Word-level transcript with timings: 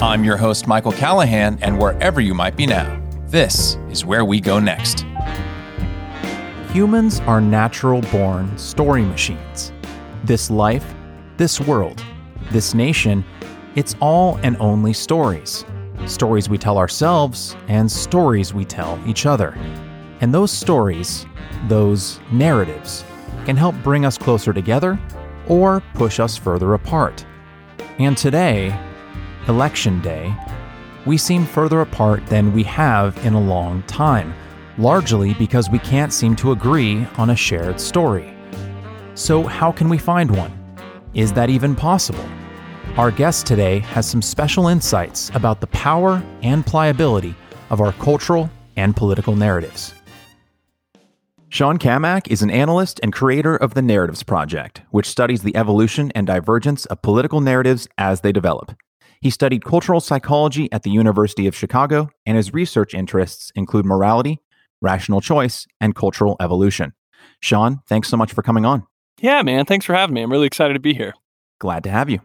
I'm 0.00 0.22
your 0.22 0.36
host, 0.36 0.68
Michael 0.68 0.92
Callahan, 0.92 1.58
and 1.60 1.76
wherever 1.76 2.20
you 2.20 2.32
might 2.32 2.56
be 2.56 2.66
now, 2.66 3.02
this 3.26 3.76
is 3.90 4.04
where 4.04 4.24
we 4.24 4.40
go 4.40 4.60
next. 4.60 5.04
Humans 6.70 7.18
are 7.22 7.40
natural 7.40 8.02
born 8.02 8.56
story 8.56 9.02
machines. 9.02 9.72
This 10.22 10.52
life, 10.52 10.94
this 11.36 11.60
world, 11.60 12.00
this 12.52 12.74
nation, 12.74 13.24
it's 13.74 13.96
all 14.00 14.38
and 14.44 14.56
only 14.60 14.92
stories. 14.92 15.64
Stories 16.06 16.48
we 16.48 16.58
tell 16.58 16.78
ourselves 16.78 17.56
and 17.66 17.90
stories 17.90 18.54
we 18.54 18.64
tell 18.64 19.00
each 19.04 19.26
other. 19.26 19.58
And 20.20 20.32
those 20.32 20.52
stories, 20.52 21.26
those 21.66 22.20
narratives, 22.30 23.04
can 23.44 23.56
help 23.56 23.74
bring 23.82 24.04
us 24.04 24.16
closer 24.16 24.52
together 24.52 24.96
or 25.48 25.82
push 25.94 26.20
us 26.20 26.36
further 26.36 26.74
apart. 26.74 27.26
And 27.98 28.16
today, 28.16 28.78
Election 29.48 30.00
Day, 30.02 30.34
we 31.06 31.16
seem 31.16 31.46
further 31.46 31.80
apart 31.80 32.26
than 32.26 32.52
we 32.52 32.62
have 32.64 33.16
in 33.24 33.32
a 33.32 33.40
long 33.40 33.82
time, 33.84 34.34
largely 34.76 35.32
because 35.34 35.70
we 35.70 35.78
can't 35.78 36.12
seem 36.12 36.36
to 36.36 36.52
agree 36.52 37.06
on 37.16 37.30
a 37.30 37.36
shared 37.36 37.80
story. 37.80 38.34
So, 39.14 39.44
how 39.44 39.72
can 39.72 39.88
we 39.88 39.96
find 39.96 40.30
one? 40.36 40.52
Is 41.14 41.32
that 41.32 41.48
even 41.48 41.74
possible? 41.74 42.24
Our 42.98 43.10
guest 43.10 43.46
today 43.46 43.78
has 43.78 44.06
some 44.06 44.20
special 44.20 44.68
insights 44.68 45.30
about 45.34 45.62
the 45.62 45.66
power 45.68 46.22
and 46.42 46.66
pliability 46.66 47.34
of 47.70 47.80
our 47.80 47.92
cultural 47.92 48.50
and 48.76 48.94
political 48.94 49.34
narratives. 49.34 49.94
Shaun 51.48 51.78
Cammack 51.78 52.28
is 52.28 52.42
an 52.42 52.50
analyst 52.50 53.00
and 53.02 53.14
creator 53.14 53.56
of 53.56 53.72
the 53.72 53.80
Narratives 53.80 54.22
Project, 54.22 54.82
which 54.90 55.08
studies 55.08 55.42
the 55.42 55.56
evolution 55.56 56.12
and 56.14 56.26
divergence 56.26 56.84
of 56.86 57.00
political 57.00 57.40
narratives 57.40 57.88
as 57.96 58.20
they 58.20 58.32
develop. 58.32 58.76
He 59.20 59.30
studied 59.30 59.64
cultural 59.64 60.00
psychology 60.00 60.70
at 60.72 60.82
the 60.82 60.90
University 60.90 61.46
of 61.46 61.54
Chicago, 61.56 62.10
and 62.26 62.36
his 62.36 62.52
research 62.52 62.94
interests 62.94 63.50
include 63.54 63.84
morality, 63.84 64.40
rational 64.80 65.20
choice, 65.20 65.66
and 65.80 65.94
cultural 65.94 66.36
evolution. 66.40 66.92
Shaun, 67.40 67.80
thanks 67.88 68.08
so 68.08 68.16
much 68.16 68.32
for 68.32 68.42
coming 68.42 68.64
on. 68.64 68.86
Yeah, 69.20 69.42
man. 69.42 69.64
Thanks 69.64 69.84
for 69.84 69.94
having 69.94 70.14
me. 70.14 70.22
I'm 70.22 70.30
really 70.30 70.46
excited 70.46 70.74
to 70.74 70.80
be 70.80 70.94
here. 70.94 71.14
Glad 71.58 71.82
to 71.84 71.90
have 71.90 72.08
you. 72.08 72.20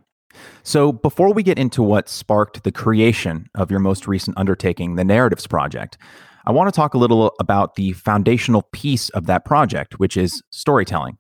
So, 0.64 0.92
before 0.92 1.34
we 1.34 1.44
get 1.44 1.60
into 1.60 1.84
what 1.84 2.10
sparked 2.10 2.64
the 2.64 2.72
creation 2.72 3.48
of 3.56 3.70
your 3.70 3.80
most 3.80 4.08
recent 4.08 4.38
undertaking, 4.38 4.96
the 4.96 5.04
Narratives 5.04 5.46
Project, 5.46 5.98
I 6.46 6.52
want 6.52 6.68
to 6.68 6.76
talk 6.76 6.94
a 6.94 6.98
little 6.98 7.34
about 7.40 7.76
the 7.76 7.94
foundational 7.94 8.64
piece 8.74 9.10
of 9.10 9.28
that 9.28 9.46
project, 9.46 10.00
which 10.00 10.18
is 10.18 10.42
storytelling. 10.50 11.18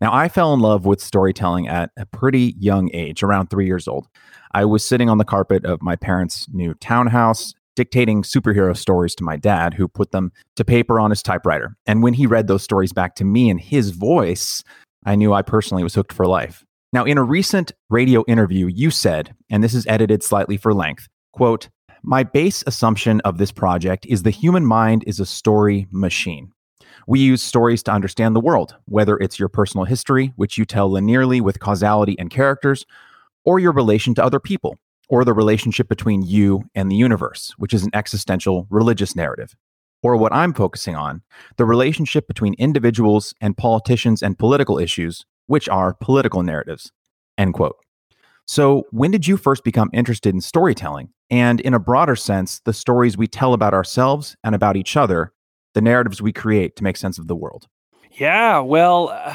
Now, 0.00 0.14
I 0.14 0.28
fell 0.28 0.54
in 0.54 0.60
love 0.60 0.86
with 0.86 1.00
storytelling 1.00 1.68
at 1.68 1.90
a 1.96 2.06
pretty 2.06 2.54
young 2.58 2.90
age, 2.92 3.22
around 3.22 3.48
three 3.48 3.66
years 3.66 3.86
old. 3.86 4.06
I 4.52 4.64
was 4.64 4.84
sitting 4.84 5.08
on 5.08 5.18
the 5.18 5.24
carpet 5.24 5.64
of 5.64 5.82
my 5.82 5.96
parents' 5.96 6.46
new 6.52 6.74
townhouse, 6.74 7.54
dictating 7.76 8.22
superhero 8.22 8.76
stories 8.76 9.14
to 9.16 9.24
my 9.24 9.36
dad, 9.36 9.74
who 9.74 9.86
put 9.86 10.10
them 10.10 10.32
to 10.56 10.64
paper 10.64 10.98
on 10.98 11.10
his 11.10 11.22
typewriter. 11.22 11.76
And 11.86 12.02
when 12.02 12.14
he 12.14 12.26
read 12.26 12.46
those 12.46 12.62
stories 12.62 12.92
back 12.92 13.14
to 13.16 13.24
me 13.24 13.48
in 13.48 13.58
his 13.58 13.90
voice, 13.90 14.64
I 15.06 15.14
knew 15.14 15.32
I 15.32 15.42
personally 15.42 15.82
was 15.84 15.94
hooked 15.94 16.12
for 16.12 16.26
life. 16.26 16.64
Now, 16.92 17.04
in 17.04 17.18
a 17.18 17.22
recent 17.22 17.72
radio 17.88 18.24
interview, 18.26 18.66
you 18.66 18.90
said, 18.90 19.34
and 19.48 19.62
this 19.62 19.74
is 19.74 19.86
edited 19.86 20.24
slightly 20.24 20.56
for 20.56 20.74
length, 20.74 21.06
quote, 21.32 21.68
my 22.02 22.24
base 22.24 22.64
assumption 22.66 23.20
of 23.20 23.38
this 23.38 23.52
project 23.52 24.06
is 24.06 24.22
the 24.22 24.30
human 24.30 24.64
mind 24.64 25.04
is 25.06 25.20
a 25.20 25.26
story 25.26 25.86
machine. 25.92 26.50
We 27.06 27.20
use 27.20 27.42
stories 27.42 27.82
to 27.84 27.92
understand 27.92 28.34
the 28.34 28.40
world, 28.40 28.74
whether 28.86 29.16
it's 29.18 29.38
your 29.38 29.48
personal 29.48 29.84
history, 29.84 30.32
which 30.36 30.58
you 30.58 30.64
tell 30.64 30.90
linearly 30.90 31.40
with 31.40 31.60
causality 31.60 32.18
and 32.18 32.30
characters, 32.30 32.86
or 33.44 33.58
your 33.58 33.72
relation 33.72 34.14
to 34.14 34.24
other 34.24 34.40
people, 34.40 34.76
or 35.08 35.24
the 35.24 35.34
relationship 35.34 35.88
between 35.88 36.22
you 36.22 36.64
and 36.74 36.90
the 36.90 36.96
universe, 36.96 37.52
which 37.58 37.74
is 37.74 37.82
an 37.82 37.90
existential 37.94 38.66
religious 38.70 39.16
narrative. 39.16 39.56
Or 40.02 40.16
what 40.16 40.32
I'm 40.32 40.54
focusing 40.54 40.94
on, 40.94 41.22
the 41.56 41.66
relationship 41.66 42.26
between 42.26 42.54
individuals 42.54 43.34
and 43.40 43.56
politicians 43.56 44.22
and 44.22 44.38
political 44.38 44.78
issues, 44.78 45.26
which 45.46 45.68
are 45.68 45.94
political 45.94 46.42
narratives. 46.42 46.92
End 47.36 47.54
quote. 47.54 47.76
So, 48.46 48.84
when 48.90 49.10
did 49.10 49.26
you 49.26 49.36
first 49.36 49.62
become 49.62 49.90
interested 49.92 50.34
in 50.34 50.40
storytelling? 50.40 51.10
And 51.30 51.60
in 51.60 51.74
a 51.74 51.78
broader 51.78 52.16
sense, 52.16 52.60
the 52.64 52.72
stories 52.72 53.16
we 53.16 53.28
tell 53.28 53.52
about 53.52 53.74
ourselves 53.74 54.36
and 54.42 54.54
about 54.54 54.76
each 54.76 54.96
other, 54.96 55.32
the 55.74 55.80
narratives 55.80 56.20
we 56.20 56.32
create 56.32 56.76
to 56.76 56.84
make 56.84 56.96
sense 56.96 57.18
of 57.18 57.28
the 57.28 57.36
world? 57.36 57.68
Yeah, 58.12 58.58
well, 58.58 59.08
uh, 59.10 59.34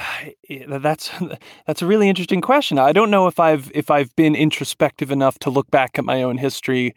that's 0.79 1.09
that's 1.67 1.81
a 1.81 1.85
really 1.85 2.09
interesting 2.09 2.41
question. 2.41 2.77
I 2.77 2.91
don't 2.91 3.09
know 3.11 3.27
if 3.27 3.39
I've 3.39 3.71
if 3.73 3.89
I've 3.89 4.15
been 4.15 4.35
introspective 4.35 5.11
enough 5.11 5.39
to 5.39 5.49
look 5.49 5.71
back 5.71 5.97
at 5.97 6.05
my 6.05 6.23
own 6.23 6.37
history 6.37 6.93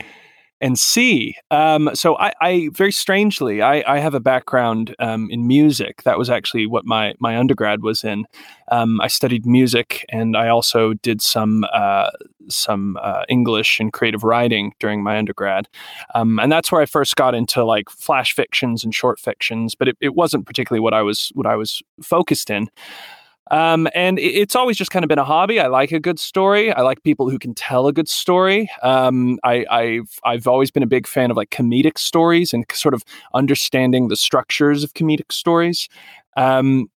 and 0.61 0.79
see. 0.79 1.37
Um, 1.51 1.91
so 1.95 2.17
I, 2.19 2.33
I, 2.41 2.71
very 2.73 2.93
strangely, 2.93 3.63
I, 3.63 3.85
I 3.87 3.99
have 3.99 4.15
a 4.15 4.21
background 4.21 4.95
um, 4.99 5.29
in 5.31 5.47
music. 5.47 6.03
That 6.03 6.19
was 6.19 6.31
actually 6.31 6.67
what 6.67 6.85
my 6.85 7.15
my 7.21 7.37
undergrad 7.37 7.83
was 7.83 8.05
in. 8.05 8.27
Um, 8.71 9.01
I 9.01 9.09
studied 9.09 9.47
music, 9.47 10.05
and 10.09 10.37
I 10.37 10.49
also 10.49 10.95
did 10.95 11.23
some 11.23 11.65
uh, 11.73 12.11
some 12.49 12.99
uh, 13.01 13.25
English 13.29 13.79
and 13.81 13.93
creative 13.93 14.25
writing 14.25 14.73
during 14.81 15.03
my 15.03 15.19
undergrad. 15.19 15.69
Um, 16.15 16.39
and 16.39 16.51
that's 16.51 16.73
where 16.73 16.81
I 16.81 16.87
first 16.87 17.17
got 17.17 17.35
into 17.35 17.65
like 17.65 17.89
flash 17.91 18.33
fictions 18.33 18.85
and 18.85 18.95
short 18.95 19.21
fictions. 19.21 19.75
But 19.75 19.89
it, 19.89 19.97
it 20.01 20.15
wasn't 20.15 20.47
particularly 20.47 20.81
what 20.81 20.95
I 20.95 21.03
was 21.03 21.31
what 21.35 21.47
I 21.47 21.57
was 21.57 21.83
focused 22.03 22.51
in. 22.51 22.69
Um, 23.51 23.89
and 23.95 24.19
it's 24.19 24.55
always 24.55 24.77
just 24.77 24.91
kind 24.91 25.05
of 25.05 25.09
been 25.09 25.19
a 25.19 25.25
hobby. 25.25 25.59
I 25.59 25.69
like 25.69 25.93
a 25.93 26.01
good 26.01 26.19
story. 26.19 26.73
I 26.73 26.83
like 26.83 27.03
people 27.03 27.31
who 27.31 27.39
can 27.39 27.55
tell 27.55 27.87
a 27.87 27.93
good 27.93 28.09
story. 28.09 28.71
Um, 28.83 29.39
I, 29.43 29.65
have 29.71 30.11
I've 30.25 30.47
always 30.47 30.71
been 30.71 30.83
a 30.83 30.87
big 30.89 31.07
fan 31.07 31.31
of 31.31 31.37
like 31.37 31.51
comedic 31.51 31.99
stories 31.99 32.53
and 32.53 32.65
sort 32.73 32.95
of 32.95 33.03
understanding 33.35 34.09
the 34.09 34.17
structures 34.17 34.85
of 34.85 34.93
comedic 34.95 35.33
stories. 35.33 35.89
Um, 36.37 36.91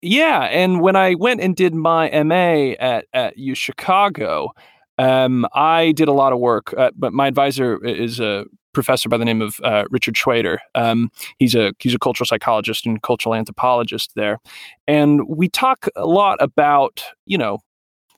yeah, 0.00 0.42
and 0.42 0.80
when 0.80 0.96
I 0.96 1.14
went 1.14 1.40
and 1.40 1.56
did 1.56 1.74
my 1.74 2.10
MA 2.22 2.74
at 2.78 3.06
at 3.12 3.38
U 3.38 3.54
Chicago, 3.54 4.52
um, 4.98 5.46
I 5.54 5.92
did 5.92 6.08
a 6.08 6.12
lot 6.12 6.32
of 6.32 6.38
work. 6.38 6.74
Uh, 6.76 6.90
but 6.94 7.12
my 7.12 7.26
advisor 7.26 7.82
is 7.84 8.20
a 8.20 8.44
professor 8.74 9.08
by 9.08 9.16
the 9.16 9.24
name 9.24 9.40
of 9.40 9.60
uh, 9.62 9.84
Richard 9.90 10.14
Shweder. 10.14 10.58
Um, 10.74 11.10
he's 11.38 11.54
a 11.54 11.72
he's 11.78 11.94
a 11.94 11.98
cultural 11.98 12.26
psychologist 12.26 12.86
and 12.86 13.02
cultural 13.02 13.34
anthropologist 13.34 14.12
there, 14.14 14.38
and 14.86 15.26
we 15.28 15.48
talk 15.48 15.86
a 15.96 16.06
lot 16.06 16.36
about 16.40 17.04
you 17.26 17.38
know 17.38 17.60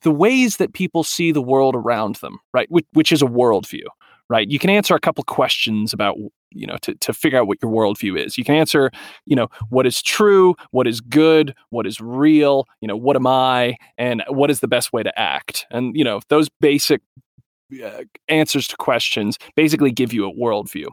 the 0.03 0.11
ways 0.11 0.57
that 0.57 0.73
people 0.73 1.03
see 1.03 1.31
the 1.31 1.41
world 1.41 1.75
around 1.75 2.15
them, 2.17 2.39
right? 2.53 2.69
Which, 2.69 2.85
which 2.93 3.11
is 3.11 3.21
a 3.21 3.25
worldview, 3.25 3.83
right? 4.29 4.47
You 4.47 4.59
can 4.59 4.69
answer 4.69 4.95
a 4.95 4.99
couple 4.99 5.23
questions 5.23 5.93
about 5.93 6.17
you 6.51 6.65
know 6.65 6.77
to, 6.81 6.95
to 6.95 7.13
figure 7.13 7.39
out 7.39 7.47
what 7.47 7.59
your 7.61 7.71
worldview 7.71 8.23
is. 8.23 8.37
You 8.37 8.43
can 8.43 8.55
answer 8.55 8.91
you 9.25 9.35
know 9.35 9.47
what 9.69 9.85
is 9.85 10.01
true, 10.01 10.55
what 10.71 10.87
is 10.87 11.01
good, 11.01 11.53
what 11.69 11.87
is 11.87 11.99
real, 11.99 12.67
you 12.81 12.87
know 12.87 12.97
what 12.97 13.15
am 13.15 13.27
I, 13.27 13.77
and 13.97 14.23
what 14.29 14.49
is 14.49 14.59
the 14.59 14.67
best 14.67 14.93
way 14.93 15.03
to 15.03 15.19
act, 15.19 15.65
and 15.71 15.95
you 15.95 16.03
know 16.03 16.21
those 16.29 16.49
basic 16.61 17.01
uh, 17.83 18.03
answers 18.27 18.67
to 18.67 18.77
questions 18.77 19.37
basically 19.55 19.91
give 19.91 20.13
you 20.13 20.27
a 20.27 20.33
worldview. 20.33 20.87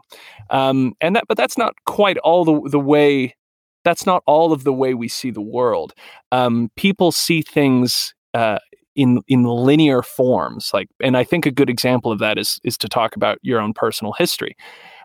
Um, 0.49 0.93
and 1.01 1.15
that 1.15 1.25
but 1.27 1.37
that's 1.37 1.57
not 1.57 1.73
quite 1.85 2.17
all 2.19 2.45
the, 2.45 2.69
the 2.69 2.79
way 2.79 3.35
that's 3.83 4.05
not 4.05 4.23
all 4.25 4.51
of 4.51 4.63
the 4.63 4.73
way 4.73 4.95
we 4.95 5.07
see 5.07 5.29
the 5.29 5.41
world. 5.41 5.93
Um, 6.31 6.71
people 6.75 7.11
see 7.11 7.41
things 7.41 8.13
uh, 8.33 8.59
in 8.95 9.21
in 9.27 9.43
linear 9.43 10.01
forms 10.01 10.71
like 10.73 10.87
and 11.03 11.17
i 11.17 11.23
think 11.23 11.45
a 11.45 11.51
good 11.51 11.69
example 11.69 12.11
of 12.11 12.19
that 12.19 12.37
is 12.37 12.59
is 12.63 12.77
to 12.77 12.87
talk 12.87 13.15
about 13.15 13.37
your 13.41 13.59
own 13.59 13.73
personal 13.73 14.13
history. 14.13 14.55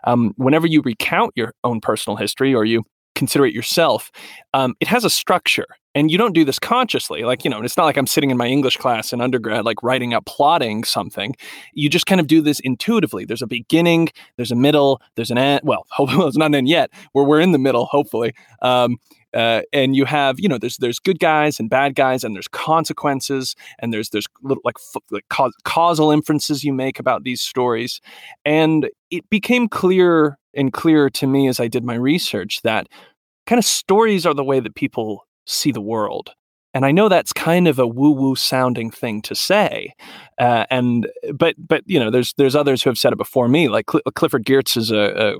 Um, 0.03 0.33
whenever 0.37 0.65
you 0.65 0.81
recount 0.81 1.33
your 1.35 1.53
own 1.63 1.79
personal 1.79 2.17
history 2.17 2.55
or 2.55 2.65
you 2.65 2.83
consider 3.13 3.45
it 3.45 3.53
yourself, 3.53 4.11
um, 4.53 4.73
it 4.79 4.87
has 4.87 5.05
a 5.05 5.09
structure. 5.09 5.67
And 5.93 6.09
you 6.09 6.17
don't 6.17 6.33
do 6.33 6.45
this 6.45 6.59
consciously. 6.59 7.23
Like, 7.23 7.43
you 7.43 7.49
know, 7.49 7.61
it's 7.61 7.75
not 7.75 7.85
like 7.85 7.97
I'm 7.97 8.07
sitting 8.07 8.31
in 8.31 8.37
my 8.37 8.47
English 8.47 8.77
class 8.77 9.11
in 9.11 9.19
undergrad, 9.19 9.65
like 9.65 9.83
writing 9.83 10.13
out 10.13 10.25
plotting 10.25 10.83
something. 10.85 11.35
You 11.73 11.89
just 11.89 12.05
kind 12.05 12.21
of 12.21 12.27
do 12.27 12.41
this 12.41 12.59
intuitively. 12.61 13.25
There's 13.25 13.41
a 13.41 13.47
beginning, 13.47 14.09
there's 14.37 14.51
a 14.51 14.55
middle, 14.55 15.01
there's 15.15 15.31
an 15.31 15.37
end. 15.37 15.61
Well, 15.63 15.85
hopefully 15.91 16.27
it's 16.27 16.37
not 16.37 16.47
an 16.47 16.55
end 16.55 16.69
yet. 16.69 16.91
Where 17.11 17.25
we're 17.25 17.41
in 17.41 17.51
the 17.51 17.59
middle, 17.59 17.85
hopefully. 17.85 18.33
Um, 18.61 18.97
uh, 19.33 19.61
and 19.71 19.95
you 19.95 20.03
have 20.03 20.39
you 20.39 20.49
know 20.49 20.57
there's 20.57 20.77
there's 20.77 20.99
good 20.99 21.19
guys 21.19 21.57
and 21.57 21.69
bad 21.69 21.95
guys 21.95 22.23
and 22.23 22.35
there's 22.35 22.49
consequences 22.49 23.55
and 23.79 23.93
there's 23.93 24.09
there's 24.09 24.27
little 24.43 24.61
like, 24.65 24.75
like 25.09 25.23
causal 25.63 26.11
inferences 26.11 26.63
you 26.65 26.73
make 26.73 26.99
about 26.99 27.23
these 27.23 27.41
stories 27.41 28.01
and 28.43 28.89
it 29.09 29.29
became 29.29 29.69
clear 29.69 30.37
and 30.53 30.73
clearer 30.73 31.09
to 31.09 31.27
me 31.27 31.47
as 31.47 31.61
I 31.61 31.69
did 31.69 31.85
my 31.85 31.95
research 31.95 32.61
that 32.63 32.87
kind 33.47 33.57
of 33.57 33.63
stories 33.63 34.25
are 34.25 34.33
the 34.33 34.43
way 34.43 34.59
that 34.59 34.75
people 34.75 35.25
see 35.45 35.71
the 35.71 35.81
world. 35.81 36.31
And 36.73 36.85
I 36.85 36.91
know 36.91 37.09
that's 37.09 37.33
kind 37.33 37.67
of 37.67 37.79
a 37.79 37.87
woo-woo 37.87 38.35
sounding 38.35 38.91
thing 38.91 39.21
to 39.23 39.35
say, 39.35 39.93
uh, 40.39 40.65
and 40.69 41.05
but 41.35 41.55
but 41.57 41.83
you 41.85 41.99
know 41.99 42.09
there's 42.09 42.33
there's 42.37 42.55
others 42.55 42.81
who 42.81 42.89
have 42.89 42.97
said 42.97 43.11
it 43.11 43.17
before 43.17 43.49
me. 43.49 43.67
Like 43.67 43.91
Cl- 43.91 44.03
Clifford 44.15 44.45
Geertz 44.45 44.77
is 44.77 44.89
a, 44.89 45.33
a, 45.33 45.35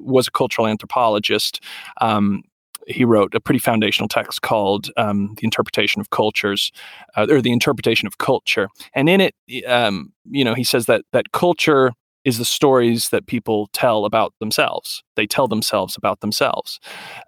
was 0.00 0.28
a 0.28 0.30
cultural 0.30 0.66
anthropologist, 0.66 1.62
um, 2.00 2.42
he 2.86 3.04
wrote 3.04 3.34
a 3.34 3.40
pretty 3.40 3.58
foundational 3.58 4.08
text 4.08 4.42
called 4.42 4.90
um, 4.96 5.34
"The 5.36 5.44
Interpretation 5.44 6.00
of 6.00 6.10
Cultures," 6.10 6.72
uh, 7.16 7.26
or 7.28 7.40
"The 7.40 7.52
Interpretation 7.52 8.06
of 8.06 8.18
Culture," 8.18 8.68
and 8.94 9.08
in 9.08 9.20
it, 9.20 9.34
um, 9.66 10.12
you 10.30 10.44
know, 10.44 10.54
he 10.54 10.64
says 10.64 10.86
that 10.86 11.04
that 11.12 11.32
culture 11.32 11.92
is 12.24 12.38
the 12.38 12.44
stories 12.44 13.08
that 13.10 13.26
people 13.26 13.68
tell 13.72 14.04
about 14.04 14.32
themselves. 14.40 15.02
They 15.16 15.26
tell 15.26 15.48
themselves 15.48 15.96
about 15.96 16.20
themselves. 16.20 16.78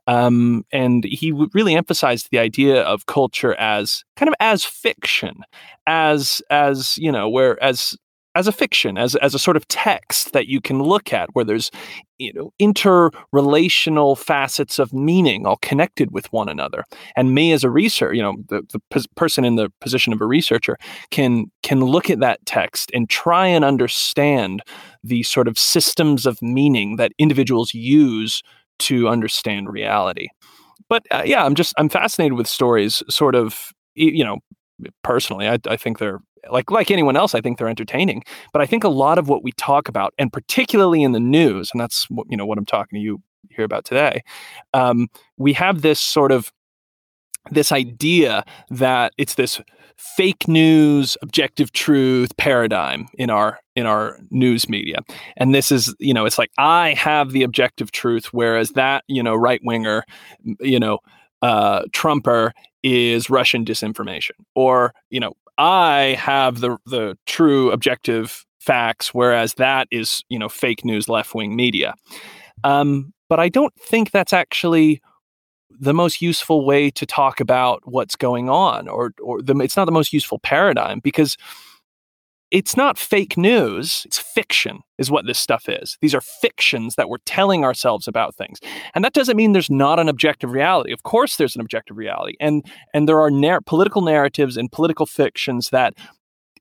Um, 0.07 0.65
and 0.73 1.05
he 1.05 1.33
really 1.53 1.75
emphasized 1.75 2.29
the 2.31 2.39
idea 2.39 2.83
of 2.83 3.07
culture 3.07 3.55
as 3.55 4.05
kind 4.17 4.29
of 4.29 4.35
as 4.41 4.65
fiction, 4.65 5.43
as 5.87 6.41
as 6.51 6.97
you 6.99 7.11
know, 7.11 7.29
where 7.29 7.63
as 7.63 7.97
as 8.35 8.47
a 8.47 8.53
fiction, 8.53 8.99
as 8.99 9.15
as 9.17 9.35
a 9.35 9.39
sort 9.39 9.57
of 9.57 9.67
text 9.69 10.33
that 10.33 10.47
you 10.47 10.61
can 10.61 10.83
look 10.83 11.13
at, 11.13 11.29
where 11.35 11.45
there's 11.45 11.71
you 12.19 12.33
know 12.33 12.53
interrelational 12.61 14.17
facets 14.19 14.79
of 14.79 14.93
meaning 14.93 15.47
all 15.47 15.59
connected 15.63 16.11
with 16.11 16.33
one 16.33 16.49
another. 16.49 16.85
And 17.17 17.35
me 17.35 17.53
as 17.53 17.65
a 17.65 17.71
researcher, 17.71 18.15
you 18.15 18.23
know, 18.23 18.35
the, 18.49 18.63
the 18.73 18.81
p- 18.91 19.09
person 19.17 19.45
in 19.45 19.57
the 19.57 19.71
position 19.81 20.13
of 20.13 20.21
a 20.21 20.27
researcher 20.27 20.77
can 21.11 21.47
can 21.63 21.81
look 21.81 22.11
at 22.11 22.21
that 22.21 22.45
text 22.47 22.91
and 22.95 23.09
try 23.09 23.47
and 23.47 23.65
understand 23.65 24.63
the 25.03 25.23
sort 25.23 25.49
of 25.49 25.59
systems 25.59 26.27
of 26.27 26.41
meaning 26.43 26.97
that 26.97 27.13
individuals 27.19 27.75
use 27.75 28.43
to 28.81 29.09
understand 29.09 29.73
reality. 29.73 30.29
But 30.89 31.05
uh, 31.11 31.23
yeah, 31.25 31.45
I'm 31.45 31.55
just 31.55 31.75
I'm 31.79 31.89
fascinated 31.89 32.37
with 32.37 32.49
stories, 32.49 33.03
sort 33.09 33.35
of 33.35 33.73
you 33.95 34.25
know 34.25 34.39
personally 35.05 35.49
I, 35.49 35.59
I, 35.69 35.77
think 35.77 35.99
they're 35.99 36.21
like 36.51 36.71
like 36.71 36.91
anyone 36.91 37.17
else, 37.17 37.35
I 37.35 37.41
think 37.41 37.59
they're 37.59 37.69
entertaining. 37.69 38.23
But 38.53 38.63
I 38.63 38.67
think 38.67 38.85
a 38.85 38.89
lot 38.89 39.19
of 39.19 39.29
what 39.29 39.43
we 39.43 39.53
talk 39.53 39.89
about, 39.89 40.15
and 40.19 40.33
particularly 40.33 41.03
in 41.03 41.13
the 41.13 41.21
news, 41.21 41.71
and 41.73 41.81
that's 41.81 42.09
what 42.11 42.27
you 42.31 42.37
know 42.37 42.47
what 42.47 42.59
I'm 42.59 42.67
talking 42.67 42.99
to 42.99 43.03
you 43.03 43.23
here 43.51 43.65
about 43.65 43.85
today, 43.85 44.23
um, 44.73 45.09
we 45.37 45.53
have 45.53 45.83
this 45.83 46.01
sort 46.01 46.33
of 46.33 46.53
this 47.51 47.73
idea 47.73 48.45
that 48.71 49.13
it's 49.19 49.35
this 49.35 49.61
fake 49.97 50.49
news 50.49 51.17
objective 51.23 51.73
truth 51.73 52.37
paradigm 52.37 53.07
in 53.15 53.31
our 53.31 53.61
in 53.77 53.87
our 53.87 54.19
news 54.31 54.69
media 54.69 54.99
and 55.37 55.55
this 55.55 55.71
is 55.71 55.95
you 56.01 56.13
know 56.13 56.25
it's 56.25 56.39
like 56.39 56.51
i 56.59 56.95
have 56.95 57.31
the 57.31 57.45
objective 57.45 57.93
truth 57.93 58.27
whereas 58.33 58.71
that 58.71 59.05
you 59.07 59.23
know 59.23 59.37
right 59.37 59.61
winger 59.63 60.05
you 60.61 60.81
know 60.81 60.99
uh 61.43 61.83
trumper 61.93 62.53
is 62.83 63.31
russian 63.31 63.65
disinformation 63.65 64.33
or 64.57 64.93
you 65.11 65.21
know 65.21 65.35
I 65.59 66.17
have 66.19 66.61
the 66.61 66.79
the 66.87 67.17
true 67.27 67.71
objective 67.71 68.45
facts, 68.61 69.13
whereas 69.13 69.55
that 69.55 69.89
is 69.91 70.23
you 70.29 70.39
know 70.39 70.49
fake 70.49 70.85
news, 70.85 71.09
left 71.09 71.35
wing 71.35 71.55
media. 71.55 71.95
Um, 72.65 73.13
but 73.29 73.41
I 73.41 73.49
don't 73.49 73.75
think 73.81 74.11
that's 74.11 74.33
actually 74.33 75.01
the 75.71 75.95
most 75.95 76.23
useful 76.23 76.65
way 76.65 76.91
to 76.91 77.07
talk 77.07 77.41
about 77.41 77.83
what's 77.85 78.17
going 78.17 78.49
on, 78.49 78.89
or 78.89 79.13
or 79.23 79.43
the, 79.43 79.57
it's 79.59 79.77
not 79.77 79.85
the 79.87 79.93
most 79.93 80.13
useful 80.13 80.39
paradigm 80.39 81.01
because 81.01 81.37
it's 82.55 82.77
not 82.77 82.97
fake 82.97 83.37
news, 83.37 84.05
it's 84.07 84.21
fiction, 84.21 84.79
is 84.97 85.11
what 85.11 85.27
this 85.27 85.41
stuff 85.41 85.69
is. 85.69 85.99
These 86.01 86.15
are 86.15 86.21
fictions 86.21 86.95
that 86.95 87.09
we're 87.09 87.19
telling 87.27 87.65
ourselves 87.65 88.07
about 88.07 88.37
things. 88.37 88.61
And 88.95 89.05
that 89.05 89.13
doesn't 89.13 89.37
mean 89.37 89.51
there's 89.51 89.69
not 89.69 89.99
an 89.99 90.09
objective 90.09 90.53
reality. 90.53 90.93
Of 90.93 91.03
course, 91.03 91.35
there's 91.35 91.57
an 91.57 91.61
objective 91.61 91.97
reality. 91.97 92.37
And, 92.39 92.65
and 92.95 93.09
there 93.09 93.21
are 93.21 93.29
narr- 93.29 93.61
political 93.61 94.03
narratives 94.03 94.57
and 94.57 94.71
political 94.71 95.05
fictions 95.05 95.71
that 95.71 95.95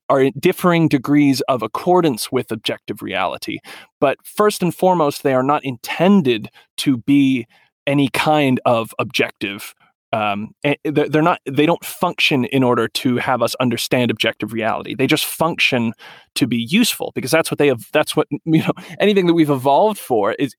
are 0.10 0.32
differing 0.40 0.88
degrees 0.88 1.42
of 1.42 1.62
accordance 1.62 2.32
with 2.32 2.52
objective 2.52 3.04
reality. 3.04 3.60
But 4.02 4.18
first 4.26 4.64
and 4.64 4.74
foremost, 4.74 5.22
they 5.22 5.36
are 5.36 5.44
not 5.44 5.64
intended 5.64 6.50
to 6.78 6.98
be 6.98 7.46
any 7.86 8.08
kind 8.08 8.60
of 8.66 8.96
objective 8.98 9.76
um, 10.14 10.54
they're 10.86 11.24
not 11.24 11.40
they 11.50 11.66
don't 11.66 11.84
function 11.84 12.46
in 12.46 12.64
order 12.64 12.88
to 12.88 13.18
have 13.18 13.42
us 13.42 13.56
understand 13.56 14.12
objective 14.12 14.54
reality. 14.54 14.94
They 14.94 15.08
just 15.08 15.26
function 15.26 15.94
to 16.36 16.46
be 16.46 16.68
useful 16.70 17.12
because 17.16 17.32
that's 17.32 17.50
what 17.50 17.58
they 17.58 17.68
have 17.68 17.88
that's 17.92 18.16
what 18.16 18.28
you 18.46 18.60
know 18.60 18.74
anything 19.00 19.26
that 19.26 19.34
we've 19.34 19.50
evolved 19.50 20.00
for 20.00 20.34
is 20.34 20.56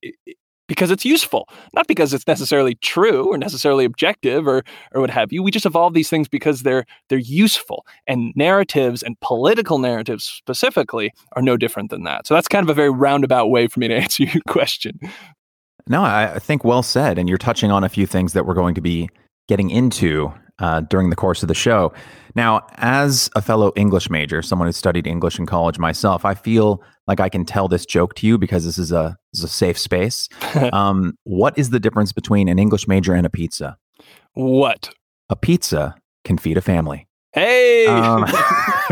because 0.67 0.91
it's 0.91 1.05
useful. 1.05 1.49
Not 1.73 1.87
because 1.87 2.13
it's 2.13 2.27
necessarily 2.27 2.75
true 2.77 3.33
or 3.33 3.39
necessarily 3.39 3.85
objective 3.85 4.49
or 4.49 4.65
or 4.93 5.01
what 5.01 5.11
have 5.11 5.33
you. 5.33 5.41
We 5.41 5.53
just 5.53 5.67
evolve 5.67 5.95
these 5.95 6.11
things 6.11 6.27
because 6.27 6.63
they're 6.63 6.85
they're 7.09 7.19
useful. 7.19 7.87
And 8.09 8.33
narratives 8.35 9.05
and 9.05 9.19
political 9.21 9.79
narratives 9.79 10.25
specifically 10.25 11.13
are 11.37 11.43
no 11.43 11.57
different 11.57 11.91
than 11.91 12.03
that. 12.05 12.27
So 12.27 12.35
that's 12.35 12.49
kind 12.49 12.65
of 12.65 12.71
a 12.71 12.75
very 12.75 12.91
roundabout 12.91 13.47
way 13.47 13.69
for 13.69 13.79
me 13.79 13.87
to 13.87 13.95
answer 14.05 14.25
your 14.25 14.43
question. 14.49 14.99
No 15.87 16.03
i 16.03 16.41
think 16.41 16.65
well 16.65 16.83
said. 16.83 17.19
And 17.19 17.29
you're 17.29 17.39
touching 17.39 17.71
on 17.71 17.85
a 17.85 17.89
few 17.89 18.07
things 18.07 18.33
that 18.33 18.47
we're 18.47 18.55
going 18.55 18.75
to 18.75 18.81
be 18.81 19.11
getting 19.49 19.71
into 19.71 20.33
uh, 20.59 20.81
during 20.83 21.11
the 21.11 21.17
course 21.17 21.43
of 21.43 21.49
the 21.49 21.55
show. 21.55 21.93
Now, 22.35 22.67
as 22.77 23.31
a 23.35 23.43
fellow 23.43 23.73
English 23.77 24.11
major, 24.11 24.43
someone 24.43 24.67
who 24.69 24.73
studied 24.73 25.07
English 25.07 25.39
in 25.39 25.47
college 25.47 25.79
myself, 25.79 26.25
I 26.25 26.35
feel 26.35 26.83
like 27.07 27.21
I 27.21 27.29
can 27.29 27.45
tell 27.45 27.69
this 27.69 27.85
joke 27.87 28.15
to 28.17 28.27
you 28.27 28.39
because 28.39 28.65
this 28.65 28.79
is 28.79 28.93
a, 28.93 29.17
this 29.33 29.41
is 29.41 29.45
a 29.45 29.49
safe 29.53 29.79
space. 29.79 30.29
um, 30.73 31.17
what 31.25 31.57
is 31.59 31.71
the 31.71 31.81
difference 31.81 32.13
between 32.13 32.49
an 32.49 32.59
English 32.59 32.89
major 32.89 33.15
and 33.15 33.27
a 33.27 33.31
pizza? 33.31 33.77
What? 34.35 34.91
A 35.29 35.37
pizza 35.37 35.95
can 36.25 36.39
feed 36.39 36.57
a 36.57 36.61
family. 36.61 37.07
Hey! 37.33 37.87
Um, 37.87 38.25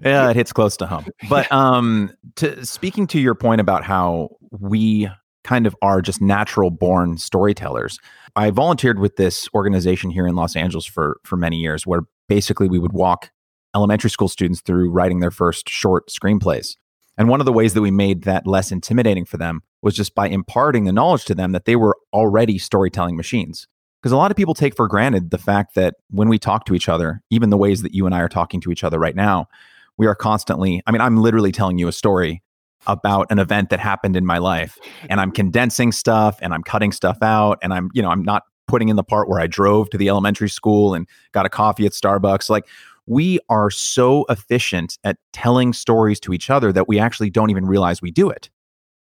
yeah, 0.00 0.30
it 0.30 0.36
hits 0.36 0.52
close 0.52 0.76
to 0.78 0.86
home. 0.86 1.06
But 1.28 1.50
um, 1.52 2.12
to, 2.36 2.64
speaking 2.64 3.06
to 3.08 3.20
your 3.20 3.34
point 3.34 3.60
about 3.60 3.84
how 3.84 4.36
we 4.58 5.08
kind 5.44 5.66
of 5.66 5.76
are 5.82 6.00
just 6.00 6.20
natural 6.20 6.70
born 6.70 7.18
storytellers. 7.18 7.98
I 8.36 8.50
volunteered 8.50 8.98
with 8.98 9.16
this 9.16 9.48
organization 9.54 10.10
here 10.10 10.26
in 10.26 10.34
Los 10.34 10.56
Angeles 10.56 10.86
for 10.86 11.20
for 11.24 11.36
many 11.36 11.56
years 11.56 11.86
where 11.86 12.02
basically 12.28 12.68
we 12.68 12.78
would 12.78 12.92
walk 12.92 13.30
elementary 13.74 14.10
school 14.10 14.28
students 14.28 14.60
through 14.60 14.90
writing 14.90 15.20
their 15.20 15.30
first 15.30 15.68
short 15.68 16.08
screenplays. 16.08 16.76
And 17.18 17.28
one 17.28 17.40
of 17.40 17.46
the 17.46 17.52
ways 17.52 17.74
that 17.74 17.82
we 17.82 17.90
made 17.90 18.24
that 18.24 18.46
less 18.46 18.72
intimidating 18.72 19.24
for 19.24 19.36
them 19.36 19.62
was 19.82 19.94
just 19.94 20.14
by 20.14 20.28
imparting 20.28 20.84
the 20.84 20.92
knowledge 20.92 21.24
to 21.26 21.34
them 21.34 21.52
that 21.52 21.66
they 21.66 21.76
were 21.76 21.96
already 22.12 22.58
storytelling 22.58 23.16
machines. 23.16 23.66
Because 24.00 24.12
a 24.12 24.16
lot 24.16 24.30
of 24.30 24.36
people 24.36 24.54
take 24.54 24.74
for 24.74 24.88
granted 24.88 25.30
the 25.30 25.38
fact 25.38 25.74
that 25.74 25.94
when 26.10 26.28
we 26.28 26.38
talk 26.38 26.64
to 26.66 26.74
each 26.74 26.88
other, 26.88 27.22
even 27.30 27.50
the 27.50 27.56
ways 27.56 27.82
that 27.82 27.94
you 27.94 28.06
and 28.06 28.14
I 28.14 28.20
are 28.20 28.28
talking 28.28 28.60
to 28.62 28.72
each 28.72 28.82
other 28.82 28.98
right 28.98 29.14
now, 29.14 29.48
we 29.96 30.06
are 30.06 30.14
constantly, 30.14 30.82
I 30.86 30.90
mean, 30.90 31.00
I'm 31.00 31.18
literally 31.18 31.52
telling 31.52 31.78
you 31.78 31.86
a 31.86 31.92
story 31.92 32.42
about 32.86 33.26
an 33.30 33.38
event 33.38 33.70
that 33.70 33.80
happened 33.80 34.16
in 34.16 34.26
my 34.26 34.38
life 34.38 34.78
and 35.08 35.20
I'm 35.20 35.30
condensing 35.30 35.92
stuff 35.92 36.38
and 36.42 36.52
I'm 36.52 36.62
cutting 36.62 36.92
stuff 36.92 37.18
out 37.22 37.58
and 37.62 37.72
I'm, 37.72 37.90
you 37.92 38.02
know, 38.02 38.10
I'm 38.10 38.22
not 38.22 38.44
putting 38.68 38.88
in 38.88 38.96
the 38.96 39.04
part 39.04 39.28
where 39.28 39.40
I 39.40 39.46
drove 39.46 39.90
to 39.90 39.98
the 39.98 40.08
elementary 40.08 40.48
school 40.48 40.94
and 40.94 41.06
got 41.32 41.46
a 41.46 41.48
coffee 41.48 41.86
at 41.86 41.92
Starbucks. 41.92 42.48
Like 42.48 42.66
we 43.06 43.38
are 43.48 43.70
so 43.70 44.24
efficient 44.28 44.98
at 45.04 45.16
telling 45.32 45.72
stories 45.72 46.20
to 46.20 46.32
each 46.32 46.50
other 46.50 46.72
that 46.72 46.88
we 46.88 46.98
actually 46.98 47.30
don't 47.30 47.50
even 47.50 47.66
realize 47.66 48.00
we 48.00 48.10
do 48.10 48.30
it. 48.30 48.50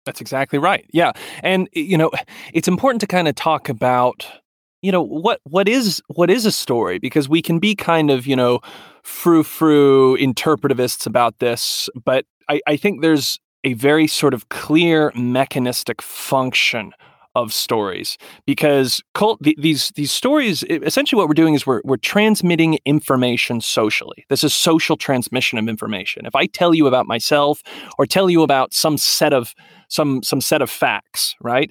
That's 0.04 0.20
exactly 0.20 0.58
right. 0.58 0.84
Yeah. 0.92 1.12
And 1.42 1.68
you 1.72 1.96
know, 1.96 2.10
it's 2.52 2.68
important 2.68 3.00
to 3.02 3.06
kind 3.06 3.28
of 3.28 3.34
talk 3.34 3.68
about 3.68 4.26
you 4.82 4.90
know 4.90 5.02
what 5.02 5.40
what 5.44 5.68
is 5.68 6.02
what 6.08 6.28
is 6.28 6.44
a 6.44 6.52
story 6.52 6.98
because 6.98 7.28
we 7.28 7.40
can 7.40 7.60
be 7.60 7.74
kind 7.74 8.10
of 8.10 8.26
you 8.26 8.34
know 8.34 8.60
frou 9.04 9.44
frou 9.44 10.16
interpretivists 10.18 11.06
about 11.06 11.38
this 11.38 11.88
but 12.04 12.26
I, 12.48 12.60
I 12.66 12.76
think 12.76 13.00
there's 13.00 13.38
a 13.64 13.74
very 13.74 14.06
sort 14.06 14.34
of 14.34 14.48
clear 14.48 15.12
mechanistic 15.14 16.02
function 16.02 16.92
of 17.34 17.52
stories 17.52 18.18
because 18.44 19.02
cult, 19.14 19.40
these 19.40 19.88
these 19.90 20.12
stories 20.12 20.62
essentially 20.64 21.18
what 21.18 21.28
we're 21.28 21.34
doing 21.34 21.54
is 21.54 21.66
we're 21.66 21.80
we're 21.84 21.96
transmitting 21.96 22.78
information 22.84 23.60
socially. 23.60 24.26
This 24.28 24.44
is 24.44 24.52
social 24.52 24.96
transmission 24.96 25.58
of 25.58 25.66
information. 25.66 26.26
If 26.26 26.34
I 26.36 26.46
tell 26.46 26.74
you 26.74 26.86
about 26.86 27.06
myself 27.06 27.62
or 27.96 28.04
tell 28.04 28.28
you 28.28 28.42
about 28.42 28.74
some 28.74 28.98
set 28.98 29.32
of 29.32 29.54
some 29.88 30.22
some 30.22 30.42
set 30.42 30.60
of 30.60 30.68
facts, 30.68 31.34
right? 31.40 31.70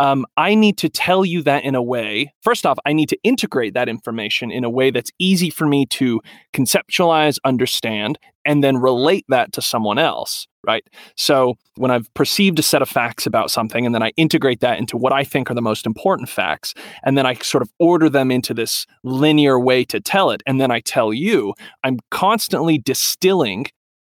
Um, 0.00 0.24
I 0.38 0.54
need 0.54 0.78
to 0.78 0.88
tell 0.88 1.26
you 1.26 1.42
that 1.42 1.62
in 1.62 1.74
a 1.74 1.82
way. 1.82 2.32
First 2.40 2.64
off, 2.64 2.78
I 2.86 2.94
need 2.94 3.10
to 3.10 3.18
integrate 3.22 3.74
that 3.74 3.86
information 3.86 4.50
in 4.50 4.64
a 4.64 4.70
way 4.70 4.90
that's 4.90 5.10
easy 5.18 5.50
for 5.50 5.66
me 5.66 5.84
to 5.86 6.22
conceptualize, 6.54 7.38
understand, 7.44 8.18
and 8.46 8.64
then 8.64 8.78
relate 8.78 9.26
that 9.28 9.52
to 9.52 9.60
someone 9.60 9.98
else, 9.98 10.48
right? 10.66 10.82
So 11.18 11.56
when 11.76 11.90
I've 11.90 12.12
perceived 12.14 12.58
a 12.58 12.62
set 12.62 12.80
of 12.80 12.88
facts 12.88 13.26
about 13.26 13.50
something, 13.50 13.84
and 13.84 13.94
then 13.94 14.02
I 14.02 14.12
integrate 14.16 14.60
that 14.60 14.78
into 14.78 14.96
what 14.96 15.12
I 15.12 15.22
think 15.22 15.50
are 15.50 15.54
the 15.54 15.60
most 15.60 15.84
important 15.84 16.30
facts, 16.30 16.72
and 17.04 17.18
then 17.18 17.26
I 17.26 17.34
sort 17.34 17.60
of 17.60 17.70
order 17.78 18.08
them 18.08 18.30
into 18.30 18.54
this 18.54 18.86
linear 19.04 19.60
way 19.60 19.84
to 19.84 20.00
tell 20.00 20.30
it, 20.30 20.42
and 20.46 20.58
then 20.58 20.70
I 20.70 20.80
tell 20.80 21.12
you, 21.12 21.52
I'm 21.84 21.98
constantly 22.10 22.78
distilling 22.78 23.66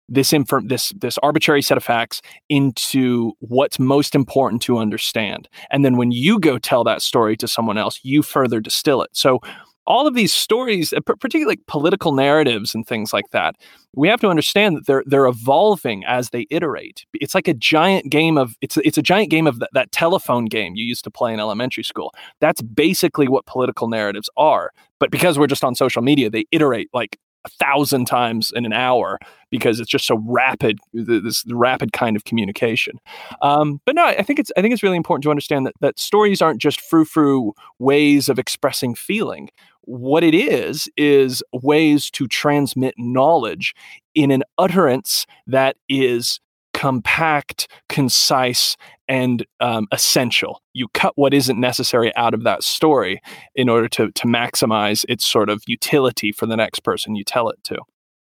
this 0.08 0.32
info, 0.32 0.60
this 0.60 0.92
this 0.96 1.18
arbitrary 1.18 1.62
set 1.62 1.76
of 1.76 1.84
facts 1.84 2.20
into 2.48 3.32
what's 3.40 3.78
most 3.78 4.14
important 4.14 4.62
to 4.62 4.78
understand. 4.78 5.48
And 5.70 5.84
then 5.84 5.96
when 5.96 6.10
you 6.10 6.38
go 6.38 6.58
tell 6.58 6.84
that 6.84 7.02
story 7.02 7.36
to 7.38 7.48
someone 7.48 7.78
else, 7.78 8.00
you 8.02 8.22
further 8.22 8.60
distill 8.60 9.02
it. 9.02 9.10
So 9.12 9.40
all 9.86 10.06
of 10.06 10.14
these 10.14 10.32
stories, 10.32 10.92
uh, 10.92 11.00
particularly 11.00 11.46
like 11.46 11.66
political 11.66 12.12
narratives 12.12 12.74
and 12.74 12.86
things 12.86 13.12
like 13.12 13.30
that, 13.30 13.56
we 13.94 14.08
have 14.08 14.20
to 14.20 14.28
understand 14.28 14.76
that 14.76 14.86
they're 14.86 15.02
they're 15.06 15.26
evolving 15.26 16.04
as 16.04 16.30
they 16.30 16.46
iterate. 16.50 17.04
It's 17.14 17.34
like 17.34 17.48
a 17.48 17.54
giant 17.54 18.10
game 18.10 18.38
of 18.38 18.54
it's 18.60 18.76
it's 18.78 18.98
a 18.98 19.02
giant 19.02 19.30
game 19.30 19.46
of 19.46 19.58
that, 19.58 19.70
that 19.72 19.92
telephone 19.92 20.46
game 20.46 20.74
you 20.76 20.84
used 20.84 21.04
to 21.04 21.10
play 21.10 21.32
in 21.32 21.40
elementary 21.40 21.84
school. 21.84 22.14
That's 22.40 22.62
basically 22.62 23.28
what 23.28 23.46
political 23.46 23.88
narratives 23.88 24.30
are. 24.36 24.72
But 24.98 25.10
because 25.10 25.38
we're 25.38 25.48
just 25.48 25.64
on 25.64 25.74
social 25.74 26.02
media, 26.02 26.30
they 26.30 26.44
iterate 26.52 26.88
like 26.92 27.18
a 27.44 27.48
thousand 27.48 28.06
times 28.06 28.52
in 28.54 28.64
an 28.64 28.72
hour 28.72 29.18
because 29.50 29.80
it's 29.80 29.90
just 29.90 30.06
so 30.06 30.22
rapid 30.26 30.78
this 30.92 31.44
rapid 31.50 31.92
kind 31.92 32.16
of 32.16 32.24
communication. 32.24 32.98
Um, 33.42 33.80
but 33.84 33.94
no 33.94 34.04
i 34.04 34.22
think 34.22 34.38
it's 34.38 34.52
i 34.56 34.62
think 34.62 34.72
it's 34.72 34.82
really 34.82 34.96
important 34.96 35.22
to 35.24 35.30
understand 35.30 35.66
that, 35.66 35.74
that 35.80 35.98
stories 35.98 36.40
aren't 36.40 36.60
just 36.60 36.80
frou-frou 36.80 37.52
ways 37.78 38.28
of 38.28 38.38
expressing 38.38 38.94
feeling. 38.94 39.48
What 39.82 40.22
it 40.22 40.34
is 40.34 40.88
is 40.96 41.42
ways 41.52 42.10
to 42.12 42.28
transmit 42.28 42.94
knowledge 42.96 43.74
in 44.14 44.30
an 44.30 44.44
utterance 44.56 45.26
that 45.46 45.76
is 45.88 46.40
compact, 46.82 47.68
concise, 47.88 48.76
and 49.06 49.46
um, 49.60 49.86
essential. 49.92 50.60
You 50.72 50.88
cut 50.94 51.12
what 51.14 51.32
isn't 51.32 51.60
necessary 51.60 52.12
out 52.16 52.34
of 52.34 52.42
that 52.42 52.64
story 52.64 53.22
in 53.54 53.68
order 53.68 53.86
to, 53.90 54.10
to 54.10 54.26
maximize 54.26 55.04
its 55.08 55.24
sort 55.24 55.48
of 55.48 55.62
utility 55.68 56.32
for 56.32 56.46
the 56.46 56.56
next 56.56 56.80
person 56.80 57.14
you 57.14 57.22
tell 57.22 57.48
it 57.50 57.62
to. 57.64 57.78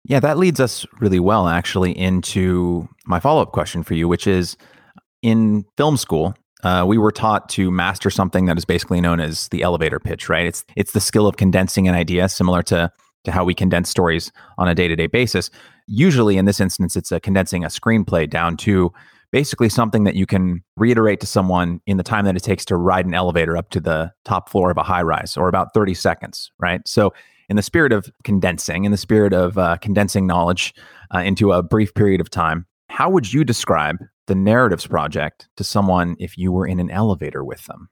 Yeah, 0.04 0.20
that 0.20 0.38
leads 0.38 0.60
us 0.60 0.86
really 1.00 1.18
well, 1.18 1.48
actually, 1.48 1.90
into 1.90 2.88
my 3.04 3.18
follow 3.18 3.42
up 3.42 3.50
question 3.50 3.82
for 3.82 3.94
you, 3.94 4.06
which 4.06 4.28
is 4.28 4.56
in 5.22 5.64
film 5.76 5.96
school, 5.96 6.36
uh, 6.62 6.84
we 6.86 6.98
were 6.98 7.10
taught 7.10 7.48
to 7.48 7.72
master 7.72 8.10
something 8.10 8.44
that 8.44 8.56
is 8.56 8.64
basically 8.64 9.00
known 9.00 9.18
as 9.18 9.48
the 9.48 9.62
elevator 9.62 9.98
pitch, 9.98 10.28
right? 10.28 10.46
It's 10.46 10.64
it's 10.76 10.92
the 10.92 11.00
skill 11.00 11.26
of 11.26 11.36
condensing 11.36 11.88
an 11.88 11.96
idea, 11.96 12.28
similar 12.28 12.62
to 12.64 12.92
to 13.26 13.32
how 13.32 13.44
we 13.44 13.54
condense 13.54 13.90
stories 13.90 14.32
on 14.56 14.68
a 14.68 14.74
day 14.74 14.88
to 14.88 14.96
day 14.96 15.06
basis. 15.06 15.50
Usually, 15.86 16.38
in 16.38 16.46
this 16.46 16.60
instance, 16.60 16.96
it's 16.96 17.12
a 17.12 17.20
condensing 17.20 17.64
a 17.64 17.68
screenplay 17.68 18.28
down 18.28 18.56
to 18.58 18.92
basically 19.32 19.68
something 19.68 20.04
that 20.04 20.14
you 20.14 20.24
can 20.24 20.62
reiterate 20.76 21.20
to 21.20 21.26
someone 21.26 21.80
in 21.86 21.96
the 21.96 22.02
time 22.02 22.24
that 22.24 22.36
it 22.36 22.42
takes 22.42 22.64
to 22.64 22.76
ride 22.76 23.04
an 23.04 23.12
elevator 23.12 23.56
up 23.56 23.70
to 23.70 23.80
the 23.80 24.12
top 24.24 24.48
floor 24.48 24.70
of 24.70 24.78
a 24.78 24.82
high 24.82 25.02
rise, 25.02 25.36
or 25.36 25.48
about 25.48 25.74
thirty 25.74 25.94
seconds, 25.94 26.50
right? 26.58 26.80
So, 26.86 27.12
in 27.48 27.56
the 27.56 27.62
spirit 27.62 27.92
of 27.92 28.10
condensing, 28.24 28.84
in 28.84 28.92
the 28.92 28.96
spirit 28.96 29.32
of 29.32 29.58
uh, 29.58 29.76
condensing 29.76 30.26
knowledge 30.26 30.74
uh, 31.14 31.18
into 31.18 31.52
a 31.52 31.62
brief 31.62 31.94
period 31.94 32.20
of 32.20 32.30
time, 32.30 32.66
how 32.88 33.10
would 33.10 33.32
you 33.32 33.44
describe 33.44 33.98
the 34.26 34.34
Narratives 34.34 34.86
Project 34.86 35.48
to 35.56 35.64
someone 35.64 36.16
if 36.18 36.38
you 36.38 36.50
were 36.50 36.66
in 36.66 36.80
an 36.80 36.90
elevator 36.90 37.44
with 37.44 37.64
them? 37.66 37.88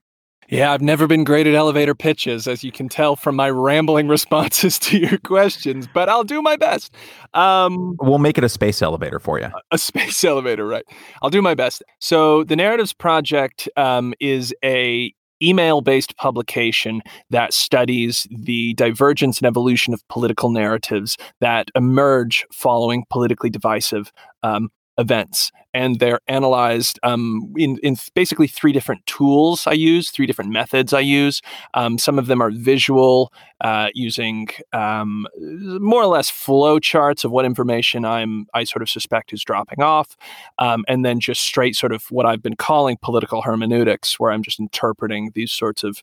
Yeah, 0.49 0.71
I've 0.71 0.81
never 0.81 1.07
been 1.07 1.23
great 1.23 1.47
at 1.47 1.55
elevator 1.55 1.95
pitches, 1.95 2.47
as 2.47 2.63
you 2.63 2.71
can 2.71 2.87
tell 2.87 3.15
from 3.15 3.35
my 3.35 3.49
rambling 3.49 4.07
responses 4.15 4.77
to 4.79 4.97
your 4.97 5.17
questions, 5.19 5.87
but 5.93 6.09
I'll 6.09 6.23
do 6.23 6.41
my 6.41 6.55
best. 6.55 6.93
Um, 7.33 7.95
we'll 7.99 8.19
make 8.19 8.37
it 8.37 8.43
a 8.43 8.49
space 8.49 8.81
elevator 8.81 9.19
for 9.19 9.39
you. 9.39 9.49
A 9.71 9.77
space 9.77 10.23
elevator, 10.25 10.67
right? 10.67 10.85
I'll 11.21 11.29
do 11.29 11.41
my 11.41 11.55
best. 11.55 11.83
So, 11.99 12.43
the 12.43 12.55
Narratives 12.55 12.93
Project 12.93 13.67
um, 13.75 14.13
is 14.19 14.53
a 14.63 15.13
email 15.41 15.81
based 15.81 16.15
publication 16.17 17.01
that 17.29 17.53
studies 17.53 18.25
the 18.31 18.73
divergence 18.75 19.39
and 19.39 19.47
evolution 19.47 19.93
of 19.93 20.07
political 20.07 20.49
narratives 20.49 21.17
that 21.41 21.69
emerge 21.75 22.45
following 22.53 23.03
politically 23.09 23.49
divisive 23.49 24.11
um, 24.43 24.69
events 24.97 25.51
and 25.75 25.99
they're 25.99 26.21
analyzed 26.27 26.99
um, 27.03 27.53
in, 27.57 27.77
in 27.83 27.97
basically 28.13 28.47
three 28.47 28.71
different 28.71 29.05
tools 29.05 29.67
I 29.67 29.73
use, 29.73 30.09
three 30.09 30.25
different 30.25 30.51
methods 30.51 30.93
I 30.93 31.01
use. 31.01 31.41
Um, 31.73 31.97
some 31.97 32.17
of 32.17 32.27
them 32.27 32.41
are 32.41 32.49
visual, 32.49 33.33
uh, 33.59 33.89
using 33.93 34.47
um, 34.71 35.27
more 35.37 36.01
or 36.01 36.07
less 36.07 36.29
flow 36.29 36.79
charts 36.79 37.25
of 37.25 37.31
what 37.31 37.43
information 37.43 38.05
I'm 38.05 38.47
I 38.53 38.63
sort 38.63 38.83
of 38.83 38.89
suspect 38.89 39.33
is 39.33 39.43
dropping 39.43 39.81
off, 39.81 40.15
um, 40.59 40.85
and 40.87 41.03
then 41.03 41.19
just 41.19 41.41
straight 41.41 41.75
sort 41.75 41.91
of 41.91 42.05
what 42.09 42.25
I've 42.25 42.41
been 42.41 42.55
calling 42.55 42.97
political 43.01 43.41
hermeneutics, 43.41 44.17
where 44.17 44.31
I'm 44.31 44.43
just 44.43 44.61
interpreting 44.61 45.31
these 45.35 45.51
sorts 45.51 45.83
of 45.83 46.01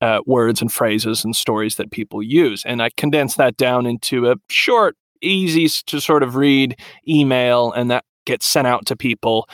uh, 0.00 0.20
words 0.26 0.60
and 0.60 0.72
phrases 0.72 1.24
and 1.24 1.36
stories 1.36 1.76
that 1.76 1.92
people 1.92 2.20
use, 2.20 2.64
and 2.64 2.82
I 2.82 2.90
condense 2.96 3.36
that 3.36 3.56
down 3.56 3.86
into 3.86 4.28
a 4.28 4.36
short 4.48 4.96
easy 5.22 5.68
to 5.86 6.00
sort 6.00 6.22
of 6.22 6.36
read 6.36 6.76
email 7.08 7.72
and 7.72 7.90
that 7.90 8.04
gets 8.24 8.46
sent 8.46 8.66
out 8.66 8.86
to 8.86 8.96
people 8.96 9.48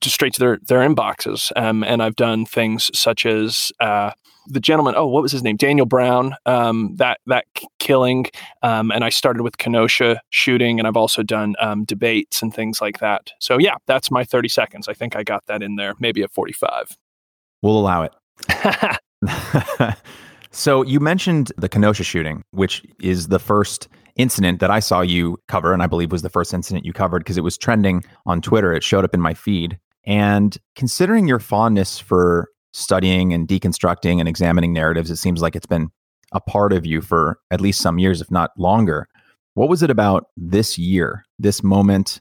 just 0.00 0.14
straight 0.14 0.32
to 0.34 0.40
their 0.40 0.58
their 0.66 0.80
inboxes. 0.80 1.52
Um, 1.56 1.82
and 1.84 2.02
I've 2.02 2.16
done 2.16 2.46
things 2.46 2.90
such 2.98 3.26
as 3.26 3.72
uh, 3.80 4.12
the 4.46 4.60
gentleman. 4.60 4.94
Oh, 4.96 5.06
what 5.06 5.22
was 5.22 5.32
his 5.32 5.42
name? 5.42 5.56
Daniel 5.56 5.86
Brown. 5.86 6.34
Um, 6.46 6.94
that 6.96 7.20
that 7.26 7.46
killing. 7.78 8.26
Um, 8.62 8.90
and 8.90 9.04
I 9.04 9.08
started 9.08 9.42
with 9.42 9.58
Kenosha 9.58 10.20
shooting, 10.30 10.78
and 10.78 10.86
I've 10.86 10.96
also 10.96 11.22
done 11.22 11.54
um, 11.60 11.84
debates 11.84 12.42
and 12.42 12.54
things 12.54 12.80
like 12.80 13.00
that. 13.00 13.32
So 13.38 13.58
yeah, 13.58 13.74
that's 13.86 14.10
my 14.10 14.24
thirty 14.24 14.48
seconds. 14.48 14.88
I 14.88 14.94
think 14.94 15.16
I 15.16 15.22
got 15.22 15.46
that 15.46 15.62
in 15.62 15.76
there. 15.76 15.94
Maybe 15.98 16.22
at 16.22 16.30
forty 16.30 16.52
five. 16.52 16.96
We'll 17.62 17.78
allow 17.78 18.02
it. 18.02 18.14
so 20.50 20.82
you 20.82 21.00
mentioned 21.00 21.52
the 21.56 21.68
Kenosha 21.68 22.04
shooting, 22.04 22.44
which 22.52 22.84
is 23.00 23.28
the 23.28 23.40
first 23.40 23.88
incident 24.18 24.60
that 24.60 24.70
I 24.70 24.80
saw 24.80 25.00
you 25.00 25.40
cover, 25.48 25.72
and 25.72 25.82
I 25.82 25.86
believe 25.86 26.12
was 26.12 26.22
the 26.22 26.28
first 26.28 26.52
incident 26.52 26.84
you 26.84 26.92
covered 26.92 27.20
because 27.20 27.38
it 27.38 27.44
was 27.44 27.56
trending 27.56 28.04
on 28.26 28.42
Twitter. 28.42 28.72
It 28.74 28.82
showed 28.82 29.04
up 29.04 29.14
in 29.14 29.20
my 29.20 29.32
feed. 29.32 29.78
And 30.04 30.56
considering 30.74 31.26
your 31.26 31.38
fondness 31.38 31.98
for 31.98 32.48
studying 32.72 33.32
and 33.32 33.48
deconstructing 33.48 34.18
and 34.18 34.28
examining 34.28 34.72
narratives, 34.72 35.10
it 35.10 35.16
seems 35.16 35.40
like 35.40 35.56
it's 35.56 35.66
been 35.66 35.88
a 36.32 36.40
part 36.40 36.72
of 36.72 36.84
you 36.84 37.00
for 37.00 37.38
at 37.50 37.60
least 37.60 37.80
some 37.80 37.98
years, 37.98 38.20
if 38.20 38.30
not 38.30 38.50
longer. 38.58 39.08
What 39.54 39.68
was 39.68 39.82
it 39.82 39.90
about 39.90 40.26
this 40.36 40.78
year, 40.78 41.24
this 41.38 41.62
moment 41.62 42.20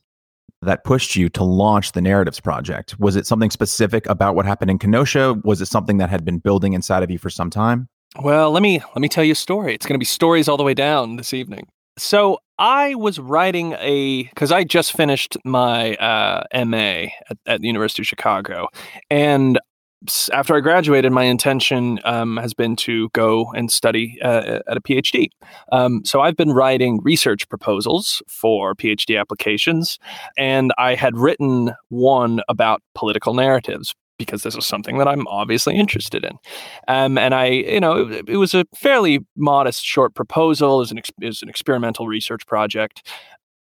that 0.61 0.83
pushed 0.83 1.15
you 1.15 1.29
to 1.29 1.43
launch 1.43 1.91
the 1.91 2.01
Narratives 2.01 2.39
Project? 2.39 2.99
Was 2.99 3.15
it 3.15 3.27
something 3.27 3.51
specific 3.51 4.07
about 4.07 4.35
what 4.35 4.45
happened 4.45 4.71
in 4.71 4.79
Kenosha? 4.79 5.39
Was 5.43 5.61
it 5.61 5.67
something 5.67 5.97
that 5.97 6.09
had 6.09 6.25
been 6.25 6.39
building 6.39 6.73
inside 6.73 7.03
of 7.03 7.11
you 7.11 7.17
for 7.17 7.29
some 7.29 7.49
time? 7.49 7.89
Well, 8.19 8.51
let 8.51 8.63
me 8.63 8.79
let 8.79 9.01
me 9.01 9.09
tell 9.09 9.23
you 9.23 9.33
a 9.33 9.35
story. 9.35 9.75
It's 9.75 9.85
going 9.85 9.95
to 9.95 9.99
be 9.99 10.05
stories 10.05 10.47
all 10.47 10.57
the 10.57 10.63
way 10.63 10.73
down 10.73 11.17
this 11.17 11.33
evening. 11.33 11.67
So 11.97 12.39
I 12.59 12.95
was 12.95 13.19
writing 13.19 13.73
a 13.73 14.23
because 14.23 14.51
I 14.51 14.63
just 14.63 14.93
finished 14.95 15.37
my 15.43 15.95
uh, 15.95 16.43
MA 16.65 17.07
at, 17.29 17.37
at, 17.45 17.61
the 17.61 17.67
University 17.67 18.03
of 18.03 18.07
Chicago, 18.07 18.67
and 19.09 19.59
after 20.31 20.55
I 20.55 20.59
graduated, 20.59 21.11
my 21.11 21.23
intention 21.23 21.99
um, 22.03 22.37
has 22.37 22.53
been 22.53 22.75
to 22.77 23.09
go 23.13 23.51
and 23.55 23.71
study 23.71 24.19
uh, 24.21 24.59
at 24.67 24.77
a 24.77 24.81
PhD. 24.81 25.29
Um, 25.71 26.03
so 26.05 26.21
I've 26.21 26.35
been 26.35 26.51
writing 26.51 26.99
research 27.03 27.49
proposals 27.49 28.21
for 28.27 28.75
PhD 28.75 29.19
applications, 29.19 29.97
and 30.37 30.71
I 30.77 30.93
had 30.93 31.17
written 31.17 31.73
one 31.89 32.41
about 32.47 32.81
political 32.93 33.33
narratives 33.33 33.95
because 34.17 34.43
this 34.43 34.55
is 34.55 34.65
something 34.65 34.97
that 34.97 35.07
I'm 35.07 35.27
obviously 35.27 35.77
interested 35.77 36.23
in. 36.23 36.37
Um, 36.87 37.17
and 37.17 37.33
I, 37.33 37.45
you 37.47 37.79
know, 37.79 38.07
it, 38.09 38.29
it, 38.29 38.37
was 38.37 38.53
a 38.53 38.65
fairly 38.75 39.25
modest 39.35 39.83
short 39.83 40.15
proposal. 40.15 40.81
as 40.81 40.91
an, 40.91 40.97
it 40.97 41.11
was 41.21 41.41
an 41.41 41.49
experimental 41.49 42.07
research 42.07 42.45
project. 42.47 43.07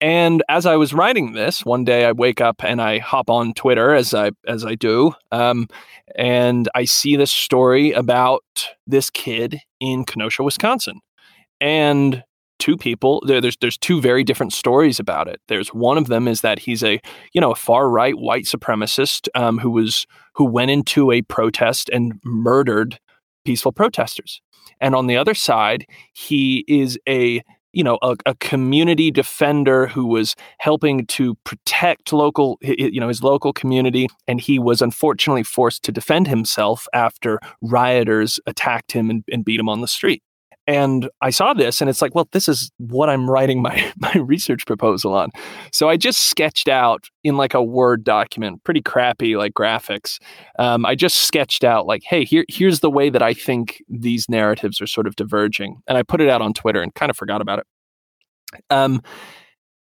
And 0.04 0.44
as 0.50 0.66
I 0.66 0.76
was 0.76 0.94
writing 0.94 1.32
this, 1.32 1.64
one 1.64 1.86
day 1.86 2.04
I 2.04 2.12
wake 2.12 2.42
up 2.42 2.62
and 2.62 2.82
I 2.82 3.00
hop 3.00 3.30
on 3.30 3.54
Twitter 3.54 3.94
as 3.94 4.14
I 4.14 4.32
as 4.46 4.66
I 4.66 4.76
do, 4.76 5.14
um, 5.32 5.70
and 6.18 6.68
I 6.76 6.84
see 6.84 7.16
this 7.16 7.32
story 7.32 7.94
about 7.94 8.44
this 8.86 9.10
kid 9.10 9.62
in 9.80 10.04
Kenosha, 10.04 10.44
Wisconsin, 10.44 11.00
and 11.62 12.22
two 12.64 12.78
people 12.78 13.22
there, 13.28 13.42
there's 13.42 13.58
there's 13.58 13.78
two 13.78 14.00
very 14.00 14.24
different 14.24 14.54
stories 14.54 14.98
about 14.98 15.28
it. 15.28 15.42
There's 15.50 15.74
one 15.74 15.98
of 15.98 16.08
them 16.08 16.30
is 16.30 16.40
that 16.42 16.60
he's 16.60 16.82
a 16.82 17.02
you 17.34 17.42
know 17.42 17.52
a 17.52 17.56
far 17.56 17.90
right 17.90 18.18
white 18.18 18.46
supremacist 18.46 19.28
um, 19.36 19.58
who 19.60 19.70
was 19.70 20.08
who 20.36 20.46
went 20.46 20.72
into 20.72 21.12
a 21.12 21.24
protest 21.24 21.90
and 21.92 22.22
murdered 22.24 23.02
peaceful 23.44 23.74
protesters. 23.74 24.42
And 24.80 24.96
on 24.96 25.08
the 25.08 25.18
other 25.18 25.34
side 25.34 25.86
he 26.14 26.64
is 26.70 26.98
a 27.06 27.42
you 27.74 27.84
know 27.84 28.00
a, 28.02 28.16
a, 28.26 28.36
community 28.36 29.12
defender 29.12 29.88
who 29.88 30.06
was 30.06 30.34
helping 30.60 31.06
to 31.08 31.36
protect 31.44 32.14
local 32.14 32.58
you 32.62 33.02
know 33.02 33.10
his 33.10 33.22
local 33.22 33.52
community. 33.52 34.08
And 34.26 34.40
he 34.40 34.58
was 34.58 34.82
unfortunately 34.82 35.44
forced 35.44 35.84
to 35.84 35.92
defend 35.92 36.30
himself 36.30 36.88
after 36.94 37.42
rioters 37.62 38.40
attacked 38.46 38.94
him 38.94 39.10
and, 39.10 39.26
and 39.30 39.44
beat 39.44 39.60
him 39.60 39.68
on 39.68 39.82
the 39.82 39.88
street 39.90 40.24
and 40.66 41.10
I 41.22 41.30
saw 41.30 41.54
this 41.54 41.82
and 41.82 41.90
it's 41.90 42.02
like, 42.02 42.16
well, 42.16 42.28
this 42.32 42.48
is 42.48 42.72
what 42.78 43.10
I'm 43.10 43.30
writing 43.30 43.62
my, 43.62 43.92
my 43.98 44.14
research 44.14 44.66
proposal 44.66 45.14
on. 45.14 45.30
So 45.72 45.90
I 45.90 45.98
just 45.98 46.28
sketched 46.28 46.70
out 46.70 47.10
in 47.24 47.36
like 47.38 47.54
a 47.54 47.64
Word 47.64 48.04
document, 48.04 48.64
pretty 48.64 48.82
crappy 48.82 49.36
like 49.36 49.54
graphics. 49.54 50.20
Um, 50.60 50.86
I 50.86 50.96
just 50.96 51.20
sketched 51.20 51.64
out 51.64 51.86
like, 51.86 52.04
hey, 52.06 52.24
here, 52.24 52.46
here's 52.48 52.80
the 52.80 52.92
way 52.92 53.10
that 53.10 53.22
I 53.22 53.34
think 53.34 53.84
these 53.90 54.30
narratives 54.30 54.82
are 54.82 54.88
sort 54.88 55.08
of 55.08 55.16
diverging. 55.16 55.82
And 55.88 55.98
I 55.98 56.04
put 56.04 56.22
it 56.22 56.30
out 56.30 56.42
on 56.42 56.54
Twitter 56.54 56.82
and 56.82 56.94
kind 56.96 57.10
of 57.10 57.18
forgot 57.18 57.42
about 57.42 57.60
it. 57.60 57.66
Um, 58.70 59.02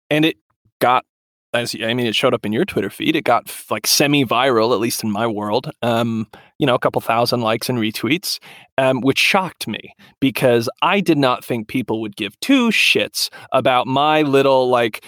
and 0.08 0.24
it 0.24 0.36
got 0.78 1.04
as 1.54 1.76
I 1.82 1.92
mean, 1.94 2.06
it 2.06 2.14
showed 2.14 2.34
up 2.34 2.46
in 2.46 2.52
your 2.52 2.64
Twitter 2.64 2.90
feed. 2.90 3.16
It 3.16 3.24
got 3.24 3.54
like 3.70 3.86
semi-viral, 3.86 4.72
at 4.72 4.80
least 4.80 5.04
in 5.04 5.10
my 5.10 5.26
world. 5.26 5.70
Um, 5.82 6.26
you 6.58 6.66
know, 6.66 6.74
a 6.74 6.78
couple 6.78 7.00
thousand 7.00 7.42
likes 7.42 7.68
and 7.68 7.78
retweets, 7.78 8.38
um, 8.78 9.00
which 9.00 9.18
shocked 9.18 9.68
me 9.68 9.94
because 10.20 10.68
I 10.80 11.00
did 11.00 11.18
not 11.18 11.44
think 11.44 11.68
people 11.68 12.00
would 12.00 12.16
give 12.16 12.38
two 12.40 12.68
shits 12.70 13.28
about 13.52 13.86
my 13.86 14.22
little 14.22 14.68
like 14.68 15.04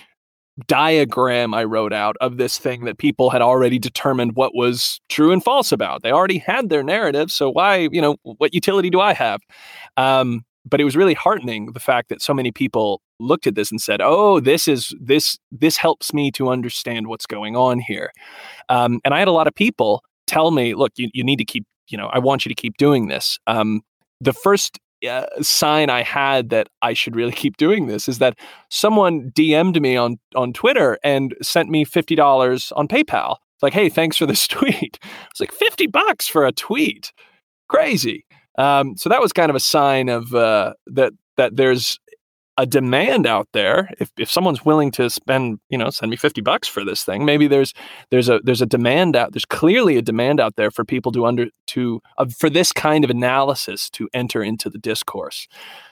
diagram 0.69 1.53
I 1.53 1.65
wrote 1.65 1.93
out 1.93 2.17
of 2.21 2.37
this 2.37 2.59
thing 2.59 2.85
that 2.85 2.99
people 2.99 3.31
had 3.31 3.43
already 3.43 3.79
determined 3.79 4.37
what 4.37 4.55
was 4.55 5.01
true 5.09 5.33
and 5.33 5.43
false 5.43 5.73
about. 5.73 6.03
They 6.03 6.13
already 6.13 6.39
had 6.39 6.69
their 6.69 6.85
narrative, 6.85 7.31
so 7.31 7.51
why, 7.51 7.89
you 7.91 8.01
know, 8.01 8.17
what 8.23 8.55
utility 8.55 8.91
do 8.91 9.01
I 9.01 9.15
have? 9.15 9.41
Um, 9.97 10.45
but 10.65 10.81
it 10.81 10.85
was 10.85 10.97
really 10.97 11.15
heartening 11.15 11.73
the 11.73 11.81
fact 11.81 12.09
that 12.09 12.23
so 12.23 12.33
many 12.33 12.51
people 12.51 13.01
looked 13.21 13.47
at 13.47 13.55
this 13.55 13.71
and 13.71 13.81
said, 13.81 14.01
"Oh, 14.03 14.41
this 14.41 14.67
is 14.67 14.95
this 15.01 15.39
this 15.53 15.77
helps 15.77 16.13
me 16.13 16.31
to 16.33 16.49
understand 16.49 17.07
what's 17.07 17.27
going 17.27 17.57
on 17.57 17.79
here." 17.79 18.11
Um, 18.69 19.01
and 19.05 19.15
I 19.15 19.19
had 19.19 19.29
a 19.29 19.33
lot 19.33 19.47
of 19.47 19.55
people 19.55 20.03
tell 20.27 20.51
me, 20.51 20.75
"Look, 20.75 20.93
you, 20.97 21.11
you 21.13 21.25
need 21.25 21.37
to 21.37 21.45
keep, 21.45 21.65
you 21.89 21.99
know, 21.99 22.09
I 22.13 22.19
want 22.19 22.45
you 22.45 22.49
to 22.49 22.55
keep 22.55 22.77
doing 22.77 23.09
this." 23.09 23.39
Um, 23.47 23.83
the 24.21 24.33
first 24.33 24.79
uh, 25.09 25.27
sign 25.43 25.91
I 25.91 26.03
had 26.03 26.49
that 26.51 26.69
I 26.83 26.95
should 26.95 27.17
really 27.17 27.33
keep 27.43 27.57
doing 27.57 27.87
this 27.87 28.09
is 28.09 28.19
that 28.19 28.39
someone 28.71 29.31
DM'd 29.33 29.81
me 29.81 29.97
on 29.97 30.19
on 30.35 30.53
Twitter 30.53 30.99
and 31.05 31.35
sent 31.43 31.69
me 31.69 31.85
fifty 31.85 32.15
dollars 32.15 32.73
on 32.73 32.89
PayPal. 32.89 33.37
Like, 33.63 33.73
hey, 33.73 33.89
thanks 33.89 34.17
for 34.17 34.27
this 34.27 34.47
tweet. 34.49 34.99
It's 35.31 35.41
like 35.41 35.53
fifty 35.53 35.87
bucks 35.87 36.27
for 36.27 36.47
a 36.47 36.53
tweet, 36.53 37.13
crazy. 37.69 38.25
Um, 38.57 38.97
so 38.97 39.09
that 39.09 39.21
was 39.21 39.33
kind 39.33 39.51
of 39.51 39.57
a 39.57 39.61
sign 39.61 40.09
of 40.09 40.35
uh, 40.35 40.75
that 40.87 41.13
that 41.37 41.57
there's 41.57 41.99
a 42.57 42.67
demand 42.67 43.27
out 43.27 43.49
there. 43.53 43.91
If, 43.99 44.13
if 44.17 44.31
someone's 44.31 44.65
willing 44.65 44.91
to 44.93 45.11
spend 45.11 45.59
you 45.71 45.79
know 45.79 45.91
send 45.91 46.11
me 46.11 46.17
50 46.17 46.41
bucks 46.41 46.69
for 46.69 46.85
this 46.85 47.05
thing 47.05 47.25
maybe 47.25 47.47
there's 47.47 47.75
there's 48.11 48.29
a 48.29 48.41
there's 48.45 48.63
a 48.63 48.67
demand 48.67 49.17
out 49.17 49.33
there's 49.33 49.45
clearly 49.45 49.97
a 49.97 50.03
demand 50.03 50.41
out 50.41 50.57
there 50.57 50.71
for 50.71 50.85
people 50.85 51.11
to 51.13 51.27
under 51.27 51.47
to 51.69 52.01
uh, 52.19 52.27
for 52.27 52.49
this 52.49 52.73
kind 52.73 53.05
of 53.05 53.11
analysis 53.11 53.91
to 53.91 54.09
enter 54.15 54.43
into 54.43 54.71
the 54.71 54.79
discourse. 54.79 55.49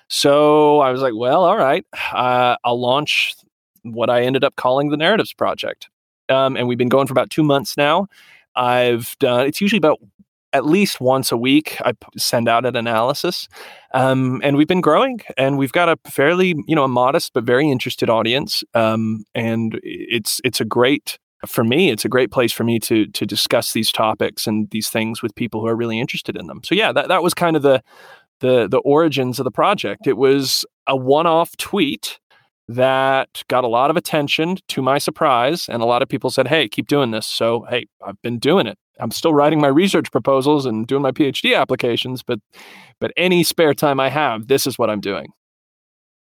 So 0.09 0.81
i 0.81 0.91
was 0.91 1.01
like 1.01 1.15
well 1.17 1.45
all 1.45 1.57
right 1.57 1.85
uh, 2.13 2.57
i'll 2.65 2.81
launch 2.81 3.35
what 3.83 4.11
i 4.11 4.23
ended 4.23 4.45
up 4.45 4.57
calling 4.57 4.91
the 4.91 4.97
narratives 4.97 5.33
project. 5.33 5.89
Um, 6.29 6.57
and 6.57 6.69
we've 6.69 6.79
been 6.79 6.89
going 6.89 7.07
for 7.07 7.13
about 7.13 7.31
two 7.31 7.43
months 7.43 7.77
now. 7.77 8.07
I've 8.55 9.17
done 9.19 9.47
it's 9.47 9.61
usually 9.61 9.79
about 9.79 9.99
at 10.53 10.67
least 10.67 11.01
once 11.01 11.33
a 11.33 11.37
week 11.37 11.79
i 11.85 11.93
send 12.17 12.49
out 12.49 12.67
an 12.67 12.77
analysis. 12.77 13.49
Um, 13.95 14.41
and 14.43 14.57
we've 14.57 14.69
been 14.69 14.81
growing 14.81 15.21
and 15.37 15.59
we've 15.59 15.73
got 15.73 15.89
a 15.89 15.97
fairly 16.09 16.55
you 16.67 16.75
know 16.75 16.85
a 16.85 16.89
modest 16.89 17.33
but 17.35 17.45
very 17.45 17.71
interested 17.71 18.09
audience. 18.11 18.65
Um, 18.75 19.25
and 19.35 19.81
it's 19.83 20.41
it's 20.45 20.61
a 20.61 20.65
great 20.65 21.19
for 21.47 21.65
me 21.65 21.91
it's 21.91 22.05
a 22.05 22.09
great 22.09 22.31
place 22.31 22.53
for 22.53 22.65
me 22.65 22.79
to 22.79 23.07
to 23.07 23.27
discuss 23.27 23.73
these 23.73 23.91
topics 23.91 24.47
and 24.47 24.69
these 24.71 24.89
things 24.89 25.23
with 25.23 25.35
people 25.35 25.61
who 25.61 25.67
are 25.67 25.77
really 25.77 25.99
interested 25.99 26.37
in 26.37 26.47
them. 26.47 26.61
So 26.65 26.75
yeah 26.75 26.93
that, 26.93 27.09
that 27.09 27.23
was 27.23 27.35
kind 27.35 27.57
of 27.57 27.63
the 27.63 27.83
the 28.41 28.69
the 28.69 28.79
origins 28.79 29.39
of 29.39 29.45
the 29.45 29.51
project. 29.51 30.07
It 30.07 30.17
was 30.17 30.65
a 30.87 30.97
one-off 30.97 31.57
tweet 31.57 32.19
that 32.69 33.43
got 33.49 33.65
a 33.65 33.69
lot 33.69 33.91
of 33.91 33.97
attention 33.97 34.57
to 34.69 34.81
my 34.81 34.99
surprise 34.99 35.69
and 35.69 35.83
a 35.83 35.87
lot 35.87 36.03
of 36.03 36.09
people 36.09 36.31
said 36.31 36.49
hey 36.49 36.69
keep 36.69 36.87
doing 36.87 37.11
this. 37.11 37.27
So 37.27 37.67
hey 37.69 37.87
i've 38.07 38.21
been 38.23 38.39
doing 38.39 38.67
it 38.67 38.79
I'm 39.01 39.11
still 39.11 39.35
writing 39.35 39.61
my 39.61 39.69
research 39.69 40.11
proposals 40.13 40.67
and 40.67 40.87
doing 40.87 41.03
my 41.03 41.13
PhD 41.13 41.59
applications, 41.59 42.23
but 42.23 42.39
but 43.01 43.13
any 43.17 43.43
spare 43.43 43.75
time 43.75 43.99
I 43.99 44.09
have, 44.11 44.47
this 44.49 44.67
is 44.67 44.79
what 44.79 44.91
I'm 44.91 45.01
doing. 45.01 45.33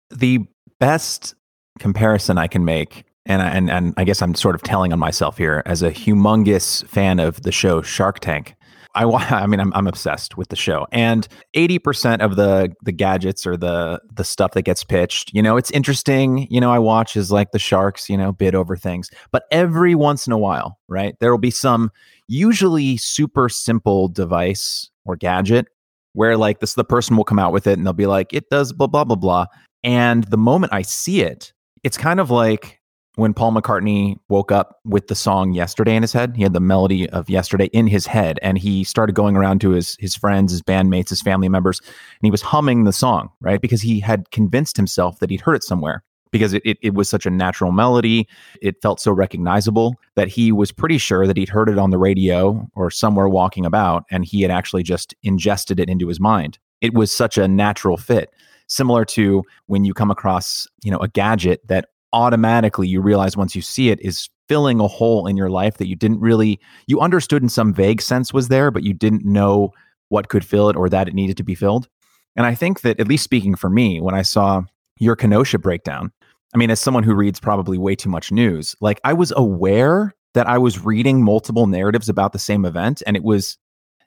The 0.09 0.39
best 0.79 1.35
comparison 1.79 2.37
I 2.37 2.47
can 2.47 2.65
make, 2.65 3.03
and 3.25 3.41
I, 3.41 3.49
and 3.49 3.69
and 3.69 3.93
I 3.97 4.03
guess 4.03 4.21
I'm 4.21 4.35
sort 4.35 4.55
of 4.55 4.63
telling 4.63 4.93
on 4.93 4.99
myself 4.99 5.37
here 5.37 5.63
as 5.65 5.81
a 5.81 5.91
humongous 5.91 6.85
fan 6.87 7.19
of 7.19 7.43
the 7.43 7.51
show 7.51 7.81
Shark 7.81 8.19
Tank. 8.19 8.55
I 8.95 9.05
want. 9.05 9.31
I 9.31 9.45
mean 9.47 9.59
I'm 9.59 9.73
I'm 9.73 9.87
obsessed 9.87 10.37
with 10.37 10.49
the 10.49 10.55
show. 10.55 10.87
And 10.91 11.27
80% 11.55 12.21
of 12.21 12.35
the 12.35 12.73
the 12.83 12.91
gadgets 12.91 13.45
or 13.45 13.57
the 13.57 14.01
the 14.13 14.23
stuff 14.23 14.51
that 14.51 14.63
gets 14.63 14.83
pitched, 14.83 15.33
you 15.33 15.41
know, 15.41 15.57
it's 15.57 15.71
interesting, 15.71 16.47
you 16.49 16.61
know, 16.61 16.71
I 16.71 16.79
watch 16.79 17.15
is 17.15 17.31
like 17.31 17.51
the 17.51 17.59
sharks, 17.59 18.09
you 18.09 18.17
know, 18.17 18.31
bid 18.31 18.55
over 18.55 18.75
things. 18.75 19.09
But 19.31 19.43
every 19.51 19.95
once 19.95 20.27
in 20.27 20.33
a 20.33 20.37
while, 20.37 20.79
right? 20.87 21.15
There 21.19 21.31
will 21.31 21.37
be 21.39 21.51
some 21.51 21.91
usually 22.27 22.97
super 22.97 23.49
simple 23.49 24.07
device 24.07 24.89
or 25.05 25.15
gadget 25.15 25.67
where 26.13 26.37
like 26.37 26.59
this 26.59 26.73
the 26.73 26.83
person 26.83 27.17
will 27.17 27.23
come 27.23 27.39
out 27.39 27.53
with 27.53 27.67
it 27.67 27.77
and 27.77 27.85
they'll 27.85 27.93
be 27.93 28.07
like 28.07 28.33
it 28.33 28.49
does 28.49 28.73
blah 28.73 28.87
blah 28.87 29.03
blah 29.03 29.15
blah 29.15 29.45
and 29.83 30.25
the 30.25 30.37
moment 30.37 30.73
i 30.73 30.81
see 30.81 31.21
it 31.21 31.53
it's 31.83 31.97
kind 31.97 32.19
of 32.19 32.29
like 32.29 32.80
when 33.15 33.33
paul 33.33 33.51
mccartney 33.51 34.17
woke 34.29 34.51
up 34.51 34.79
with 34.85 35.07
the 35.07 35.15
song 35.15 35.53
yesterday 35.53 35.95
in 35.95 36.01
his 36.01 36.13
head 36.13 36.35
he 36.35 36.43
had 36.43 36.53
the 36.53 36.59
melody 36.59 37.09
of 37.09 37.29
yesterday 37.29 37.65
in 37.73 37.87
his 37.87 38.05
head 38.05 38.39
and 38.41 38.57
he 38.57 38.83
started 38.83 39.13
going 39.13 39.35
around 39.35 39.61
to 39.61 39.71
his 39.71 39.95
his 39.99 40.15
friends 40.15 40.51
his 40.51 40.61
bandmates 40.61 41.09
his 41.09 41.21
family 41.21 41.49
members 41.49 41.79
and 41.79 42.23
he 42.23 42.31
was 42.31 42.41
humming 42.41 42.83
the 42.83 42.93
song 42.93 43.29
right 43.41 43.61
because 43.61 43.81
he 43.81 43.99
had 43.99 44.29
convinced 44.31 44.77
himself 44.77 45.19
that 45.19 45.29
he'd 45.29 45.41
heard 45.41 45.55
it 45.55 45.63
somewhere 45.63 46.03
because 46.31 46.53
it, 46.53 46.61
it, 46.65 46.77
it, 46.81 46.93
was 46.93 47.09
such 47.09 47.25
a 47.25 47.29
natural 47.29 47.71
melody. 47.71 48.27
It 48.61 48.81
felt 48.81 48.99
so 48.99 49.11
recognizable 49.11 49.95
that 50.15 50.29
he 50.29 50.51
was 50.51 50.71
pretty 50.71 50.97
sure 50.97 51.27
that 51.27 51.37
he'd 51.37 51.49
heard 51.49 51.69
it 51.69 51.77
on 51.77 51.89
the 51.89 51.97
radio 51.97 52.67
or 52.73 52.89
somewhere 52.89 53.29
walking 53.29 53.65
about, 53.65 54.05
and 54.09 54.25
he 54.25 54.41
had 54.41 54.51
actually 54.51 54.83
just 54.83 55.13
ingested 55.23 55.79
it 55.79 55.89
into 55.89 56.07
his 56.07 56.19
mind. 56.19 56.57
It 56.79 56.93
was 56.93 57.11
such 57.11 57.37
a 57.37 57.47
natural 57.47 57.97
fit, 57.97 58.33
similar 58.67 59.05
to 59.05 59.43
when 59.67 59.85
you 59.85 59.93
come 59.93 60.09
across, 60.09 60.67
you 60.83 60.91
know, 60.91 60.99
a 60.99 61.07
gadget 61.07 61.67
that 61.67 61.89
automatically 62.13 62.87
you 62.87 63.01
realize 63.01 63.37
once 63.37 63.55
you 63.55 63.61
see 63.61 63.89
it 63.89 63.99
is 64.01 64.29
filling 64.47 64.79
a 64.79 64.87
hole 64.87 65.27
in 65.27 65.37
your 65.37 65.49
life 65.49 65.77
that 65.77 65.87
you 65.87 65.95
didn't 65.95 66.19
really 66.19 66.59
you 66.87 66.99
understood 66.99 67.41
in 67.41 67.49
some 67.49 67.73
vague 67.73 68.01
sense 68.01 68.33
was 68.33 68.49
there, 68.49 68.71
but 68.71 68.83
you 68.83 68.93
didn't 68.93 69.25
know 69.25 69.71
what 70.09 70.27
could 70.27 70.43
fill 70.43 70.69
it 70.69 70.75
or 70.75 70.89
that 70.89 71.07
it 71.07 71.13
needed 71.13 71.37
to 71.37 71.43
be 71.43 71.55
filled. 71.55 71.87
And 72.35 72.45
I 72.45 72.55
think 72.55 72.81
that 72.81 72.99
at 72.99 73.07
least 73.07 73.23
speaking 73.23 73.55
for 73.55 73.69
me, 73.69 74.01
when 74.01 74.15
I 74.15 74.21
saw 74.21 74.63
your 74.99 75.15
Kenosha 75.15 75.57
breakdown, 75.57 76.11
I 76.53 76.57
mean, 76.57 76.69
as 76.69 76.79
someone 76.79 77.03
who 77.03 77.13
reads 77.13 77.39
probably 77.39 77.77
way 77.77 77.95
too 77.95 78.09
much 78.09 78.31
news, 78.31 78.75
like 78.81 78.99
I 79.03 79.13
was 79.13 79.31
aware 79.35 80.13
that 80.33 80.47
I 80.47 80.57
was 80.57 80.83
reading 80.83 81.23
multiple 81.23 81.67
narratives 81.67 82.09
about 82.09 82.33
the 82.33 82.39
same 82.39 82.65
event, 82.65 83.01
and 83.05 83.15
it 83.15 83.23
was 83.23 83.57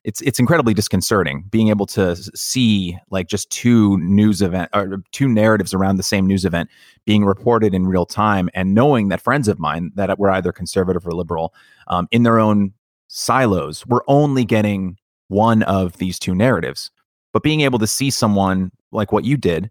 it's 0.04 0.20
it's 0.20 0.38
incredibly 0.38 0.74
disconcerting 0.74 1.44
being 1.50 1.68
able 1.68 1.86
to 1.86 2.14
see 2.36 2.96
like 3.10 3.26
just 3.26 3.50
two 3.50 3.98
news 3.98 4.42
event 4.42 4.70
or 4.74 5.02
two 5.12 5.28
narratives 5.28 5.72
around 5.72 5.96
the 5.96 6.02
same 6.02 6.26
news 6.26 6.44
event 6.44 6.68
being 7.06 7.24
reported 7.24 7.74
in 7.74 7.86
real 7.86 8.06
time, 8.06 8.48
and 8.54 8.74
knowing 8.74 9.08
that 9.08 9.20
friends 9.20 9.48
of 9.48 9.58
mine 9.58 9.90
that 9.94 10.18
were 10.18 10.30
either 10.30 10.52
conservative 10.52 11.06
or 11.06 11.12
liberal 11.12 11.54
um, 11.88 12.06
in 12.10 12.22
their 12.22 12.38
own 12.38 12.72
silos 13.08 13.86
were 13.86 14.04
only 14.06 14.44
getting 14.44 14.96
one 15.28 15.62
of 15.64 15.96
these 15.96 16.18
two 16.18 16.34
narratives, 16.34 16.90
but 17.32 17.42
being 17.42 17.62
able 17.62 17.78
to 17.78 17.86
see 17.86 18.10
someone 18.10 18.70
like 18.92 19.10
what 19.10 19.24
you 19.24 19.36
did 19.36 19.70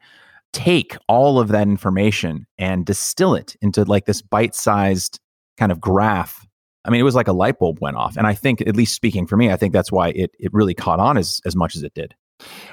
take 0.52 0.96
all 1.08 1.40
of 1.40 1.48
that 1.50 1.68
information 1.68 2.46
and 2.58 2.86
distill 2.86 3.34
it 3.34 3.56
into 3.62 3.84
like 3.84 4.06
this 4.06 4.22
bite-sized 4.22 5.20
kind 5.58 5.72
of 5.72 5.82
graph 5.82 6.46
I 6.86 6.90
mean, 6.90 7.00
it 7.00 7.04
was 7.04 7.16
like 7.16 7.28
a 7.28 7.34
light 7.34 7.60
bulb 7.60 7.80
went 7.80 7.98
off, 7.98 8.18
and 8.18 8.28
I 8.28 8.34
think, 8.34 8.62
at 8.62 8.76
least 8.76 8.94
speaking 8.94 9.26
for 9.26 9.38
me, 9.38 9.50
I 9.50 9.56
think 9.56 9.74
that's 9.74 9.92
why 9.92 10.10
it 10.10 10.32
it 10.40 10.54
really 10.54 10.74
caught 10.74 11.00
on 11.00 11.18
as 11.18 11.42
as 11.46 11.56
much 11.56 11.76
as 11.76 11.84
it 11.84 11.94
did. 11.94 12.14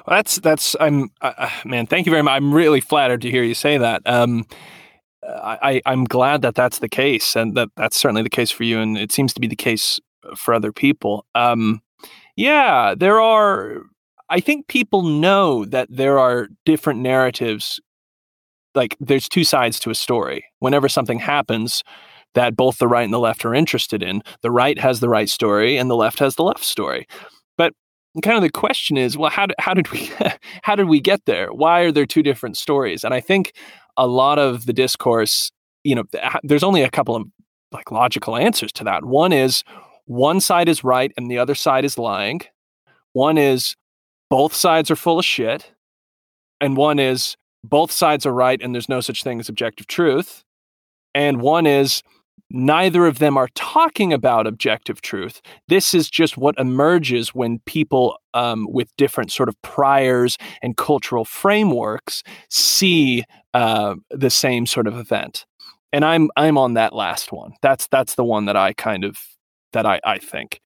Well, 0.06 0.16
that's 0.16 0.36
that's 0.40 0.76
I'm 0.80 1.10
uh, 1.20 1.32
uh, 1.36 1.50
man. 1.64 1.86
Thank 1.86 2.06
you 2.06 2.10
very 2.10 2.22
much. 2.22 2.32
I'm 2.32 2.52
really 2.52 2.80
flattered 2.80 3.22
to 3.22 3.30
hear 3.30 3.42
you 3.42 3.54
say 3.54 3.78
that. 3.78 4.02
Um, 4.06 4.46
I 5.22 5.80
I'm 5.86 6.04
glad 6.04 6.42
that 6.42 6.54
that's 6.54 6.78
the 6.78 6.88
case, 6.88 7.36
and 7.36 7.56
that 7.56 7.68
that's 7.76 7.96
certainly 7.96 8.22
the 8.22 8.30
case 8.30 8.50
for 8.50 8.64
you, 8.64 8.80
and 8.80 8.98
it 8.98 9.12
seems 9.12 9.32
to 9.34 9.40
be 9.40 9.46
the 9.46 9.56
case 9.56 10.00
for 10.36 10.54
other 10.54 10.72
people. 10.72 11.24
Um, 11.34 11.82
yeah, 12.36 12.94
there 12.96 13.20
are 13.20 13.82
I 14.28 14.40
think 14.40 14.68
people 14.68 15.02
know 15.02 15.64
that 15.66 15.88
there 15.90 16.18
are 16.18 16.48
different 16.64 17.00
narratives. 17.00 17.80
Like 18.74 18.96
there's 19.00 19.28
two 19.28 19.44
sides 19.44 19.80
to 19.80 19.90
a 19.90 19.94
story. 19.94 20.44
Whenever 20.60 20.88
something 20.88 21.18
happens 21.18 21.82
that 22.34 22.56
both 22.56 22.78
the 22.78 22.88
right 22.88 23.04
and 23.04 23.12
the 23.12 23.18
left 23.18 23.44
are 23.44 23.54
interested 23.54 24.02
in, 24.02 24.22
the 24.42 24.50
right 24.50 24.78
has 24.78 25.00
the 25.00 25.08
right 25.08 25.28
story 25.28 25.76
and 25.76 25.90
the 25.90 25.96
left 25.96 26.18
has 26.18 26.36
the 26.36 26.44
left 26.44 26.64
story. 26.64 27.06
But 27.56 27.72
kind 28.22 28.36
of 28.36 28.42
the 28.42 28.50
question 28.50 28.96
is, 28.96 29.16
well, 29.16 29.30
how 29.30 29.46
did, 29.46 29.56
how 29.58 29.74
did 29.74 29.90
we 29.90 30.10
how 30.62 30.76
did 30.76 30.88
we 30.88 31.00
get 31.00 31.24
there? 31.26 31.52
Why 31.52 31.80
are 31.80 31.92
there 31.92 32.06
two 32.06 32.22
different 32.22 32.56
stories? 32.56 33.04
And 33.04 33.14
I 33.14 33.20
think 33.20 33.52
a 33.96 34.06
lot 34.06 34.38
of 34.38 34.66
the 34.66 34.72
discourse, 34.72 35.50
you 35.84 35.94
know, 35.94 36.04
there's 36.42 36.62
only 36.62 36.82
a 36.82 36.90
couple 36.90 37.16
of 37.16 37.26
like 37.72 37.90
logical 37.90 38.36
answers 38.36 38.72
to 38.72 38.84
that. 38.84 39.04
One 39.04 39.32
is 39.32 39.62
one 40.06 40.40
side 40.40 40.68
is 40.68 40.82
right 40.82 41.12
and 41.16 41.30
the 41.30 41.38
other 41.38 41.54
side 41.54 41.84
is 41.84 41.98
lying. 41.98 42.40
One 43.12 43.38
is 43.38 43.76
both 44.28 44.54
sides 44.54 44.90
are 44.90 44.96
full 44.96 45.18
of 45.18 45.24
shit. 45.24 45.72
And 46.60 46.76
one 46.76 46.98
is 46.98 47.36
both 47.62 47.90
sides 47.92 48.26
are 48.26 48.32
right 48.32 48.60
and 48.60 48.74
there's 48.74 48.88
no 48.88 49.00
such 49.00 49.22
thing 49.22 49.40
as 49.40 49.48
objective 49.48 49.86
truth. 49.86 50.44
And 51.14 51.40
one 51.40 51.66
is 51.66 52.02
neither 52.50 53.06
of 53.06 53.18
them 53.18 53.36
are 53.36 53.48
talking 53.54 54.12
about 54.12 54.46
objective 54.46 55.00
truth. 55.02 55.40
This 55.68 55.94
is 55.94 56.10
just 56.10 56.36
what 56.36 56.58
emerges 56.58 57.34
when 57.34 57.60
people 57.66 58.18
um, 58.34 58.66
with 58.70 58.94
different 58.96 59.32
sort 59.32 59.48
of 59.48 59.60
priors 59.62 60.36
and 60.62 60.76
cultural 60.76 61.24
frameworks 61.24 62.22
see 62.50 63.24
uh, 63.54 63.94
the 64.10 64.30
same 64.30 64.66
sort 64.66 64.86
of 64.86 64.96
event. 64.98 65.46
and 65.92 66.04
I'm 66.04 66.30
I'm 66.36 66.58
on 66.58 66.74
that 66.74 66.92
last 66.94 67.32
one. 67.32 67.52
That's 67.62 67.86
that's 67.88 68.14
the 68.14 68.24
one 68.24 68.46
that 68.46 68.56
I 68.56 68.72
kind 68.74 69.04
of 69.04 69.18
that 69.72 69.86
I 69.86 70.00
I 70.04 70.18
think. 70.18 70.60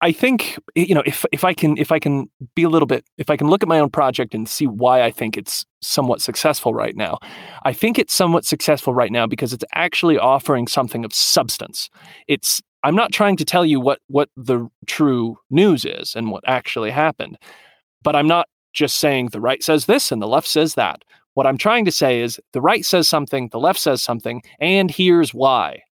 I 0.00 0.12
think 0.12 0.58
you 0.74 0.94
know 0.94 1.02
if 1.06 1.24
if 1.32 1.44
I 1.44 1.54
can 1.54 1.76
if 1.76 1.90
I 1.90 1.98
can 1.98 2.30
be 2.54 2.62
a 2.62 2.68
little 2.68 2.86
bit 2.86 3.04
if 3.18 3.30
I 3.30 3.36
can 3.36 3.48
look 3.48 3.62
at 3.62 3.68
my 3.68 3.80
own 3.80 3.90
project 3.90 4.34
and 4.34 4.48
see 4.48 4.66
why 4.66 5.02
I 5.02 5.10
think 5.10 5.36
it's 5.36 5.64
somewhat 5.80 6.20
successful 6.20 6.72
right 6.72 6.96
now. 6.96 7.18
I 7.64 7.72
think 7.72 7.98
it's 7.98 8.14
somewhat 8.14 8.44
successful 8.44 8.94
right 8.94 9.10
now 9.10 9.26
because 9.26 9.52
it's 9.52 9.64
actually 9.74 10.18
offering 10.18 10.68
something 10.68 11.04
of 11.04 11.12
substance. 11.12 11.90
It's 12.28 12.62
I'm 12.84 12.94
not 12.94 13.12
trying 13.12 13.36
to 13.38 13.44
tell 13.44 13.66
you 13.66 13.80
what 13.80 13.98
what 14.06 14.28
the 14.36 14.68
true 14.86 15.38
news 15.50 15.84
is 15.84 16.14
and 16.14 16.30
what 16.30 16.44
actually 16.46 16.90
happened. 16.90 17.36
But 18.02 18.14
I'm 18.14 18.28
not 18.28 18.46
just 18.72 18.98
saying 18.98 19.28
the 19.28 19.40
right 19.40 19.62
says 19.62 19.86
this 19.86 20.12
and 20.12 20.22
the 20.22 20.28
left 20.28 20.46
says 20.46 20.74
that. 20.74 21.02
What 21.34 21.46
I'm 21.46 21.58
trying 21.58 21.84
to 21.84 21.92
say 21.92 22.20
is 22.20 22.40
the 22.52 22.60
right 22.60 22.84
says 22.84 23.08
something, 23.08 23.48
the 23.50 23.60
left 23.60 23.78
says 23.78 24.02
something, 24.02 24.42
and 24.60 24.90
here's 24.90 25.34
why 25.34 25.82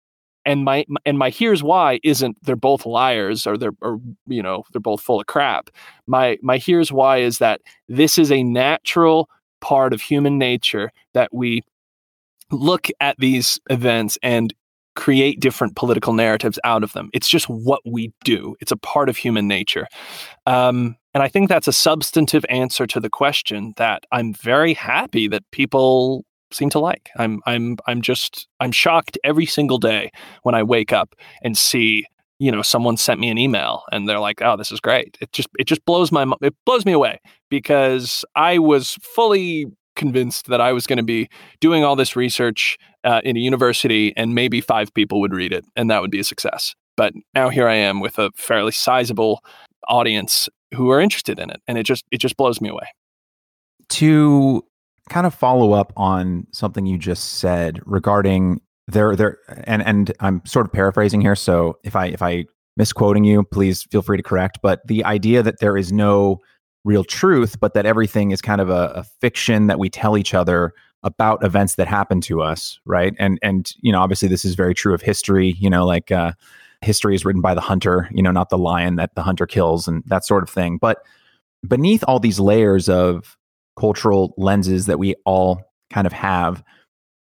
and 0.47 0.65
my 0.65 0.87
and 1.05 1.19
my 1.19 1.29
here's 1.29 1.63
why 1.63 2.01
isn't 2.03 2.39
they're 2.43 2.57
both 2.57 2.87
liars 2.87 3.47
or 3.47 3.59
they're 3.59 3.75
or 3.83 4.01
you 4.27 4.43
know 4.43 4.65
they're 4.73 4.81
both 4.81 5.03
full 5.03 5.21
of 5.21 5.27
crap. 5.27 5.69
My 6.07 6.39
my 6.41 6.57
here's 6.57 6.93
why 6.93 7.19
is 7.19 7.39
that 7.39 7.61
this 7.89 8.17
is 8.17 8.33
a 8.33 8.43
natural 8.43 9.29
part 9.61 9.93
of 9.93 10.01
human 10.01 10.39
nature 10.39 10.93
that 11.13 11.35
we 11.35 11.63
look 12.51 12.89
at 13.01 13.17
these 13.19 13.59
events 13.69 14.17
and 14.23 14.55
create 14.95 15.41
different 15.41 15.77
political 15.77 16.15
narratives 16.15 16.59
out 16.65 16.83
of 16.83 16.93
them. 16.93 17.11
It's 17.13 17.29
just 17.29 17.49
what 17.49 17.81
we 17.85 18.13
do. 18.25 18.57
It's 18.61 18.73
a 18.73 18.77
part 18.77 19.11
of 19.11 19.17
human 19.17 19.47
nature. 19.47 19.89
Um, 20.47 20.97
and 21.17 21.23
i 21.23 21.29
think 21.29 21.49
that's 21.49 21.67
a 21.67 21.73
substantive 21.73 22.45
answer 22.51 22.87
to 22.87 23.01
the 23.01 23.09
question 23.09 23.73
that 23.79 24.05
i'm 24.13 24.35
very 24.35 24.75
happy 24.75 25.27
that 25.27 25.51
people 25.51 26.26
seem 26.53 26.71
to 26.71 26.79
like. 26.79 27.11
I'm 27.17 27.41
I'm 27.47 27.77
I'm 27.87 28.03
just 28.03 28.49
I'm 28.61 28.73
shocked 28.73 29.19
every 29.25 29.47
single 29.47 29.79
day 29.79 30.11
when 30.43 30.55
I 30.55 30.63
wake 30.63 30.93
up 30.93 31.15
and 31.43 31.57
see 31.57 32.07
you 32.39 32.53
know 32.53 32.63
someone 32.63 32.97
sent 32.97 33.21
me 33.21 33.31
an 33.31 33.39
email 33.39 33.83
and 33.93 34.09
they're 34.09 34.21
like 34.21 34.43
oh 34.43 34.57
this 34.57 34.71
is 34.71 34.81
great. 34.81 35.17
It 35.21 35.33
just 35.33 35.49
it 35.59 35.65
just 35.65 35.85
blows 35.85 36.13
my 36.13 36.27
it 36.43 36.55
blows 36.65 36.85
me 36.85 36.93
away 36.93 37.21
because 37.49 38.25
i 38.35 38.59
was 38.59 38.99
fully 39.15 39.67
convinced 39.95 40.47
that 40.49 40.61
i 40.61 40.73
was 40.73 40.87
going 40.87 40.97
to 40.99 41.03
be 41.03 41.29
doing 41.61 41.85
all 41.85 41.97
this 41.97 42.17
research 42.17 42.77
uh, 43.05 43.21
in 43.25 43.37
a 43.37 43.41
university 43.41 44.13
and 44.17 44.35
maybe 44.35 44.61
five 44.61 44.93
people 44.93 45.21
would 45.21 45.33
read 45.33 45.53
it 45.53 45.65
and 45.77 45.89
that 45.91 46.03
would 46.03 46.11
be 46.11 46.19
a 46.19 46.25
success. 46.25 46.75
But 46.97 47.13
now 47.35 47.49
here 47.51 47.69
i 47.69 47.75
am 47.75 48.01
with 48.01 48.19
a 48.19 48.31
fairly 48.37 48.73
sizable 48.73 49.43
audience 49.89 50.49
who 50.75 50.91
are 50.91 51.01
interested 51.01 51.39
in 51.39 51.51
it 51.51 51.61
and 51.69 51.79
it 51.79 51.85
just 51.85 52.05
it 52.11 52.19
just 52.19 52.37
blows 52.37 52.61
me 52.61 52.69
away. 52.69 52.89
To 53.91 54.65
kind 55.09 55.27
of 55.27 55.35
follow 55.35 55.73
up 55.73 55.93
on 55.97 56.47
something 56.53 56.87
you 56.87 56.99
just 56.99 57.35
said 57.35 57.81
regarding 57.85 58.61
there 58.89 59.17
there 59.17 59.39
and 59.65 59.83
and 59.83 60.13
I'm 60.21 60.43
sort 60.45 60.67
of 60.67 60.73
paraphrasing 60.73 61.21
here 61.21 61.37
so 61.37 61.79
if 61.85 61.97
I 61.97 62.07
if 62.07 62.23
I 62.23 62.47
misquoting 62.77 63.25
you 63.25 63.43
please 63.45 63.85
feel 63.85 64.03
free 64.03 64.17
to 64.17 64.23
correct 64.23 64.59
but 64.63 64.87
the 64.87 65.05
idea 65.05 65.43
that 65.43 65.61
there 65.61 65.77
is 65.77 65.93
no 65.93 66.41
real 66.85 67.05
truth 67.05 67.59
but 67.59 67.75
that 67.75 67.87
everything 67.87 68.31
is 68.31 68.41
kind 68.41 68.61
of 68.61 68.71
a, 68.71 68.93
a 68.97 69.05
fiction 69.21 69.67
that 69.67 69.79
we 69.79 69.89
tell 69.89 70.17
each 70.17 70.35
other 70.35 70.73
about 71.03 71.45
events 71.45 71.77
that 71.77 71.89
happen 71.89 72.21
to 72.21 72.43
us 72.43 72.79
right? 72.85 73.15
And 73.19 73.39
and 73.43 73.73
you 73.81 73.93
know 73.93 74.01
obviously 74.01 74.29
this 74.29 74.45
is 74.45 74.55
very 74.55 74.75
true 74.75 74.95
of 74.95 75.03
history 75.03 75.57
you 75.59 75.71
know 75.71 75.87
like 75.87 76.11
uh 76.11 76.33
history 76.83 77.15
is 77.15 77.25
written 77.25 77.43
by 77.43 77.55
the 77.55 77.61
hunter 77.61 78.09
you 78.13 78.23
know 78.23 78.31
not 78.31 78.51
the 78.51 78.59
lion 78.59 78.97
that 78.97 79.15
the 79.15 79.23
hunter 79.23 79.47
kills 79.47 79.89
and 79.89 80.03
that 80.07 80.25
sort 80.25 80.43
of 80.43 80.51
thing 80.51 80.79
but 80.79 80.99
beneath 81.67 82.05
all 82.07 82.21
these 82.21 82.39
layers 82.39 82.89
of 82.89 83.37
cultural 83.79 84.35
lenses 84.37 84.87
that 84.87 84.99
we 84.99 85.15
all 85.25 85.61
kind 85.91 86.07
of 86.07 86.13
have, 86.13 86.63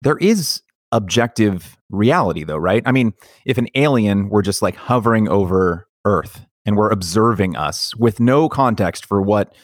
there 0.01 0.17
is 0.17 0.61
objective 0.91 1.77
reality, 1.89 2.43
though, 2.43 2.57
right? 2.57 2.83
I 2.85 2.91
mean, 2.91 3.13
if 3.45 3.57
an 3.57 3.67
alien 3.75 4.29
were 4.29 4.41
just 4.41 4.61
like 4.61 4.75
hovering 4.75 5.27
over 5.27 5.87
Earth 6.05 6.45
and 6.65 6.75
were 6.75 6.89
observing 6.89 7.55
us 7.55 7.95
with 7.95 8.19
no 8.19 8.49
context 8.49 9.05
for 9.05 9.21
what 9.21 9.55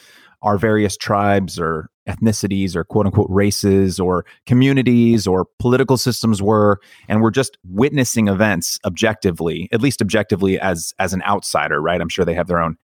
our 0.42 0.58
various 0.58 0.96
tribes 0.96 1.58
or 1.58 1.88
ethnicities 2.08 2.74
or 2.74 2.82
quote 2.82 3.06
unquote 3.06 3.30
races 3.30 4.00
or 4.00 4.24
communities 4.46 5.26
or 5.26 5.46
political 5.60 5.96
systems 5.96 6.42
were 6.42 6.80
and 7.08 7.22
we're 7.22 7.30
just 7.30 7.56
witnessing 7.68 8.26
events 8.26 8.80
objectively 8.84 9.68
at 9.70 9.80
least 9.80 10.02
objectively 10.02 10.58
as 10.58 10.92
as 10.98 11.12
an 11.12 11.22
outsider 11.22 11.80
right 11.80 12.00
i'm 12.00 12.08
sure 12.08 12.24
they 12.24 12.34
have 12.34 12.48
their 12.48 12.60
own 12.60 12.76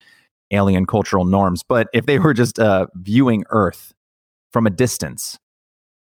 alien 0.51 0.87
cultural 0.87 1.25
norms. 1.25 1.63
But 1.63 1.89
if 1.93 2.07
they 2.07 2.19
were 2.19 2.35
just 2.35 2.59
uh, 2.59 2.87
viewing 2.95 3.45
Earth 3.51 3.93
from 4.53 4.67
a 4.67 4.71
distance, 4.71 5.39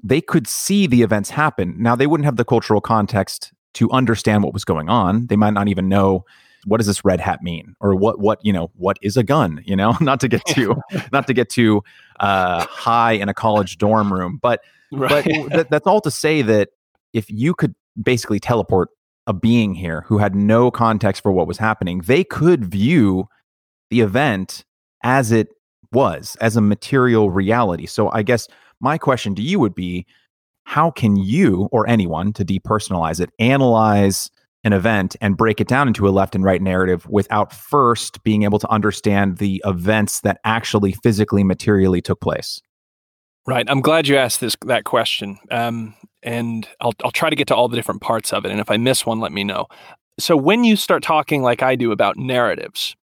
they 0.02 0.20
could 0.20 0.46
see 0.46 0.87
the 0.87 1.02
events 1.02 1.30
happen. 1.30 1.74
Now, 1.78 1.96
they 1.96 2.07
wouldn't 2.07 2.26
have 2.26 2.37
the 2.37 2.44
cultural 2.44 2.80
context 2.80 3.52
to 3.74 3.90
understand 3.90 4.42
what 4.42 4.52
was 4.52 4.64
going 4.64 4.88
on. 4.88 5.26
They 5.26 5.37
might 5.37 5.54
not 5.54 5.68
even 5.68 5.88
know 5.88 6.24
what 6.66 6.78
does 6.78 6.87
this 6.87 7.04
red 7.04 7.20
hat 7.20 7.42
mean 7.42 7.74
or 7.80 7.94
what 7.94 8.18
what 8.18 8.38
you 8.42 8.52
know 8.52 8.70
what 8.76 8.98
is 9.02 9.16
a 9.16 9.22
gun 9.22 9.62
you 9.66 9.76
know 9.76 9.96
not 10.00 10.20
to 10.20 10.28
get 10.28 10.44
too 10.46 10.74
not 11.12 11.26
to 11.26 11.35
get 11.35 11.48
too 11.48 11.83
uh, 12.20 12.64
high 12.66 13.12
in 13.12 13.28
a 13.28 13.35
college 13.35 13.78
dorm 13.78 14.12
room 14.12 14.38
but 14.40 14.61
right. 14.92 15.24
but 15.24 15.52
th- 15.52 15.66
that's 15.70 15.87
all 15.87 16.00
to 16.00 16.11
say 16.11 16.42
that 16.42 16.70
if 17.12 17.30
you 17.30 17.54
could 17.54 17.74
basically 18.02 18.40
teleport 18.40 18.88
a 19.26 19.33
being 19.33 19.74
here 19.74 20.04
who 20.07 20.18
had 20.18 20.35
no 20.35 20.70
context 20.70 21.22
for 21.22 21.33
what 21.33 21.46
was 21.46 21.59
happening 21.59 22.00
they 22.07 22.24
could 22.24 22.64
view 22.64 23.28
the 23.94 24.00
event 24.00 24.64
as 25.04 25.30
it 25.30 25.50
was, 25.92 26.37
as 26.40 26.57
a 26.57 26.61
material 26.61 27.30
reality. 27.30 27.87
So 27.87 28.11
I 28.11 28.24
guess 28.24 28.48
my 28.80 28.98
question 28.98 29.37
to 29.37 29.42
you 29.42 29.61
would 29.61 29.74
be 29.74 30.04
how 30.64 30.90
can 30.90 31.14
you 31.14 31.68
or 31.70 31.88
anyone 31.88 32.33
to 32.33 32.44
depersonalize 32.44 33.20
it 33.20 33.30
analyze 33.38 34.33
an 34.64 34.72
event 34.72 35.14
and 35.20 35.37
break 35.37 35.61
it 35.61 35.68
down 35.68 35.87
into 35.87 36.09
a 36.09 36.11
left 36.11 36.35
and 36.35 36.42
right 36.42 36.61
narrative 36.61 37.07
without 37.09 37.52
first 37.52 38.24
being 38.24 38.42
able 38.42 38.59
to 38.59 38.68
understand 38.68 39.37
the 39.37 39.62
events 39.64 40.22
that 40.22 40.40
actually 40.42 40.92
physically 41.04 41.44
materially 41.44 42.00
took 42.00 42.20
place? 42.20 42.61
Right. 43.46 43.66
I'm 43.68 43.80
glad 43.80 44.09
you 44.09 44.16
asked 44.16 44.40
this 44.40 44.57
that 44.66 44.85
question. 44.85 45.38
Um, 45.52 45.94
and 46.24 46.66
I'll, 46.80 46.94
I'll 47.04 47.12
try 47.12 47.30
to 47.30 47.37
get 47.37 47.46
to 47.48 47.54
all 47.54 47.68
the 47.68 47.76
different 47.76 48.00
parts 48.00 48.33
of 48.33 48.44
it 48.44 48.50
and 48.50 48.59
if 48.59 48.70
i 48.72 48.76
miss 48.76 49.07
one 49.07 49.20
let 49.20 49.30
me 49.30 49.44
know. 49.44 49.66
So 50.18 50.37
when 50.37 50.64
you 50.64 50.74
start 50.74 51.04
talking 51.04 51.42
like 51.42 51.62
i 51.62 51.76
do 51.76 51.92
about 51.92 52.16
narratives 52.16 52.96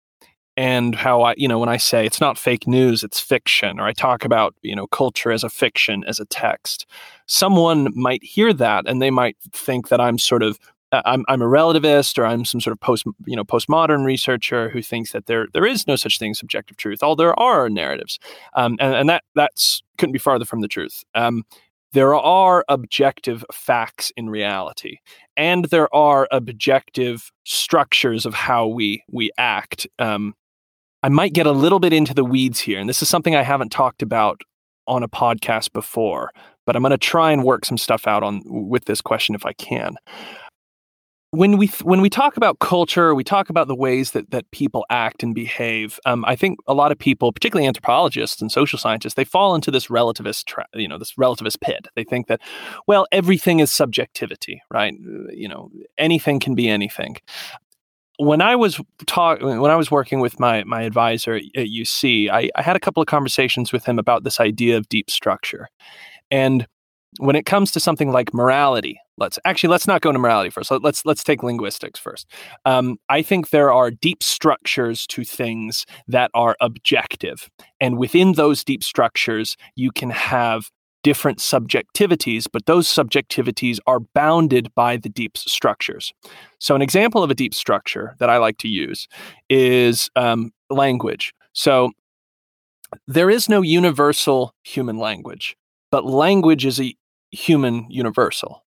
and 0.62 0.94
how 0.94 1.24
I, 1.24 1.34
you 1.38 1.48
know, 1.48 1.58
when 1.58 1.70
I 1.70 1.78
say 1.78 2.06
it's 2.06 2.22
not 2.22 2.38
fake 2.38 2.68
news, 2.68 3.04
it's 3.04 3.20
fiction, 3.20 3.80
or 3.80 3.88
I 3.88 3.94
talk 3.94 4.24
about, 4.24 4.54
you 4.62 4.76
know, 4.76 4.86
culture 4.86 5.32
as 5.32 5.44
a 5.44 5.50
fiction, 5.50 6.04
as 6.06 6.20
a 6.20 6.26
text, 6.26 6.86
someone 7.26 7.88
might 7.96 8.24
hear 8.24 8.54
that 8.54 8.88
and 8.88 9.02
they 9.02 9.10
might 9.10 9.38
think 9.54 9.90
that 9.90 10.00
I'm 10.00 10.20
sort 10.20 10.44
of 10.44 10.60
uh, 10.92 11.02
I'm, 11.04 11.26
I'm 11.28 11.42
a 11.42 11.46
relativist 11.46 12.20
or 12.20 12.28
I'm 12.28 12.46
some 12.46 12.62
sort 12.62 12.74
of 12.74 12.80
post 12.80 13.06
you 13.26 13.36
know 13.36 13.44
postmodern 13.44 14.06
researcher 14.06 14.70
who 14.70 14.84
thinks 14.84 15.14
that 15.14 15.26
there 15.26 15.48
there 15.52 15.66
is 15.66 15.88
no 15.88 15.96
such 15.96 16.20
thing 16.20 16.30
as 16.30 16.38
subjective 16.38 16.78
truth. 16.78 17.02
All 17.02 17.16
there 17.16 17.38
are 17.40 17.68
narratives, 17.68 18.20
um, 18.54 18.78
and, 18.80 18.94
and 18.94 19.10
that 19.10 19.24
that's 19.34 19.82
couldn't 19.98 20.14
be 20.14 20.20
farther 20.20 20.46
from 20.46 20.62
the 20.62 20.68
truth. 20.68 21.04
Um, 21.16 21.44
there 21.94 22.14
are 22.14 22.64
objective 22.70 23.44
facts 23.52 24.12
in 24.16 24.30
reality 24.30 24.98
and 25.36 25.66
there 25.66 25.94
are 25.94 26.28
objective 26.32 27.32
structures 27.46 28.26
of 28.26 28.34
how 28.34 28.68
we 28.68 29.04
we 29.10 29.32
act 29.38 29.88
um, 30.00 30.34
I 31.04 31.10
might 31.10 31.34
get 31.34 31.48
a 31.48 31.52
little 31.52 31.80
bit 31.80 31.94
into 31.94 32.14
the 32.14 32.24
weeds 32.24 32.60
here, 32.60 32.80
and 32.80 32.88
this 32.88 33.02
is 33.02 33.10
something 33.10 33.36
I 33.36 33.42
haven't 33.42 33.72
talked 33.72 34.02
about 34.02 34.42
on 34.88 35.04
a 35.04 35.08
podcast 35.08 35.74
before, 35.74 36.32
but 36.66 36.76
I'm 36.76 36.84
going 36.84 36.92
to 36.92 36.98
try 36.98 37.32
and 37.32 37.44
work 37.44 37.66
some 37.66 37.78
stuff 37.78 38.08
out 38.08 38.24
on 38.24 38.42
with 38.46 38.86
this 38.86 39.02
question 39.02 39.36
if 39.36 39.46
I 39.46 39.54
can. 39.54 39.96
When 41.34 41.58
we 41.58 41.68
when 41.84 42.02
we 42.02 42.10
talk 42.10 42.36
about 42.36 42.60
culture, 42.60 43.16
we 43.16 43.24
talk 43.24 43.50
about 43.50 43.70
the 43.70 43.76
ways 43.76 44.12
that 44.12 44.32
that 44.32 44.52
people 44.52 44.86
act 44.90 45.24
and 45.24 45.34
behave. 45.34 45.98
Um, 46.06 46.26
I 46.28 46.36
think 46.36 46.60
a 46.68 46.74
lot 46.74 46.92
of 46.92 47.00
people, 47.00 47.32
particularly 47.32 47.66
anthropologists 47.68 48.42
and 48.42 48.52
social 48.52 48.78
scientists, 48.78 49.14
they 49.14 49.24
fall 49.24 49.56
into 49.56 49.72
this 49.72 49.88
relativist, 49.88 50.44
tra- 50.44 50.68
you 50.74 50.90
know, 50.90 50.98
this 50.98 51.14
relativist 51.14 51.62
pit. 51.62 51.88
They 51.96 52.04
think 52.04 52.28
that, 52.28 52.42
well, 52.86 53.08
everything 53.14 53.62
is 53.62 53.72
subjectivity, 53.72 54.62
right? 54.70 54.94
You 55.32 55.48
know, 55.48 55.72
anything 55.98 56.42
can 56.42 56.54
be 56.54 56.68
anything 56.68 57.16
when 58.22 58.40
I 58.40 58.56
was 58.56 58.80
talk 59.08 59.42
when 59.42 59.72
I 59.72 59.76
was 59.76 59.90
working 59.90 60.20
with 60.20 60.40
my 60.40 60.64
my 60.64 60.84
advisor 60.84 61.36
at 61.36 61.44
UC, 61.56 62.30
I, 62.30 62.50
I 62.56 62.62
had 62.62 62.76
a 62.76 62.80
couple 62.80 63.02
of 63.02 63.08
conversations 63.08 63.72
with 63.72 63.86
him 63.86 63.98
about 63.98 64.24
this 64.24 64.40
idea 64.40 64.78
of 64.78 64.88
deep 64.90 65.10
structure. 65.10 65.68
And 66.30 66.68
when 67.18 67.36
it 67.36 67.46
comes 67.46 67.72
to 67.72 67.80
something 67.80 68.12
like 68.12 68.34
morality, 68.34 69.00
let's 69.18 69.40
actually 69.44 69.70
let's 69.70 69.88
not 69.88 70.02
go 70.02 70.10
into 70.10 70.20
morality 70.20 70.52
first. 70.52 70.72
Let's 70.72 71.04
let's 71.04 71.24
take 71.24 71.42
linguistics 71.42 72.00
first. 72.00 72.28
Um, 72.64 72.98
I 73.10 73.24
think 73.24 73.50
there 73.50 73.74
are 73.74 73.90
deep 73.90 74.22
structures 74.22 75.08
to 75.08 75.24
things 75.24 75.86
that 76.08 76.30
are 76.36 76.56
objective, 76.62 77.50
and 77.80 77.98
within 77.98 78.34
those 78.34 78.64
deep 78.64 78.84
structures, 78.84 79.58
you 79.76 79.92
can 79.92 80.12
have 80.12 80.70
different 81.04 81.40
subjectivities, 81.40 82.48
but 82.52 82.66
those 82.66 82.88
subjectivities 82.88 83.80
are 83.88 84.00
bounded 84.00 84.74
by 84.76 84.98
the 84.98 85.10
deep 85.10 85.38
structures. 85.38 86.14
So, 86.60 86.76
an 86.76 86.82
example 86.82 87.24
of 87.24 87.32
a 87.32 87.36
deep 87.36 87.54
structure 87.54 88.16
that 88.20 88.30
I 88.30 88.38
like 88.38 88.58
to 88.60 88.68
use 88.68 89.08
is 89.50 90.10
um, 90.16 90.52
language. 90.70 91.34
So, 91.54 91.92
there 93.08 93.30
is 93.30 93.50
no 93.50 93.62
universal 93.62 94.54
human 94.64 94.98
language, 94.98 95.56
but 95.92 96.06
language 96.06 96.66
is 96.66 96.80
a 96.80 96.96
human 97.32 97.88
universal. 97.90 98.64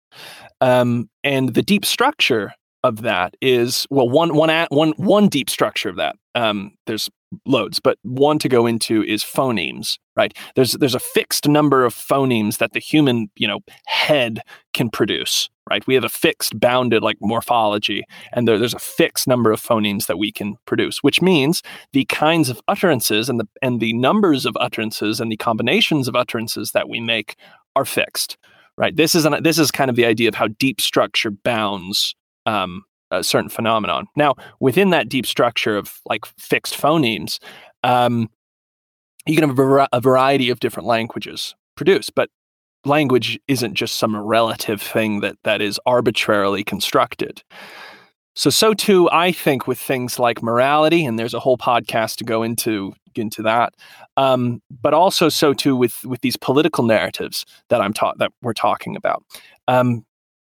Um, 0.60 1.08
and 1.24 1.54
the 1.54 1.62
deep 1.62 1.84
structure 1.84 2.52
of 2.82 3.02
that 3.02 3.34
is 3.40 3.86
well 3.90 4.08
one 4.08 4.34
one 4.34 4.66
one 4.70 4.92
one 4.96 5.28
deep 5.28 5.50
structure 5.50 5.88
of 5.88 5.96
that. 5.96 6.16
Um, 6.34 6.72
there's 6.86 7.08
loads, 7.46 7.80
but 7.80 7.98
one 8.02 8.38
to 8.38 8.48
go 8.48 8.66
into 8.66 9.02
is 9.02 9.22
phonemes. 9.22 9.98
Right? 10.16 10.36
There's 10.54 10.72
there's 10.72 10.94
a 10.94 11.00
fixed 11.00 11.48
number 11.48 11.84
of 11.84 11.94
phonemes 11.94 12.58
that 12.58 12.72
the 12.72 12.80
human 12.80 13.30
you 13.36 13.48
know 13.48 13.60
head 13.86 14.40
can 14.74 14.90
produce. 14.90 15.48
Right? 15.68 15.86
We 15.86 15.94
have 15.94 16.04
a 16.04 16.08
fixed 16.08 16.58
bounded 16.58 17.02
like 17.02 17.18
morphology, 17.20 18.04
and 18.32 18.46
there, 18.46 18.58
there's 18.58 18.74
a 18.74 18.80
fixed 18.80 19.28
number 19.28 19.52
of 19.52 19.60
phonemes 19.60 20.06
that 20.06 20.18
we 20.18 20.32
can 20.32 20.56
produce, 20.66 20.98
which 20.98 21.22
means 21.22 21.62
the 21.92 22.04
kinds 22.06 22.48
of 22.48 22.60
utterances 22.68 23.28
and 23.28 23.38
the 23.38 23.48
and 23.62 23.80
the 23.80 23.92
numbers 23.94 24.46
of 24.46 24.56
utterances 24.58 25.20
and 25.20 25.30
the 25.30 25.36
combinations 25.36 26.08
of 26.08 26.16
utterances 26.16 26.72
that 26.72 26.88
we 26.88 27.00
make 27.00 27.36
are 27.76 27.84
fixed. 27.84 28.36
Right? 28.76 28.96
This 28.96 29.14
is 29.14 29.24
an, 29.24 29.42
this 29.42 29.58
is 29.58 29.70
kind 29.70 29.90
of 29.90 29.96
the 29.96 30.06
idea 30.06 30.28
of 30.28 30.34
how 30.34 30.48
deep 30.48 30.80
structure 30.80 31.30
bounds 31.30 32.14
um, 32.46 32.82
a 33.10 33.24
certain 33.24 33.50
phenomenon. 33.50 34.06
Now, 34.16 34.34
within 34.60 34.90
that 34.90 35.08
deep 35.08 35.26
structure 35.26 35.76
of 35.76 36.00
like 36.06 36.26
fixed 36.38 36.74
phonemes, 36.74 37.38
um, 37.82 38.28
you 39.26 39.34
can 39.34 39.48
have 39.48 39.58
a, 39.58 39.62
var- 39.62 39.88
a, 39.92 40.00
variety 40.00 40.50
of 40.50 40.60
different 40.60 40.86
languages 40.86 41.54
produced, 41.76 42.14
but 42.14 42.30
language 42.84 43.38
isn't 43.48 43.74
just 43.74 43.96
some 43.96 44.16
relative 44.16 44.80
thing 44.80 45.20
that 45.20 45.36
that 45.44 45.60
is 45.60 45.78
arbitrarily 45.86 46.64
constructed. 46.64 47.42
So, 48.34 48.48
so 48.48 48.74
too, 48.74 49.10
I 49.10 49.32
think 49.32 49.66
with 49.66 49.78
things 49.78 50.18
like 50.18 50.42
morality, 50.42 51.04
and 51.04 51.18
there's 51.18 51.34
a 51.34 51.40
whole 51.40 51.58
podcast 51.58 52.16
to 52.16 52.24
go 52.24 52.42
into 52.42 52.94
into 53.16 53.42
that. 53.42 53.74
Um, 54.16 54.62
but 54.70 54.94
also, 54.94 55.28
so 55.28 55.52
too 55.52 55.76
with 55.76 56.04
with 56.04 56.20
these 56.20 56.36
political 56.36 56.84
narratives 56.84 57.44
that 57.68 57.80
I'm 57.80 57.92
taught 57.92 58.18
that 58.18 58.32
we're 58.40 58.52
talking 58.52 58.96
about. 58.96 59.24
Um, 59.68 60.06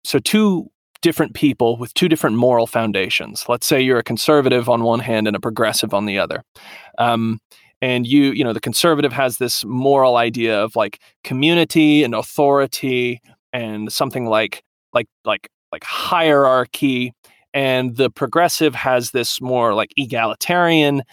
so, 0.05 0.19
two 0.19 0.71
different 1.07 1.35
people 1.35 1.77
with 1.77 1.95
two 1.95 2.09
different 2.09 2.35
moral 2.35 2.67
foundations. 2.67 3.45
Let's 3.49 3.65
say 3.65 3.81
you're 3.81 4.01
a 4.01 4.03
conservative 4.03 4.69
on 4.69 4.83
one 4.83 4.99
hand 4.99 5.29
and 5.29 5.37
a 5.37 5.41
progressive 5.41 5.95
on 5.95 6.05
the 6.05 6.19
other. 6.19 6.43
Um, 6.99 7.39
and 7.81 8.05
you, 8.05 8.33
you 8.33 8.43
know, 8.43 8.53
the 8.53 8.61
conservative 8.61 9.13
has 9.13 9.39
this 9.39 9.65
moral 9.65 10.17
idea 10.17 10.61
of 10.61 10.75
like 10.75 11.01
community 11.23 12.03
and 12.03 12.13
authority 12.13 13.21
and 13.53 13.93
something 13.93 14.27
like 14.27 14.65
like 14.93 15.07
like 15.25 15.49
like 15.71 15.85
hierarchy 15.85 17.13
and 17.55 17.97
the 17.97 18.11
progressive 18.11 18.75
has 18.75 19.13
this 19.13 19.41
more 19.41 19.75
like 19.75 19.93
egalitarian 19.97 21.05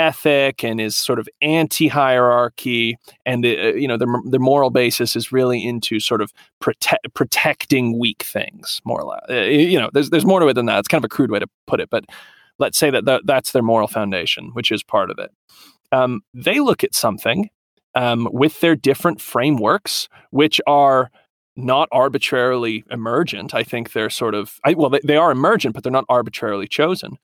ethic 0.00 0.64
and 0.64 0.80
is 0.80 0.96
sort 0.96 1.18
of 1.18 1.28
anti-hierarchy 1.42 2.96
and 3.26 3.44
the, 3.44 3.58
uh, 3.58 3.72
you 3.74 3.86
know 3.86 3.98
the, 3.98 4.22
the 4.30 4.38
moral 4.38 4.70
basis 4.70 5.14
is 5.14 5.30
really 5.30 5.64
into 5.64 6.00
sort 6.00 6.22
of 6.22 6.32
prote- 6.62 7.12
protecting 7.14 7.98
weak 7.98 8.22
things 8.22 8.80
more 8.84 9.00
or 9.00 9.04
less. 9.04 9.22
Uh, 9.28 9.48
you 9.50 9.78
know 9.78 9.90
there's 9.92 10.10
there's 10.10 10.24
more 10.24 10.40
to 10.40 10.48
it 10.48 10.54
than 10.54 10.66
that. 10.66 10.78
It's 10.78 10.88
kind 10.88 11.04
of 11.04 11.06
a 11.06 11.14
crude 11.14 11.30
way 11.30 11.38
to 11.38 11.46
put 11.66 11.80
it 11.80 11.90
but 11.90 12.04
let's 12.58 12.78
say 12.78 12.90
that 12.90 13.04
th- 13.06 13.22
that's 13.24 13.52
their 13.52 13.62
moral 13.62 13.88
foundation 13.88 14.50
which 14.54 14.72
is 14.72 14.82
part 14.82 15.10
of 15.10 15.18
it. 15.18 15.30
Um, 15.92 16.22
they 16.32 16.60
look 16.60 16.82
at 16.82 16.94
something 16.94 17.50
um, 17.94 18.28
with 18.32 18.60
their 18.60 18.76
different 18.76 19.20
frameworks 19.20 20.08
which 20.30 20.60
are 20.66 21.10
not 21.56 21.88
arbitrarily 21.92 22.84
emergent. 22.90 23.54
I 23.54 23.62
think 23.62 23.92
they're 23.92 24.10
sort 24.10 24.34
of, 24.34 24.58
I, 24.64 24.74
well, 24.74 24.90
they, 24.90 25.00
they 25.04 25.16
are 25.16 25.30
emergent, 25.30 25.74
but 25.74 25.82
they're 25.82 25.92
not 25.92 26.04
arbitrarily 26.08 26.68
chosen. 26.68 27.18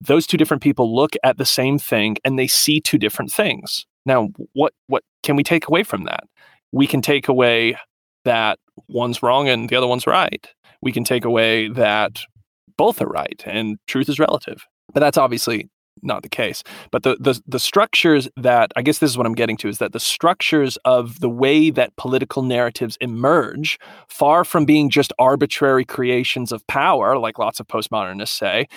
Those 0.00 0.26
two 0.26 0.36
different 0.36 0.62
people 0.62 0.94
look 0.94 1.14
at 1.22 1.38
the 1.38 1.46
same 1.46 1.78
thing 1.78 2.16
and 2.24 2.38
they 2.38 2.46
see 2.46 2.80
two 2.80 2.98
different 2.98 3.32
things. 3.32 3.86
Now, 4.04 4.28
what 4.52 4.72
what 4.86 5.02
can 5.22 5.36
we 5.36 5.42
take 5.42 5.68
away 5.68 5.82
from 5.82 6.04
that? 6.04 6.24
We 6.72 6.86
can 6.86 7.02
take 7.02 7.28
away 7.28 7.76
that 8.24 8.58
one's 8.88 9.22
wrong 9.22 9.48
and 9.48 9.68
the 9.68 9.76
other 9.76 9.86
one's 9.86 10.06
right. 10.06 10.46
We 10.80 10.92
can 10.92 11.04
take 11.04 11.24
away 11.24 11.68
that 11.68 12.20
both 12.76 13.02
are 13.02 13.08
right 13.08 13.42
and 13.44 13.76
truth 13.86 14.08
is 14.08 14.18
relative. 14.18 14.66
But 14.92 15.00
that's 15.00 15.18
obviously 15.18 15.68
not 16.02 16.22
the 16.22 16.28
case. 16.28 16.62
But 16.90 17.02
the, 17.02 17.16
the 17.20 17.40
the 17.46 17.58
structures 17.58 18.28
that 18.36 18.72
I 18.76 18.82
guess 18.82 18.98
this 18.98 19.10
is 19.10 19.18
what 19.18 19.26
I'm 19.26 19.34
getting 19.34 19.56
to 19.58 19.68
is 19.68 19.78
that 19.78 19.92
the 19.92 20.00
structures 20.00 20.76
of 20.84 21.20
the 21.20 21.28
way 21.28 21.70
that 21.70 21.96
political 21.96 22.42
narratives 22.42 22.96
emerge, 23.00 23.78
far 24.08 24.44
from 24.44 24.64
being 24.64 24.90
just 24.90 25.12
arbitrary 25.18 25.84
creations 25.84 26.52
of 26.52 26.66
power, 26.66 27.18
like 27.18 27.38
lots 27.38 27.60
of 27.60 27.66
postmodernists 27.66 28.28
say, 28.28 28.68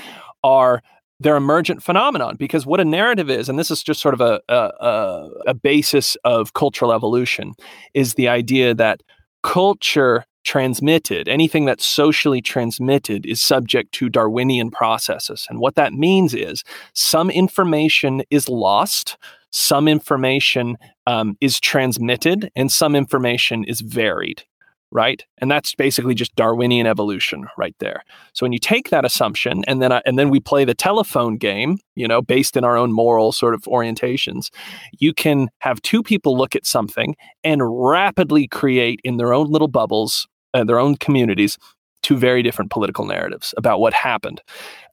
are 0.43 0.81
their 1.19 1.35
emergent 1.35 1.83
phenomenon 1.83 2.35
because 2.35 2.65
what 2.65 2.79
a 2.79 2.85
narrative 2.85 3.29
is 3.29 3.47
and 3.47 3.59
this 3.59 3.69
is 3.69 3.83
just 3.83 4.01
sort 4.01 4.15
of 4.15 4.21
a, 4.21 4.41
a, 4.49 5.29
a 5.47 5.53
basis 5.53 6.17
of 6.23 6.53
cultural 6.53 6.91
evolution 6.91 7.53
is 7.93 8.15
the 8.15 8.27
idea 8.27 8.73
that 8.73 9.03
culture 9.43 10.25
transmitted, 10.43 11.27
anything 11.27 11.65
that's 11.65 11.85
socially 11.85 12.41
transmitted 12.41 13.25
is 13.25 13.41
subject 13.41 13.91
to 13.93 14.09
Darwinian 14.09 14.71
processes. 14.71 15.47
And 15.49 15.59
what 15.59 15.75
that 15.75 15.93
means 15.93 16.33
is 16.33 16.63
some 16.93 17.29
information 17.29 18.23
is 18.29 18.49
lost, 18.49 19.17
some 19.51 19.87
information 19.87 20.77
um, 21.07 21.37
is 21.41 21.59
transmitted, 21.59 22.51
and 22.55 22.71
some 22.71 22.95
information 22.95 23.63
is 23.63 23.81
varied. 23.81 24.43
Right, 24.93 25.23
and 25.37 25.49
that's 25.49 25.73
basically 25.73 26.13
just 26.13 26.35
Darwinian 26.35 26.85
evolution 26.85 27.47
right 27.57 27.73
there. 27.79 28.03
So 28.33 28.43
when 28.43 28.51
you 28.51 28.59
take 28.59 28.89
that 28.89 29.05
assumption, 29.05 29.63
and 29.65 29.81
then 29.81 29.93
and 30.05 30.19
then 30.19 30.29
we 30.29 30.41
play 30.41 30.65
the 30.65 30.73
telephone 30.73 31.37
game, 31.37 31.77
you 31.95 32.09
know, 32.09 32.21
based 32.21 32.57
in 32.57 32.65
our 32.65 32.75
own 32.75 32.91
moral 32.91 33.31
sort 33.31 33.53
of 33.53 33.61
orientations, 33.61 34.49
you 34.99 35.13
can 35.13 35.47
have 35.59 35.81
two 35.81 36.03
people 36.03 36.37
look 36.37 36.57
at 36.57 36.65
something 36.65 37.15
and 37.41 37.61
rapidly 37.63 38.49
create 38.49 38.99
in 39.05 39.15
their 39.15 39.33
own 39.33 39.49
little 39.49 39.69
bubbles 39.69 40.27
uh, 40.53 40.63
their 40.63 40.79
own 40.79 40.95
communities 40.97 41.57
two 42.03 42.17
very 42.17 42.41
different 42.41 42.71
political 42.71 43.05
narratives 43.05 43.53
about 43.57 43.79
what 43.79 43.93
happened. 43.93 44.41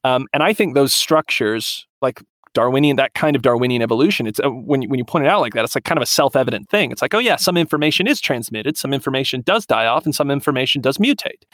Um, 0.04 0.26
and 0.32 0.42
I 0.42 0.52
think 0.52 0.74
those 0.74 0.94
structures, 0.94 1.86
like 2.02 2.22
Darwinian, 2.54 2.96
that 2.96 3.14
kind 3.14 3.34
of 3.36 3.42
Darwinian 3.42 3.82
evolution, 3.82 4.26
it's 4.26 4.40
uh, 4.40 4.50
when 4.50 4.82
you, 4.82 4.88
when 4.88 4.98
you 4.98 5.04
point 5.04 5.24
it 5.24 5.30
out 5.30 5.40
like 5.40 5.54
that, 5.54 5.64
it's 5.64 5.74
like 5.74 5.84
kind 5.84 5.98
of 5.98 6.02
a 6.02 6.06
self-evident 6.06 6.68
thing. 6.68 6.90
It's 6.90 7.02
like, 7.02 7.14
oh 7.14 7.18
yeah, 7.18 7.36
some 7.36 7.56
information 7.56 8.06
is 8.06 8.20
transmitted, 8.20 8.76
some 8.76 8.92
information 8.92 9.42
does 9.42 9.66
die 9.66 9.86
off, 9.86 10.04
and 10.04 10.14
some 10.14 10.30
information 10.30 10.80
does 10.82 10.98
mutate. 10.98 11.44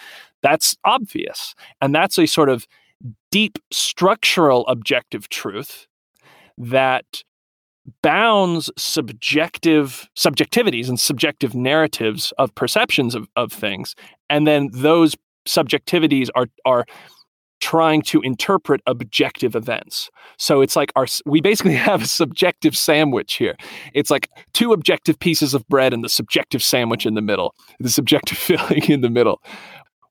That's 0.42 0.76
obvious, 0.84 1.54
and 1.80 1.94
that's 1.94 2.18
a 2.18 2.26
sort 2.26 2.48
of 2.48 2.66
deep 3.30 3.58
structural 3.70 4.66
objective 4.66 5.28
truth 5.28 5.86
that 6.56 7.22
bounds 8.02 8.70
subjective 8.78 10.08
subjectivities 10.16 10.88
and 10.88 10.98
subjective 10.98 11.54
narratives 11.54 12.32
of 12.38 12.54
perceptions 12.54 13.14
of, 13.14 13.28
of 13.36 13.52
things. 13.52 13.94
And 14.30 14.46
then 14.46 14.70
those 14.72 15.16
subjectivities 15.46 16.28
are 16.34 16.46
are 16.64 16.86
trying 17.60 18.02
to 18.02 18.20
interpret 18.20 18.82
objective 18.86 19.54
events. 19.54 20.10
So 20.38 20.60
it's 20.60 20.76
like 20.76 20.92
our 20.96 21.06
we 21.26 21.40
basically 21.40 21.74
have 21.90 22.02
a 22.02 22.06
subjective 22.06 22.76
sandwich 22.76 23.34
here. 23.34 23.56
It's 23.92 24.10
like 24.10 24.28
two 24.52 24.72
objective 24.72 25.18
pieces 25.18 25.54
of 25.54 25.66
bread 25.68 25.92
and 25.92 26.04
the 26.04 26.08
subjective 26.08 26.62
sandwich 26.62 27.06
in 27.06 27.14
the 27.14 27.22
middle 27.22 27.54
the 27.80 27.90
subjective 27.90 28.38
filling 28.48 28.84
in 28.84 29.00
the 29.02 29.10
middle. 29.10 29.42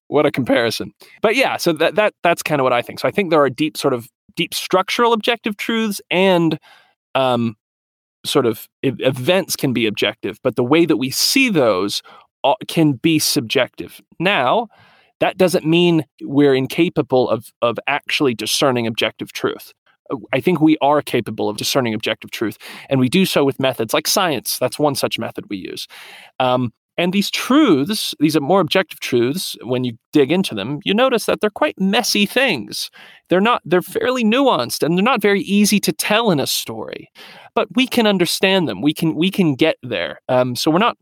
What 0.07 0.25
a 0.25 0.31
comparison. 0.31 0.91
But 1.21 1.35
yeah 1.35 1.57
so 1.57 1.73
that, 1.73 1.95
that 1.95 2.13
that's 2.23 2.43
kind 2.43 2.59
of 2.61 2.63
what 2.63 2.73
i 2.73 2.81
think. 2.81 2.99
So 2.99 3.07
i 3.07 3.11
think 3.11 3.29
there 3.29 3.41
are 3.41 3.49
deep 3.49 3.77
sort 3.77 3.93
of 3.93 4.07
deep 4.35 4.53
structural 4.53 5.13
objective 5.13 5.57
truths 5.57 6.01
and 6.09 6.57
um, 7.15 7.55
sort 8.25 8.45
of 8.45 8.67
events 8.81 9.55
can 9.55 9.73
be 9.73 9.85
objective, 9.85 10.39
but 10.43 10.55
the 10.55 10.63
way 10.63 10.85
that 10.85 10.97
we 10.97 11.09
see 11.09 11.49
those 11.49 12.01
uh, 12.43 12.55
can 12.67 12.93
be 12.93 13.19
subjective. 13.19 14.01
Now, 14.19 14.67
that 15.19 15.37
doesn't 15.37 15.65
mean 15.65 16.05
we're 16.21 16.55
incapable 16.55 17.29
of, 17.29 17.51
of 17.61 17.77
actually 17.87 18.33
discerning 18.33 18.87
objective 18.87 19.31
truth. 19.31 19.73
Uh, 20.11 20.17
I 20.33 20.41
think 20.41 20.59
we 20.59 20.77
are 20.81 21.01
capable 21.01 21.49
of 21.49 21.57
discerning 21.57 21.93
objective 21.93 22.31
truth, 22.31 22.57
and 22.89 22.99
we 22.99 23.09
do 23.09 23.25
so 23.25 23.45
with 23.45 23.59
methods 23.59 23.93
like 23.93 24.07
science. 24.07 24.57
That's 24.59 24.79
one 24.79 24.95
such 24.95 25.17
method 25.19 25.45
we 25.49 25.57
use. 25.57 25.87
Um, 26.39 26.73
and 26.97 27.11
these 27.11 27.31
truths, 27.31 28.13
these 28.19 28.35
are 28.35 28.41
more 28.41 28.59
objective 28.59 28.99
truths, 28.99 29.55
when 29.63 29.83
you 29.83 29.97
dig 30.11 30.31
into 30.31 30.53
them, 30.53 30.79
you 30.83 30.93
notice 30.93 31.25
that 31.25 31.41
they're 31.41 31.49
quite 31.49 31.79
messy 31.79 32.25
things. 32.25 32.91
They're 33.29 33.41
not, 33.41 33.61
they're 33.65 33.81
fairly 33.81 34.23
nuanced 34.23 34.83
and 34.83 34.95
they're 34.97 35.03
not 35.03 35.21
very 35.21 35.41
easy 35.41 35.79
to 35.79 35.91
tell 35.91 36.29
in 36.29 36.39
a 36.39 36.45
story. 36.45 37.09
But 37.55 37.67
we 37.75 37.87
can 37.87 38.05
understand 38.05 38.67
them. 38.67 38.81
We 38.81 38.93
can 38.93 39.15
we 39.15 39.31
can 39.31 39.55
get 39.55 39.77
there. 39.83 40.19
Um, 40.27 40.55
so 40.55 40.71
we're 40.71 40.79
not 40.79 40.97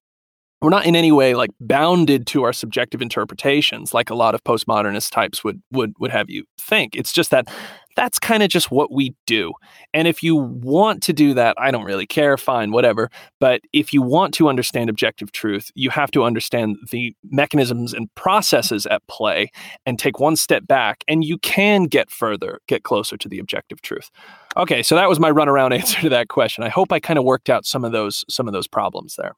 we're 0.61 0.69
not 0.69 0.85
in 0.85 0.95
any 0.95 1.11
way 1.11 1.33
like 1.33 1.49
bounded 1.59 2.27
to 2.27 2.43
our 2.43 2.53
subjective 2.53 3.01
interpretations 3.01 3.93
like 3.93 4.09
a 4.09 4.15
lot 4.15 4.35
of 4.35 4.43
postmodernist 4.43 5.11
types 5.11 5.43
would 5.43 5.61
would 5.71 5.93
would 5.99 6.11
have 6.11 6.29
you 6.29 6.45
think. 6.59 6.95
It's 6.95 7.11
just 7.11 7.31
that 7.31 7.47
that's 7.95 8.19
kind 8.19 8.43
of 8.43 8.49
just 8.49 8.71
what 8.71 8.91
we 8.91 9.15
do. 9.25 9.53
And 9.93 10.07
if 10.07 10.23
you 10.23 10.35
want 10.35 11.03
to 11.03 11.13
do 11.13 11.33
that, 11.33 11.55
I 11.57 11.71
don't 11.71 11.85
really 11.85 12.07
care, 12.07 12.37
fine, 12.37 12.71
whatever. 12.71 13.09
But 13.39 13.61
if 13.73 13.93
you 13.93 14.01
want 14.01 14.33
to 14.35 14.49
understand 14.49 14.89
objective 14.89 15.31
truth, 15.31 15.71
you 15.75 15.89
have 15.89 16.11
to 16.11 16.23
understand 16.23 16.77
the 16.91 17.15
mechanisms 17.29 17.93
and 17.93 18.13
processes 18.15 18.85
at 18.85 19.05
play 19.07 19.51
and 19.85 19.99
take 19.99 20.19
one 20.19 20.35
step 20.35 20.67
back, 20.67 21.03
and 21.07 21.23
you 21.23 21.37
can 21.39 21.85
get 21.85 22.09
further, 22.09 22.59
get 22.67 22.83
closer 22.83 23.17
to 23.17 23.29
the 23.29 23.39
objective 23.39 23.81
truth. 23.81 24.09
Okay, 24.57 24.83
so 24.83 24.95
that 24.95 25.09
was 25.09 25.19
my 25.19 25.31
runaround 25.31 25.73
answer 25.77 25.99
to 26.01 26.09
that 26.09 26.27
question. 26.27 26.63
I 26.63 26.69
hope 26.69 26.91
I 26.91 26.99
kind 26.99 27.19
of 27.19 27.25
worked 27.25 27.49
out 27.49 27.65
some 27.65 27.83
of 27.83 27.91
those 27.91 28.23
some 28.29 28.47
of 28.47 28.53
those 28.53 28.67
problems 28.67 29.15
there. 29.15 29.35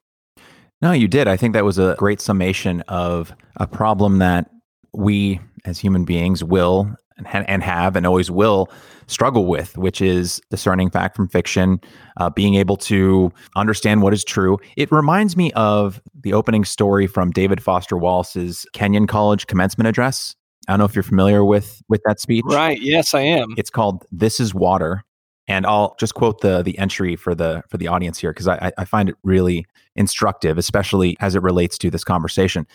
No, 0.82 0.92
you 0.92 1.08
did. 1.08 1.28
I 1.28 1.38
think 1.38 1.54
that 1.54 1.64
was 1.64 1.80
a 1.80 1.96
great 1.98 2.20
summation 2.20 2.82
of 2.90 3.34
a 3.56 3.66
problem 3.66 4.20
that 4.20 4.50
we 4.94 5.40
as 5.66 5.80
human 5.80 6.04
beings 6.04 6.44
will 6.44 6.94
and 7.28 7.64
have 7.64 7.96
and 7.96 8.06
always 8.06 8.30
will 8.32 8.70
struggle 9.08 9.46
with, 9.46 9.78
which 9.78 10.02
is 10.02 10.42
discerning 10.50 10.90
fact 10.90 11.16
from 11.16 11.28
fiction, 11.28 11.80
uh, 12.18 12.30
being 12.30 12.56
able 12.56 12.78
to 12.78 13.32
understand 13.56 14.02
what 14.02 14.14
is 14.14 14.24
true. 14.24 14.58
It 14.78 14.92
reminds 14.92 15.36
me 15.36 15.52
of 15.54 16.02
the 16.22 16.34
opening 16.34 16.66
story 16.66 17.08
from 17.08 17.32
David 17.32 17.62
Foster 17.62 17.98
Wallace's 17.98 18.66
Kenyon 18.74 19.08
College 19.08 19.48
commencement 19.48 19.88
address. 19.88 20.36
I 20.68 20.72
don't 20.72 20.80
know 20.80 20.86
if 20.86 20.96
you're 20.96 21.04
familiar 21.04 21.44
with 21.44 21.82
with 21.90 22.02
that 22.06 22.20
speech. 22.20 22.44
Right. 22.48 22.82
Yes, 22.82 23.14
I 23.14 23.22
am. 23.22 23.54
It's 23.58 23.70
called 23.70 24.06
"This 24.12 24.40
Is 24.40 24.54
Water," 24.54 25.04
and 25.48 25.66
I'll 25.66 25.96
just 26.00 26.14
quote 26.16 26.42
the 26.42 26.62
the 26.64 26.78
entry 26.78 27.16
for 27.16 27.36
the 27.36 27.64
for 27.70 27.78
the 27.78 27.88
audience 27.88 28.18
here 28.18 28.32
because 28.32 28.48
I, 28.48 28.72
I 28.78 28.86
find 28.86 29.10
it 29.10 29.16
really 29.24 29.66
instructive, 29.96 30.58
especially 30.58 31.18
as 31.20 31.36
it 31.36 31.42
relates 31.42 31.78
to 31.80 31.90
this 31.90 32.04
conversation. 32.06 32.66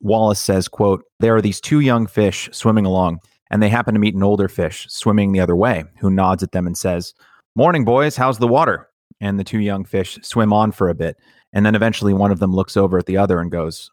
Wallace 0.00 0.40
says, 0.40 0.66
"quote 0.66 1.04
There 1.20 1.36
are 1.36 1.42
these 1.42 1.60
two 1.60 1.80
young 1.80 2.06
fish 2.06 2.48
swimming 2.52 2.86
along." 2.86 3.20
And 3.50 3.62
they 3.62 3.68
happen 3.68 3.94
to 3.94 4.00
meet 4.00 4.14
an 4.14 4.22
older 4.22 4.48
fish 4.48 4.86
swimming 4.88 5.32
the 5.32 5.40
other 5.40 5.56
way 5.56 5.84
who 5.98 6.10
nods 6.10 6.42
at 6.42 6.52
them 6.52 6.66
and 6.66 6.76
says, 6.76 7.14
Morning, 7.54 7.84
boys, 7.84 8.16
how's 8.16 8.38
the 8.38 8.48
water? 8.48 8.88
And 9.20 9.38
the 9.38 9.44
two 9.44 9.60
young 9.60 9.84
fish 9.84 10.18
swim 10.22 10.52
on 10.52 10.72
for 10.72 10.88
a 10.88 10.94
bit. 10.94 11.16
And 11.52 11.64
then 11.64 11.74
eventually 11.74 12.12
one 12.12 12.30
of 12.30 12.38
them 12.38 12.54
looks 12.54 12.76
over 12.76 12.98
at 12.98 13.06
the 13.06 13.16
other 13.16 13.40
and 13.40 13.50
goes, 13.50 13.90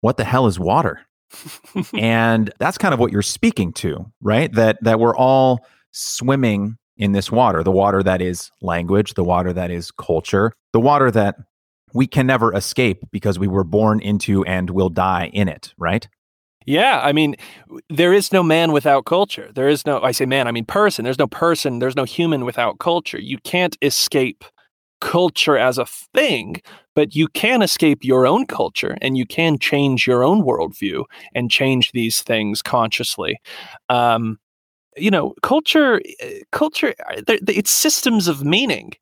What 0.00 0.16
the 0.16 0.24
hell 0.24 0.46
is 0.46 0.58
water? 0.58 1.00
and 1.94 2.52
that's 2.58 2.78
kind 2.78 2.94
of 2.94 3.00
what 3.00 3.12
you're 3.12 3.22
speaking 3.22 3.72
to, 3.74 4.10
right? 4.20 4.52
That 4.52 4.78
that 4.82 5.00
we're 5.00 5.16
all 5.16 5.60
swimming 5.90 6.76
in 6.96 7.12
this 7.12 7.32
water, 7.32 7.62
the 7.62 7.72
water 7.72 8.02
that 8.02 8.22
is 8.22 8.50
language, 8.60 9.14
the 9.14 9.24
water 9.24 9.52
that 9.52 9.70
is 9.70 9.90
culture, 9.90 10.52
the 10.72 10.80
water 10.80 11.10
that 11.10 11.36
we 11.94 12.06
can 12.06 12.26
never 12.26 12.54
escape 12.54 13.02
because 13.10 13.38
we 13.38 13.48
were 13.48 13.64
born 13.64 14.00
into 14.00 14.44
and 14.44 14.70
will 14.70 14.88
die 14.88 15.30
in 15.32 15.48
it, 15.48 15.74
right? 15.76 16.08
Yeah, 16.66 17.00
I 17.02 17.12
mean, 17.12 17.36
there 17.88 18.12
is 18.12 18.32
no 18.32 18.42
man 18.42 18.72
without 18.72 19.04
culture. 19.04 19.50
There 19.54 19.68
is 19.68 19.84
no, 19.86 20.00
I 20.02 20.12
say 20.12 20.26
man, 20.26 20.46
I 20.48 20.52
mean 20.52 20.64
person. 20.64 21.04
There's 21.04 21.18
no 21.18 21.26
person, 21.26 21.78
there's 21.78 21.96
no 21.96 22.04
human 22.04 22.44
without 22.44 22.78
culture. 22.78 23.20
You 23.20 23.38
can't 23.44 23.76
escape 23.82 24.44
culture 25.00 25.58
as 25.58 25.78
a 25.78 25.86
thing, 25.86 26.60
but 26.94 27.14
you 27.16 27.28
can 27.28 27.62
escape 27.62 28.04
your 28.04 28.26
own 28.26 28.46
culture 28.46 28.96
and 29.02 29.16
you 29.16 29.26
can 29.26 29.58
change 29.58 30.06
your 30.06 30.22
own 30.22 30.42
worldview 30.42 31.04
and 31.34 31.50
change 31.50 31.92
these 31.92 32.22
things 32.22 32.62
consciously. 32.62 33.40
Um, 33.88 34.38
you 34.96 35.10
know, 35.10 35.34
culture, 35.42 36.00
eh, 36.20 36.40
culture, 36.52 36.94
eh, 37.10 37.38
it's 37.48 37.70
systems 37.72 38.28
of 38.28 38.44
meaning. 38.44 38.92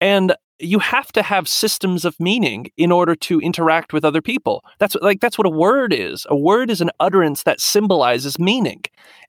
And 0.00 0.34
you 0.60 0.78
have 0.78 1.10
to 1.12 1.22
have 1.22 1.48
systems 1.48 2.04
of 2.04 2.18
meaning 2.20 2.70
in 2.76 2.92
order 2.92 3.14
to 3.14 3.40
interact 3.40 3.92
with 3.92 4.04
other 4.04 4.22
people. 4.22 4.64
That's 4.78 4.94
like 4.96 5.20
that's 5.20 5.38
what 5.38 5.46
a 5.46 5.50
word 5.50 5.92
is. 5.92 6.26
A 6.28 6.36
word 6.36 6.70
is 6.70 6.80
an 6.80 6.90
utterance 7.00 7.42
that 7.44 7.60
symbolizes 7.60 8.38
meaning. 8.38 8.82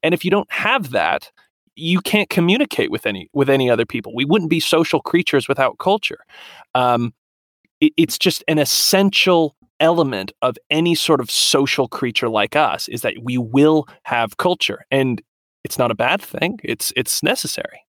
And 0.03 0.13
if 0.13 0.25
you 0.25 0.31
don't 0.31 0.51
have 0.51 0.91
that, 0.91 1.31
you 1.75 2.01
can't 2.01 2.29
communicate 2.29 2.91
with 2.91 3.05
any 3.05 3.29
with 3.33 3.49
any 3.49 3.69
other 3.69 3.85
people. 3.85 4.13
We 4.13 4.25
wouldn't 4.25 4.49
be 4.49 4.59
social 4.59 5.01
creatures 5.01 5.47
without 5.47 5.77
culture. 5.79 6.19
Um, 6.75 7.13
it, 7.79 7.93
it's 7.97 8.17
just 8.17 8.43
an 8.47 8.59
essential 8.59 9.55
element 9.79 10.31
of 10.41 10.57
any 10.69 10.95
sort 10.95 11.19
of 11.19 11.31
social 11.31 11.87
creature 11.87 12.29
like 12.29 12.55
us 12.55 12.87
is 12.87 13.01
that 13.01 13.15
we 13.21 13.37
will 13.37 13.87
have 14.03 14.37
culture, 14.37 14.85
and 14.91 15.21
it's 15.63 15.79
not 15.79 15.91
a 15.91 15.95
bad 15.95 16.21
thing. 16.21 16.59
It's 16.63 16.91
it's 16.95 17.23
necessary. 17.23 17.85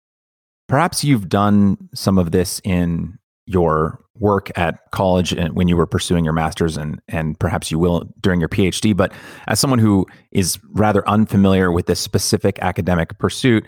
Perhaps 0.68 1.04
you've 1.04 1.28
done 1.28 1.90
some 1.94 2.18
of 2.18 2.32
this 2.32 2.62
in 2.64 3.18
your 3.46 4.00
work 4.16 4.52
at 4.58 4.80
college 4.92 5.34
and 5.34 5.56
when 5.56 5.68
you 5.68 5.76
were 5.76 5.88
pursuing 5.88 6.24
your 6.24 6.34
master's 6.34 6.78
and 6.78 7.02
and 7.08 7.40
perhaps 7.40 7.72
you 7.72 7.80
will 7.80 8.08
during 8.22 8.40
your 8.40 8.50
PhD 8.50 8.96
but 8.96 9.12
as 9.48 9.60
someone 9.60 9.80
who 9.80 10.06
is 10.32 10.60
rather 10.74 11.08
unfamiliar 11.08 11.72
with 11.72 11.88
this 11.88 12.00
specific 12.00 12.60
academic 12.62 13.18
pursuit 13.18 13.66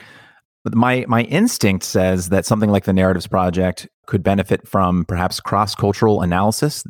my 0.72 1.06
my 1.08 1.24
instinct 1.24 1.84
says 1.84 2.30
that 2.30 2.46
something 2.46 2.70
like 2.70 2.86
the 2.86 2.94
narratives 2.94 3.28
project 3.28 3.88
could 4.06 4.22
benefit 4.22 4.68
from 4.68 5.06
perhaps 5.06 5.40
cross-cultural 5.40 6.22
analysis 6.22 6.84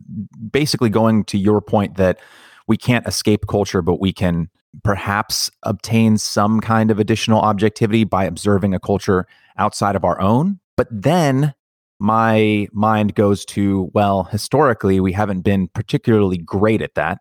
basically 0.51 0.89
going 0.89 1.23
to 1.23 1.37
your 1.37 1.61
point 1.61 1.95
that 1.95 2.19
we 2.67 2.75
can't 2.75 3.07
escape 3.07 3.47
culture 3.47 3.81
but 3.81 3.99
we 3.99 4.11
can 4.11 4.49
perhaps 4.83 5.51
obtain 5.63 6.17
some 6.17 6.59
kind 6.59 6.89
of 6.89 6.99
additional 6.99 7.39
objectivity 7.39 8.03
by 8.03 8.25
observing 8.25 8.73
a 8.73 8.79
culture 8.79 9.27
outside 9.57 9.95
of 9.95 10.03
our 10.03 10.19
own. 10.19 10.59
But 10.75 10.87
then 10.89 11.53
my 12.03 12.67
mind 12.73 13.15
goes 13.15 13.45
to, 13.45 13.89
well, 13.93 14.25
historically, 14.25 14.99
we 14.99 15.13
haven't 15.13 15.39
been 15.39 15.69
particularly 15.69 16.37
great 16.37 16.81
at 16.81 16.95
that 16.95 17.19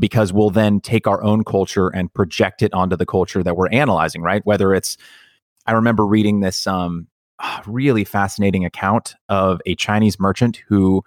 because 0.00 0.32
we'll 0.32 0.48
then 0.48 0.80
take 0.80 1.06
our 1.06 1.22
own 1.22 1.44
culture 1.44 1.88
and 1.88 2.12
project 2.14 2.62
it 2.62 2.72
onto 2.72 2.96
the 2.96 3.04
culture 3.04 3.42
that 3.42 3.58
we're 3.58 3.68
analyzing, 3.68 4.22
right? 4.22 4.40
Whether 4.46 4.72
it's, 4.72 4.96
I 5.66 5.72
remember 5.72 6.06
reading 6.06 6.40
this 6.40 6.66
um, 6.66 7.08
really 7.66 8.04
fascinating 8.04 8.64
account 8.64 9.14
of 9.28 9.60
a 9.66 9.74
Chinese 9.74 10.18
merchant 10.18 10.62
who 10.66 11.04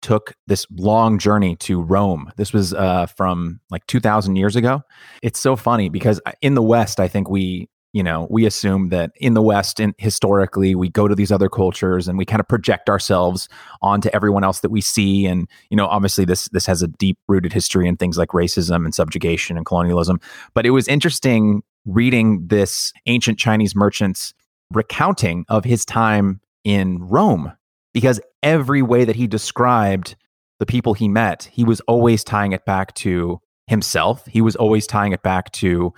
took 0.00 0.34
this 0.46 0.64
long 0.70 1.18
journey 1.18 1.56
to 1.56 1.82
Rome. 1.82 2.30
This 2.36 2.52
was 2.52 2.72
uh, 2.72 3.06
from 3.06 3.58
like 3.70 3.84
2000 3.88 4.36
years 4.36 4.54
ago. 4.54 4.82
It's 5.24 5.40
so 5.40 5.56
funny 5.56 5.88
because 5.88 6.20
uh, 6.24 6.32
in 6.40 6.54
the 6.54 6.62
West, 6.62 7.00
I 7.00 7.08
think 7.08 7.28
we 7.28 7.68
you 7.92 8.02
know 8.02 8.26
we 8.30 8.46
assume 8.46 8.88
that 8.90 9.12
in 9.16 9.34
the 9.34 9.42
west 9.42 9.80
and 9.80 9.94
historically 9.98 10.74
we 10.74 10.88
go 10.88 11.08
to 11.08 11.14
these 11.14 11.32
other 11.32 11.48
cultures 11.48 12.08
and 12.08 12.18
we 12.18 12.24
kind 12.24 12.40
of 12.40 12.48
project 12.48 12.88
ourselves 12.88 13.48
onto 13.82 14.08
everyone 14.12 14.44
else 14.44 14.60
that 14.60 14.70
we 14.70 14.80
see. 14.80 15.26
And 15.26 15.48
you 15.70 15.76
know 15.76 15.86
obviously 15.86 16.24
this 16.24 16.48
this 16.48 16.66
has 16.66 16.82
a 16.82 16.88
deep 16.88 17.18
rooted 17.28 17.52
history 17.52 17.88
in 17.88 17.96
things 17.96 18.18
like 18.18 18.30
racism 18.30 18.84
and 18.84 18.94
subjugation 18.94 19.56
and 19.56 19.66
colonialism. 19.66 20.20
But 20.54 20.66
it 20.66 20.70
was 20.70 20.88
interesting 20.88 21.62
reading 21.86 22.46
this 22.46 22.92
ancient 23.06 23.38
chinese 23.38 23.74
merchant's 23.74 24.34
recounting 24.72 25.44
of 25.48 25.64
his 25.64 25.84
time 25.84 26.40
in 26.62 26.98
rome 26.98 27.52
because 27.94 28.20
every 28.42 28.82
way 28.82 29.04
that 29.04 29.16
he 29.16 29.26
described 29.26 30.14
the 30.58 30.66
people 30.66 30.92
he 30.92 31.08
met 31.08 31.48
he 31.50 31.64
was 31.64 31.80
always 31.82 32.22
tying 32.22 32.52
it 32.52 32.66
back 32.66 32.94
to 32.94 33.40
himself. 33.70 34.26
He 34.26 34.42
was 34.42 34.56
always 34.56 34.86
tying 34.86 35.12
it 35.12 35.22
back 35.22 35.52
to 35.52 35.94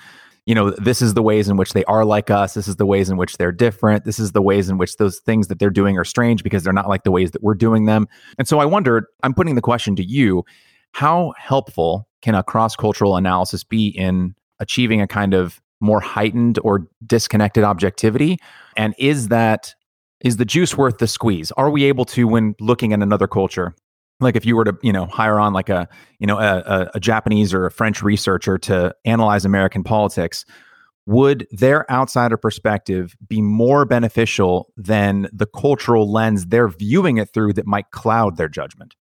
you 0.46 0.54
know, 0.54 0.70
this 0.70 1.00
is 1.00 1.14
the 1.14 1.22
ways 1.22 1.48
in 1.48 1.56
which 1.56 1.72
they 1.72 1.84
are 1.84 2.04
like 2.04 2.30
us. 2.30 2.54
This 2.54 2.66
is 2.66 2.76
the 2.76 2.86
ways 2.86 3.08
in 3.08 3.16
which 3.16 3.36
they're 3.36 3.52
different. 3.52 4.04
This 4.04 4.18
is 4.18 4.32
the 4.32 4.42
ways 4.42 4.68
in 4.68 4.76
which 4.76 4.96
those 4.96 5.20
things 5.20 5.48
that 5.48 5.58
they're 5.58 5.70
doing 5.70 5.96
are 5.96 6.04
strange 6.04 6.42
because 6.42 6.64
they're 6.64 6.72
not 6.72 6.88
like 6.88 7.04
the 7.04 7.12
ways 7.12 7.30
that 7.30 7.42
we're 7.42 7.54
doing 7.54 7.86
them. 7.86 8.08
And 8.38 8.48
so 8.48 8.58
I 8.58 8.64
wondered, 8.64 9.04
I'm 9.22 9.34
putting 9.34 9.54
the 9.54 9.60
question 9.60 9.94
to 9.96 10.04
you 10.04 10.44
how 10.92 11.32
helpful 11.38 12.08
can 12.22 12.34
a 12.34 12.42
cross 12.42 12.76
cultural 12.76 13.16
analysis 13.16 13.64
be 13.64 13.88
in 13.88 14.34
achieving 14.58 15.00
a 15.00 15.06
kind 15.06 15.32
of 15.34 15.60
more 15.80 16.00
heightened 16.00 16.58
or 16.62 16.86
disconnected 17.06 17.64
objectivity? 17.64 18.38
And 18.76 18.94
is 18.98 19.28
that 19.28 19.74
is 20.22 20.36
the 20.36 20.44
juice 20.44 20.76
worth 20.76 20.98
the 20.98 21.08
squeeze? 21.08 21.50
Are 21.52 21.68
we 21.68 21.84
able 21.84 22.04
to, 22.06 22.28
when 22.28 22.54
looking 22.60 22.92
at 22.92 23.02
another 23.02 23.26
culture, 23.26 23.74
like 24.24 24.36
if 24.36 24.46
you 24.46 24.56
were 24.56 24.64
to 24.64 24.76
you 24.82 24.92
know 24.92 25.06
hire 25.06 25.38
on 25.38 25.52
like 25.52 25.68
a 25.68 25.88
you 26.18 26.26
know 26.26 26.38
a, 26.38 26.90
a, 26.94 27.00
japanese 27.00 27.52
or 27.52 27.66
a 27.66 27.70
french 27.70 28.02
researcher 28.02 28.58
to 28.58 28.94
analyze 29.04 29.44
american 29.44 29.82
politics 29.82 30.44
would 31.06 31.46
their 31.50 31.90
outsider 31.90 32.36
perspective 32.36 33.16
be 33.26 33.42
more 33.42 33.84
beneficial 33.84 34.72
than 34.76 35.28
the 35.32 35.46
cultural 35.46 36.10
lens 36.10 36.46
they're 36.46 36.68
viewing 36.68 37.16
it 37.16 37.32
through 37.34 37.52
that 37.52 37.66
might 37.66 37.90
cloud 37.90 38.36
their 38.36 38.48
judgment? 38.48 38.94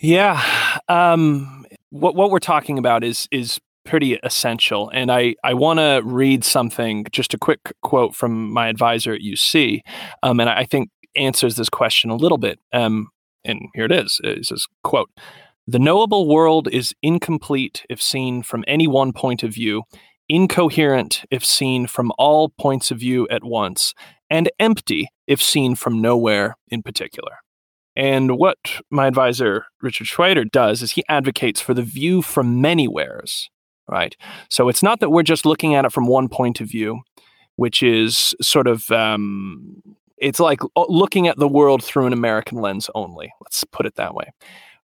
Yeah 0.00 0.40
um, 0.88 1.66
what 1.90 2.14
what 2.14 2.30
we're 2.30 2.38
talking 2.38 2.78
about 2.78 3.02
is 3.02 3.28
is 3.30 3.60
pretty 3.84 4.18
essential 4.22 4.88
and 4.94 5.12
i 5.12 5.34
i 5.44 5.52
want 5.52 5.78
to 5.78 6.00
read 6.04 6.42
something 6.42 7.04
just 7.12 7.34
a 7.34 7.38
quick 7.38 7.60
quote 7.82 8.14
from 8.14 8.50
my 8.50 8.68
advisor 8.68 9.12
at 9.12 9.20
uc 9.20 9.80
um, 10.22 10.40
and 10.40 10.48
i 10.48 10.64
think 10.64 10.88
answers 11.16 11.56
this 11.56 11.68
question 11.68 12.10
a 12.10 12.16
little 12.16 12.38
bit. 12.38 12.58
Um, 12.72 13.08
and 13.44 13.60
here 13.74 13.84
it 13.84 13.92
is. 13.92 14.20
It 14.24 14.46
says, 14.46 14.66
quote, 14.82 15.10
the 15.66 15.78
knowable 15.78 16.28
world 16.28 16.68
is 16.70 16.94
incomplete 17.02 17.84
if 17.88 18.02
seen 18.02 18.42
from 18.42 18.64
any 18.66 18.86
one 18.86 19.12
point 19.12 19.42
of 19.42 19.54
view, 19.54 19.84
incoherent 20.28 21.24
if 21.30 21.44
seen 21.44 21.86
from 21.86 22.12
all 22.18 22.50
points 22.50 22.90
of 22.90 22.98
view 22.98 23.26
at 23.30 23.44
once, 23.44 23.94
and 24.28 24.50
empty 24.58 25.08
if 25.26 25.40
seen 25.42 25.74
from 25.74 26.02
nowhere 26.02 26.56
in 26.68 26.82
particular. 26.82 27.38
And 27.96 28.36
what 28.36 28.58
my 28.90 29.06
advisor, 29.06 29.66
Richard 29.80 30.06
Shweder, 30.06 30.50
does 30.50 30.82
is 30.82 30.92
he 30.92 31.04
advocates 31.08 31.60
for 31.60 31.74
the 31.74 31.82
view 31.82 32.22
from 32.22 32.60
many 32.60 32.86
wheres, 32.86 33.48
right? 33.88 34.16
So 34.50 34.68
it's 34.68 34.82
not 34.82 35.00
that 35.00 35.10
we're 35.10 35.22
just 35.22 35.46
looking 35.46 35.74
at 35.74 35.84
it 35.84 35.92
from 35.92 36.06
one 36.06 36.28
point 36.28 36.60
of 36.60 36.68
view, 36.68 37.00
which 37.56 37.82
is 37.82 38.34
sort 38.42 38.66
of 38.66 38.90
um, 38.90 39.82
it's 40.18 40.40
like 40.40 40.60
uh, 40.76 40.84
looking 40.88 41.28
at 41.28 41.38
the 41.38 41.48
world 41.48 41.82
through 41.82 42.06
an 42.06 42.12
American 42.12 42.58
lens 42.60 42.88
only. 42.94 43.32
Let's 43.40 43.64
put 43.64 43.86
it 43.86 43.96
that 43.96 44.14
way. 44.14 44.32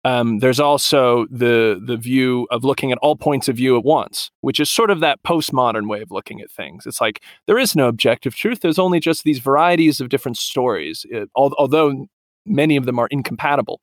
Um, 0.06 0.38
there's 0.38 0.60
also 0.60 1.26
the 1.32 1.82
the 1.84 1.98
view 1.98 2.48
of 2.52 2.64
looking 2.64 2.92
at 2.92 3.00
all 3.00 3.16
points 3.16 3.48
of 3.48 3.56
view 3.56 3.76
at 3.76 3.84
once, 3.84 4.30
which 4.42 4.60
is 4.60 4.70
sort 4.70 4.92
of 4.92 5.00
that 5.00 5.24
postmodern 5.24 5.90
way 5.90 6.02
of 6.02 6.12
looking 6.12 6.42
at 6.42 6.52
things. 6.52 6.86
It's 6.86 7.02
like 7.02 7.24
there 7.48 7.58
is 7.58 7.76
no 7.76 7.88
objective 7.88 8.36
truth. 8.36 8.60
There's 8.62 8.78
only 8.78 9.00
just 9.00 9.24
these 9.24 9.40
varieties 9.40 10.00
of 10.00 10.10
different 10.10 10.38
stories, 10.38 11.08
it, 11.10 11.28
although 11.36 12.08
many 12.46 12.76
of 12.76 12.86
them 12.86 13.00
are 13.00 13.08
incompatible. 13.10 13.82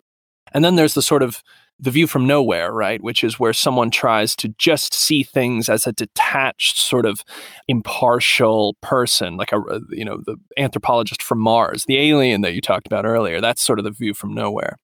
And 0.55 0.64
then 0.64 0.76
there's 0.76 0.94
the 0.94 1.03
sort 1.03 1.22
of 1.22 1.42
the 1.78 1.90
view 1.90 2.07
from 2.07 2.26
nowhere, 2.26 2.72
right? 2.72 3.03
Which 3.03 3.24
is 3.24 3.40
where 3.40 3.53
someone 3.53 3.90
tries 3.90 4.36
to 4.36 4.48
just 4.59 4.94
see 4.94 5.22
things 5.22 5.68
as 5.68 5.86
a 5.86 5.92
detached, 5.92 6.78
sort 6.78 7.07
of 7.07 7.24
impartial 7.66 8.76
person, 8.80 9.36
like 9.36 9.53
a 9.53 9.80
you 9.90 10.05
know 10.05 10.22
the 10.24 10.36
anthropologist 10.57 11.22
from 11.22 11.40
Mars, 11.40 11.84
the 11.86 11.98
alien 11.98 12.42
that 12.42 12.55
you 12.55 12.61
talked 12.61 12.86
about 12.86 13.05
earlier. 13.05 13.40
That's 13.40 13.62
sort 13.62 13.78
of 13.78 13.84
the 13.84 13.90
view 13.90 14.14
from 14.14 14.34
nowhere. 14.34 14.78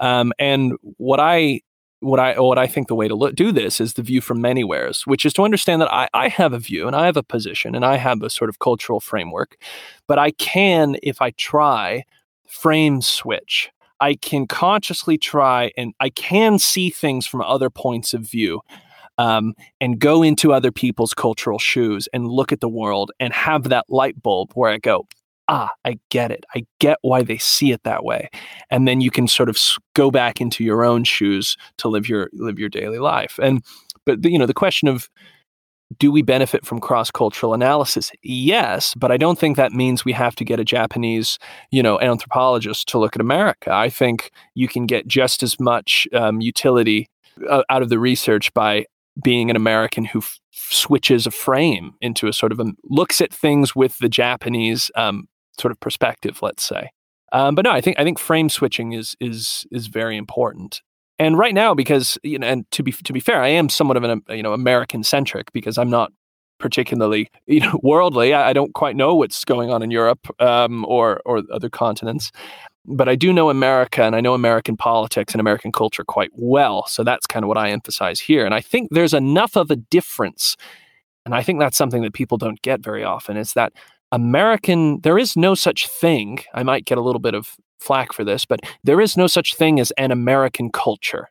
Um, 0.00 0.32
and 0.38 0.74
what 0.82 1.20
I 1.20 1.60
what 2.00 2.20
I 2.20 2.38
what 2.38 2.58
I 2.58 2.66
think 2.66 2.88
the 2.88 2.94
way 2.94 3.08
to 3.08 3.14
look, 3.14 3.34
do 3.34 3.50
this 3.50 3.80
is 3.80 3.94
the 3.94 4.02
view 4.02 4.20
from 4.20 4.40
manywheres, 4.40 5.06
which 5.06 5.24
is 5.24 5.32
to 5.34 5.42
understand 5.42 5.80
that 5.80 5.92
I, 5.92 6.08
I 6.12 6.28
have 6.28 6.52
a 6.52 6.58
view 6.58 6.86
and 6.86 6.94
I 6.94 7.06
have 7.06 7.16
a 7.16 7.22
position 7.22 7.74
and 7.74 7.84
I 7.84 7.96
have 7.96 8.22
a 8.22 8.30
sort 8.30 8.50
of 8.50 8.58
cultural 8.58 9.00
framework, 9.00 9.56
but 10.06 10.18
I 10.18 10.32
can, 10.32 10.96
if 11.02 11.22
I 11.22 11.30
try, 11.30 12.04
frame 12.46 13.00
switch. 13.00 13.70
I 14.00 14.14
can 14.14 14.46
consciously 14.46 15.18
try 15.18 15.72
and 15.76 15.94
I 16.00 16.10
can 16.10 16.58
see 16.58 16.90
things 16.90 17.26
from 17.26 17.40
other 17.42 17.70
points 17.70 18.14
of 18.14 18.22
view. 18.22 18.60
Um, 19.16 19.54
and 19.80 20.00
go 20.00 20.24
into 20.24 20.52
other 20.52 20.72
people's 20.72 21.14
cultural 21.14 21.60
shoes 21.60 22.08
and 22.12 22.26
look 22.26 22.50
at 22.50 22.60
the 22.60 22.68
world 22.68 23.12
and 23.20 23.32
have 23.32 23.68
that 23.68 23.84
light 23.88 24.20
bulb 24.20 24.50
where 24.54 24.72
I 24.72 24.78
go, 24.78 25.06
ah, 25.48 25.70
I 25.84 25.98
get 26.10 26.30
it. 26.30 26.44
I 26.54 26.66
get 26.80 26.98
why 27.02 27.22
they 27.22 27.38
see 27.38 27.72
it 27.72 27.82
that 27.84 28.04
way. 28.04 28.28
And 28.70 28.88
then 28.88 29.00
you 29.00 29.10
can 29.10 29.28
sort 29.28 29.48
of 29.48 29.58
go 29.94 30.10
back 30.10 30.40
into 30.40 30.64
your 30.64 30.84
own 30.84 31.04
shoes 31.04 31.56
to 31.78 31.88
live 31.88 32.08
your 32.08 32.28
live 32.32 32.58
your 32.58 32.68
daily 32.68 32.98
life. 32.98 33.38
And 33.40 33.64
but 34.04 34.24
you 34.24 34.38
know, 34.38 34.46
the 34.46 34.54
question 34.54 34.88
of 34.88 35.08
do 35.98 36.10
we 36.10 36.22
benefit 36.22 36.64
from 36.64 36.80
cross-cultural 36.80 37.54
analysis? 37.54 38.10
Yes, 38.22 38.94
but 38.94 39.12
I 39.12 39.16
don't 39.16 39.38
think 39.38 39.56
that 39.56 39.72
means 39.72 40.04
we 40.04 40.12
have 40.12 40.34
to 40.36 40.44
get 40.44 40.60
a 40.60 40.64
Japanese, 40.64 41.38
you 41.70 41.82
know, 41.82 42.00
anthropologist 42.00 42.88
to 42.88 42.98
look 42.98 43.14
at 43.14 43.20
America. 43.20 43.72
I 43.72 43.90
think 43.90 44.30
you 44.54 44.68
can 44.68 44.86
get 44.86 45.06
just 45.06 45.42
as 45.42 45.60
much 45.60 46.08
um, 46.12 46.40
utility 46.40 47.08
uh, 47.48 47.62
out 47.68 47.82
of 47.82 47.88
the 47.88 47.98
research 47.98 48.52
by 48.54 48.86
being 49.22 49.50
an 49.50 49.56
American 49.56 50.04
who 50.04 50.18
f- 50.18 50.40
switches 50.52 51.26
a 51.26 51.30
frame 51.30 51.94
into 52.00 52.26
a 52.26 52.32
sort 52.32 52.52
of 52.52 52.60
a, 52.60 52.66
looks 52.84 53.20
at 53.20 53.32
things 53.32 53.76
with 53.76 53.98
the 53.98 54.08
Japanese 54.08 54.90
um, 54.96 55.28
sort 55.60 55.70
of 55.70 55.78
perspective, 55.80 56.40
let's 56.42 56.64
say. 56.64 56.90
Um, 57.32 57.54
but 57.54 57.64
no, 57.64 57.70
I 57.70 57.80
think 57.80 57.98
I 57.98 58.04
think 58.04 58.18
frame 58.18 58.48
switching 58.48 58.92
is 58.92 59.16
is 59.20 59.66
is 59.70 59.88
very 59.88 60.16
important. 60.16 60.82
And 61.18 61.38
right 61.38 61.54
now, 61.54 61.74
because 61.74 62.18
you 62.22 62.38
know, 62.38 62.46
and 62.46 62.70
to 62.72 62.82
be 62.82 62.92
to 62.92 63.12
be 63.12 63.20
fair, 63.20 63.40
I 63.40 63.48
am 63.48 63.68
somewhat 63.68 63.96
of 63.96 64.04
an 64.04 64.22
you 64.28 64.42
know 64.42 64.52
American 64.52 65.04
centric 65.04 65.52
because 65.52 65.78
I'm 65.78 65.90
not 65.90 66.12
particularly 66.58 67.30
you 67.46 67.60
know 67.60 67.78
worldly. 67.82 68.34
I, 68.34 68.50
I, 68.50 68.52
don't 68.52 68.74
quite 68.74 68.96
know 68.96 69.14
what's 69.14 69.44
going 69.44 69.70
on 69.70 69.82
in 69.82 69.90
Europe 69.90 70.26
um, 70.40 70.84
or 70.86 71.20
or 71.24 71.42
other 71.52 71.70
continents, 71.70 72.32
but 72.84 73.08
I 73.08 73.14
do 73.14 73.32
know 73.32 73.48
America 73.48 74.02
and 74.02 74.16
I 74.16 74.20
know 74.20 74.34
American 74.34 74.76
politics 74.76 75.34
and 75.34 75.40
American 75.40 75.70
culture 75.70 76.04
quite 76.04 76.30
well. 76.34 76.86
So 76.86 77.04
that's 77.04 77.26
kind 77.26 77.44
of 77.44 77.48
what 77.48 77.58
I 77.58 77.70
emphasize 77.70 78.18
here. 78.18 78.44
And 78.44 78.54
I 78.54 78.60
think 78.60 78.90
there's 78.90 79.14
enough 79.14 79.56
of 79.56 79.70
a 79.70 79.76
difference, 79.76 80.56
and 81.24 81.34
I 81.34 81.42
think 81.42 81.60
that's 81.60 81.76
something 81.76 82.02
that 82.02 82.12
people 82.12 82.38
don't 82.38 82.60
get 82.62 82.80
very 82.80 83.04
often. 83.04 83.36
Is 83.36 83.52
that 83.52 83.72
American, 84.10 85.00
there 85.00 85.18
is 85.18 85.36
no 85.36 85.54
such 85.54 85.88
thing. 85.88 86.38
I 86.54 86.62
might 86.62 86.84
get 86.84 86.98
a 86.98 87.00
little 87.00 87.20
bit 87.20 87.34
of 87.34 87.56
flack 87.80 88.12
for 88.12 88.24
this, 88.24 88.44
but 88.44 88.60
there 88.82 89.00
is 89.00 89.16
no 89.16 89.26
such 89.26 89.54
thing 89.54 89.80
as 89.80 89.90
an 89.92 90.10
American 90.10 90.70
culture. 90.70 91.28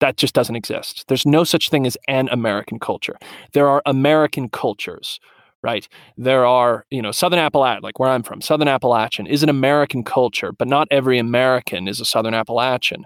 That 0.00 0.16
just 0.16 0.34
doesn't 0.34 0.56
exist. 0.56 1.04
There's 1.08 1.26
no 1.26 1.44
such 1.44 1.68
thing 1.68 1.86
as 1.86 1.96
an 2.08 2.28
American 2.30 2.78
culture. 2.78 3.16
There 3.52 3.68
are 3.68 3.82
American 3.84 4.48
cultures 4.48 5.20
right? 5.62 5.88
There 6.16 6.46
are, 6.46 6.86
you 6.90 7.02
know, 7.02 7.12
Southern 7.12 7.38
Appalachian, 7.38 7.82
like 7.82 7.98
where 7.98 8.08
I'm 8.08 8.22
from, 8.22 8.40
Southern 8.40 8.68
Appalachian 8.68 9.26
is 9.26 9.42
an 9.42 9.48
American 9.48 10.04
culture, 10.04 10.52
but 10.52 10.68
not 10.68 10.88
every 10.90 11.18
American 11.18 11.86
is 11.86 12.00
a 12.00 12.04
Southern 12.04 12.34
Appalachian. 12.34 13.04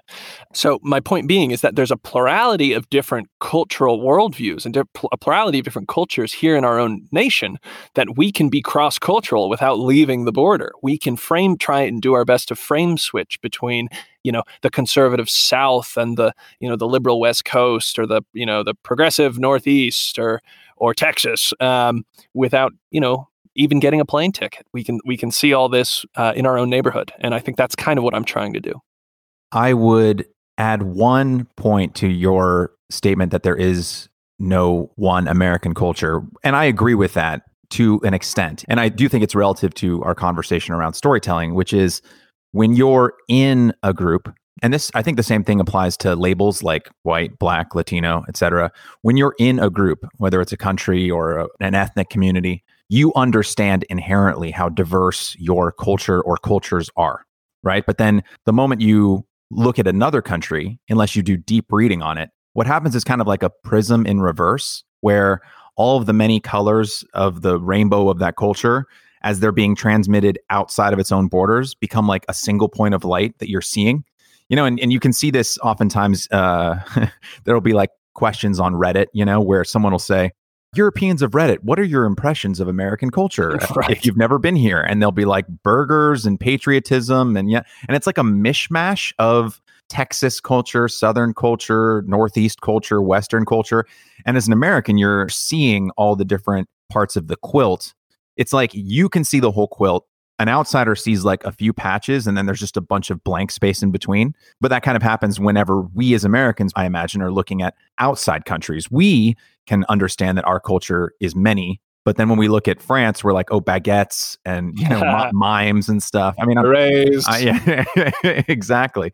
So 0.52 0.78
my 0.82 1.00
point 1.00 1.26
being 1.28 1.50
is 1.50 1.62
that 1.62 1.76
there's 1.76 1.90
a 1.90 1.96
plurality 1.96 2.72
of 2.72 2.88
different 2.90 3.28
cultural 3.40 4.00
worldviews 4.00 4.64
and 4.64 4.76
a 4.76 5.16
plurality 5.18 5.58
of 5.58 5.64
different 5.64 5.88
cultures 5.88 6.32
here 6.32 6.56
in 6.56 6.64
our 6.64 6.78
own 6.78 7.08
nation 7.10 7.58
that 7.94 8.16
we 8.16 8.30
can 8.30 8.48
be 8.48 8.62
cross-cultural 8.62 9.48
without 9.48 9.78
leaving 9.78 10.24
the 10.24 10.32
border. 10.32 10.72
We 10.82 10.98
can 10.98 11.16
frame, 11.16 11.56
try 11.56 11.82
and 11.82 12.00
do 12.00 12.12
our 12.14 12.24
best 12.24 12.48
to 12.48 12.56
frame 12.56 12.98
switch 12.98 13.40
between 13.40 13.88
you 14.24 14.32
know 14.32 14.42
the 14.62 14.70
conservative 14.70 15.30
south 15.30 15.96
and 15.96 16.16
the 16.16 16.32
you 16.58 16.68
know 16.68 16.76
the 16.76 16.88
liberal 16.88 17.20
west 17.20 17.44
coast 17.44 17.98
or 17.98 18.06
the 18.06 18.22
you 18.32 18.46
know 18.46 18.64
the 18.64 18.74
progressive 18.74 19.38
northeast 19.38 20.18
or 20.18 20.40
or 20.76 20.94
Texas 20.94 21.52
um, 21.60 22.04
without 22.34 22.72
you 22.90 23.00
know 23.00 23.28
even 23.56 23.80
getting 23.80 24.00
a 24.00 24.04
plane 24.04 24.32
ticket. 24.32 24.66
We 24.72 24.84
can 24.84 25.00
we 25.04 25.16
can 25.16 25.30
see 25.30 25.52
all 25.52 25.68
this 25.68 26.04
uh, 26.16 26.32
in 26.36 26.46
our 26.46 26.58
own 26.58 26.70
neighborhood, 26.70 27.12
and 27.18 27.34
I 27.34 27.38
think 27.38 27.56
that's 27.56 27.74
kind 27.74 27.98
of 27.98 28.04
what 28.04 28.14
I'm 28.14 28.24
trying 28.24 28.52
to 28.54 28.60
do. 28.60 28.74
I 29.52 29.74
would 29.74 30.26
add 30.58 30.82
one 30.82 31.46
point 31.56 31.94
to 31.96 32.08
your 32.08 32.72
statement 32.90 33.32
that 33.32 33.42
there 33.42 33.56
is 33.56 34.08
no 34.38 34.90
one 34.96 35.28
American 35.28 35.74
culture, 35.74 36.22
and 36.42 36.56
I 36.56 36.64
agree 36.64 36.94
with 36.94 37.14
that 37.14 37.42
to 37.70 38.00
an 38.04 38.14
extent. 38.14 38.64
And 38.68 38.78
I 38.78 38.88
do 38.88 39.08
think 39.08 39.24
it's 39.24 39.34
relative 39.34 39.74
to 39.74 40.02
our 40.02 40.14
conversation 40.14 40.74
around 40.74 40.94
storytelling, 40.94 41.54
which 41.54 41.72
is 41.72 42.02
when 42.52 42.74
you're 42.74 43.14
in 43.28 43.72
a 43.82 43.92
group 43.92 44.32
and 44.64 44.72
this 44.72 44.90
i 44.94 45.02
think 45.02 45.16
the 45.16 45.22
same 45.22 45.44
thing 45.44 45.60
applies 45.60 45.96
to 45.96 46.16
labels 46.16 46.62
like 46.62 46.88
white 47.02 47.38
black 47.38 47.74
latino 47.74 48.24
etc 48.28 48.70
when 49.02 49.16
you're 49.16 49.34
in 49.38 49.58
a 49.60 49.70
group 49.70 50.04
whether 50.16 50.40
it's 50.40 50.52
a 50.52 50.56
country 50.56 51.10
or 51.10 51.38
a, 51.38 51.46
an 51.60 51.74
ethnic 51.74 52.08
community 52.08 52.64
you 52.88 53.12
understand 53.14 53.84
inherently 53.84 54.50
how 54.50 54.68
diverse 54.68 55.36
your 55.38 55.72
culture 55.72 56.20
or 56.22 56.36
cultures 56.36 56.90
are 56.96 57.24
right? 57.64 57.84
But 57.84 57.98
then 57.98 58.22
the 58.44 58.52
moment 58.52 58.82
you 58.82 59.26
look 59.50 59.78
at 59.78 59.86
another 59.86 60.22
country 60.22 60.78
unless 60.88 61.16
you 61.16 61.22
do 61.22 61.36
deep 61.36 61.66
reading 61.70 62.02
on 62.02 62.18
it 62.18 62.30
what 62.54 62.66
happens 62.66 62.94
is 62.94 63.04
kind 63.04 63.20
of 63.20 63.26
like 63.26 63.42
a 63.42 63.50
prism 63.50 64.06
in 64.06 64.20
reverse 64.20 64.84
where 65.00 65.40
all 65.76 65.96
of 65.98 66.06
the 66.06 66.12
many 66.12 66.40
colors 66.40 67.04
of 67.14 67.42
the 67.42 67.58
rainbow 67.58 68.08
of 68.08 68.18
that 68.18 68.36
culture 68.36 68.86
as 69.22 69.40
they're 69.40 69.52
being 69.52 69.74
transmitted 69.74 70.38
outside 70.50 70.92
of 70.92 70.98
its 70.98 71.12
own 71.12 71.26
borders 71.28 71.74
become 71.74 72.06
like 72.06 72.24
a 72.28 72.34
single 72.34 72.68
point 72.68 72.94
of 72.94 73.04
light 73.04 73.38
that 73.38 73.48
you're 73.48 73.60
seeing 73.60 74.04
you 74.48 74.56
know, 74.56 74.64
and, 74.64 74.78
and 74.80 74.92
you 74.92 75.00
can 75.00 75.12
see 75.12 75.30
this 75.30 75.58
oftentimes. 75.58 76.28
Uh, 76.30 76.80
there'll 77.44 77.60
be 77.60 77.72
like 77.72 77.90
questions 78.14 78.60
on 78.60 78.74
Reddit, 78.74 79.06
you 79.12 79.24
know, 79.24 79.40
where 79.40 79.64
someone 79.64 79.92
will 79.92 79.98
say, 79.98 80.32
Europeans 80.76 81.22
of 81.22 81.32
Reddit, 81.32 81.58
what 81.62 81.78
are 81.78 81.84
your 81.84 82.04
impressions 82.04 82.60
of 82.60 82.68
American 82.68 83.10
culture 83.10 83.58
right. 83.76 83.90
if 83.90 84.04
you've 84.04 84.16
never 84.16 84.38
been 84.38 84.56
here? 84.56 84.80
And 84.80 85.00
they'll 85.00 85.12
be 85.12 85.24
like 85.24 85.46
burgers 85.62 86.26
and 86.26 86.38
patriotism. 86.38 87.36
And 87.36 87.50
yeah, 87.50 87.62
and 87.88 87.96
it's 87.96 88.06
like 88.06 88.18
a 88.18 88.22
mishmash 88.22 89.12
of 89.18 89.60
Texas 89.88 90.40
culture, 90.40 90.88
Southern 90.88 91.34
culture, 91.34 92.02
Northeast 92.06 92.60
culture, 92.60 93.02
Western 93.02 93.44
culture. 93.44 93.86
And 94.26 94.36
as 94.36 94.46
an 94.46 94.52
American, 94.52 94.98
you're 94.98 95.28
seeing 95.28 95.90
all 95.96 96.16
the 96.16 96.24
different 96.24 96.68
parts 96.90 97.16
of 97.16 97.28
the 97.28 97.36
quilt. 97.36 97.94
It's 98.36 98.52
like 98.52 98.70
you 98.74 99.08
can 99.08 99.24
see 99.24 99.40
the 99.40 99.52
whole 99.52 99.68
quilt 99.68 100.06
an 100.38 100.48
outsider 100.48 100.96
sees 100.96 101.24
like 101.24 101.44
a 101.44 101.52
few 101.52 101.72
patches 101.72 102.26
and 102.26 102.36
then 102.36 102.46
there's 102.46 102.60
just 102.60 102.76
a 102.76 102.80
bunch 102.80 103.10
of 103.10 103.22
blank 103.22 103.50
space 103.50 103.82
in 103.82 103.90
between. 103.90 104.34
But 104.60 104.68
that 104.68 104.82
kind 104.82 104.96
of 104.96 105.02
happens 105.02 105.38
whenever 105.38 105.82
we 105.82 106.14
as 106.14 106.24
Americans, 106.24 106.72
I 106.74 106.86
imagine, 106.86 107.22
are 107.22 107.30
looking 107.30 107.62
at 107.62 107.74
outside 107.98 108.44
countries. 108.44 108.90
We 108.90 109.36
can 109.66 109.84
understand 109.88 110.36
that 110.38 110.44
our 110.44 110.60
culture 110.60 111.12
is 111.20 111.36
many. 111.36 111.80
But 112.04 112.16
then 112.16 112.28
when 112.28 112.38
we 112.38 112.48
look 112.48 112.68
at 112.68 112.82
France, 112.82 113.24
we're 113.24 113.32
like, 113.32 113.50
oh, 113.50 113.60
baguettes 113.60 114.36
and 114.44 114.78
you 114.78 114.88
know 114.88 115.30
mimes 115.32 115.88
and 115.88 116.02
stuff. 116.02 116.34
I 116.38 116.44
mean, 116.44 116.58
raised. 116.58 117.26
yeah, 117.40 117.84
exactly. 118.48 119.12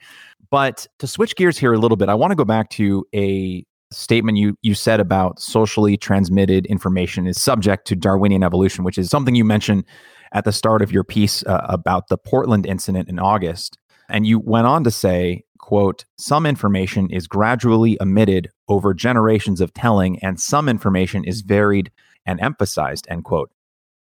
But 0.50 0.88
to 0.98 1.06
switch 1.06 1.36
gears 1.36 1.56
here 1.56 1.72
a 1.72 1.78
little 1.78 1.96
bit, 1.96 2.08
I 2.08 2.14
want 2.14 2.32
to 2.32 2.34
go 2.34 2.44
back 2.44 2.70
to 2.70 3.06
a 3.14 3.64
statement 3.92 4.38
you 4.38 4.56
you 4.62 4.74
said 4.74 5.00
about 5.00 5.40
socially 5.40 5.96
transmitted 5.96 6.66
information 6.66 7.26
is 7.26 7.40
subject 7.40 7.86
to 7.88 7.96
Darwinian 7.96 8.42
evolution, 8.42 8.82
which 8.82 8.98
is 8.98 9.08
something 9.08 9.36
you 9.36 9.44
mentioned 9.44 9.84
at 10.32 10.44
the 10.44 10.52
start 10.52 10.82
of 10.82 10.92
your 10.92 11.04
piece 11.04 11.44
uh, 11.44 11.66
about 11.68 12.08
the 12.08 12.18
Portland 12.18 12.66
incident 12.66 13.08
in 13.08 13.18
August. 13.18 13.76
And 14.08 14.26
you 14.26 14.38
went 14.38 14.66
on 14.66 14.84
to 14.84 14.90
say, 14.90 15.44
quote, 15.58 16.04
some 16.18 16.46
information 16.46 17.10
is 17.10 17.26
gradually 17.26 18.00
omitted 18.00 18.50
over 18.68 18.94
generations 18.94 19.60
of 19.60 19.72
telling, 19.72 20.18
and 20.20 20.40
some 20.40 20.68
information 20.68 21.24
is 21.24 21.42
varied 21.42 21.90
and 22.26 22.40
emphasized, 22.40 23.06
end 23.08 23.24
quote. 23.24 23.50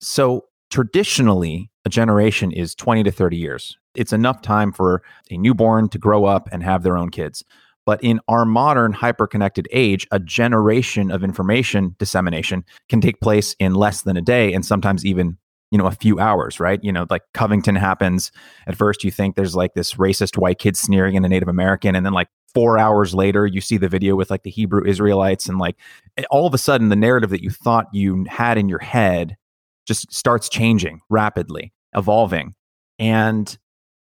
So 0.02 0.46
traditionally, 0.70 1.70
a 1.86 1.90
generation 1.90 2.52
is 2.52 2.76
20 2.76 3.04
to 3.04 3.12
30 3.12 3.38
years. 3.38 3.78
It's 3.96 4.14
enough 4.14 4.42
time 4.42 4.72
for 4.72 5.02
a 5.32 5.38
newborn 5.38 5.90
to 5.90 5.98
grow 5.98 6.26
up 6.26 6.50
and 6.52 6.64
have 6.64 6.84
their 6.84 6.98
own 6.98 7.10
kids. 7.10 7.44
But 7.86 8.04
in 8.04 8.20
our 8.28 8.46
modern 8.46 8.94
hyper-connected 8.94 9.68
age, 9.72 10.08
a 10.12 10.20
generation 10.20 11.12
of 11.12 11.24
information 11.24 11.96
dissemination 12.00 12.66
can 12.90 13.00
take 13.00 13.22
place 13.22 13.56
in 13.60 13.76
less 13.76 14.02
than 14.02 14.18
a 14.18 14.22
day 14.22 14.54
and 14.54 14.66
sometimes 14.66 15.06
even 15.06 15.38
you 15.76 15.78
know 15.78 15.88
a 15.88 15.92
few 15.92 16.22
hours 16.22 16.58
right? 16.58 16.82
You 16.82 16.94
know 16.94 17.06
like 17.10 17.24
covington 17.34 17.76
happens. 17.76 18.32
At 18.66 18.78
first 18.78 19.04
you 19.04 19.12
think 19.12 19.36
there's 19.36 19.58
like 19.58 19.74
this 19.74 19.96
racist 19.96 20.38
white 20.38 20.58
kid 20.58 20.78
sneering 20.78 21.16
in 21.16 21.26
a 21.26 21.28
native 21.28 21.50
american 21.50 21.96
and 21.96 22.06
then 22.06 22.14
like 22.14 22.30
four 22.54 22.80
hours 22.80 23.14
later 23.14 23.46
you 23.46 23.60
see 23.60 23.76
the 23.76 23.90
video 23.90 24.16
with 24.16 24.32
like 24.32 24.44
the 24.44 24.50
hebrew 24.50 24.86
israelites 24.86 25.50
and 25.50 25.60
like 25.60 25.76
eh, 26.16 26.24
all 26.32 26.48
of 26.48 26.54
a 26.54 26.58
sudden 26.58 26.88
the 26.88 26.96
narrative 26.96 27.30
that 27.30 27.44
you 27.44 27.50
thought 27.50 27.88
you 27.92 28.26
had 28.30 28.58
in 28.58 28.70
your 28.70 28.80
head 28.80 29.36
just 29.86 30.12
starts 30.14 30.48
changing 30.48 31.02
rapidly 31.10 31.74
evolving. 31.94 32.56
And 32.98 33.58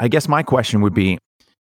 i 0.00 0.08
guess 0.08 0.26
my 0.26 0.42
question 0.42 0.80
would 0.80 0.94
be 0.94 1.18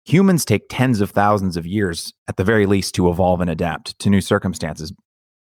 humans 0.04 0.44
take 0.44 0.66
tens 0.68 1.00
of 1.00 1.10
thousands 1.10 1.56
of 1.56 1.66
years 1.66 2.12
at 2.28 2.36
the 2.36 2.44
very 2.44 2.66
least 2.66 2.94
to 2.96 3.08
evolve 3.08 3.40
and 3.40 3.50
adapt 3.50 3.98
to 3.98 4.10
new 4.10 4.20
circumstances. 4.20 4.92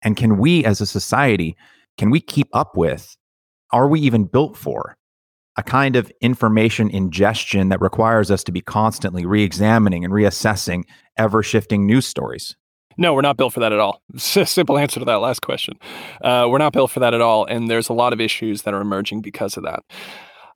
And 0.03 0.15
can 0.15 0.37
we 0.37 0.63
as 0.67 0.83
a 0.83 0.87
society, 0.87 1.57
can 1.97 2.11
we 2.11 2.21
keep 2.21 2.49
up 2.53 2.77
with, 2.77 3.17
are 3.73 3.89
we 3.89 4.01
even 4.01 4.25
built 4.25 4.57
for 4.57 4.97
a 5.57 5.63
kind 5.63 5.97
of 5.97 6.11
information 6.21 6.89
ingestion 6.91 7.69
that 7.69 7.81
requires 7.81 8.31
us 8.31 8.43
to 8.45 8.53
be 8.53 8.61
constantly 8.61 9.27
re 9.27 9.43
examining 9.43 10.05
and 10.05 10.13
reassessing 10.13 10.85
ever 11.19 11.43
shifting 11.43 11.87
news 11.87 12.07
stories? 12.07 12.57
No, 12.99 13.15
we're 13.15 13.23
not 13.23 13.37
built 13.37 13.55
for 13.55 13.61
that 13.61 13.73
at 13.73 13.79
all. 13.79 14.03
Simple 14.17 14.79
answer 14.79 15.01
to 15.01 15.07
that 15.07 15.17
last 15.17 15.41
question. 15.41 15.75
Uh, 16.23 16.47
we're 16.51 16.59
not 16.59 16.73
built 16.73 16.91
for 16.91 17.01
that 17.01 17.15
at 17.15 17.21
all. 17.21 17.45
And 17.47 17.69
there's 17.69 17.89
a 17.89 17.95
lot 17.95 18.13
of 18.13 18.21
issues 18.21 18.63
that 18.63 18.75
are 18.75 18.81
emerging 18.81 19.23
because 19.23 19.57
of 19.57 19.65
that. 19.65 19.83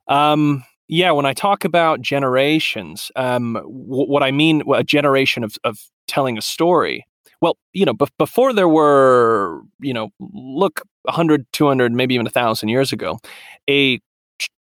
Um, 0.07 0.63
yeah, 0.87 1.11
when 1.11 1.25
I 1.25 1.33
talk 1.33 1.65
about 1.65 2.01
generations, 2.01 3.11
um, 3.15 3.53
w- 3.53 4.07
what 4.07 4.23
I 4.23 4.31
mean, 4.31 4.63
a 4.73 4.83
generation 4.83 5.43
of, 5.43 5.57
of 5.63 5.79
telling 6.07 6.37
a 6.37 6.41
story. 6.41 7.05
Well, 7.41 7.57
you 7.73 7.85
know, 7.85 7.93
b- 7.93 8.07
before 8.17 8.53
there 8.53 8.67
were, 8.67 9.61
you 9.79 9.93
know, 9.93 10.09
look 10.19 10.81
100, 11.03 11.45
200, 11.53 11.91
maybe 11.93 12.15
even 12.15 12.25
1,000 12.25 12.69
years 12.69 12.91
ago, 12.91 13.19
a 13.69 13.99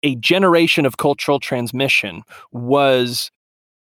a 0.04 0.16
generation 0.16 0.84
of 0.86 0.96
cultural 0.96 1.40
transmission 1.40 2.22
was 2.52 3.30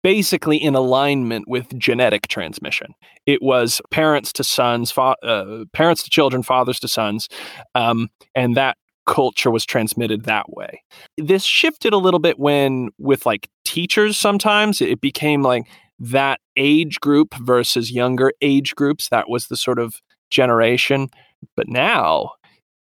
basically 0.03 0.57
in 0.57 0.75
alignment 0.75 1.47
with 1.47 1.77
genetic 1.79 2.27
transmission. 2.27 2.93
It 3.25 3.41
was 3.41 3.81
parents 3.91 4.33
to 4.33 4.43
sons, 4.43 4.91
fa- 4.91 5.15
uh, 5.23 5.65
parents 5.73 6.03
to 6.03 6.09
children, 6.09 6.43
fathers 6.43 6.79
to 6.81 6.87
sons, 6.87 7.29
um, 7.75 8.09
and 8.35 8.55
that 8.57 8.77
culture 9.05 9.51
was 9.51 9.65
transmitted 9.65 10.25
that 10.25 10.45
way. 10.49 10.81
This 11.17 11.43
shifted 11.43 11.93
a 11.93 11.97
little 11.97 12.19
bit 12.19 12.39
when, 12.39 12.89
with 12.97 13.25
like 13.25 13.49
teachers, 13.65 14.17
sometimes 14.17 14.81
it 14.81 15.01
became 15.01 15.41
like 15.41 15.63
that 16.03 16.39
age 16.57 16.99
group 16.99 17.33
versus 17.35 17.91
younger 17.91 18.31
age 18.41 18.75
groups. 18.75 19.09
That 19.09 19.29
was 19.29 19.47
the 19.47 19.57
sort 19.57 19.79
of 19.79 20.01
generation. 20.29 21.09
But 21.55 21.67
now, 21.67 22.31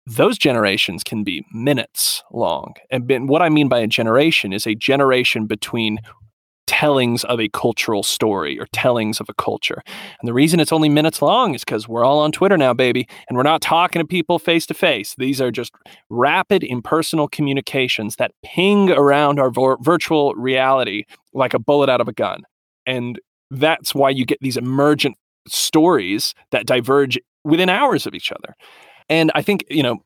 those 0.06 0.38
generations 0.38 1.04
can 1.04 1.24
be 1.24 1.46
minutes 1.54 2.24
long. 2.32 2.74
And 2.90 3.30
what 3.30 3.42
I 3.42 3.50
mean 3.50 3.68
by 3.68 3.80
a 3.80 3.88
generation 3.88 4.54
is 4.54 4.66
a 4.66 4.76
generation 4.76 5.46
between 5.46 6.00
tellings 6.66 7.24
of 7.24 7.40
a 7.40 7.50
cultural 7.50 8.04
story 8.04 8.60
or 8.60 8.68
tellings 8.72 9.20
of 9.20 9.28
a 9.28 9.34
culture. 9.34 9.82
And 10.20 10.28
the 10.28 10.34
reason 10.34 10.60
it's 10.60 10.72
only 10.72 10.88
minutes 10.88 11.22
long 11.22 11.56
is 11.56 11.64
because 11.64 11.88
we're 11.88 12.06
all 12.06 12.20
on 12.20 12.32
Twitter 12.32 12.58
now, 12.58 12.76
baby, 12.76 13.08
and 13.28 13.36
we're 13.36 13.44
not 13.44 13.62
talking 13.62 14.02
to 14.02 14.08
people 14.08 14.38
face 14.38 14.68
to 14.68 14.76
face. 14.76 15.16
These 15.18 15.42
are 15.42 15.52
just 15.52 15.74
rapid 16.10 16.64
impersonal 16.64 17.28
communications 17.28 18.18
that 18.18 18.32
ping 18.44 18.92
around 18.92 19.40
our 19.40 19.50
virtual 19.82 20.36
reality 20.36 21.06
like 21.34 21.56
a 21.56 21.60
bullet 21.60 21.90
out 21.90 22.02
of 22.02 22.08
a 22.08 22.14
gun. 22.14 22.44
And 22.90 23.20
that's 23.52 23.94
why 23.94 24.10
you 24.10 24.26
get 24.26 24.40
these 24.42 24.58
emergent 24.58 25.16
stories 25.48 26.34
that 26.52 26.66
diverge 26.66 27.20
within 27.44 27.70
hours 27.70 28.08
of 28.08 28.16
each 28.16 28.32
other. 28.32 28.56
And 29.08 29.32
I 29.36 29.42
think, 29.42 29.64
you 29.70 29.84
know, 29.84 30.00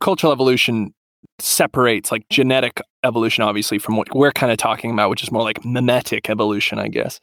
cultural 0.00 0.32
evolution 0.32 0.94
separates 1.38 2.10
like 2.10 2.26
genetic 2.30 2.80
evolution 3.04 3.42
obviously 3.44 3.78
from 3.78 3.96
what 3.96 4.14
we're 4.14 4.32
kind 4.32 4.52
of 4.52 4.58
talking 4.58 4.90
about 4.90 5.10
which 5.10 5.22
is 5.22 5.30
more 5.30 5.42
like 5.42 5.64
mimetic 5.64 6.28
evolution 6.28 6.78
i 6.78 6.88
guess 6.88 7.20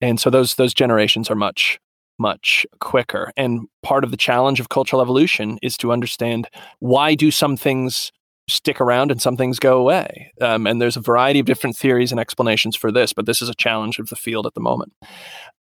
and 0.00 0.20
so 0.20 0.30
those 0.30 0.54
those 0.56 0.74
generations 0.74 1.30
are 1.30 1.34
much 1.34 1.78
much 2.18 2.66
quicker 2.80 3.32
and 3.36 3.66
part 3.82 4.04
of 4.04 4.10
the 4.10 4.16
challenge 4.16 4.60
of 4.60 4.68
cultural 4.68 5.02
evolution 5.02 5.58
is 5.62 5.76
to 5.76 5.92
understand 5.92 6.48
why 6.80 7.14
do 7.14 7.30
some 7.30 7.56
things 7.56 8.10
stick 8.48 8.80
around 8.80 9.10
and 9.10 9.20
some 9.20 9.36
things 9.36 9.58
go 9.58 9.78
away 9.78 10.32
um, 10.40 10.66
and 10.66 10.80
there's 10.80 10.96
a 10.96 11.00
variety 11.00 11.40
of 11.40 11.46
different 11.46 11.76
theories 11.76 12.12
and 12.12 12.20
explanations 12.20 12.76
for 12.76 12.92
this 12.92 13.12
but 13.12 13.26
this 13.26 13.42
is 13.42 13.48
a 13.48 13.54
challenge 13.54 13.98
of 13.98 14.08
the 14.08 14.16
field 14.16 14.46
at 14.46 14.54
the 14.54 14.60
moment 14.60 14.92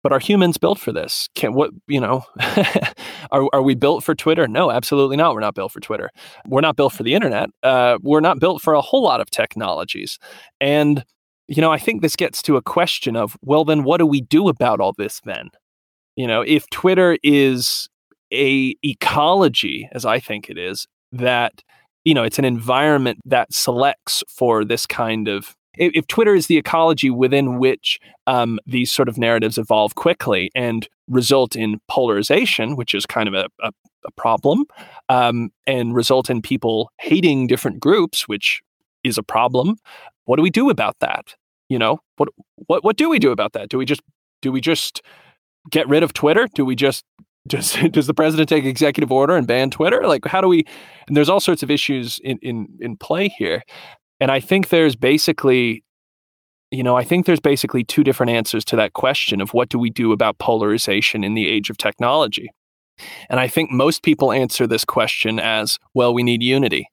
but 0.04 0.12
are 0.12 0.20
humans 0.20 0.58
built 0.58 0.80
for 0.80 0.92
this? 0.92 1.30
Can 1.34 1.54
what 1.54 1.72
you 1.88 2.00
know? 2.00 2.26
are 3.32 3.48
are 3.54 3.62
we 3.64 3.74
built 3.74 4.04
for 4.04 4.14
Twitter? 4.14 4.48
No, 4.48 4.70
absolutely 4.70 5.16
not. 5.16 5.34
We're 5.34 5.40
not 5.40 5.56
built 5.56 5.72
for 5.72 5.80
Twitter. 5.80 6.10
We're 6.46 6.62
not 6.62 6.76
built 6.76 6.92
for 6.92 7.04
the 7.04 7.16
internet. 7.16 7.50
Uh, 7.64 7.98
we're 8.02 8.20
not 8.20 8.40
built 8.40 8.62
for 8.62 8.74
a 8.74 8.82
whole 8.82 9.02
lot 9.02 9.22
of 9.22 9.32
technologies. 9.32 10.20
And 10.60 11.06
you 11.48 11.62
know, 11.62 11.72
I 11.72 11.78
think 11.78 12.02
this 12.02 12.16
gets 12.16 12.42
to 12.44 12.58
a 12.58 12.62
question 12.62 13.16
of 13.16 13.38
well, 13.42 13.64
then 13.64 13.84
what 13.84 13.98
do 13.98 14.06
we 14.06 14.22
do 14.22 14.50
about 14.50 14.82
all 14.82 14.94
this? 14.94 15.22
Then, 15.24 15.50
you 16.18 16.28
know, 16.28 16.42
if 16.42 16.70
Twitter 16.70 17.18
is 17.24 17.88
a 18.34 18.76
ecology, 18.84 19.88
as 19.94 20.06
I 20.06 20.20
think 20.20 20.50
it 20.50 20.58
is, 20.58 20.86
that 21.14 21.64
you 22.04 22.14
know, 22.14 22.24
it's 22.24 22.39
an 22.39 22.45
environment 22.45 23.20
that 23.26 23.54
selects 23.54 24.24
for 24.28 24.66
this 24.66 24.86
kind 24.86 25.28
of 25.28 25.56
if, 25.76 26.06
Twitter 26.08 26.36
is 26.36 26.47
the 26.47 26.58
ecology 26.58 27.10
within 27.10 27.58
which 27.58 27.99
um, 28.28 28.60
these 28.66 28.91
sort 28.91 29.10
of 29.10 29.18
narratives 29.18 29.58
evolve 29.58 29.95
quickly 29.95 30.51
and 30.56 30.88
result 31.08 31.56
in 31.56 31.80
polarization, 31.89 32.76
which 32.76 32.93
is 32.93 33.06
kind 33.06 33.28
of 33.28 33.34
a, 33.34 33.47
a, 33.62 33.72
a 34.06 34.12
problem, 34.12 34.66
um, 35.10 35.49
and 35.66 35.95
result 35.95 36.30
in 36.30 36.41
people 36.41 36.91
hating 36.99 37.47
different 37.47 37.80
groups, 37.80 38.28
which 38.28 38.62
is 39.04 39.18
a 39.18 39.24
problem. 39.24 39.78
What 40.26 40.38
do 40.38 40.43
we 40.43 40.49
do 40.49 40.70
about 40.70 40.97
that? 40.99 41.36
You 41.70 41.80
know, 41.80 41.99
what 42.18 42.30
what 42.68 42.84
what 42.84 42.97
do 42.97 43.10
we 43.10 43.20
do 43.20 43.32
about 43.32 43.54
that? 43.54 43.70
Do 43.70 43.78
we 43.78 43.86
just 43.86 44.01
do 44.41 44.51
we 44.51 44.62
just 44.62 45.01
get 45.72 45.88
rid 45.88 46.04
of 46.04 46.14
Twitter? 46.14 46.47
Do 46.54 46.66
we 46.66 46.76
just 46.76 47.04
does 47.48 47.74
does 47.91 48.08
the 48.08 48.14
president 48.14 48.50
take 48.50 48.66
executive 48.66 49.12
order 49.12 49.36
and 49.36 49.48
ban 49.48 49.70
Twitter? 49.70 50.04
Like, 50.06 50.26
how 50.26 50.41
do 50.41 50.48
we? 50.48 50.66
And 51.08 51.16
there's 51.16 51.30
all 51.30 51.39
sorts 51.39 51.64
of 51.64 51.72
issues 51.72 52.20
in 52.24 52.38
in 52.41 52.68
in 52.80 52.98
play 52.98 53.30
here. 53.30 53.64
And 54.20 54.32
I 54.32 54.39
think 54.39 54.70
there's 54.70 54.96
basically, 54.96 55.84
you 56.72 56.84
know, 56.84 56.96
I 56.96 57.04
think 57.04 57.26
there's 57.26 57.41
basically 57.41 57.84
two 57.84 58.04
different 58.04 58.32
answers 58.32 58.64
to 58.66 58.76
that 58.78 58.94
question 58.94 59.41
of 59.41 59.54
what 59.54 59.70
do 59.70 59.78
we 59.78 59.89
do 59.89 60.12
about 60.12 60.38
polarization 60.38 61.24
in 61.24 61.34
the 61.34 61.50
age 61.50 61.70
of 61.70 61.78
technology. 61.78 62.50
And 63.30 63.39
I 63.39 63.48
think 63.48 63.72
most 63.72 64.04
people 64.04 64.32
answer 64.32 64.68
this 64.68 64.86
question 64.86 65.39
as, 65.39 65.80
well, 65.94 66.14
we 66.14 66.24
need 66.24 66.44
unity. 66.44 66.88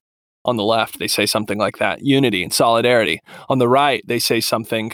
On 0.45 0.57
the 0.57 0.65
left, 0.65 0.99
they 0.99 1.07
say 1.07 1.27
something 1.27 1.59
like 1.59 1.77
that 1.77 2.03
unity 2.03 2.43
and 2.43 2.53
solidarity. 2.53 3.21
On 3.51 3.59
the 3.59 3.69
right, 3.69 4.03
they 4.07 4.19
say 4.19 4.41
something 4.41 4.93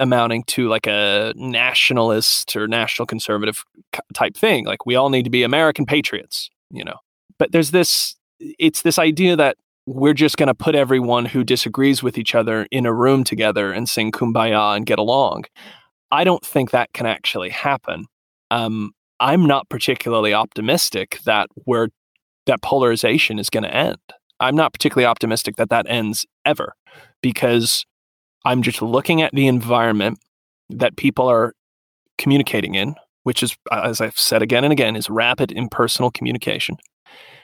amounting 0.00 0.42
to 0.44 0.68
like 0.68 0.86
a 0.86 1.32
nationalist 1.36 2.56
or 2.56 2.66
national 2.66 3.06
conservative 3.06 3.64
type 4.14 4.36
thing. 4.36 4.64
Like 4.64 4.86
we 4.86 4.96
all 4.96 5.10
need 5.10 5.24
to 5.24 5.30
be 5.30 5.44
American 5.44 5.86
patriots, 5.86 6.50
you 6.70 6.82
know. 6.82 6.96
But 7.38 7.52
there's 7.52 7.70
this, 7.70 8.16
it's 8.40 8.82
this 8.82 8.98
idea 8.98 9.36
that 9.36 9.56
we're 9.86 10.14
just 10.14 10.36
going 10.36 10.48
to 10.48 10.54
put 10.54 10.74
everyone 10.74 11.26
who 11.26 11.44
disagrees 11.44 12.02
with 12.02 12.18
each 12.18 12.34
other 12.34 12.66
in 12.70 12.86
a 12.86 12.92
room 12.92 13.24
together 13.24 13.72
and 13.72 13.88
sing 13.88 14.10
kumbaya 14.10 14.76
and 14.76 14.86
get 14.86 14.98
along. 14.98 15.44
I 16.10 16.24
don't 16.24 16.44
think 16.44 16.70
that 16.70 16.92
can 16.92 17.06
actually 17.06 17.50
happen. 17.50 18.06
Um, 18.50 18.92
I'm 19.20 19.46
not 19.46 19.68
particularly 19.68 20.34
optimistic 20.34 21.20
that 21.24 21.48
we're 21.66 21.88
that 22.46 22.62
polarization 22.62 23.38
is 23.38 23.50
going 23.50 23.62
to 23.62 23.74
end. 23.74 23.98
I'm 24.40 24.56
not 24.56 24.72
particularly 24.72 25.06
optimistic 25.06 25.56
that 25.56 25.68
that 25.68 25.86
ends 25.88 26.26
ever 26.44 26.74
because 27.22 27.84
I'm 28.44 28.62
just 28.62 28.82
looking 28.82 29.22
at 29.22 29.32
the 29.34 29.46
environment 29.46 30.18
that 30.70 30.96
people 30.96 31.28
are 31.28 31.54
communicating 32.18 32.74
in, 32.74 32.94
which 33.24 33.42
is, 33.42 33.56
as 33.72 34.00
I've 34.00 34.18
said 34.18 34.42
again 34.42 34.64
and 34.64 34.72
again, 34.72 34.96
is 34.96 35.10
rapid 35.10 35.52
impersonal 35.52 36.10
communication. 36.10 36.76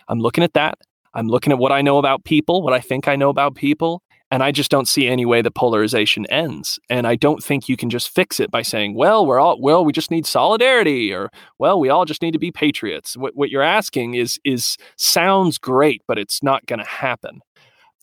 I'm 0.09 0.21
looking 0.21 0.45
at 0.45 0.55
that 0.55 0.79
I'm 1.17 1.29
looking 1.29 1.51
at 1.51 1.59
what 1.59 1.73
I 1.73 1.81
know 1.81 1.97
about 1.97 2.25
people, 2.25 2.61
what 2.61 2.75
I 2.75 2.81
think 2.81 3.09
I 3.09 3.17
know 3.17 3.31
about 3.31 3.55
people, 3.55 4.03
and 4.31 4.43
I 4.43 4.53
just 4.53 4.71
don't 4.71 4.87
see 4.87 5.09
any 5.09 5.25
way 5.25 5.41
that 5.41 5.55
polarization 5.55 6.27
ends. 6.27 6.79
And 6.91 7.07
I 7.07 7.17
don't 7.17 7.43
think 7.43 7.71
you 7.71 7.77
can 7.77 7.89
just 7.89 8.11
fix 8.11 8.39
it 8.39 8.51
by 8.51 8.61
saying, 8.61 8.95
well, 8.95 9.25
we're 9.25 9.41
all, 9.41 9.59
well, 9.59 9.83
we 9.83 9.95
just 9.95 10.11
need 10.11 10.27
solidarity 10.27 11.15
or, 11.15 11.31
well, 11.59 11.81
we 11.81 11.89
all 11.89 12.05
just 12.05 12.21
need 12.21 12.33
to 12.33 12.39
be 12.39 12.53
patriots. 12.53 13.17
What, 13.17 13.35
what 13.35 13.49
you're 13.49 13.63
asking 13.63 14.15
is, 14.15 14.39
is 14.45 14.77
sounds 14.99 15.57
great, 15.57 16.03
but 16.07 16.19
it's 16.19 16.43
not 16.43 16.67
going 16.67 16.81
to 16.81 16.85
happen. 16.85 17.41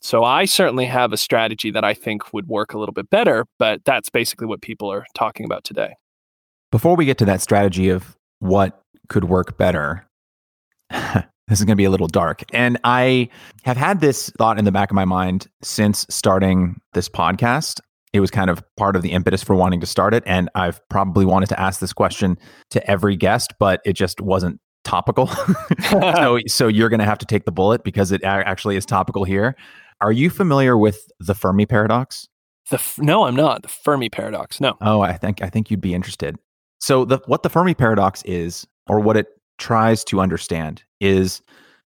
So 0.04 0.22
I 0.22 0.44
certainly 0.44 0.84
have 0.84 1.14
a 1.14 1.16
strategy 1.16 1.70
that 1.70 1.82
I 1.82 1.94
think 1.94 2.34
would 2.34 2.46
work 2.46 2.74
a 2.74 2.78
little 2.78 2.92
bit 2.92 3.08
better, 3.08 3.46
but 3.58 3.86
that's 3.86 4.10
basically 4.10 4.46
what 4.46 4.60
people 4.60 4.92
are 4.92 5.06
talking 5.14 5.46
about 5.46 5.64
today. 5.64 5.94
Before 6.70 6.94
we 6.94 7.06
get 7.06 7.16
to 7.18 7.24
that 7.24 7.40
strategy 7.40 7.88
of 7.88 8.14
what 8.38 8.82
could 9.08 9.24
work 9.24 9.56
better, 9.56 10.06
this 10.90 11.58
is 11.58 11.64
going 11.64 11.68
to 11.68 11.76
be 11.76 11.86
a 11.86 11.90
little 11.90 12.06
dark. 12.06 12.42
And 12.52 12.78
I 12.84 13.30
have 13.62 13.78
had 13.78 14.02
this 14.02 14.28
thought 14.36 14.58
in 14.58 14.66
the 14.66 14.72
back 14.72 14.90
of 14.90 14.94
my 14.94 15.06
mind 15.06 15.46
since 15.62 16.04
starting 16.10 16.78
this 16.92 17.08
podcast. 17.08 17.80
It 18.12 18.20
was 18.20 18.30
kind 18.30 18.50
of 18.50 18.62
part 18.76 18.96
of 18.96 19.02
the 19.02 19.12
impetus 19.12 19.42
for 19.42 19.54
wanting 19.54 19.80
to 19.80 19.86
start 19.86 20.12
it. 20.12 20.22
And 20.26 20.50
I've 20.54 20.86
probably 20.90 21.24
wanted 21.24 21.48
to 21.48 21.58
ask 21.58 21.80
this 21.80 21.94
question 21.94 22.36
to 22.72 22.90
every 22.90 23.16
guest, 23.16 23.54
but 23.58 23.80
it 23.86 23.94
just 23.94 24.20
wasn't 24.20 24.60
topical. 24.84 25.28
so, 25.88 26.38
so 26.46 26.68
you're 26.68 26.90
going 26.90 27.00
to 27.00 27.06
have 27.06 27.18
to 27.18 27.26
take 27.26 27.46
the 27.46 27.52
bullet 27.52 27.84
because 27.84 28.12
it 28.12 28.22
actually 28.22 28.76
is 28.76 28.84
topical 28.84 29.24
here. 29.24 29.56
Are 30.00 30.12
you 30.12 30.30
familiar 30.30 30.76
with 30.76 31.10
the 31.20 31.34
Fermi 31.34 31.66
paradox? 31.66 32.28
The 32.70 32.82
no, 32.98 33.24
I'm 33.24 33.36
not. 33.36 33.62
The 33.62 33.68
Fermi 33.68 34.08
paradox. 34.08 34.60
No. 34.60 34.76
Oh, 34.80 35.00
I 35.00 35.12
think 35.14 35.42
I 35.42 35.48
think 35.48 35.70
you'd 35.70 35.80
be 35.80 35.94
interested. 35.94 36.36
So 36.80 37.04
the 37.04 37.20
what 37.26 37.42
the 37.42 37.50
Fermi 37.50 37.74
paradox 37.74 38.22
is, 38.24 38.66
or 38.88 39.00
what 39.00 39.16
it 39.16 39.28
tries 39.58 40.04
to 40.04 40.20
understand 40.20 40.82
is 41.00 41.42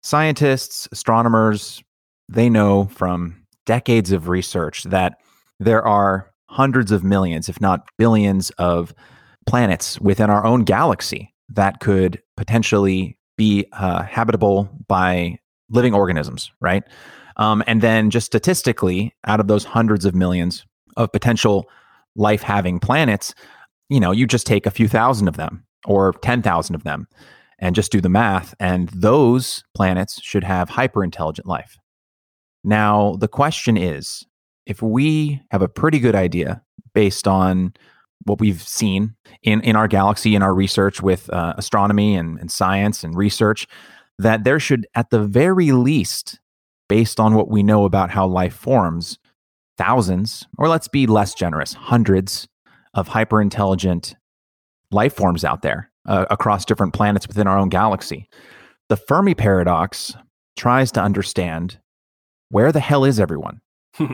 scientists, 0.03 0.87
astronomers, 0.91 1.83
they 2.29 2.49
know 2.49 2.85
from 2.85 3.35
decades 3.65 4.11
of 4.11 4.27
research 4.27 4.83
that 4.83 5.19
there 5.59 5.85
are 5.85 6.29
hundreds 6.49 6.91
of 6.91 7.03
millions, 7.03 7.49
if 7.49 7.59
not 7.59 7.87
billions, 7.97 8.49
of 8.51 8.93
planets 9.45 9.99
within 9.99 10.29
our 10.29 10.45
own 10.45 10.63
galaxy 10.63 11.33
that 11.49 11.79
could 11.79 12.21
potentially 12.35 13.17
be 13.37 13.65
uh, 13.73 14.03
habitable 14.03 14.69
by 14.87 15.39
living 15.69 15.93
organisms, 15.93 16.51
right? 16.59 16.83
Um, 17.37 17.63
and 17.67 17.81
then 17.81 18.09
just 18.09 18.25
statistically, 18.25 19.15
out 19.25 19.39
of 19.39 19.47
those 19.47 19.63
hundreds 19.63 20.05
of 20.05 20.15
millions 20.15 20.65
of 20.97 21.11
potential 21.11 21.69
life 22.15 22.41
having 22.41 22.79
planets, 22.79 23.33
you 23.89 23.99
know, 23.99 24.11
you 24.11 24.27
just 24.27 24.47
take 24.47 24.65
a 24.65 24.71
few 24.71 24.87
thousand 24.87 25.27
of 25.27 25.37
them 25.37 25.63
or 25.85 26.13
10,000 26.13 26.75
of 26.75 26.83
them 26.83 27.07
and 27.59 27.75
just 27.75 27.91
do 27.91 28.01
the 28.01 28.09
math. 28.09 28.53
And 28.59 28.89
those 28.89 29.63
planets 29.75 30.21
should 30.21 30.43
have 30.43 30.69
hyper 30.69 31.03
intelligent 31.03 31.47
life. 31.47 31.77
Now, 32.63 33.15
the 33.19 33.27
question 33.27 33.77
is 33.77 34.25
if 34.65 34.81
we 34.81 35.41
have 35.51 35.61
a 35.61 35.69
pretty 35.69 35.99
good 35.99 36.15
idea 36.15 36.61
based 36.93 37.27
on 37.27 37.73
what 38.25 38.39
we've 38.39 38.61
seen 38.61 39.15
in, 39.43 39.61
in 39.61 39.75
our 39.75 39.87
galaxy, 39.87 40.35
in 40.35 40.41
our 40.41 40.53
research 40.53 41.01
with 41.01 41.29
uh, 41.31 41.53
astronomy 41.57 42.15
and, 42.15 42.39
and 42.39 42.51
science 42.51 43.03
and 43.03 43.15
research, 43.15 43.67
that 44.19 44.43
there 44.43 44.59
should, 44.59 44.87
at 44.95 45.09
the 45.11 45.23
very 45.23 45.71
least, 45.71 46.39
based 46.89 47.19
on 47.19 47.35
what 47.35 47.49
we 47.49 47.63
know 47.63 47.85
about 47.85 48.11
how 48.11 48.25
life 48.27 48.55
forms, 48.55 49.17
thousands, 49.77 50.45
or 50.57 50.67
let's 50.67 50.87
be 50.87 51.07
less 51.07 51.33
generous, 51.33 51.73
hundreds 51.73 52.47
of 52.93 53.09
hyper 53.09 53.41
intelligent 53.41 54.15
life 54.91 55.13
forms 55.13 55.43
out 55.43 55.61
there 55.61 55.91
uh, 56.07 56.25
across 56.29 56.65
different 56.65 56.93
planets 56.93 57.27
within 57.27 57.47
our 57.47 57.57
own 57.57 57.69
galaxy. 57.69 58.27
The 58.89 58.97
Fermi 58.97 59.35
paradox 59.35 60.15
tries 60.55 60.91
to 60.93 61.01
understand 61.01 61.79
where 62.49 62.71
the 62.71 62.79
hell 62.79 63.03
is 63.03 63.19
everyone? 63.19 63.59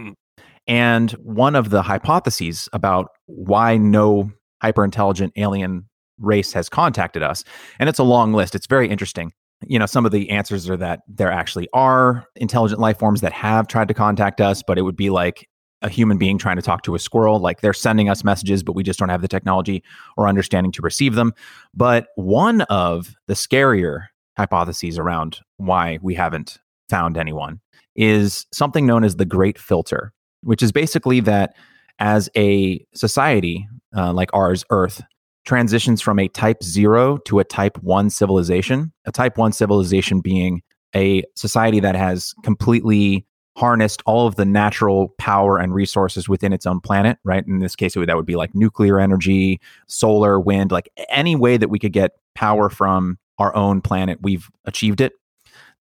and 0.67 1.11
one 1.11 1.55
of 1.55 1.69
the 1.69 1.83
hypotheses 1.83 2.67
about 2.73 3.09
why 3.27 3.77
no 3.77 4.31
hyper 4.61 4.83
intelligent 4.83 5.33
alien 5.35 5.87
race 6.19 6.53
has 6.53 6.69
contacted 6.69 7.21
us, 7.21 7.43
and 7.79 7.89
it's 7.89 7.99
a 7.99 8.03
long 8.03 8.33
list, 8.33 8.55
it's 8.55 8.67
very 8.67 8.89
interesting. 8.89 9.33
You 9.67 9.79
know, 9.79 9.85
some 9.85 10.05
of 10.05 10.11
the 10.11 10.29
answers 10.29 10.69
are 10.69 10.77
that 10.77 11.01
there 11.07 11.31
actually 11.31 11.67
are 11.73 12.25
intelligent 12.35 12.79
life 12.79 12.99
forms 12.99 13.21
that 13.21 13.33
have 13.33 13.67
tried 13.67 13.87
to 13.87 13.93
contact 13.93 14.41
us, 14.41 14.63
but 14.65 14.77
it 14.77 14.81
would 14.81 14.95
be 14.95 15.09
like 15.09 15.47
a 15.81 15.89
human 15.89 16.17
being 16.17 16.37
trying 16.37 16.55
to 16.55 16.61
talk 16.61 16.83
to 16.83 16.95
a 16.95 16.99
squirrel. 16.99 17.39
Like 17.39 17.61
they're 17.61 17.73
sending 17.73 18.09
us 18.09 18.23
messages, 18.23 18.63
but 18.63 18.73
we 18.73 18.83
just 18.83 18.99
don't 18.99 19.09
have 19.09 19.21
the 19.21 19.27
technology 19.27 19.83
or 20.17 20.27
understanding 20.27 20.71
to 20.73 20.81
receive 20.81 21.15
them. 21.15 21.33
But 21.73 22.07
one 22.15 22.61
of 22.61 23.15
the 23.27 23.33
scarier 23.33 24.07
hypotheses 24.37 24.97
around 24.97 25.39
why 25.57 25.99
we 26.01 26.15
haven't 26.15 26.57
found 26.89 27.17
anyone 27.17 27.59
is 27.95 28.47
something 28.51 28.85
known 28.85 29.03
as 29.03 29.17
the 29.17 29.25
Great 29.25 29.59
Filter, 29.59 30.13
which 30.41 30.63
is 30.63 30.71
basically 30.71 31.19
that 31.19 31.55
as 31.99 32.29
a 32.35 32.83
society 32.95 33.67
uh, 33.95 34.11
like 34.11 34.29
ours, 34.33 34.65
Earth, 34.69 35.01
transitions 35.45 36.01
from 36.01 36.19
a 36.19 36.27
type 36.27 36.63
zero 36.63 37.17
to 37.17 37.39
a 37.39 37.43
type 37.43 37.77
one 37.81 38.09
civilization, 38.09 38.93
a 39.05 39.11
type 39.11 39.37
one 39.37 39.51
civilization 39.51 40.21
being 40.21 40.61
a 40.95 41.23
society 41.35 41.79
that 41.79 41.95
has 41.95 42.33
completely 42.43 43.25
harnessed 43.55 44.01
all 44.05 44.25
of 44.25 44.35
the 44.35 44.45
natural 44.45 45.09
power 45.19 45.57
and 45.57 45.73
resources 45.73 46.27
within 46.27 46.53
its 46.53 46.65
own 46.65 46.79
planet, 46.79 47.19
right? 47.23 47.45
In 47.45 47.59
this 47.59 47.75
case, 47.75 47.95
would, 47.95 48.09
that 48.09 48.15
would 48.15 48.25
be 48.25 48.35
like 48.35 48.55
nuclear 48.55 48.99
energy, 48.99 49.59
solar, 49.87 50.39
wind, 50.39 50.71
like 50.71 50.89
any 51.09 51.35
way 51.35 51.57
that 51.57 51.69
we 51.69 51.77
could 51.77 51.93
get 51.93 52.11
power 52.33 52.69
from 52.69 53.19
our 53.37 53.55
own 53.55 53.81
planet, 53.81 54.19
we've 54.21 54.49
achieved 54.65 55.01
it. 55.01 55.13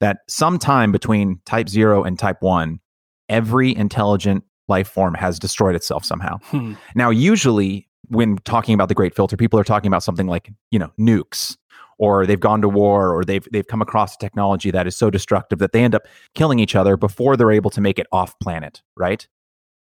That 0.00 0.18
sometime 0.28 0.92
between 0.92 1.40
type 1.44 1.68
zero 1.68 2.02
and 2.02 2.18
type 2.18 2.38
one, 2.40 2.80
every 3.28 3.74
intelligent 3.74 4.44
life 4.68 4.88
form 4.88 5.14
has 5.14 5.38
destroyed 5.38 5.76
itself 5.76 6.04
somehow. 6.04 6.38
Hmm. 6.44 6.74
Now, 6.94 7.10
usually 7.10 7.88
when 8.08 8.38
talking 8.38 8.74
about 8.74 8.88
the 8.88 8.94
great 8.94 9.14
filter, 9.14 9.36
people 9.36 9.58
are 9.58 9.64
talking 9.64 9.88
about 9.88 10.02
something 10.02 10.26
like, 10.26 10.50
you 10.70 10.78
know, 10.78 10.92
nukes 10.98 11.56
or 11.98 12.26
they've 12.26 12.40
gone 12.40 12.60
to 12.62 12.68
war 12.68 13.14
or 13.14 13.24
they've 13.24 13.46
they've 13.52 13.66
come 13.66 13.82
across 13.82 14.16
technology 14.16 14.70
that 14.70 14.86
is 14.86 14.96
so 14.96 15.10
destructive 15.10 15.58
that 15.60 15.72
they 15.72 15.84
end 15.84 15.94
up 15.94 16.02
killing 16.34 16.58
each 16.58 16.74
other 16.74 16.96
before 16.96 17.36
they're 17.36 17.52
able 17.52 17.70
to 17.70 17.80
make 17.80 17.98
it 17.98 18.06
off 18.12 18.38
planet, 18.40 18.82
right? 18.96 19.28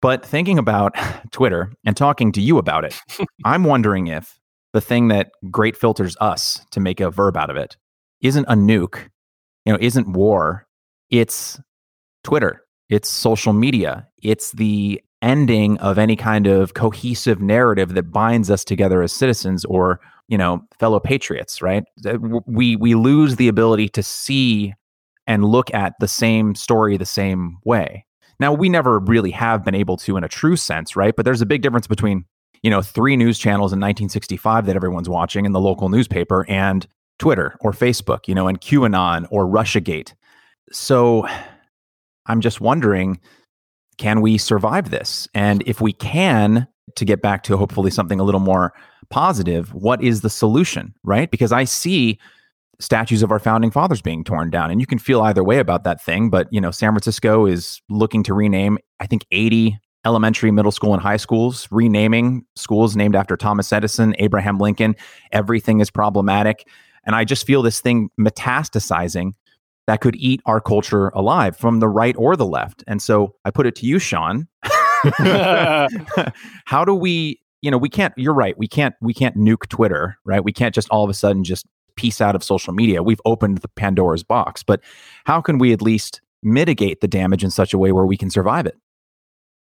But 0.01 0.25
thinking 0.25 0.59
about 0.59 0.95
Twitter 1.31 1.71
and 1.85 1.95
talking 1.95 2.31
to 2.33 2.41
you 2.41 2.57
about 2.57 2.83
it, 2.83 2.99
I'm 3.45 3.63
wondering 3.63 4.07
if 4.07 4.37
the 4.73 4.81
thing 4.81 5.07
that 5.07 5.31
great 5.49 5.77
filters 5.77 6.17
us 6.19 6.65
to 6.71 6.79
make 6.79 6.99
a 6.99 7.09
verb 7.09 7.37
out 7.37 7.49
of 7.49 7.55
it 7.55 7.77
isn't 8.21 8.45
a 8.45 8.53
nuke, 8.53 8.99
you 9.65 9.71
know, 9.71 9.79
isn't 9.79 10.11
war, 10.11 10.67
it's 11.09 11.59
Twitter, 12.23 12.65
it's 12.89 13.09
social 13.09 13.53
media, 13.53 14.07
it's 14.21 14.51
the 14.51 15.01
ending 15.23 15.77
of 15.79 15.97
any 15.97 16.15
kind 16.15 16.45
of 16.45 16.73
cohesive 16.73 17.41
narrative 17.41 17.95
that 17.95 18.11
binds 18.11 18.51
us 18.51 18.63
together 18.63 19.01
as 19.01 19.11
citizens 19.11 19.65
or 19.65 19.99
you 20.27 20.37
know 20.37 20.61
fellow 20.79 20.99
patriots 20.99 21.61
right? 21.61 21.83
We 22.45 22.75
we 22.75 22.93
lose 22.93 23.37
the 23.37 23.47
ability 23.47 23.89
to 23.89 24.03
see 24.03 24.73
and 25.25 25.45
look 25.45 25.73
at 25.73 25.93
the 25.99 26.07
same 26.07 26.53
story 26.53 26.97
the 26.97 27.05
same 27.05 27.57
way. 27.63 28.05
Now 28.39 28.53
we 28.53 28.67
never 28.67 28.99
really 28.99 29.31
have 29.31 29.63
been 29.63 29.75
able 29.75 29.97
to 29.97 30.17
in 30.17 30.23
a 30.23 30.29
true 30.29 30.57
sense 30.57 30.95
right? 30.95 31.15
But 31.15 31.25
there's 31.25 31.41
a 31.41 31.47
big 31.47 31.61
difference 31.61 31.87
between 31.87 32.25
you 32.61 32.69
know 32.69 32.81
three 32.81 33.15
news 33.15 33.39
channels 33.39 33.71
in 33.71 33.79
1965 33.79 34.65
that 34.65 34.75
everyone's 34.75 35.09
watching 35.09 35.45
in 35.45 35.53
the 35.53 35.59
local 35.59 35.89
newspaper 35.89 36.45
and 36.49 36.87
twitter 37.19 37.55
or 37.61 37.71
facebook 37.71 38.27
you 38.27 38.35
know 38.35 38.47
and 38.47 38.59
qanon 38.59 39.25
or 39.31 39.45
russiagate. 39.45 40.13
So 40.71 41.27
i'm 42.25 42.41
just 42.41 42.59
wondering 42.59 43.19
can 44.03 44.19
we 44.19 44.37
survive 44.37 44.89
this? 44.89 45.29
And 45.33 45.63
if 45.65 45.79
we 45.79 45.93
can, 45.93 46.67
to 46.97 47.05
get 47.05 47.21
back 47.21 47.41
to 47.43 47.55
hopefully 47.55 47.89
something 47.89 48.19
a 48.19 48.23
little 48.23 48.41
more 48.41 48.73
positive, 49.09 49.73
what 49.73 50.03
is 50.03 50.19
the 50.19 50.29
solution, 50.29 50.93
right? 51.05 51.31
Because 51.31 51.53
I 51.53 51.63
see 51.63 52.19
statues 52.81 53.23
of 53.23 53.31
our 53.31 53.39
founding 53.39 53.71
fathers 53.71 54.01
being 54.01 54.25
torn 54.25 54.49
down 54.49 54.69
and 54.69 54.81
you 54.81 54.85
can 54.85 54.99
feel 54.99 55.21
either 55.21 55.41
way 55.41 55.57
about 55.57 55.85
that 55.85 56.03
thing, 56.03 56.29
but 56.29 56.51
you 56.51 56.59
know, 56.59 56.69
San 56.69 56.91
Francisco 56.91 57.45
is 57.45 57.81
looking 57.89 58.23
to 58.23 58.33
rename 58.33 58.77
I 58.99 59.07
think 59.07 59.25
80 59.31 59.79
elementary, 60.03 60.51
middle 60.51 60.73
school 60.73 60.93
and 60.93 61.01
high 61.01 61.15
schools, 61.15 61.69
renaming 61.71 62.43
schools 62.57 62.97
named 62.97 63.15
after 63.15 63.37
Thomas 63.37 63.71
Edison, 63.71 64.15
Abraham 64.19 64.57
Lincoln. 64.57 64.97
Everything 65.31 65.79
is 65.79 65.89
problematic. 65.89 66.67
And 67.05 67.15
I 67.15 67.23
just 67.23 67.47
feel 67.47 67.61
this 67.61 67.79
thing 67.79 68.09
metastasizing 68.19 69.31
that 69.87 70.01
could 70.01 70.15
eat 70.15 70.41
our 70.45 70.61
culture 70.61 71.09
alive 71.09 71.57
from 71.57 71.79
the 71.79 71.89
right 71.89 72.15
or 72.17 72.35
the 72.35 72.45
left. 72.45 72.83
And 72.87 73.01
so 73.01 73.35
I 73.45 73.51
put 73.51 73.65
it 73.65 73.75
to 73.75 73.85
you, 73.85 73.99
Shaun. 73.99 74.47
How 76.65 76.85
do 76.85 76.95
we, 76.95 77.39
you 77.61 77.69
know, 77.69 77.77
we 77.77 77.89
can't, 77.89 78.13
you're 78.17 78.33
right. 78.33 78.57
We 78.57 78.67
can't, 78.67 78.95
we 79.01 79.13
can't 79.13 79.37
nuke 79.37 79.67
Twitter, 79.67 80.17
right? 80.25 80.43
We 80.43 80.53
can't 80.53 80.73
just 80.73 80.89
all 80.89 81.03
of 81.03 81.09
a 81.09 81.13
sudden 81.13 81.43
just 81.43 81.65
piece 81.95 82.21
out 82.21 82.35
of 82.35 82.43
social 82.43 82.73
media. 82.73 83.03
We've 83.03 83.21
opened 83.25 83.59
the 83.59 83.67
Pandora's 83.69 84.23
box, 84.23 84.63
but 84.63 84.81
how 85.25 85.41
can 85.41 85.57
we 85.57 85.73
at 85.73 85.81
least 85.81 86.21
mitigate 86.41 87.01
the 87.01 87.07
damage 87.07 87.43
in 87.43 87.51
such 87.51 87.73
a 87.73 87.77
way 87.77 87.91
where 87.91 88.05
we 88.05 88.17
can 88.17 88.29
survive 88.29 88.65
it? 88.65 88.77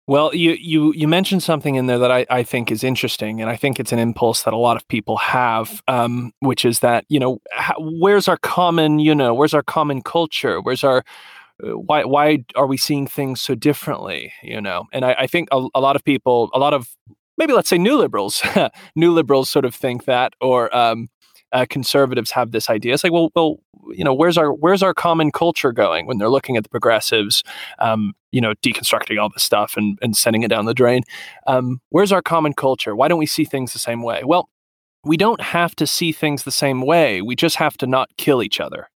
Well, 0.10 0.34
you 0.34 0.54
you 0.54 0.92
you 0.94 1.08
mentioned 1.08 1.44
something 1.44 1.76
in 1.76 1.86
there 1.86 2.00
that 2.00 2.10
I, 2.10 2.26
I 2.32 2.42
think 2.42 2.72
is 2.72 2.84
interesting, 2.84 3.42
and 3.42 3.48
I 3.48 3.56
think 3.56 3.80
it's 3.80 3.92
an 3.92 4.00
impulse 4.00 4.42
that 4.42 4.56
a 4.56 4.58
lot 4.58 4.76
of 4.76 4.88
people 4.88 5.18
have, 5.18 5.84
um, 5.88 6.32
which 6.40 6.66
is 6.66 6.80
that 6.80 7.06
you 7.10 7.20
know 7.20 7.38
how, 7.52 7.76
where's 7.78 8.28
our 8.28 8.38
common 8.38 8.98
you 8.98 9.14
know 9.14 9.36
where's 9.36 9.54
our 9.54 9.62
common 9.62 10.02
culture? 10.02 10.62
Where's 10.62 10.84
our 10.84 11.04
uh, 11.64 11.78
why 11.78 12.06
why 12.06 12.44
are 12.56 12.66
we 12.66 12.76
seeing 12.76 13.06
things 13.06 13.40
so 13.40 13.54
differently? 13.54 14.34
You 14.42 14.60
know, 14.62 14.88
and 14.92 15.06
I, 15.06 15.14
I 15.20 15.28
think 15.28 15.48
a, 15.52 15.68
a 15.76 15.80
lot 15.80 15.96
of 15.96 16.04
people, 16.04 16.50
a 16.56 16.60
lot 16.60 16.74
of 16.74 16.90
maybe 17.38 17.54
let's 17.54 17.70
say 17.70 17.78
new 17.78 17.96
liberals, 17.96 18.42
new 18.96 19.12
liberals 19.14 19.48
sort 19.52 19.64
of 19.64 19.76
think 19.76 20.06
that, 20.06 20.34
or 20.42 20.76
um, 20.76 21.10
uh, 21.52 21.66
conservatives 21.70 22.32
have 22.32 22.52
this 22.52 22.70
idea. 22.70 22.94
It's 22.94 23.04
like, 23.04 23.14
well, 23.14 23.30
well, 23.36 23.58
you 23.92 24.04
know, 24.04 24.14
where's 24.14 24.38
our 24.38 24.54
where's 24.54 24.84
our 24.84 24.94
common 24.94 25.32
culture 25.32 25.72
going 25.72 26.06
when 26.06 26.18
they're 26.18 26.30
looking 26.30 26.58
at 26.58 26.64
the 26.64 26.70
progressives, 26.70 27.44
um, 27.80 28.14
you 28.32 28.42
know, 28.42 28.54
deconstructing 28.64 29.20
all 29.22 29.30
this 29.30 29.44
stuff 29.44 29.76
and 29.76 29.98
and 30.02 30.16
sending 30.16 30.44
it 30.44 30.50
down 30.50 30.66
the 30.66 30.74
drain? 30.74 31.04
Um, 31.48 31.82
where's 31.90 32.12
our 32.12 32.22
common 32.22 32.54
culture? 32.54 32.96
Why 32.96 33.08
don't 33.08 33.20
we 33.20 33.26
see 33.26 33.46
things 33.46 33.74
the 33.74 33.80
same 33.80 34.04
way? 34.04 34.22
Well, 34.24 34.50
we 35.04 35.18
don't 35.18 35.42
have 35.42 35.76
to 35.78 35.88
see 35.88 36.12
things 36.12 36.44
the 36.44 36.52
same 36.52 36.82
way. 36.82 37.22
We 37.22 37.36
just 37.36 37.56
have 37.56 37.78
to 37.78 37.88
not 37.88 38.10
kill 38.18 38.44
each 38.44 38.60
other. 38.60 38.90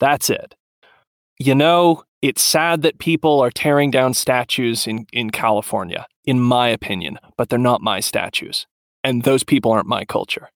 That's 0.00 0.30
it. 0.30 0.54
You 1.38 1.54
know, 1.54 2.04
it's 2.22 2.42
sad 2.42 2.82
that 2.82 2.98
people 2.98 3.40
are 3.40 3.50
tearing 3.50 3.90
down 3.90 4.14
statues 4.14 4.86
in, 4.86 5.06
in 5.12 5.30
California, 5.30 6.06
in 6.24 6.40
my 6.40 6.68
opinion, 6.68 7.18
but 7.36 7.48
they're 7.50 7.58
not 7.58 7.82
my 7.82 8.00
statues. 8.00 8.66
And 9.02 9.24
those 9.24 9.44
people 9.44 9.70
aren't 9.72 9.86
my 9.86 10.04
culture. 10.04 10.48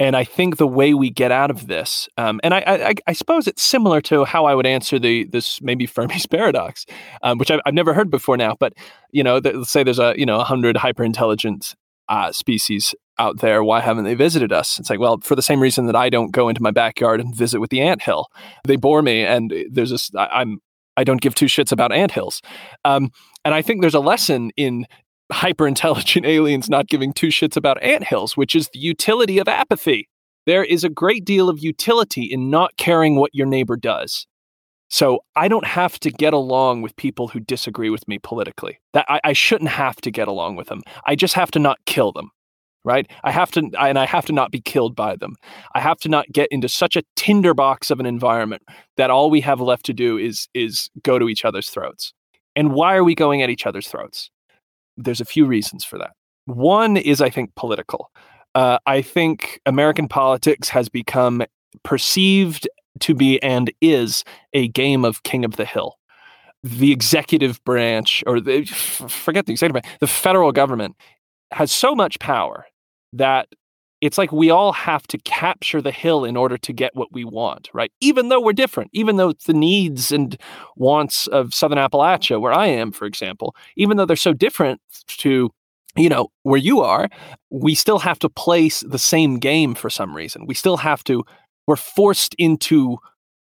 And 0.00 0.16
I 0.16 0.24
think 0.24 0.56
the 0.56 0.66
way 0.66 0.94
we 0.94 1.10
get 1.10 1.30
out 1.30 1.50
of 1.50 1.66
this, 1.66 2.08
um, 2.16 2.40
and 2.42 2.54
I, 2.54 2.64
I, 2.66 2.94
I, 3.06 3.12
suppose 3.12 3.46
it's 3.46 3.62
similar 3.62 4.00
to 4.02 4.24
how 4.24 4.46
I 4.46 4.54
would 4.54 4.64
answer 4.66 4.98
the 4.98 5.24
this 5.26 5.60
maybe 5.60 5.86
Fermi's 5.86 6.26
paradox, 6.30 6.86
um, 7.22 7.36
which 7.36 7.50
I've, 7.50 7.60
I've, 7.66 7.74
never 7.74 7.92
heard 7.92 8.10
before 8.10 8.38
now. 8.38 8.56
But 8.58 8.72
you 9.10 9.22
know, 9.22 9.36
let's 9.44 9.70
say 9.70 9.84
there's 9.84 9.98
a 9.98 10.14
you 10.16 10.24
know 10.24 10.40
hundred 10.40 10.78
hyper 10.78 11.04
intelligent 11.04 11.76
uh, 12.08 12.32
species 12.32 12.94
out 13.18 13.40
there. 13.40 13.62
Why 13.62 13.80
haven't 13.80 14.04
they 14.04 14.14
visited 14.14 14.52
us? 14.52 14.78
It's 14.80 14.88
like, 14.88 15.00
well, 15.00 15.18
for 15.22 15.36
the 15.36 15.42
same 15.42 15.60
reason 15.60 15.84
that 15.84 15.96
I 15.96 16.08
don't 16.08 16.32
go 16.32 16.48
into 16.48 16.62
my 16.62 16.70
backyard 16.70 17.20
and 17.20 17.36
visit 17.36 17.60
with 17.60 17.68
the 17.68 17.82
ant 17.82 18.00
hill. 18.00 18.28
They 18.66 18.76
bore 18.76 19.02
me, 19.02 19.22
and 19.24 19.52
there's 19.70 19.90
this. 19.90 20.10
I, 20.16 20.28
I'm 20.32 20.60
I 20.96 21.04
don't 21.04 21.20
give 21.20 21.34
two 21.34 21.46
shits 21.46 21.72
about 21.72 21.92
ant 21.92 22.12
hills. 22.12 22.40
Um, 22.86 23.10
and 23.44 23.54
I 23.54 23.60
think 23.60 23.82
there's 23.82 23.94
a 23.94 24.00
lesson 24.00 24.50
in 24.56 24.86
hyper 25.30 25.66
intelligent 25.66 26.26
aliens 26.36 26.68
not 26.68 26.88
giving 26.88 27.12
two 27.12 27.28
shits 27.28 27.56
about 27.56 27.82
anthills, 27.82 28.36
which 28.36 28.54
is 28.54 28.68
the 28.72 28.78
utility 28.78 29.38
of 29.38 29.48
apathy. 29.48 30.08
There 30.46 30.64
is 30.64 30.84
a 30.84 30.88
great 30.88 31.24
deal 31.24 31.48
of 31.48 31.62
utility 31.62 32.24
in 32.24 32.50
not 32.50 32.76
caring 32.76 33.16
what 33.16 33.34
your 33.34 33.46
neighbor 33.46 33.76
does. 33.76 34.26
So 34.88 35.20
I 35.36 35.46
don't 35.46 35.66
have 35.66 36.00
to 36.00 36.10
get 36.10 36.32
along 36.32 36.82
with 36.82 36.96
people 36.96 37.28
who 37.28 37.38
disagree 37.38 37.90
with 37.90 38.06
me 38.08 38.18
politically. 38.18 38.80
That 38.92 39.06
I, 39.08 39.20
I 39.22 39.32
shouldn't 39.32 39.70
have 39.70 39.96
to 39.96 40.10
get 40.10 40.26
along 40.26 40.56
with 40.56 40.66
them. 40.66 40.82
I 41.06 41.14
just 41.14 41.34
have 41.34 41.50
to 41.52 41.58
not 41.58 41.78
kill 41.86 42.12
them 42.12 42.30
right 42.84 43.10
i 43.24 43.30
have 43.30 43.50
to 43.50 43.70
and 43.78 43.98
i 43.98 44.06
have 44.06 44.24
to 44.24 44.32
not 44.32 44.50
be 44.50 44.60
killed 44.60 44.96
by 44.96 45.16
them 45.16 45.36
i 45.74 45.80
have 45.80 45.98
to 45.98 46.08
not 46.08 46.26
get 46.32 46.48
into 46.50 46.68
such 46.68 46.96
a 46.96 47.02
tinderbox 47.16 47.90
of 47.90 48.00
an 48.00 48.06
environment 48.06 48.62
that 48.96 49.10
all 49.10 49.30
we 49.30 49.40
have 49.40 49.60
left 49.60 49.84
to 49.84 49.92
do 49.92 50.16
is 50.16 50.48
is 50.54 50.88
go 51.02 51.18
to 51.18 51.28
each 51.28 51.44
other's 51.44 51.68
throats 51.68 52.12
and 52.56 52.72
why 52.72 52.96
are 52.96 53.04
we 53.04 53.14
going 53.14 53.42
at 53.42 53.50
each 53.50 53.66
other's 53.66 53.88
throats 53.88 54.30
there's 54.96 55.20
a 55.20 55.24
few 55.24 55.46
reasons 55.46 55.84
for 55.84 55.98
that 55.98 56.12
one 56.46 56.96
is 56.96 57.20
i 57.20 57.30
think 57.30 57.54
political 57.54 58.10
uh, 58.54 58.78
i 58.86 59.00
think 59.00 59.60
american 59.66 60.08
politics 60.08 60.68
has 60.68 60.88
become 60.88 61.42
perceived 61.84 62.68
to 63.00 63.14
be 63.14 63.42
and 63.42 63.72
is 63.80 64.24
a 64.52 64.68
game 64.68 65.04
of 65.04 65.22
king 65.22 65.44
of 65.44 65.56
the 65.56 65.64
hill. 65.64 65.96
The 66.62 66.92
executive 66.92 67.62
branch, 67.64 68.22
or 68.26 68.40
the, 68.40 68.64
forget 68.64 69.46
the 69.46 69.52
executive 69.52 69.82
branch, 69.82 69.98
the 70.00 70.06
federal 70.06 70.52
government 70.52 70.96
has 71.52 71.72
so 71.72 71.94
much 71.94 72.18
power 72.18 72.66
that 73.12 73.48
it's 74.00 74.18
like 74.18 74.32
we 74.32 74.50
all 74.50 74.72
have 74.72 75.06
to 75.08 75.18
capture 75.18 75.82
the 75.82 75.90
hill 75.90 76.24
in 76.24 76.36
order 76.36 76.56
to 76.56 76.72
get 76.72 76.94
what 76.94 77.12
we 77.12 77.24
want, 77.24 77.68
right? 77.74 77.92
Even 78.00 78.28
though 78.28 78.40
we're 78.40 78.52
different, 78.52 78.90
even 78.92 79.16
though 79.16 79.32
the 79.46 79.52
needs 79.52 80.10
and 80.10 80.38
wants 80.76 81.26
of 81.28 81.52
Southern 81.52 81.78
Appalachia, 81.78 82.40
where 82.40 82.52
I 82.52 82.66
am, 82.66 82.92
for 82.92 83.06
example, 83.06 83.54
even 83.76 83.96
though 83.96 84.06
they're 84.06 84.16
so 84.16 84.32
different 84.32 84.80
to 85.08 85.50
you 85.96 86.08
know 86.08 86.28
where 86.44 86.56
you 86.56 86.80
are 86.80 87.08
we 87.50 87.74
still 87.74 87.98
have 87.98 88.16
to 88.20 88.28
place 88.28 88.78
the 88.86 88.98
same 88.98 89.40
game 89.40 89.74
for 89.74 89.90
some 89.90 90.14
reason 90.14 90.46
we 90.46 90.54
still 90.54 90.76
have 90.76 91.02
to 91.02 91.24
we're 91.66 91.74
forced 91.74 92.34
into 92.38 92.96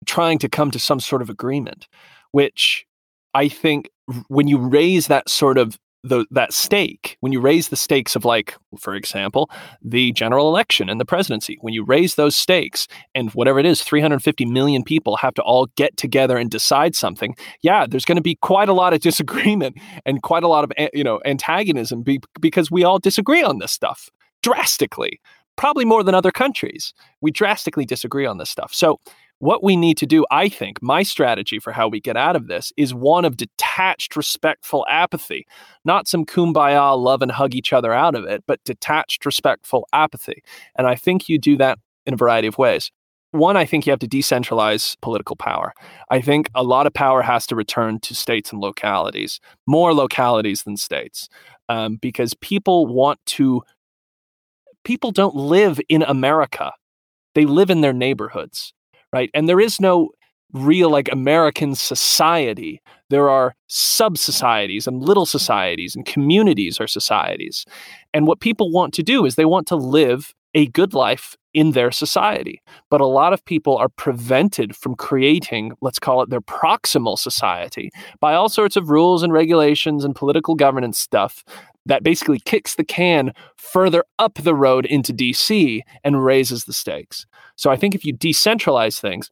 trying 0.06 0.38
to 0.38 0.48
come 0.48 0.70
to 0.70 0.78
some 0.78 1.00
sort 1.00 1.22
of 1.22 1.30
agreement, 1.30 1.88
which 2.32 2.86
I 3.34 3.48
think 3.48 3.90
when 4.28 4.48
you 4.48 4.58
raise 4.58 5.06
that 5.06 5.28
sort 5.28 5.58
of 5.58 5.78
the, 6.08 6.26
that 6.30 6.52
stake, 6.52 7.16
when 7.20 7.32
you 7.32 7.40
raise 7.40 7.68
the 7.68 7.76
stakes 7.76 8.16
of, 8.16 8.24
like, 8.24 8.54
for 8.78 8.94
example, 8.94 9.50
the 9.82 10.12
general 10.12 10.48
election 10.48 10.88
and 10.88 11.00
the 11.00 11.04
presidency, 11.04 11.58
when 11.60 11.74
you 11.74 11.84
raise 11.84 12.14
those 12.14 12.36
stakes 12.36 12.88
and 13.14 13.30
whatever 13.30 13.58
it 13.58 13.66
is, 13.66 13.82
350 13.82 14.44
million 14.46 14.82
people 14.82 15.16
have 15.16 15.34
to 15.34 15.42
all 15.42 15.66
get 15.76 15.96
together 15.96 16.36
and 16.36 16.50
decide 16.50 16.94
something, 16.94 17.36
yeah, 17.62 17.86
there's 17.88 18.04
going 18.04 18.16
to 18.16 18.22
be 18.22 18.36
quite 18.36 18.68
a 18.68 18.72
lot 18.72 18.92
of 18.92 19.00
disagreement 19.08 19.76
and 20.04 20.22
quite 20.22 20.42
a 20.42 20.48
lot 20.48 20.64
of, 20.64 20.72
eh, 20.76 20.88
you 20.92 21.04
know, 21.04 21.20
antagonism 21.24 22.02
be, 22.02 22.20
because 22.40 22.70
we 22.70 22.84
all 22.84 22.98
disagree 22.98 23.42
on 23.42 23.58
this 23.58 23.72
stuff 23.72 24.08
drastically 24.42 25.20
probably 25.58 25.84
more 25.84 26.04
than 26.04 26.14
other 26.14 26.30
countries. 26.30 26.94
We 27.20 27.30
drastically 27.32 27.84
disagree 27.84 28.24
on 28.24 28.38
this 28.38 28.48
stuff. 28.48 28.72
So, 28.72 29.00
what 29.40 29.62
we 29.62 29.76
need 29.76 29.96
to 29.98 30.06
do, 30.06 30.26
I 30.30 30.48
think, 30.48 30.82
my 30.82 31.02
strategy 31.02 31.58
for 31.58 31.72
how 31.72 31.88
we 31.88 32.00
get 32.00 32.16
out 32.16 32.36
of 32.36 32.48
this 32.48 32.72
is 32.76 32.92
one 32.92 33.24
of 33.24 33.36
detached, 33.36 34.16
respectful 34.16 34.84
apathy, 34.88 35.46
not 35.84 36.08
some 36.08 36.24
kumbaya, 36.24 37.00
love 37.00 37.22
and 37.22 37.30
hug 37.30 37.54
each 37.54 37.72
other 37.72 37.92
out 37.92 38.14
of 38.14 38.24
it, 38.24 38.42
but 38.46 38.62
detached, 38.64 39.24
respectful 39.24 39.86
apathy. 39.92 40.42
And 40.76 40.86
I 40.86 40.96
think 40.96 41.28
you 41.28 41.38
do 41.38 41.56
that 41.58 41.78
in 42.04 42.14
a 42.14 42.16
variety 42.16 42.48
of 42.48 42.58
ways. 42.58 42.90
One, 43.30 43.58
I 43.58 43.66
think 43.66 43.86
you 43.86 43.90
have 43.90 44.00
to 44.00 44.08
decentralize 44.08 44.96
political 45.02 45.36
power. 45.36 45.74
I 46.10 46.20
think 46.22 46.48
a 46.54 46.62
lot 46.62 46.86
of 46.86 46.94
power 46.94 47.20
has 47.22 47.46
to 47.48 47.56
return 47.56 48.00
to 48.00 48.14
states 48.14 48.52
and 48.52 48.60
localities, 48.60 49.38
more 49.66 49.92
localities 49.92 50.62
than 50.62 50.78
states, 50.78 51.28
um, 51.68 51.96
because 51.96 52.32
people 52.34 52.86
want 52.86 53.20
to 53.26 53.62
people 54.82 55.10
don't 55.10 55.36
live 55.36 55.78
in 55.90 56.02
America. 56.02 56.72
They 57.34 57.44
live 57.44 57.68
in 57.68 57.82
their 57.82 57.92
neighborhoods, 57.92 58.72
right? 59.12 59.30
And 59.34 59.48
there 59.48 59.60
is 59.60 59.80
no 59.80 60.10
real 60.52 60.90
like 60.90 61.08
American 61.12 61.74
society. 61.74 62.80
There 63.10 63.28
are 63.28 63.54
sub 63.66 64.16
societies 64.16 64.86
and 64.86 65.02
little 65.02 65.26
societies 65.26 65.94
and 65.94 66.06
communities 66.06 66.80
are 66.80 66.86
societies. 66.86 67.64
And 68.14 68.26
what 68.26 68.40
people 68.40 68.70
want 68.70 68.94
to 68.94 69.02
do 69.02 69.26
is 69.26 69.34
they 69.34 69.44
want 69.44 69.66
to 69.68 69.76
live 69.76 70.34
a 70.54 70.66
good 70.66 70.94
life 70.94 71.36
in 71.52 71.72
their 71.72 71.90
society. 71.90 72.62
But 72.90 73.00
a 73.00 73.06
lot 73.06 73.32
of 73.32 73.44
people 73.44 73.76
are 73.76 73.88
prevented 73.88 74.74
from 74.74 74.94
creating, 74.94 75.72
let's 75.80 75.98
call 75.98 76.22
it 76.22 76.30
their 76.30 76.40
proximal 76.40 77.18
society, 77.18 77.90
by 78.20 78.34
all 78.34 78.48
sorts 78.48 78.76
of 78.76 78.90
rules 78.90 79.22
and 79.22 79.32
regulations 79.32 80.04
and 80.04 80.14
political 80.14 80.54
governance 80.54 80.98
stuff 80.98 81.44
that 81.88 82.02
basically 82.02 82.38
kicks 82.38 82.76
the 82.76 82.84
can 82.84 83.32
further 83.56 84.04
up 84.18 84.34
the 84.34 84.54
road 84.54 84.86
into 84.86 85.12
DC 85.12 85.80
and 86.04 86.24
raises 86.24 86.64
the 86.64 86.72
stakes. 86.72 87.26
So 87.56 87.70
I 87.70 87.76
think 87.76 87.94
if 87.94 88.04
you 88.04 88.14
decentralize 88.14 89.00
things, 89.00 89.30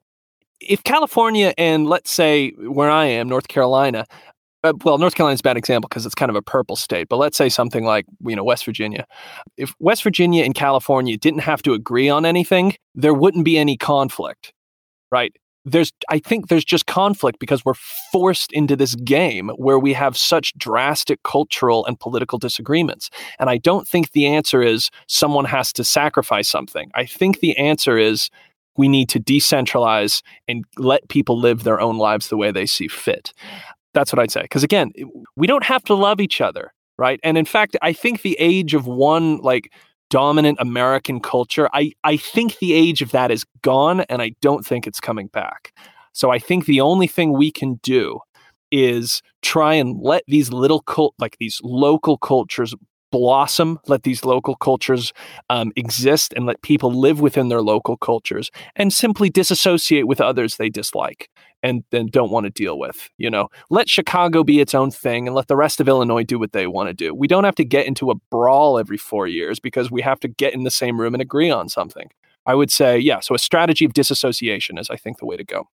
if 0.61 0.82
California 0.82 1.52
and 1.59 1.86
let's 1.86 2.11
say 2.11 2.50
where 2.52 2.90
I 2.90 3.04
am, 3.04 3.28
North 3.28 3.48
Carolina, 3.48 4.07
uh, 4.64 4.72
well, 4.84 4.96
North 4.96 5.14
Carolina 5.14 5.34
is 5.34 5.40
a 5.40 5.42
bad 5.42 5.59
example 5.59 5.88
because 5.88 6.07
it's 6.07 6.14
kind 6.14 6.30
of 6.30 6.34
a 6.34 6.42
purple 6.42 6.76
state, 6.76 7.09
but 7.09 7.18
let's 7.18 7.36
say 7.36 7.50
something 7.50 7.84
like, 7.84 8.07
you 8.24 8.34
know, 8.34 8.42
West 8.42 8.64
Virginia. 8.64 9.07
If 9.59 9.74
West 9.78 10.02
Virginia 10.02 10.44
and 10.44 10.54
California 10.54 11.16
didn't 11.18 11.40
have 11.40 11.62
to 11.62 11.74
agree 11.74 12.09
on 12.09 12.24
anything, 12.24 12.74
there 12.94 13.14
wouldn't 13.14 13.44
be 13.44 13.59
any 13.59 13.76
conflict, 13.76 14.54
right? 15.12 15.32
There's 15.66 15.92
I 16.08 16.20
think 16.20 16.46
there's 16.46 16.64
just 16.64 16.86
conflict 16.86 17.40
because 17.40 17.64
we're 17.64 17.74
forced 18.12 18.52
into 18.52 18.76
this 18.76 18.94
game 18.94 19.50
where 19.56 19.78
we 19.78 19.92
have 19.92 20.16
such 20.16 20.56
drastic 20.56 21.22
cultural 21.24 21.84
and 21.86 21.98
political 21.98 22.38
disagreements. 22.38 23.10
And 23.40 23.50
I 23.50 23.58
don't 23.58 23.86
think 23.86 24.12
the 24.12 24.26
answer 24.26 24.62
is 24.62 24.90
someone 25.08 25.44
has 25.46 25.72
to 25.74 25.84
sacrifice 25.84 26.48
something. 26.48 26.90
I 26.94 27.04
think 27.04 27.40
the 27.40 27.56
answer 27.58 27.98
is 27.98 28.30
we 28.76 28.88
need 28.88 29.08
to 29.08 29.20
decentralize 29.20 30.22
and 30.46 30.64
let 30.76 31.08
people 31.08 31.38
live 31.38 31.64
their 31.64 31.80
own 31.80 31.98
lives 31.98 32.28
the 32.28 32.36
way 32.36 32.52
they 32.52 32.66
see 32.66 32.88
fit. 32.88 33.32
That's 33.92 34.12
what 34.12 34.20
I'd 34.20 34.30
say. 34.30 34.42
Because 34.42 34.62
again, 34.62 34.92
we 35.36 35.48
don't 35.48 35.64
have 35.64 35.82
to 35.84 35.94
love 35.94 36.20
each 36.20 36.40
other, 36.40 36.72
right? 36.96 37.18
And 37.24 37.36
in 37.36 37.44
fact, 37.44 37.76
I 37.82 37.92
think 37.92 38.22
the 38.22 38.36
age 38.38 38.72
of 38.72 38.86
one 38.86 39.38
like 39.38 39.72
dominant 40.11 40.59
American 40.61 41.20
culture, 41.20 41.68
I, 41.72 41.92
I 42.04 42.16
think 42.16 42.59
the 42.59 42.72
age 42.72 43.02
of 43.02 43.11
that 43.12 43.30
is 43.30 43.44
gone 43.62 44.00
and 44.02 44.22
I 44.22 44.32
don't 44.40 44.64
think 44.64 44.86
it's 44.86 45.00
coming 45.00 45.28
back. 45.28 45.72
So 46.12 46.30
I 46.30 46.38
think 46.38 46.66
the 46.66 46.80
only 46.80 47.07
thing 47.07 47.32
we 47.32 47.50
can 47.50 47.74
do 47.82 48.20
is 48.70 49.22
try 49.42 49.74
and 49.74 50.00
let 50.00 50.22
these 50.26 50.50
little 50.52 50.80
cult, 50.80 51.14
like 51.18 51.36
these 51.38 51.61
local 51.62 52.18
cultures 52.18 52.74
blossom, 53.11 53.78
let 53.86 54.02
these 54.02 54.24
local 54.24 54.57
cultures 54.57 55.12
um, 55.50 55.72
exist, 55.76 56.32
and 56.34 56.46
let 56.46 56.62
people 56.62 56.92
live 56.92 57.20
within 57.20 57.48
their 57.48 57.62
local 57.62 57.96
cultures 57.96 58.50
and 58.74 58.92
simply 58.92 59.30
disassociate 59.30 60.07
with 60.07 60.20
others 60.20 60.57
they 60.57 60.68
dislike 60.68 61.30
and 61.62 61.84
then 61.90 62.07
don't 62.07 62.30
want 62.30 62.44
to 62.44 62.50
deal 62.50 62.78
with. 62.78 63.09
You 63.18 63.30
know, 63.30 63.48
let 63.70 63.88
Chicago 63.88 64.44
be 64.44 64.61
its 64.61 64.74
own 64.74 64.90
thing 64.90 65.26
and 65.26 65.34
let 65.34 65.48
the 65.48 65.57
rest 65.57 65.80
of 65.80 65.88
Illinois 65.88 66.24
do 66.24 66.38
what 66.38 66.52
they 66.52 66.66
want 66.66 66.88
to 66.88 66.94
do. 66.94 67.14
We 67.14 67.26
don't 67.26 67.44
have 67.44 67.54
to 67.57 67.64
get 67.64 67.86
into 67.86 68.11
a 68.11 68.14
brawl 68.30 68.78
every 68.78 68.98
four 68.98 69.26
years 69.26 69.59
because 69.59 69.90
we 69.90 70.02
have 70.02 70.20
to 70.20 70.28
get 70.28 70.54
in 70.54 70.64
the 70.64 70.70
same 70.70 71.00
room 71.00 71.14
and 71.14 71.22
agree 71.22 71.50
on 71.50 71.68
something. 71.68 72.11
I 72.44 72.54
would 72.54 72.70
say, 72.70 72.98
yeah, 72.98 73.20
so 73.20 73.34
a 73.34 73.38
strategy 73.38 73.84
of 73.84 73.92
disassociation 73.92 74.78
is, 74.78 74.88
I 74.90 74.96
think, 74.96 75.18
the 75.18 75.26
way 75.26 75.36
to 75.36 75.44
go. 75.44 75.68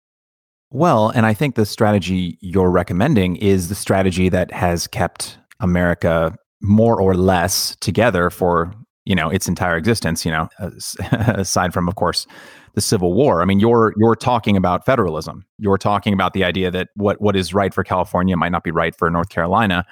Well, 0.70 1.08
and 1.08 1.26
I 1.26 1.34
think 1.34 1.56
the 1.56 1.66
strategy 1.66 2.38
you're 2.40 2.70
recommending 2.70 3.34
is 3.36 3.68
the 3.68 3.74
strategy 3.74 4.28
that 4.28 4.52
has 4.52 4.86
kept 4.86 5.36
America 5.58 6.36
more 6.60 7.00
or 7.00 7.14
less 7.14 7.76
together 7.80 8.30
for 8.30 8.72
you 9.04 9.14
know 9.14 9.30
its 9.30 9.48
entire 9.48 9.76
existence 9.76 10.24
you 10.24 10.30
know 10.30 10.48
aside 11.12 11.72
from 11.72 11.88
of 11.88 11.94
course 11.94 12.26
the 12.74 12.80
civil 12.80 13.12
war. 13.12 13.42
I 13.42 13.44
mean 13.44 13.58
you're 13.58 13.94
you're 13.96 14.14
talking 14.14 14.56
about 14.56 14.86
federalism. 14.86 15.44
You're 15.58 15.78
talking 15.78 16.12
about 16.12 16.34
the 16.34 16.44
idea 16.44 16.70
that 16.70 16.88
what 16.94 17.20
what 17.20 17.34
is 17.36 17.52
right 17.52 17.74
for 17.74 17.82
california 17.82 18.36
might 18.36 18.52
not 18.52 18.64
be 18.64 18.70
right 18.70 18.94
for 18.96 19.10
north 19.10 19.28
carolina. 19.28 19.84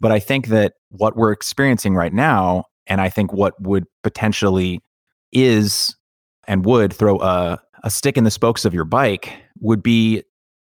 But 0.00 0.12
i 0.12 0.18
think 0.18 0.48
that 0.48 0.74
what 0.90 1.16
we're 1.16 1.32
experiencing 1.32 1.94
right 1.94 2.12
now 2.12 2.64
and 2.86 3.00
i 3.00 3.08
think 3.08 3.32
what 3.32 3.60
would 3.60 3.84
potentially 4.02 4.80
is 5.32 5.96
and 6.46 6.64
would 6.64 6.92
throw 6.92 7.18
a, 7.20 7.60
a 7.82 7.90
stick 7.90 8.16
in 8.16 8.24
the 8.24 8.30
spokes 8.30 8.64
of 8.64 8.72
your 8.72 8.84
bike 8.84 9.32
would 9.60 9.82
be 9.82 10.22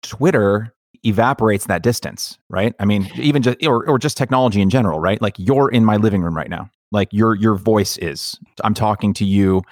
twitter 0.02 0.74
evaporates 1.04 1.66
that 1.66 1.82
distance, 1.82 2.38
right? 2.48 2.74
I 2.78 2.84
mean, 2.84 3.10
even 3.16 3.42
just 3.42 3.64
or 3.64 3.88
or 3.88 3.98
just 3.98 4.16
technology 4.16 4.60
in 4.60 4.70
general, 4.70 5.00
right? 5.00 5.20
Like 5.20 5.34
you're 5.38 5.68
in 5.68 5.84
my 5.84 5.96
living 5.96 6.22
room 6.22 6.36
right 6.36 6.50
now. 6.50 6.70
Like 6.90 7.08
your 7.12 7.34
your 7.34 7.54
voice 7.56 7.98
is. 7.98 8.38
I'm 8.64 8.74
talking 8.74 9.12
to 9.14 9.24
you. 9.24 9.62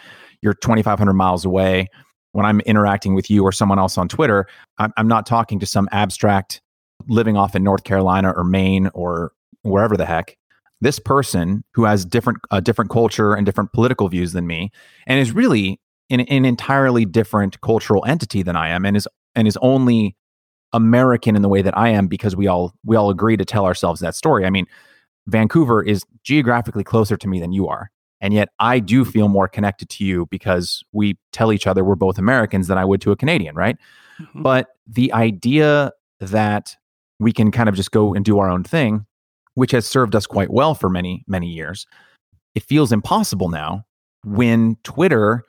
You're 0.42 0.54
2,500 0.54 1.12
miles 1.12 1.44
away. 1.44 1.88
When 2.32 2.46
I'm 2.46 2.60
interacting 2.60 3.14
with 3.14 3.28
you 3.28 3.42
or 3.42 3.52
someone 3.52 3.78
else 3.78 3.98
on 3.98 4.08
Twitter, 4.08 4.46
I'm, 4.78 4.92
I'm 4.96 5.08
not 5.08 5.26
talking 5.26 5.58
to 5.58 5.66
some 5.66 5.88
abstract 5.90 6.62
living 7.08 7.36
off 7.36 7.56
in 7.56 7.64
North 7.64 7.84
Carolina 7.84 8.32
or 8.36 8.44
Maine 8.44 8.88
or 8.94 9.32
wherever 9.62 9.96
the 9.96 10.06
heck. 10.06 10.36
This 10.80 10.98
person 10.98 11.64
who 11.74 11.84
has 11.84 12.04
different 12.04 12.38
a 12.50 12.60
different 12.60 12.90
culture 12.90 13.34
and 13.34 13.44
different 13.44 13.72
political 13.72 14.08
views 14.08 14.32
than 14.32 14.46
me, 14.46 14.70
and 15.06 15.20
is 15.20 15.32
really 15.32 15.80
an, 16.08 16.20
an 16.20 16.44
entirely 16.44 17.04
different 17.04 17.60
cultural 17.60 18.04
entity 18.06 18.42
than 18.42 18.56
I 18.56 18.68
am, 18.68 18.86
and 18.86 18.96
is 18.96 19.06
and 19.34 19.46
is 19.46 19.58
only 19.60 20.16
American 20.72 21.36
in 21.36 21.42
the 21.42 21.48
way 21.48 21.62
that 21.62 21.76
I 21.76 21.88
am 21.88 22.06
because 22.06 22.36
we 22.36 22.46
all 22.46 22.74
we 22.84 22.96
all 22.96 23.10
agree 23.10 23.36
to 23.36 23.44
tell 23.44 23.64
ourselves 23.64 24.00
that 24.00 24.14
story. 24.14 24.44
I 24.44 24.50
mean, 24.50 24.66
Vancouver 25.26 25.82
is 25.82 26.04
geographically 26.22 26.84
closer 26.84 27.16
to 27.16 27.28
me 27.28 27.40
than 27.40 27.52
you 27.52 27.68
are. 27.68 27.90
And 28.20 28.34
yet 28.34 28.50
I 28.58 28.80
do 28.80 29.04
feel 29.04 29.28
more 29.28 29.48
connected 29.48 29.88
to 29.90 30.04
you 30.04 30.26
because 30.26 30.84
we 30.92 31.16
tell 31.32 31.52
each 31.52 31.66
other 31.66 31.82
we're 31.82 31.94
both 31.94 32.18
Americans 32.18 32.68
than 32.68 32.76
I 32.76 32.84
would 32.84 33.00
to 33.02 33.12
a 33.12 33.16
Canadian, 33.16 33.54
right? 33.54 33.76
Mm-hmm. 34.20 34.42
But 34.42 34.68
the 34.86 35.12
idea 35.12 35.92
that 36.20 36.76
we 37.18 37.32
can 37.32 37.50
kind 37.50 37.68
of 37.68 37.74
just 37.74 37.92
go 37.92 38.14
and 38.14 38.24
do 38.24 38.38
our 38.38 38.50
own 38.50 38.62
thing, 38.62 39.06
which 39.54 39.70
has 39.72 39.86
served 39.86 40.14
us 40.14 40.26
quite 40.26 40.50
well 40.50 40.74
for 40.74 40.90
many, 40.90 41.24
many 41.26 41.46
years, 41.46 41.86
it 42.54 42.62
feels 42.62 42.92
impossible 42.92 43.48
now 43.48 43.84
when 44.24 44.76
Twitter 44.82 45.44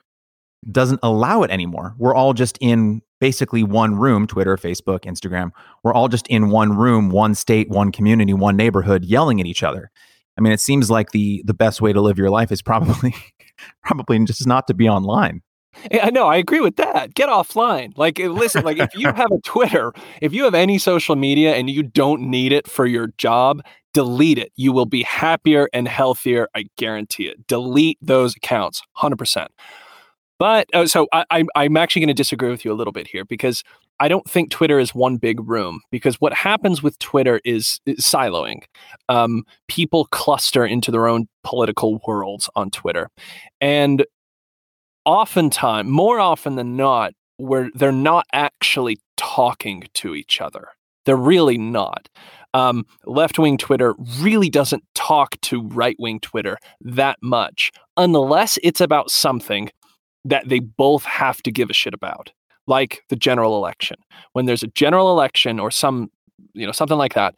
doesn't 0.70 1.00
allow 1.02 1.42
it 1.42 1.50
anymore. 1.50 1.94
We're 1.98 2.14
all 2.14 2.34
just 2.34 2.58
in 2.60 3.02
basically 3.20 3.62
one 3.62 3.96
room 3.96 4.26
Twitter, 4.26 4.56
Facebook, 4.56 5.00
Instagram. 5.00 5.50
We're 5.82 5.94
all 5.94 6.08
just 6.08 6.26
in 6.28 6.50
one 6.50 6.76
room, 6.76 7.10
one 7.10 7.34
state, 7.34 7.68
one 7.68 7.92
community, 7.92 8.34
one 8.34 8.56
neighborhood 8.56 9.04
yelling 9.04 9.40
at 9.40 9.46
each 9.46 9.62
other. 9.62 9.90
I 10.38 10.40
mean, 10.40 10.52
it 10.52 10.60
seems 10.60 10.90
like 10.90 11.10
the 11.10 11.42
the 11.44 11.54
best 11.54 11.80
way 11.80 11.92
to 11.92 12.00
live 12.00 12.18
your 12.18 12.30
life 12.30 12.52
is 12.52 12.62
probably 12.62 13.14
probably 13.84 14.24
just 14.24 14.46
not 14.46 14.66
to 14.68 14.74
be 14.74 14.88
online. 14.88 15.42
I 15.90 16.10
know. 16.10 16.26
I 16.26 16.36
agree 16.36 16.60
with 16.60 16.76
that. 16.76 17.14
Get 17.14 17.28
offline. 17.28 17.96
Like, 17.96 18.20
eh, 18.20 18.28
listen. 18.28 18.62
Like, 18.62 18.78
if 18.78 18.94
you 18.94 19.06
have 19.06 19.32
a 19.32 19.40
Twitter, 19.40 19.92
if 20.20 20.32
you 20.32 20.44
have 20.44 20.54
any 20.54 20.78
social 20.78 21.16
media 21.16 21.54
and 21.54 21.70
you 21.70 21.82
don't 21.82 22.22
need 22.22 22.52
it 22.52 22.68
for 22.68 22.86
your 22.86 23.08
job, 23.16 23.62
delete 23.94 24.38
it. 24.38 24.52
You 24.56 24.72
will 24.72 24.86
be 24.86 25.02
happier 25.02 25.68
and 25.72 25.88
healthier. 25.88 26.48
I 26.54 26.66
guarantee 26.76 27.24
it. 27.24 27.46
Delete 27.46 27.98
those 28.02 28.36
accounts, 28.36 28.82
hundred 28.92 29.16
percent. 29.16 29.50
But 30.42 30.66
uh, 30.74 30.88
so 30.88 31.06
I'm 31.30 31.46
I'm 31.54 31.76
actually 31.76 32.00
going 32.00 32.08
to 32.08 32.14
disagree 32.14 32.50
with 32.50 32.64
you 32.64 32.72
a 32.72 32.74
little 32.74 32.92
bit 32.92 33.06
here 33.06 33.24
because 33.24 33.62
I 34.00 34.08
don't 34.08 34.28
think 34.28 34.50
Twitter 34.50 34.80
is 34.80 34.92
one 34.92 35.16
big 35.16 35.38
room 35.48 35.82
because 35.92 36.16
what 36.16 36.34
happens 36.34 36.82
with 36.82 36.98
Twitter 36.98 37.40
is, 37.44 37.78
is 37.86 37.98
siloing. 37.98 38.62
Um, 39.08 39.44
people 39.68 40.06
cluster 40.06 40.66
into 40.66 40.90
their 40.90 41.06
own 41.06 41.28
political 41.44 42.00
worlds 42.08 42.50
on 42.56 42.70
Twitter, 42.70 43.08
and 43.60 44.04
oftentimes, 45.04 45.88
more 45.88 46.18
often 46.18 46.56
than 46.56 46.76
not, 46.76 47.12
where 47.36 47.70
they're 47.76 47.92
not 47.92 48.26
actually 48.32 48.98
talking 49.16 49.84
to 49.94 50.16
each 50.16 50.40
other. 50.40 50.70
They're 51.06 51.14
really 51.14 51.56
not. 51.56 52.08
Um, 52.52 52.84
left 53.04 53.38
wing 53.38 53.58
Twitter 53.58 53.94
really 54.18 54.50
doesn't 54.50 54.82
talk 54.96 55.40
to 55.42 55.68
right 55.68 55.94
wing 56.00 56.18
Twitter 56.18 56.58
that 56.80 57.18
much 57.22 57.70
unless 57.96 58.58
it's 58.64 58.80
about 58.80 59.08
something 59.08 59.70
that 60.24 60.48
they 60.48 60.60
both 60.60 61.04
have 61.04 61.42
to 61.42 61.50
give 61.50 61.70
a 61.70 61.74
shit 61.74 61.94
about 61.94 62.32
like 62.66 63.02
the 63.08 63.16
general 63.16 63.56
election. 63.56 63.96
When 64.32 64.46
there's 64.46 64.62
a 64.62 64.68
general 64.68 65.10
election 65.10 65.58
or 65.58 65.70
some, 65.70 66.10
you 66.54 66.66
know, 66.66 66.72
something 66.72 66.98
like 66.98 67.14
that, 67.14 67.34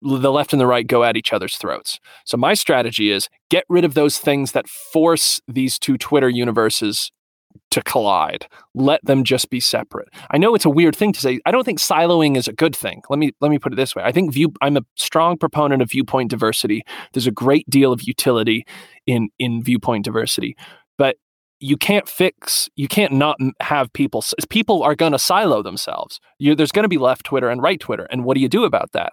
the 0.00 0.30
left 0.30 0.52
and 0.52 0.60
the 0.60 0.66
right 0.66 0.86
go 0.86 1.02
at 1.02 1.16
each 1.16 1.32
other's 1.32 1.56
throats. 1.56 1.98
So 2.24 2.36
my 2.36 2.54
strategy 2.54 3.10
is 3.10 3.28
get 3.50 3.64
rid 3.68 3.84
of 3.84 3.94
those 3.94 4.18
things 4.18 4.52
that 4.52 4.68
force 4.68 5.40
these 5.48 5.78
two 5.78 5.98
Twitter 5.98 6.28
universes 6.28 7.10
to 7.70 7.82
collide. 7.82 8.46
Let 8.74 9.04
them 9.04 9.24
just 9.24 9.50
be 9.50 9.60
separate. 9.60 10.08
I 10.30 10.38
know 10.38 10.54
it's 10.54 10.64
a 10.64 10.70
weird 10.70 10.96
thing 10.96 11.12
to 11.12 11.20
say. 11.20 11.40
I 11.44 11.50
don't 11.50 11.64
think 11.64 11.80
siloing 11.80 12.36
is 12.36 12.48
a 12.48 12.52
good 12.52 12.76
thing. 12.76 13.02
Let 13.10 13.18
me 13.18 13.32
let 13.40 13.50
me 13.50 13.58
put 13.58 13.72
it 13.72 13.76
this 13.76 13.94
way. 13.94 14.02
I 14.04 14.12
think 14.12 14.32
view 14.32 14.52
I'm 14.60 14.76
a 14.76 14.82
strong 14.96 15.36
proponent 15.36 15.82
of 15.82 15.90
viewpoint 15.90 16.30
diversity. 16.30 16.82
There's 17.12 17.26
a 17.26 17.32
great 17.32 17.68
deal 17.68 17.92
of 17.92 18.02
utility 18.02 18.64
in 19.06 19.30
in 19.38 19.62
viewpoint 19.62 20.04
diversity. 20.04 20.56
But 20.96 21.16
you 21.62 21.76
can't 21.76 22.08
fix 22.08 22.68
you 22.76 22.88
can't 22.88 23.12
not 23.12 23.38
have 23.60 23.92
people 23.92 24.22
people 24.48 24.82
are 24.82 24.94
going 24.94 25.12
to 25.12 25.18
silo 25.18 25.62
themselves. 25.62 26.20
You, 26.38 26.54
there's 26.54 26.72
going 26.72 26.84
to 26.84 26.88
be 26.88 26.98
left 26.98 27.24
twitter 27.24 27.48
and 27.48 27.62
right 27.62 27.80
twitter 27.80 28.06
and 28.10 28.24
what 28.24 28.34
do 28.34 28.40
you 28.40 28.48
do 28.48 28.64
about 28.64 28.92
that? 28.92 29.12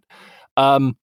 Um, 0.58 0.97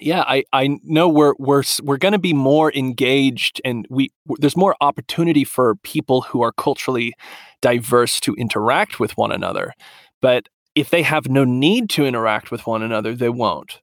yeah 0.00 0.24
i 0.26 0.42
i 0.52 0.76
know 0.82 1.08
we're 1.08 1.34
we're 1.38 1.62
we're 1.84 1.96
going 1.96 2.10
to 2.10 2.18
be 2.18 2.32
more 2.32 2.72
engaged 2.72 3.60
and 3.64 3.86
we 3.88 4.10
there's 4.40 4.56
more 4.56 4.74
opportunity 4.80 5.44
for 5.44 5.76
people 5.84 6.22
who 6.22 6.42
are 6.42 6.50
culturally 6.50 7.14
diverse 7.62 8.18
to 8.18 8.34
interact 8.34 8.98
with 8.98 9.16
one 9.16 9.30
another 9.30 9.72
but 10.20 10.48
if 10.74 10.90
they 10.90 11.02
have 11.02 11.28
no 11.28 11.44
need 11.44 11.88
to 11.90 12.04
interact 12.04 12.50
with 12.50 12.66
one 12.66 12.82
another 12.82 13.14
they 13.14 13.28
won't. 13.28 13.80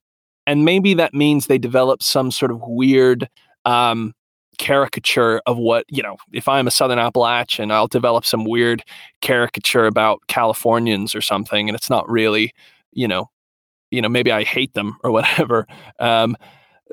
And 0.47 0.65
maybe 0.65 0.93
that 0.95 1.13
means 1.13 1.47
they 1.47 1.57
develop 1.57 2.01
some 2.01 2.31
sort 2.31 2.51
of 2.51 2.59
weird 2.63 3.29
um, 3.65 4.13
caricature 4.61 5.41
of 5.47 5.57
what 5.57 5.83
you 5.89 6.03
know 6.03 6.17
if 6.31 6.47
i'm 6.47 6.67
a 6.67 6.71
southern 6.71 6.99
appalachian 6.99 7.71
i'll 7.71 7.87
develop 7.87 8.23
some 8.23 8.45
weird 8.45 8.83
caricature 9.19 9.87
about 9.87 10.21
californians 10.27 11.15
or 11.15 11.19
something 11.19 11.67
and 11.67 11.75
it's 11.75 11.89
not 11.89 12.07
really 12.07 12.53
you 12.91 13.07
know 13.07 13.27
you 13.89 13.99
know 13.99 14.07
maybe 14.07 14.31
i 14.31 14.43
hate 14.43 14.71
them 14.75 14.97
or 15.03 15.09
whatever 15.17 15.65
um, 15.99 16.37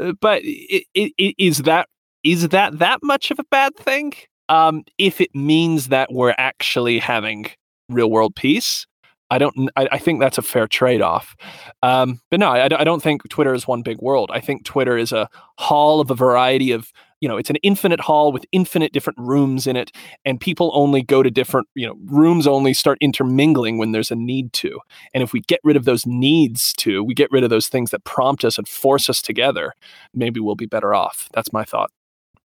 uh, 0.01 0.13
but 0.19 0.41
it, 0.43 0.87
it, 0.95 1.35
is 1.37 1.59
that 1.59 1.91
is 2.25 2.49
that 2.49 2.79
that 2.79 3.01
much 3.03 3.31
of 3.31 3.39
a 3.39 3.45
bad 3.51 3.77
thing 3.77 4.15
um, 4.49 4.83
if 4.97 5.21
it 5.21 5.35
means 5.35 5.89
that 5.89 6.11
we're 6.11 6.35
actually 6.39 6.99
having 6.99 7.51
real 7.91 8.11
world 8.11 8.35
peace 8.35 8.87
I 9.31 9.37
don't. 9.37 9.69
I, 9.77 9.89
I, 9.93 9.99
think 9.99 10.21
that's 10.21 10.39
a 10.39 10.43
fair 10.43 10.67
trade-off. 10.67 11.37
Um, 11.83 12.19
but 12.31 12.41
no, 12.41 12.49
I, 12.49 12.65
I, 12.65 12.85
don't 12.85 13.03
think 13.03 13.29
Twitter 13.29 13.53
is 13.53 13.69
one 13.69 13.83
big 13.83 13.99
world. 13.99 14.31
I 14.33 14.41
think 14.41 14.65
Twitter 14.65 14.97
is 14.97 15.13
a 15.13 15.29
hall 15.59 16.01
of 16.01 16.11
a 16.11 16.15
variety 16.15 16.73
of 16.73 16.91
you 17.21 17.29
know 17.29 17.37
it's 17.37 17.51
an 17.51 17.57
infinite 17.57 18.01
hall 18.01 18.33
with 18.33 18.45
infinite 18.53 18.93
different 18.93 19.19
rooms 19.19 19.67
in 19.67 19.77
it 19.77 19.93
and 20.25 20.41
people 20.41 20.71
only 20.75 21.03
go 21.03 21.23
to 21.23 21.31
different 21.31 21.69
you 21.75 21.87
know 21.87 21.95
rooms 22.07 22.47
only 22.47 22.75
start 22.75 22.99
intermingling 23.01 23.79
when 23.79 23.93
there's 23.93 24.11
a 24.11 24.17
need 24.17 24.53
to. 24.53 24.81
And 25.15 25.23
if 25.23 25.33
we 25.33 25.41
get 25.41 25.61
rid 25.65 25.77
of 25.77 25.85
those 25.85 26.07
needs 26.07 26.73
to 26.75 27.03
we 27.03 27.15
get 27.15 27.31
rid 27.31 27.45
of 27.45 27.51
those 27.51 27.69
things 27.69 27.91
that 27.91 28.05
prompt 28.05 28.45
us 28.45 28.59
and 28.59 28.69
force 28.69 29.09
us 29.11 29.23
together 29.23 29.75
maybe 30.15 30.41
we'll 30.41 30.55
be 30.55 30.67
better 30.67 30.95
off. 30.95 31.29
That's 31.33 31.53
my 31.53 31.65
thought. 31.65 31.91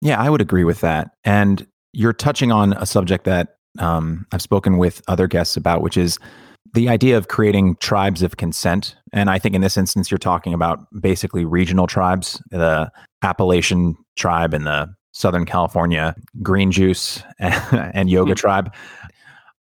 Yeah 0.00 0.20
i 0.20 0.30
would 0.30 0.40
agree 0.40 0.64
with 0.64 0.80
that. 0.80 1.10
And 1.24 1.66
you're 1.92 2.12
touching 2.12 2.52
on 2.52 2.74
a 2.74 2.86
subject 2.86 3.24
that 3.24 3.56
um, 3.78 4.26
i've 4.32 4.42
spoken 4.42 4.78
with 4.78 5.02
other 5.08 5.26
guests 5.26 5.56
about 5.56 5.82
which 5.82 5.96
is 5.96 6.18
the 6.74 6.88
idea 6.88 7.16
of 7.16 7.28
creating 7.28 7.76
tribes 7.76 8.22
of 8.22 8.36
consent 8.36 8.96
and 9.12 9.30
i 9.30 9.38
think 9.38 9.54
in 9.54 9.60
this 9.60 9.76
instance 9.76 10.10
you're 10.10 10.18
talking 10.18 10.54
about 10.54 10.80
basically 11.00 11.44
regional 11.44 11.86
tribes 11.86 12.42
the 12.50 12.90
appalachian 13.22 13.96
tribe 14.16 14.54
and 14.54 14.66
the 14.66 14.88
southern 15.12 15.44
california 15.44 16.14
green 16.42 16.70
juice 16.70 17.22
and 17.38 18.10
yoga 18.10 18.32
mm-hmm. 18.32 18.36
tribe 18.36 18.74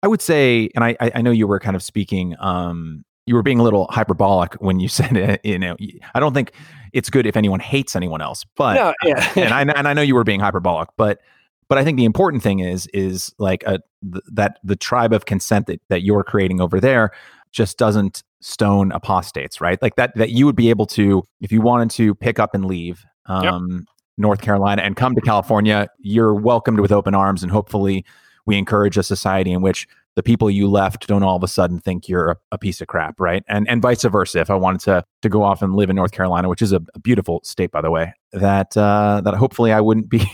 i 0.03 0.09
would 0.09 0.21
say 0.21 0.69
and 0.75 0.85
I, 0.85 0.97
I 1.01 1.23
know 1.23 1.31
you 1.31 1.47
were 1.47 1.61
kind 1.61 1.77
of 1.77 1.83
speaking 1.83 2.35
um, 2.39 3.05
you 3.27 3.35
were 3.35 3.43
being 3.43 3.59
a 3.59 3.63
little 3.63 3.89
hyperbolic 3.91 4.55
when 4.55 4.79
you 4.81 4.89
said 4.89 5.17
it, 5.17 5.41
you 5.45 5.59
know 5.59 5.77
i 6.15 6.21
don't 6.21 6.35
think 6.35 6.53
it's 6.93 7.11
good 7.11 7.27
if 7.27 7.37
anyone 7.37 7.61
hates 7.61 7.95
anyone 7.95 8.21
else 8.21 8.45
but 8.57 8.75
no, 8.75 8.95
yeah. 9.05 9.33
and, 9.37 9.55
I, 9.55 9.61
and 9.63 9.89
i 9.89 9.93
know 9.93 10.03
you 10.03 10.15
were 10.15 10.25
being 10.25 10.41
hyperbolic 10.41 10.89
but 10.97 11.21
but 11.69 11.79
I 11.79 11.85
think 11.85 11.97
the 11.97 12.05
important 12.05 12.43
thing 12.43 12.61
is 12.61 12.87
is 12.89 13.35
like 13.39 13.65
a 13.65 13.81
th- 14.13 14.25
that 14.33 14.59
the 14.65 14.77
tribe 14.77 15.13
of 15.13 15.25
consent 15.25 15.67
that, 15.67 15.81
that 15.89 16.03
you're 16.03 16.25
creating 16.25 16.61
over 16.61 16.81
there 16.81 17.11
just 17.53 17.79
doesn't 17.79 18.23
stone 18.41 18.93
apostates, 18.93 19.61
right? 19.61 19.81
Like 19.81 19.97
that 19.97 20.15
that 20.17 20.31
you 20.31 20.47
would 20.47 20.57
be 20.57 20.71
able 20.71 20.87
to 20.87 21.25
if 21.41 21.51
you 21.51 21.61
wanted 21.61 21.91
to 21.93 22.15
pick 22.15 22.39
up 22.39 22.55
and 22.55 22.65
leave 22.65 23.05
um, 23.27 23.69
yep. 23.71 23.83
North 24.19 24.41
Carolina 24.41 24.83
and 24.83 24.97
come 24.97 25.15
to 25.15 25.21
California, 25.21 25.89
you're 25.99 26.35
welcomed 26.35 26.81
with 26.81 26.93
open 26.93 27.15
arms, 27.15 27.43
and 27.43 27.51
hopefully 27.51 28.05
we 28.45 28.57
encourage 28.57 28.97
a 28.97 29.03
society 29.03 29.53
in 29.53 29.63
which 29.63 29.89
the 30.17 30.23
people 30.23 30.51
you 30.51 30.67
left 30.67 31.07
don't 31.07 31.23
all 31.23 31.37
of 31.37 31.43
a 31.43 31.49
sudden 31.49 31.79
think 31.79 32.09
you're 32.09 32.31
a, 32.31 32.37
a, 32.53 32.59
piece 32.59 32.81
of 32.81 32.89
crap, 32.89 33.21
right? 33.21 33.45
And 33.49 33.69
and 33.69 33.81
vice 33.81 34.03
versa. 34.03 34.41
If 34.41 34.51
I 34.51 34.55
wanted 34.55 34.81
to 34.83 35.05
to 35.23 35.29
go 35.29 35.43
off 35.43 35.63
and 35.63 35.77
live 35.77 35.91
in 35.91 35.97
North 35.97 36.13
Carolina, 36.13 36.49
which 36.49 36.63
is 36.63 36.73
a, 36.73 36.81
a 36.95 36.99
beautiful 36.99 37.41
state, 37.45 37.71
by 37.71 37.83
the 37.83 37.91
way, 37.91 38.15
that 38.33 38.77
uh, 38.77 39.21
that 39.25 39.35
hopefully 39.35 39.73
I 39.73 39.81
wouldn't 39.81 40.09
be 40.09 40.27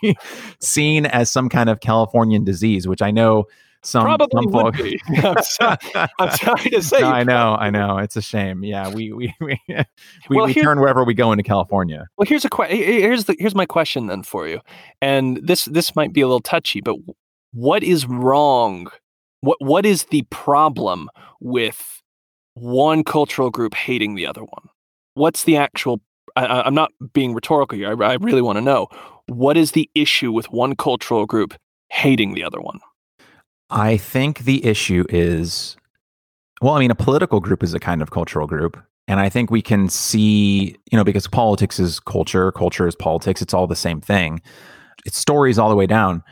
seen 0.60 1.06
as 1.06 1.30
some 1.30 1.48
kind 1.48 1.68
of 1.68 1.80
Californian 1.80 2.44
disease, 2.44 2.88
which 2.88 3.02
I 3.02 3.10
know 3.10 3.44
some 3.82 4.04
probably 4.04 4.50
some 4.50 4.70
be. 4.72 5.00
I'm, 5.22 5.42
sorry, 5.42 5.76
I'm 6.18 6.30
sorry 6.30 6.70
to 6.70 6.82
say. 6.82 7.00
No, 7.00 7.08
I 7.08 7.24
know, 7.24 7.56
I 7.60 7.70
know. 7.70 7.98
It's 7.98 8.16
a 8.16 8.22
shame. 8.22 8.64
Yeah, 8.64 8.88
we 8.88 9.12
we 9.12 9.34
we 9.40 9.60
we, 9.68 9.84
well, 10.30 10.46
we 10.46 10.54
turn 10.54 10.80
wherever 10.80 11.04
we 11.04 11.12
go 11.12 11.30
into 11.30 11.44
California. 11.44 12.08
Well, 12.16 12.26
here's 12.26 12.46
a 12.46 12.48
question. 12.48 12.78
Here's 12.78 13.26
the 13.26 13.36
here's 13.38 13.54
my 13.54 13.66
question 13.66 14.06
then 14.06 14.22
for 14.22 14.48
you, 14.48 14.60
and 15.02 15.36
this 15.46 15.66
this 15.66 15.94
might 15.94 16.14
be 16.14 16.22
a 16.22 16.26
little 16.26 16.40
touchy, 16.40 16.80
but 16.80 16.96
what 17.52 17.82
is 17.82 18.06
wrong 18.06 18.90
what 19.46 19.58
what 19.60 19.86
is 19.86 20.04
the 20.04 20.22
problem 20.30 21.08
with 21.40 22.02
one 22.54 23.04
cultural 23.04 23.50
group 23.50 23.74
hating 23.74 24.16
the 24.16 24.26
other 24.26 24.42
one? 24.42 24.68
What's 25.14 25.44
the 25.44 25.56
actual? 25.56 26.00
I, 26.34 26.66
am 26.66 26.74
not 26.74 26.90
being 27.14 27.32
rhetorical 27.32 27.78
here. 27.78 28.02
I, 28.02 28.12
I 28.12 28.14
really 28.14 28.42
want 28.42 28.56
to 28.56 28.62
know 28.62 28.88
what 29.26 29.56
is 29.56 29.72
the 29.72 29.88
issue 29.94 30.32
with 30.32 30.50
one 30.50 30.76
cultural 30.76 31.24
group 31.24 31.54
hating 31.90 32.34
the 32.34 32.44
other 32.44 32.60
one. 32.60 32.80
I 33.70 33.96
think 33.96 34.40
the 34.40 34.64
issue 34.64 35.04
is, 35.08 35.76
well, 36.60 36.74
I 36.74 36.80
mean, 36.80 36.90
a 36.90 36.96
political 36.96 37.40
group 37.40 37.62
is 37.62 37.72
a 37.72 37.80
kind 37.80 38.02
of 38.02 38.10
cultural 38.10 38.46
group. 38.46 38.76
And 39.08 39.20
I 39.20 39.28
think 39.28 39.50
we 39.50 39.62
can 39.62 39.88
see, 39.88 40.76
you 40.90 40.98
know, 40.98 41.04
because 41.04 41.26
politics 41.26 41.78
is 41.78 42.00
culture, 42.00 42.52
culture 42.52 42.86
is 42.86 42.96
politics, 42.96 43.40
it's 43.40 43.54
all 43.54 43.66
the 43.66 43.76
same 43.76 44.00
thing. 44.00 44.42
It's 45.06 45.18
stories 45.18 45.58
all 45.58 45.70
the 45.70 45.76
way 45.76 45.86
down. 45.86 46.22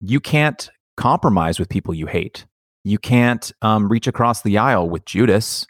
You 0.00 0.20
can't 0.20 0.70
compromise 0.96 1.58
with 1.58 1.68
people 1.68 1.92
you 1.92 2.06
hate. 2.06 2.46
You 2.84 2.98
can't 2.98 3.50
um, 3.62 3.88
reach 3.88 4.06
across 4.06 4.42
the 4.42 4.58
aisle 4.58 4.88
with 4.88 5.04
Judas. 5.04 5.66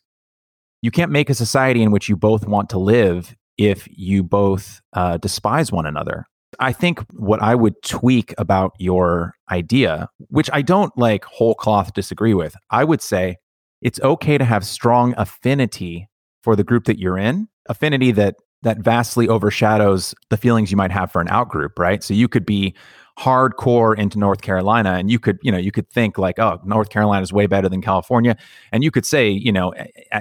You 0.83 0.91
can't 0.91 1.11
make 1.11 1.29
a 1.29 1.35
society 1.35 1.83
in 1.83 1.91
which 1.91 2.09
you 2.09 2.17
both 2.17 2.47
want 2.47 2.71
to 2.71 2.79
live 2.79 3.37
if 3.59 3.87
you 3.91 4.23
both 4.23 4.81
uh, 4.93 5.19
despise 5.19 5.71
one 5.71 5.87
another. 5.87 6.27
I 6.59 6.73
think 6.73 7.01
what 7.13 7.43
I 7.43 7.55
would 7.55 7.81
tweak 7.83 8.35
about 8.39 8.73
your 8.79 9.35
idea, 9.51 10.09
which 10.29 10.51
I 10.53 10.63
don't 10.63 10.97
like 10.97 11.25
whole 11.25 11.55
cloth 11.55 11.95
disagree 11.95 12.35
with, 12.35 12.57
I 12.71 12.85
would 12.85 13.03
say 13.03 13.37
it's 13.83 14.01
okay 14.01 14.37
to 14.39 14.45
have 14.45 14.65
strong 14.65 15.15
affinity 15.17 16.09
for 16.43 16.57
the 16.57 16.65
group 16.65 16.85
that 16.85 16.99
you're 16.99 17.19
in, 17.19 17.49
affinity 17.69 18.13
that 18.13 18.37
that 18.63 18.79
vastly 18.79 19.27
overshadows 19.27 20.15
the 20.29 20.37
feelings 20.37 20.71
you 20.71 20.77
might 20.77 20.91
have 20.91 21.11
for 21.11 21.23
an 21.23 21.29
outgroup, 21.29 21.79
right? 21.79 22.03
So 22.03 22.13
you 22.13 22.29
could 22.29 22.45
be 22.45 22.75
hardcore 23.21 23.97
into 23.99 24.19
North 24.19 24.41
Carolina 24.41 24.93
and 24.95 25.11
you 25.11 25.19
could, 25.19 25.39
you 25.43 25.53
know, 25.53 25.59
you 25.59 25.71
could 25.71 25.89
think 25.91 26.17
like, 26.17 26.39
oh, 26.39 26.59
North 26.65 26.89
Carolina 26.89 27.23
is 27.23 27.33
way 27.33 27.47
better 27.47 27.69
than 27.69 27.83
California. 27.83 28.35
And 28.73 28.83
you 28.83 28.91
could 28.91 29.05
say, 29.05 29.29
you 29.29 29.53
know, 29.53 29.75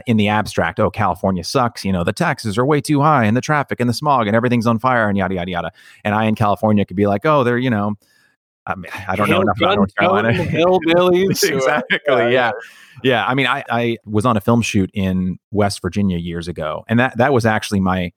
in 0.05 0.17
the 0.17 0.27
abstract, 0.27 0.79
oh, 0.81 0.91
California 0.91 1.43
sucks, 1.43 1.85
you 1.85 1.93
know, 1.93 2.03
the 2.03 2.11
taxes 2.11 2.57
are 2.57 2.65
way 2.65 2.81
too 2.81 2.99
high 2.99 3.23
and 3.23 3.37
the 3.37 3.41
traffic 3.41 3.79
and 3.79 3.89
the 3.89 3.93
smog 3.93 4.27
and 4.27 4.35
everything's 4.35 4.67
on 4.67 4.79
fire 4.79 5.07
and 5.07 5.17
yada, 5.17 5.35
yada, 5.35 5.49
yada. 5.49 5.71
And 6.03 6.13
I 6.13 6.25
in 6.25 6.35
California 6.35 6.83
could 6.83 6.97
be 6.97 7.07
like, 7.07 7.25
oh, 7.25 7.45
they're, 7.45 7.57
you 7.57 7.69
know, 7.69 7.95
I, 8.67 8.75
mean, 8.75 8.91
I 9.07 9.15
don't 9.15 9.29
know 9.29 9.41
enough 9.41 9.57
about 9.57 9.77
North 9.77 9.95
Carolina. 9.95 10.33
Hillbillies. 10.33 11.43
exactly. 11.49 11.99
Yeah. 12.07 12.29
yeah. 12.29 12.51
Yeah. 13.01 13.25
I 13.25 13.33
mean, 13.33 13.47
I, 13.47 13.63
I 13.69 13.97
was 14.05 14.25
on 14.25 14.35
a 14.35 14.41
film 14.41 14.61
shoot 14.61 14.91
in 14.93 15.39
West 15.51 15.81
Virginia 15.81 16.17
years 16.17 16.49
ago. 16.49 16.83
And 16.89 16.99
that, 16.99 17.17
that 17.17 17.31
was 17.31 17.45
actually 17.45 17.79
my 17.79 18.11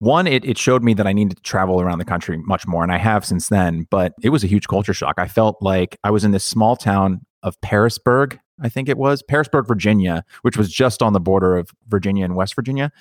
one, 0.00 0.26
it, 0.26 0.44
it 0.44 0.58
showed 0.58 0.82
me 0.82 0.94
that 0.94 1.06
I 1.06 1.12
needed 1.12 1.36
to 1.36 1.42
travel 1.42 1.80
around 1.80 1.98
the 1.98 2.04
country 2.04 2.38
much 2.38 2.66
more, 2.66 2.82
and 2.82 2.90
I 2.90 2.98
have 2.98 3.24
since 3.24 3.48
then, 3.48 3.86
but 3.90 4.14
it 4.22 4.30
was 4.30 4.42
a 4.42 4.46
huge 4.46 4.66
culture 4.66 4.94
shock. 4.94 5.14
I 5.18 5.28
felt 5.28 5.58
like 5.60 5.98
I 6.02 6.10
was 6.10 6.24
in 6.24 6.32
this 6.32 6.44
small 6.44 6.74
town 6.74 7.24
of 7.42 7.60
Pearisburg, 7.60 8.38
I 8.60 8.68
think 8.68 8.88
it 8.88 8.98
was, 8.98 9.22
Pearisburg, 9.22 9.66
Virginia, 9.66 10.24
which 10.42 10.56
was 10.56 10.70
just 10.70 11.02
on 11.02 11.12
the 11.12 11.20
border 11.20 11.56
of 11.56 11.70
Virginia 11.88 12.24
and 12.24 12.34
West 12.34 12.54
Virginia. 12.54 12.92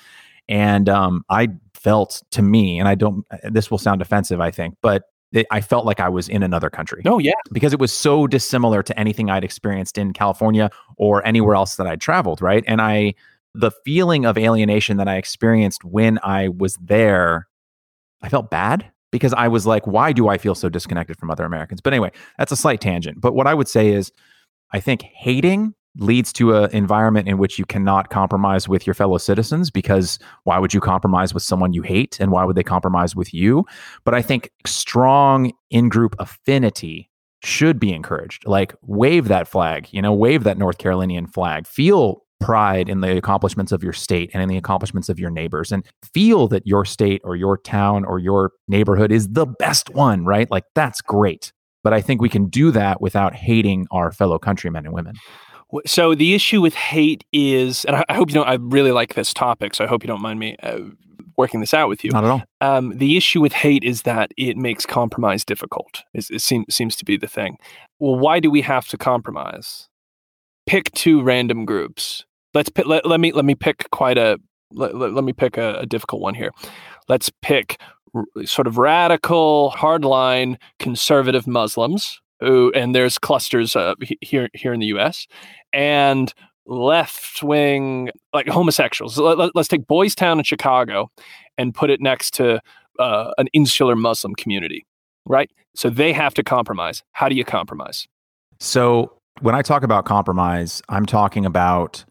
And 0.47 0.89
um, 0.89 1.23
I 1.29 1.49
felt 1.73 2.21
to 2.31 2.41
me, 2.41 2.79
and 2.79 2.87
I 2.87 2.95
don't, 2.95 3.25
this 3.43 3.69
will 3.71 3.77
sound 3.77 4.01
offensive, 4.01 4.41
I 4.41 4.51
think, 4.51 4.75
but 4.81 5.03
it, 5.31 5.45
I 5.51 5.61
felt 5.61 5.85
like 5.85 5.99
I 5.99 6.09
was 6.09 6.27
in 6.27 6.43
another 6.43 6.69
country. 6.69 7.03
Oh, 7.05 7.19
yeah. 7.19 7.33
Because 7.51 7.71
it 7.71 7.79
was 7.79 7.93
so 7.93 8.25
dissimilar 8.25 8.81
to 8.83 8.99
anything 8.99 9.29
I'd 9.29 9.43
experienced 9.43 9.97
in 9.97 10.11
California 10.11 10.69
or 10.97 11.25
anywhere 11.25 11.55
else 11.55 11.75
that 11.75 11.87
I'd 11.87 12.01
traveled, 12.01 12.41
right? 12.41 12.63
And 12.67 12.81
I, 12.81 13.13
the 13.53 13.71
feeling 13.83 14.25
of 14.25 14.37
alienation 14.37 14.97
that 14.97 15.07
I 15.07 15.17
experienced 15.17 15.83
when 15.83 16.19
I 16.23 16.49
was 16.49 16.77
there, 16.81 17.47
I 18.21 18.29
felt 18.29 18.49
bad 18.49 18.91
because 19.11 19.33
I 19.33 19.47
was 19.47 19.65
like, 19.65 19.87
why 19.87 20.11
do 20.11 20.27
I 20.27 20.37
feel 20.37 20.55
so 20.55 20.69
disconnected 20.69 21.17
from 21.17 21.31
other 21.31 21.45
Americans? 21.45 21.81
But 21.81 21.93
anyway, 21.93 22.11
that's 22.37 22.51
a 22.51 22.57
slight 22.57 22.81
tangent. 22.81 23.21
But 23.21 23.33
what 23.33 23.47
I 23.47 23.53
would 23.53 23.67
say 23.67 23.89
is, 23.89 24.11
I 24.71 24.79
think 24.79 25.01
hating 25.01 25.73
leads 25.97 26.31
to 26.33 26.55
an 26.55 26.71
environment 26.71 27.27
in 27.27 27.39
which 27.39 27.57
you 27.57 27.65
cannot 27.65 28.09
compromise 28.09 28.67
with 28.67 28.85
your 28.85 28.93
fellow 28.93 29.17
citizens 29.17 29.71
because 29.71 30.19
why 30.43 30.59
would 30.59 30.73
you 30.73 30.79
compromise 30.79 31.33
with 31.33 31.43
someone 31.43 31.73
you 31.73 31.81
hate 31.81 32.19
and 32.19 32.31
why 32.31 32.43
would 32.43 32.55
they 32.55 32.63
compromise 32.63 33.15
with 33.15 33.33
you? 33.33 33.65
But 34.05 34.13
I 34.13 34.21
think 34.21 34.51
strong 34.65 35.51
in 35.71 35.89
group 35.89 36.15
affinity 36.19 37.09
should 37.43 37.79
be 37.79 37.91
encouraged. 37.93 38.45
Like 38.45 38.75
wave 38.83 39.27
that 39.29 39.47
flag, 39.47 39.87
you 39.91 40.01
know, 40.01 40.13
wave 40.13 40.43
that 40.43 40.57
North 40.57 40.77
Carolinian 40.77 41.25
flag. 41.25 41.65
Feel 41.65 42.23
pride 42.39 42.89
in 42.89 43.01
the 43.01 43.17
accomplishments 43.17 43.71
of 43.71 43.83
your 43.83 43.93
state 43.93 44.31
and 44.33 44.41
in 44.41 44.49
the 44.49 44.57
accomplishments 44.57 45.09
of 45.09 45.19
your 45.19 45.29
neighbors 45.29 45.71
and 45.71 45.85
feel 46.13 46.47
that 46.47 46.65
your 46.65 46.85
state 46.85 47.21
or 47.23 47.35
your 47.35 47.57
town 47.57 48.05
or 48.05 48.19
your 48.19 48.51
neighborhood 48.67 49.11
is 49.11 49.29
the 49.29 49.45
best 49.45 49.89
one, 49.89 50.25
right? 50.25 50.49
Like 50.49 50.63
that's 50.75 51.01
great. 51.01 51.51
But 51.83 51.93
I 51.93 52.01
think 52.01 52.21
we 52.21 52.29
can 52.29 52.47
do 52.47 52.71
that 52.71 53.01
without 53.01 53.35
hating 53.35 53.87
our 53.91 54.11
fellow 54.11 54.37
countrymen 54.37 54.85
and 54.85 54.93
women. 54.93 55.15
So 55.85 56.15
the 56.15 56.33
issue 56.33 56.61
with 56.61 56.73
hate 56.73 57.23
is, 57.31 57.85
and 57.85 57.95
I 57.95 58.13
hope 58.13 58.29
you 58.29 58.33
don't. 58.33 58.47
I 58.47 58.57
really 58.59 58.91
like 58.91 59.13
this 59.13 59.33
topic, 59.33 59.75
so 59.75 59.83
I 59.83 59.87
hope 59.87 60.03
you 60.03 60.07
don't 60.07 60.21
mind 60.21 60.39
me 60.39 60.55
uh, 60.63 60.79
working 61.37 61.59
this 61.59 61.75
out 61.75 61.89
with 61.89 62.03
you. 62.03 62.09
Not 62.11 62.25
at 62.25 62.31
all. 62.31 62.43
Um, 62.59 62.97
the 62.97 63.15
issue 63.15 63.39
with 63.39 63.53
hate 63.53 63.83
is 63.83 64.01
that 64.01 64.31
it 64.35 64.57
makes 64.57 64.85
compromise 64.85 65.45
difficult. 65.45 66.03
It, 66.13 66.25
it 66.31 66.41
seems 66.41 66.73
seems 66.73 66.95
to 66.97 67.05
be 67.05 67.17
the 67.17 67.27
thing. 67.27 67.57
Well, 67.99 68.17
why 68.17 68.39
do 68.39 68.49
we 68.49 68.61
have 68.61 68.87
to 68.87 68.97
compromise? 68.97 69.87
Pick 70.65 70.91
two 70.91 71.21
random 71.21 71.65
groups 71.65 72.25
let's 72.53 72.69
pick, 72.69 72.85
let, 72.85 73.05
let 73.05 73.19
me 73.19 73.31
let 73.31 73.45
me 73.45 73.55
pick 73.55 73.89
quite 73.91 74.17
a 74.17 74.37
let, 74.71 74.95
let, 74.95 75.13
let 75.13 75.23
me 75.23 75.33
pick 75.33 75.57
a, 75.57 75.79
a, 75.79 75.85
difficult 75.85 76.21
one 76.21 76.35
here. 76.35 76.51
Let's 77.07 77.31
pick 77.41 77.79
r- 78.13 78.25
sort 78.45 78.67
of 78.67 78.77
radical, 78.77 79.73
hardline, 79.75 80.57
conservative 80.77 81.47
Muslims 81.47 82.21
who, 82.39 82.71
and 82.73 82.95
there's 82.95 83.17
clusters 83.17 83.75
uh, 83.75 83.95
here 84.21 84.49
here 84.53 84.73
in 84.73 84.79
the 84.79 84.87
U.S. 84.87 85.27
and 85.73 86.33
left 86.65 87.43
wing 87.43 88.09
like 88.33 88.47
homosexuals. 88.47 89.17
Let, 89.17 89.51
us 89.55 89.67
take 89.67 89.87
Boys 89.87 90.15
Town 90.15 90.37
in 90.37 90.43
Chicago 90.43 91.09
and 91.57 91.73
put 91.73 91.89
it 91.89 91.99
next 91.99 92.33
to 92.35 92.61
uh, 92.99 93.31
an 93.37 93.47
insular 93.53 93.95
Muslim 93.95 94.35
community, 94.35 94.85
right? 95.25 95.49
So 95.75 95.89
they 95.89 96.13
have 96.13 96.33
to 96.35 96.43
compromise. 96.43 97.03
How 97.11 97.29
do 97.29 97.35
you 97.35 97.43
compromise? 97.43 98.07
So 98.59 99.13
when 99.41 99.55
I 99.55 99.61
talk 99.61 99.83
about 99.83 100.05
compromise, 100.05 100.81
I'm 100.89 101.05
talking 101.05 101.45
about 101.45 102.05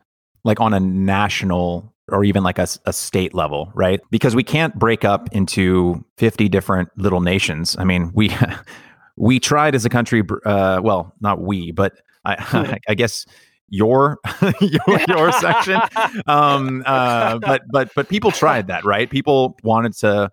like 0.49 0.61
on 0.61 0.73
a 0.73 0.81
national 0.81 1.95
or 2.09 2.25
even 2.25 2.43
like 2.43 2.59
a, 2.59 2.67
a 2.87 2.93
state 2.93 3.35
level, 3.35 3.71
right? 3.75 4.01
Because 4.11 4.35
we 4.35 4.43
can't 4.43 4.77
break 4.79 5.05
up 5.05 5.29
into 5.31 6.03
50 6.17 6.49
different 6.49 6.89
little 6.97 7.21
nations. 7.21 7.77
I 7.79 7.85
mean, 7.85 8.11
we 8.15 8.35
we 9.17 9.39
tried 9.39 9.75
as 9.75 9.85
a 9.85 9.91
country, 9.91 10.23
uh, 10.47 10.81
well, 10.83 11.15
not 11.21 11.41
we, 11.41 11.71
but 11.71 11.93
I, 12.25 12.79
I 12.89 12.95
guess 12.95 13.27
your 13.69 14.19
your, 14.61 15.01
your 15.07 15.33
section. 15.33 15.81
Um, 16.27 16.83
uh, 16.87 17.39
but 17.39 17.63
but 17.71 17.91
but 17.95 18.09
people 18.09 18.31
tried 18.31 18.69
that, 18.69 18.87
right? 18.87 19.11
People 19.11 19.59
wanted 19.63 19.93
to 19.99 20.31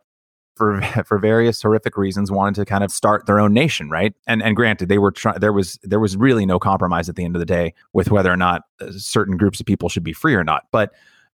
for 0.55 0.81
for 1.05 1.17
various 1.17 1.61
horrific 1.61 1.97
reasons 1.97 2.31
wanted 2.31 2.55
to 2.55 2.65
kind 2.65 2.83
of 2.83 2.91
start 2.91 3.25
their 3.25 3.39
own 3.39 3.53
nation 3.53 3.89
right? 3.89 4.13
And 4.27 4.41
and 4.41 4.55
granted 4.55 4.89
they 4.89 4.97
were 4.97 5.11
trying 5.11 5.39
there 5.39 5.53
was 5.53 5.79
there 5.83 5.99
was 5.99 6.17
really 6.17 6.45
no 6.45 6.59
compromise 6.59 7.09
at 7.09 7.15
the 7.15 7.25
end 7.25 7.35
of 7.35 7.39
the 7.39 7.45
day 7.45 7.73
with 7.93 8.11
whether 8.11 8.31
or 8.31 8.37
not 8.37 8.63
uh, 8.81 8.91
certain 8.91 9.37
groups 9.37 9.59
of 9.59 9.65
people 9.65 9.89
should 9.89 10.03
be 10.03 10.13
free 10.13 10.35
or 10.35 10.43
not. 10.43 10.63
But 10.71 10.93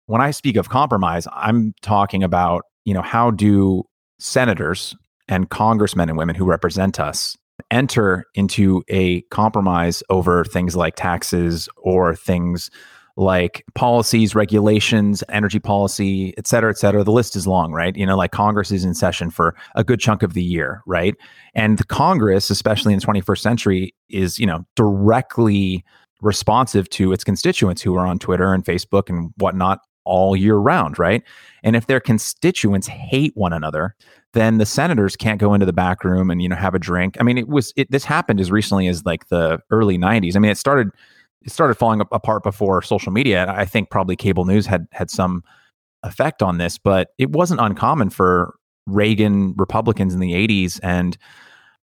when 0.08 0.20
i 0.20 0.32
speak 0.32 0.56
of 0.56 0.68
compromise 0.68 1.28
i'm 1.32 1.72
talking 1.80 2.24
about 2.24 2.64
you 2.84 2.92
know 2.92 3.02
how 3.02 3.30
do 3.30 3.84
senators 4.18 4.96
and 5.28 5.50
congressmen 5.50 6.08
and 6.08 6.18
women 6.18 6.34
who 6.34 6.44
represent 6.44 6.98
us 6.98 7.36
enter 7.70 8.24
into 8.34 8.82
a 8.88 9.20
compromise 9.22 10.02
over 10.08 10.44
things 10.44 10.74
like 10.74 10.96
taxes 10.96 11.68
or 11.76 12.16
things 12.16 12.70
like 13.18 13.64
policies, 13.74 14.36
regulations, 14.36 15.24
energy 15.28 15.58
policy, 15.58 16.32
et 16.38 16.46
cetera, 16.46 16.70
et 16.70 16.78
cetera. 16.78 17.02
The 17.02 17.10
list 17.10 17.34
is 17.34 17.48
long, 17.48 17.72
right? 17.72 17.96
You 17.96 18.06
know, 18.06 18.16
like 18.16 18.30
Congress 18.30 18.70
is 18.70 18.84
in 18.84 18.94
session 18.94 19.28
for 19.30 19.56
a 19.74 19.82
good 19.82 19.98
chunk 19.98 20.22
of 20.22 20.34
the 20.34 20.42
year, 20.42 20.82
right? 20.86 21.16
And 21.52 21.86
Congress, 21.88 22.48
especially 22.48 22.94
in 22.94 23.00
the 23.00 23.06
21st 23.06 23.38
century, 23.40 23.94
is, 24.08 24.38
you 24.38 24.46
know, 24.46 24.64
directly 24.76 25.84
responsive 26.22 26.88
to 26.90 27.12
its 27.12 27.24
constituents 27.24 27.82
who 27.82 27.96
are 27.96 28.06
on 28.06 28.20
Twitter 28.20 28.54
and 28.54 28.64
Facebook 28.64 29.08
and 29.08 29.32
whatnot 29.36 29.80
all 30.04 30.36
year 30.36 30.56
round, 30.56 30.96
right? 30.96 31.24
And 31.64 31.74
if 31.74 31.88
their 31.88 32.00
constituents 32.00 32.86
hate 32.86 33.32
one 33.34 33.52
another, 33.52 33.96
then 34.32 34.58
the 34.58 34.66
senators 34.66 35.16
can't 35.16 35.40
go 35.40 35.54
into 35.54 35.66
the 35.66 35.72
back 35.72 36.04
room 36.04 36.30
and 36.30 36.40
you 36.40 36.48
know 36.48 36.54
have 36.54 36.74
a 36.74 36.78
drink. 36.78 37.16
I 37.18 37.24
mean, 37.24 37.36
it 37.36 37.48
was 37.48 37.72
it, 37.76 37.90
this 37.90 38.04
happened 38.04 38.40
as 38.40 38.52
recently 38.52 38.86
as 38.86 39.04
like 39.04 39.28
the 39.28 39.58
early 39.70 39.98
90s. 39.98 40.36
I 40.36 40.38
mean, 40.38 40.52
it 40.52 40.58
started 40.58 40.90
it 41.42 41.50
started 41.50 41.74
falling 41.74 42.00
apart 42.00 42.42
before 42.42 42.82
social 42.82 43.12
media. 43.12 43.46
I 43.48 43.64
think 43.64 43.90
probably 43.90 44.16
cable 44.16 44.44
news 44.44 44.66
had 44.66 44.86
had 44.92 45.10
some 45.10 45.44
effect 46.02 46.42
on 46.42 46.58
this, 46.58 46.78
but 46.78 47.10
it 47.18 47.30
wasn't 47.30 47.60
uncommon 47.60 48.10
for 48.10 48.54
Reagan 48.86 49.54
Republicans 49.56 50.14
in 50.14 50.20
the 50.20 50.32
80s 50.32 50.80
and 50.82 51.16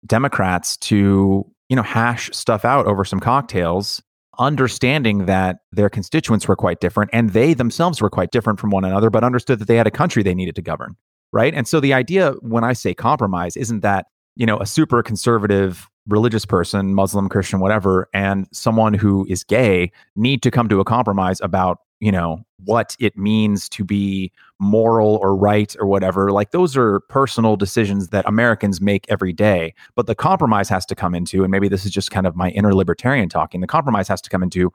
Democrats 0.07 0.77
to, 0.79 1.47
you 1.69 1.77
know, 1.77 1.83
hash 1.83 2.31
stuff 2.33 2.65
out 2.65 2.87
over 2.87 3.05
some 3.05 3.21
cocktails, 3.21 4.03
understanding 4.39 5.27
that 5.27 5.59
their 5.73 5.91
constituents 5.91 6.49
were 6.49 6.57
quite 6.57 6.81
different 6.81 7.11
and 7.13 7.31
they 7.31 7.55
themselves 7.55 8.01
were 8.01 8.11
quite 8.11 8.31
different 8.31 8.59
from 8.59 8.71
one 8.71 8.85
another, 8.85 9.11
but 9.11 9.25
understood 9.25 9.59
that 9.59 9.69
they 9.69 9.77
had 9.77 9.87
a 9.87 9.91
country 9.91 10.23
they 10.23 10.35
needed 10.35 10.57
to 10.57 10.63
govern. 10.63 10.97
Right. 11.33 11.55
And 11.55 11.67
so 11.67 11.81
the 11.81 11.95
idea 11.95 12.33
when 12.41 12.63
I 12.63 12.75
say 12.75 12.95
compromise 12.95 13.57
isn't 13.57 13.81
that, 13.81 14.07
you 14.37 14.45
know, 14.45 14.59
a 14.59 14.67
super 14.67 15.03
conservative 15.03 15.89
religious 16.09 16.45
person, 16.45 16.95
Muslim, 16.95 17.29
Christian, 17.29 17.61
whatever, 17.61 18.09
and 18.13 18.47
someone 18.53 18.95
who 18.95 19.27
is 19.29 19.45
gay 19.45 19.93
need 20.17 20.43
to 20.43 20.51
come 20.51 20.69
to 20.69 20.81
a 20.81 20.85
compromise 20.85 21.41
about, 21.41 21.79
you 22.01 22.11
know, 22.11 22.45
what 22.65 22.97
it 22.99 23.17
means 23.17 23.69
to 23.69 23.85
be 23.85 24.33
moral 24.59 25.17
or 25.23 25.37
right 25.37 25.75
or 25.79 25.87
whatever. 25.87 26.33
Like 26.33 26.51
those 26.51 26.77
are 26.77 27.01
personal 27.09 27.57
decisions 27.57 28.09
that 28.09 28.27
Americans 28.27 28.81
make 28.81 29.07
every 29.09 29.33
day. 29.33 29.75
But 29.95 30.07
the 30.07 30.15
compromise 30.15 30.69
has 30.69 30.87
to 30.87 30.95
come 30.95 31.15
into, 31.15 31.45
and 31.45 31.51
maybe 31.51 31.69
this 31.69 31.85
is 31.85 31.93
just 31.93 32.11
kind 32.11 32.27
of 32.27 32.37
my 32.37 32.51
inner 32.51 32.75
libertarian 32.75 33.29
talking, 33.29 33.61
the 33.61 33.67
compromise 33.67 34.09
has 34.09 34.21
to 34.23 34.31
come 34.31 34.43
into 34.43 34.73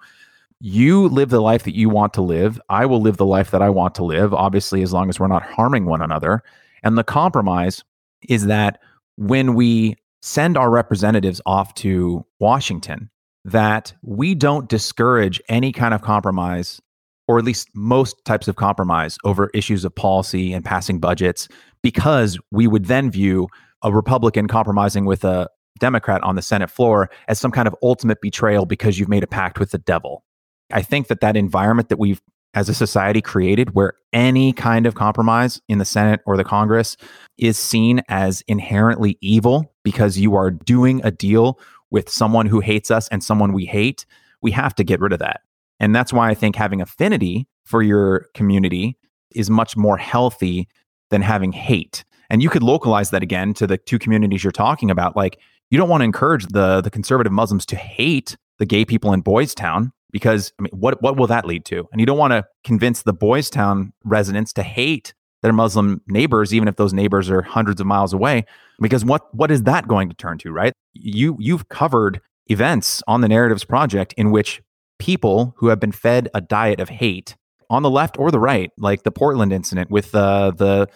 you 0.60 1.08
live 1.10 1.30
the 1.30 1.42
life 1.42 1.64
that 1.64 1.76
you 1.76 1.88
want 1.90 2.14
to 2.14 2.22
live. 2.22 2.60
I 2.70 2.86
will 2.86 3.02
live 3.02 3.18
the 3.18 3.26
life 3.26 3.52
that 3.52 3.62
I 3.62 3.70
want 3.70 3.94
to 3.96 4.04
live, 4.04 4.34
obviously, 4.34 4.82
as 4.82 4.92
long 4.92 5.08
as 5.08 5.20
we're 5.20 5.28
not 5.28 5.44
harming 5.44 5.86
one 5.86 6.02
another. 6.02 6.42
And 6.84 6.98
the 6.98 7.04
compromise 7.04 7.84
is 8.28 8.48
that 8.48 8.80
when 9.18 9.54
we 9.54 9.98
send 10.28 10.58
our 10.58 10.70
representatives 10.70 11.42
off 11.46 11.74
to 11.76 12.26
Washington 12.40 13.10
that 13.46 13.94
we 14.04 14.36
don't 14.36 14.68
discourage 14.68 15.42
any 15.48 15.72
kind 15.72 15.94
of 15.94 16.02
compromise 16.02 16.82
or 17.30 17.38
at 17.38 17.46
least 17.46 17.70
most 17.74 18.16
types 18.26 18.48
of 18.48 18.56
compromise 18.56 19.18
over 19.26 19.50
issues 19.54 19.84
of 19.84 19.94
policy 19.94 20.54
and 20.54 20.64
passing 20.64 21.00
budgets, 21.00 21.48
because 21.82 22.38
we 22.52 22.68
would 22.68 22.86
then 22.86 23.12
view 23.12 23.48
a 23.84 23.92
Republican 23.92 24.48
compromising 24.48 25.06
with 25.06 25.24
a 25.24 25.50
Democrat 25.80 26.24
on 26.24 26.36
the 26.36 26.42
Senate 26.42 26.70
floor 26.70 27.10
as 27.28 27.38
some 27.40 27.52
kind 27.52 27.68
of 27.68 27.76
ultimate 27.84 28.20
betrayal 28.22 28.66
because 28.66 28.98
you've 28.98 29.10
made 29.10 29.24
a 29.24 29.28
pact 29.28 29.60
with 29.60 29.72
the 29.72 29.78
devil. 29.78 30.24
I 30.72 30.82
think 30.82 31.08
that 31.08 31.22
that 31.22 31.38
environment 31.38 31.90
that 31.90 32.00
we've 32.00 32.22
as 32.58 32.70
a 32.70 32.74
society 32.74 33.22
created 33.22 33.76
where 33.76 33.94
any 34.14 34.52
kind 34.52 34.88
of 34.88 34.96
compromise 34.96 35.62
in 35.68 35.78
the 35.78 35.86
Senate 35.86 36.22
or 36.26 36.36
the 36.36 36.44
Congress 36.44 36.98
is 37.38 37.56
seen 37.56 38.02
as 38.10 38.42
inherently 38.48 39.16
evil 39.22 39.72
because 39.84 40.18
you 40.18 40.34
are 40.34 40.50
doing 40.50 41.00
a 41.04 41.12
deal 41.12 41.60
with 41.92 42.10
someone 42.10 42.48
who 42.48 42.60
hates 42.60 42.90
us 42.90 43.08
and 43.10 43.24
someone 43.24 43.54
we 43.54 43.66
hate, 43.66 44.08
we 44.42 44.50
have 44.50 44.74
to 44.74 44.84
get 44.84 45.00
rid 45.00 45.14
of 45.14 45.20
that. 45.20 45.42
And 45.80 45.96
that's 45.96 46.12
why 46.12 46.32
I 46.32 46.34
think 46.34 46.56
having 46.56 46.82
affinity 46.82 47.48
for 47.64 47.84
your 47.84 48.26
community 48.34 48.98
is 49.36 49.52
much 49.52 49.78
more 49.78 49.98
healthy 49.98 50.68
than 51.12 51.22
having 51.22 51.52
hate. 51.52 52.04
And 52.32 52.42
you 52.42 52.50
could 52.50 52.64
localize 52.64 53.12
that 53.12 53.22
again 53.22 53.54
to 53.54 53.68
the 53.68 53.78
two 53.78 54.00
communities 54.00 54.44
you're 54.44 54.52
talking 54.52 54.90
about. 54.90 55.16
Like, 55.16 55.40
you 55.70 55.78
don't 55.78 55.90
want 55.90 56.02
to 56.02 56.06
encourage 56.06 56.48
the 56.48 56.82
the 56.82 56.90
conservative 56.90 57.32
Muslims 57.32 57.68
to 57.68 57.76
hate 57.76 58.36
the 58.58 58.66
gay 58.66 58.84
people 58.84 59.14
in 59.14 59.22
Boys 59.22 59.54
Town 59.54 59.92
because 60.12 60.54
I 60.60 60.64
mean, 60.64 60.72
what 60.72 61.02
what 61.02 61.18
will 61.18 61.28
that 61.28 61.46
lead 61.46 61.66
to? 61.66 61.88
And 61.92 62.00
you 62.00 62.06
don't 62.06 62.18
want 62.18 62.32
to 62.32 62.46
convince 62.64 63.04
the 63.04 63.14
Boys 63.14 63.50
Town 63.50 63.94
residents 64.04 64.54
to 64.54 64.64
hate 64.64 65.14
their 65.44 65.54
Muslim 65.54 66.02
neighbors, 66.08 66.54
even 66.54 66.68
if 66.68 66.76
those 66.76 66.94
neighbors 66.94 67.30
are 67.30 67.42
hundreds 67.42 67.80
of 67.80 67.88
miles 67.88 68.14
away, 68.14 68.46
because 68.80 69.06
what 69.06 69.34
what 69.36 69.52
is 69.52 69.64
that 69.64 69.88
going 69.88 70.10
to 70.10 70.16
turn 70.16 70.38
to, 70.40 70.52
right? 70.52 70.74
You 70.94 71.36
you've 71.40 71.70
covered 71.70 72.22
events 72.48 73.04
on 73.08 73.22
the 73.22 73.28
Narratives 73.28 73.64
Project 73.64 74.14
in 74.18 74.32
which 74.32 74.62
people 75.00 75.54
who 75.58 75.68
have 75.68 75.80
been 75.80 75.92
fed 75.92 76.30
a 76.34 76.42
diet 76.42 76.80
of 76.80 76.90
hate 76.90 77.36
on 77.70 77.84
the 77.84 77.90
left 77.90 78.18
or 78.18 78.32
the 78.32 78.40
right, 78.40 78.72
like 78.78 79.04
the 79.04 79.12
Portland 79.12 79.54
incident 79.54 79.92
with 79.92 80.16
uh, 80.16 80.52
the 80.52 80.88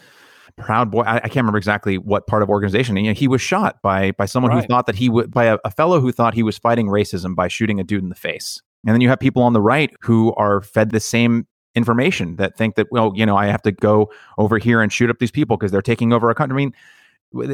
Proud 0.57 0.91
Boy. 0.91 1.01
I, 1.01 1.17
I, 1.17 1.19
can't 1.21 1.37
remember 1.37 1.57
exactly 1.57 1.97
what 1.97 2.27
part 2.27 2.43
of 2.43 2.49
organization. 2.49 2.95
You 2.97 3.03
know, 3.03 3.13
he 3.13 3.27
was 3.27 3.41
shot 3.41 3.81
by 3.81 4.11
by 4.11 4.25
someone 4.25 4.51
right. 4.51 4.61
who 4.61 4.67
thought 4.67 4.85
that 4.85 4.95
he 4.95 5.09
would 5.09 5.31
by 5.31 5.45
a, 5.45 5.57
a 5.63 5.71
fellow 5.71 5.99
who 5.99 6.11
thought 6.11 6.33
he 6.33 6.43
was 6.43 6.57
fighting 6.57 6.87
racism 6.87 7.35
by 7.35 7.47
shooting 7.47 7.79
a 7.79 7.83
dude 7.83 8.03
in 8.03 8.09
the 8.09 8.15
face. 8.15 8.61
And 8.85 8.93
then 8.93 9.01
you 9.01 9.09
have 9.09 9.19
people 9.19 9.43
on 9.43 9.53
the 9.53 9.61
right 9.61 9.91
who 10.01 10.33
are 10.35 10.61
fed 10.61 10.91
the 10.91 10.99
same 10.99 11.47
information 11.75 12.35
that 12.35 12.57
think 12.57 12.75
that 12.75 12.87
well, 12.91 13.13
you 13.15 13.25
know, 13.25 13.37
I 13.37 13.47
have 13.47 13.61
to 13.63 13.71
go 13.71 14.11
over 14.37 14.57
here 14.57 14.81
and 14.81 14.91
shoot 14.91 15.09
up 15.09 15.19
these 15.19 15.31
people 15.31 15.57
because 15.57 15.71
they're 15.71 15.81
taking 15.81 16.13
over 16.13 16.29
a 16.29 16.35
country. 16.35 16.55
I 16.55 16.57
mean, 16.57 16.73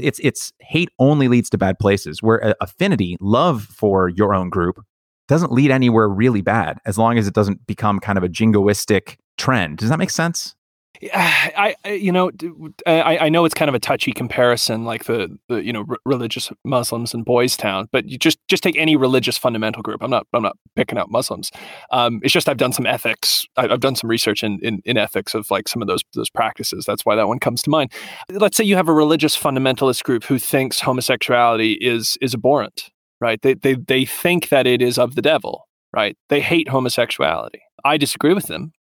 it's 0.02 0.20
it's 0.24 0.54
hate 0.60 0.90
only 1.00 1.28
leads 1.28 1.50
to 1.52 1.58
bad 1.58 1.80
places. 1.80 2.24
Where 2.24 2.44
uh, 2.44 2.54
affinity, 2.62 3.18
love 3.20 3.64
for 3.64 4.10
your 4.10 4.34
own 4.34 4.50
group, 4.50 4.84
doesn't 5.28 5.52
lead 5.52 5.72
anywhere 5.72 6.10
really 6.10 6.42
bad 6.42 6.80
as 6.86 6.98
long 6.98 7.18
as 7.18 7.28
it 7.28 7.34
doesn't 7.34 7.68
become 7.68 8.00
kind 8.00 8.18
of 8.18 8.24
a 8.24 8.30
jingoistic 8.30 9.18
trend. 9.38 9.78
Does 9.78 9.90
that 9.90 10.00
make 10.00 10.10
sense? 10.10 10.56
I, 11.14 11.76
I, 11.84 11.92
you 11.92 12.12
know, 12.12 12.32
I, 12.86 13.18
I 13.18 13.30
know 13.30 13.46
it's 13.46 13.54
kind 13.54 13.70
of 13.70 13.76
a 13.76 13.80
touchy 13.80 14.12
comparison, 14.12 14.86
like 14.86 15.06
the, 15.06 15.38
the 15.48 15.64
you 15.64 15.74
know, 15.74 15.86
r- 15.90 15.98
religious 16.06 16.52
Muslims 16.64 17.14
in 17.14 17.24
Boys 17.24 17.58
Town, 17.58 17.88
but 17.92 18.08
you 18.08 18.18
just 18.18 18.40
just 18.48 18.64
take 18.64 18.78
any 18.78 18.96
religious 18.96 19.38
fundamental 19.38 19.82
group. 19.82 20.02
I'm 20.02 20.10
not 20.10 20.28
I'm 20.34 20.44
not 20.44 20.58
picking 20.76 20.98
out 20.98 21.12
Muslims. 21.12 21.52
Um, 21.92 22.20
it's 22.24 22.34
just 22.34 22.50
I've 22.50 22.58
done 22.58 22.74
some 22.74 22.86
ethics. 22.86 23.46
I've 23.58 23.80
done 23.80 23.96
some 23.96 24.10
research 24.10 24.44
in, 24.44 24.60
in 24.62 24.82
in 24.86 24.98
ethics 24.98 25.34
of 25.34 25.50
like 25.52 25.68
some 25.68 25.82
of 25.82 25.88
those 25.88 26.02
those 26.14 26.30
practices. 26.30 26.86
That's 26.86 27.06
why 27.06 27.16
that 27.16 27.28
one 27.28 27.40
comes 27.40 27.62
to 27.64 27.70
mind. 27.70 27.92
Let's 28.30 28.58
say 28.58 28.64
you 28.64 28.76
have 28.76 28.90
a 28.90 28.94
religious 28.94 29.38
fundamentalist 29.38 30.04
group 30.04 30.24
who 30.26 30.40
thinks 30.40 30.82
homosexuality 30.82 31.74
is 31.74 32.18
is 32.22 32.34
abhorrent, 32.34 32.90
right? 33.22 33.42
They 33.42 33.54
they 33.54 33.76
they 33.76 34.06
think 34.06 34.50
that 34.50 34.68
it 34.68 34.82
is 34.82 34.98
of 34.98 35.16
the 35.16 35.22
devil, 35.22 35.68
right? 35.94 36.18
They 36.30 36.42
hate 36.42 36.70
homosexuality. 36.70 37.62
I 37.86 37.98
disagree 37.98 38.34
with 38.34 38.48
them, 38.48 38.74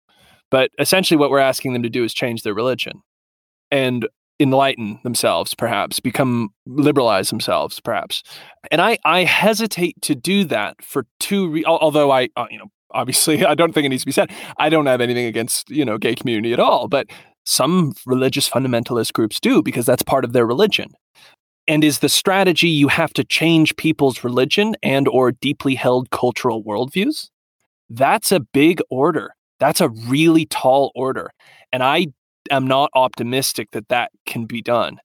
but 0.52 0.72
essentially 0.80 1.18
what 1.18 1.30
we're 1.30 1.40
asking 1.40 1.74
them 1.74 1.84
to 1.84 1.90
do 1.90 2.04
is 2.04 2.14
change 2.14 2.44
their 2.44 2.54
religion 2.54 3.02
and 3.72 4.08
enlighten 4.40 5.00
themselves, 5.04 5.54
perhaps 5.54 6.00
become 6.00 6.50
liberalize 6.66 7.30
themselves, 7.30 7.80
perhaps. 7.80 8.24
And 8.72 8.82
I 8.82 8.98
I 9.06 9.24
hesitate 9.24 10.02
to 10.04 10.16
do 10.16 10.44
that 10.46 10.84
for 10.84 11.06
two. 11.20 11.50
Re- 11.50 11.66
although 11.66 12.12
I 12.12 12.30
uh, 12.36 12.48
you 12.50 12.58
know 12.58 12.68
obviously 12.92 13.46
I 13.46 13.56
don't 13.56 13.74
think 13.74 13.86
it 13.86 13.90
needs 13.90 14.04
to 14.04 14.08
be 14.08 14.12
said. 14.12 14.32
I 14.58 14.70
don't 14.70 14.86
have 14.86 15.02
anything 15.02 15.26
against 15.26 15.70
you 15.70 15.86
know 15.86 15.98
gay 15.98 16.16
community 16.16 16.54
at 16.54 16.60
all, 16.60 16.88
but 16.88 17.08
some 17.46 17.94
religious 18.06 18.50
fundamentalist 18.50 19.14
groups 19.14 19.40
do 19.40 19.62
because 19.62 19.86
that's 19.86 20.04
part 20.04 20.26
of 20.26 20.34
their 20.34 20.46
religion 20.46 20.92
and 21.68 21.84
is 21.84 22.00
the 22.00 22.10
strategy 22.10 22.68
you 22.68 22.88
have 22.88 23.14
to 23.14 23.24
change 23.24 23.76
people's 23.76 24.24
religion 24.24 24.76
and 24.84 25.08
or 25.08 25.32
deeply 25.32 25.76
held 25.76 26.10
cultural 26.10 26.64
worldviews 26.64 27.30
that's 27.90 28.32
a 28.32 28.40
big 28.40 28.82
order 28.90 29.35
that's 29.60 29.82
a 29.82 29.90
really 29.90 30.46
tall 30.46 30.92
order 30.96 31.30
and 31.72 31.84
i 31.84 32.08
am 32.52 32.68
not 32.68 32.90
optimistic 32.94 33.70
that 33.72 33.88
that 33.90 34.12
can 34.26 34.46
be 34.46 34.62
done 34.62 34.98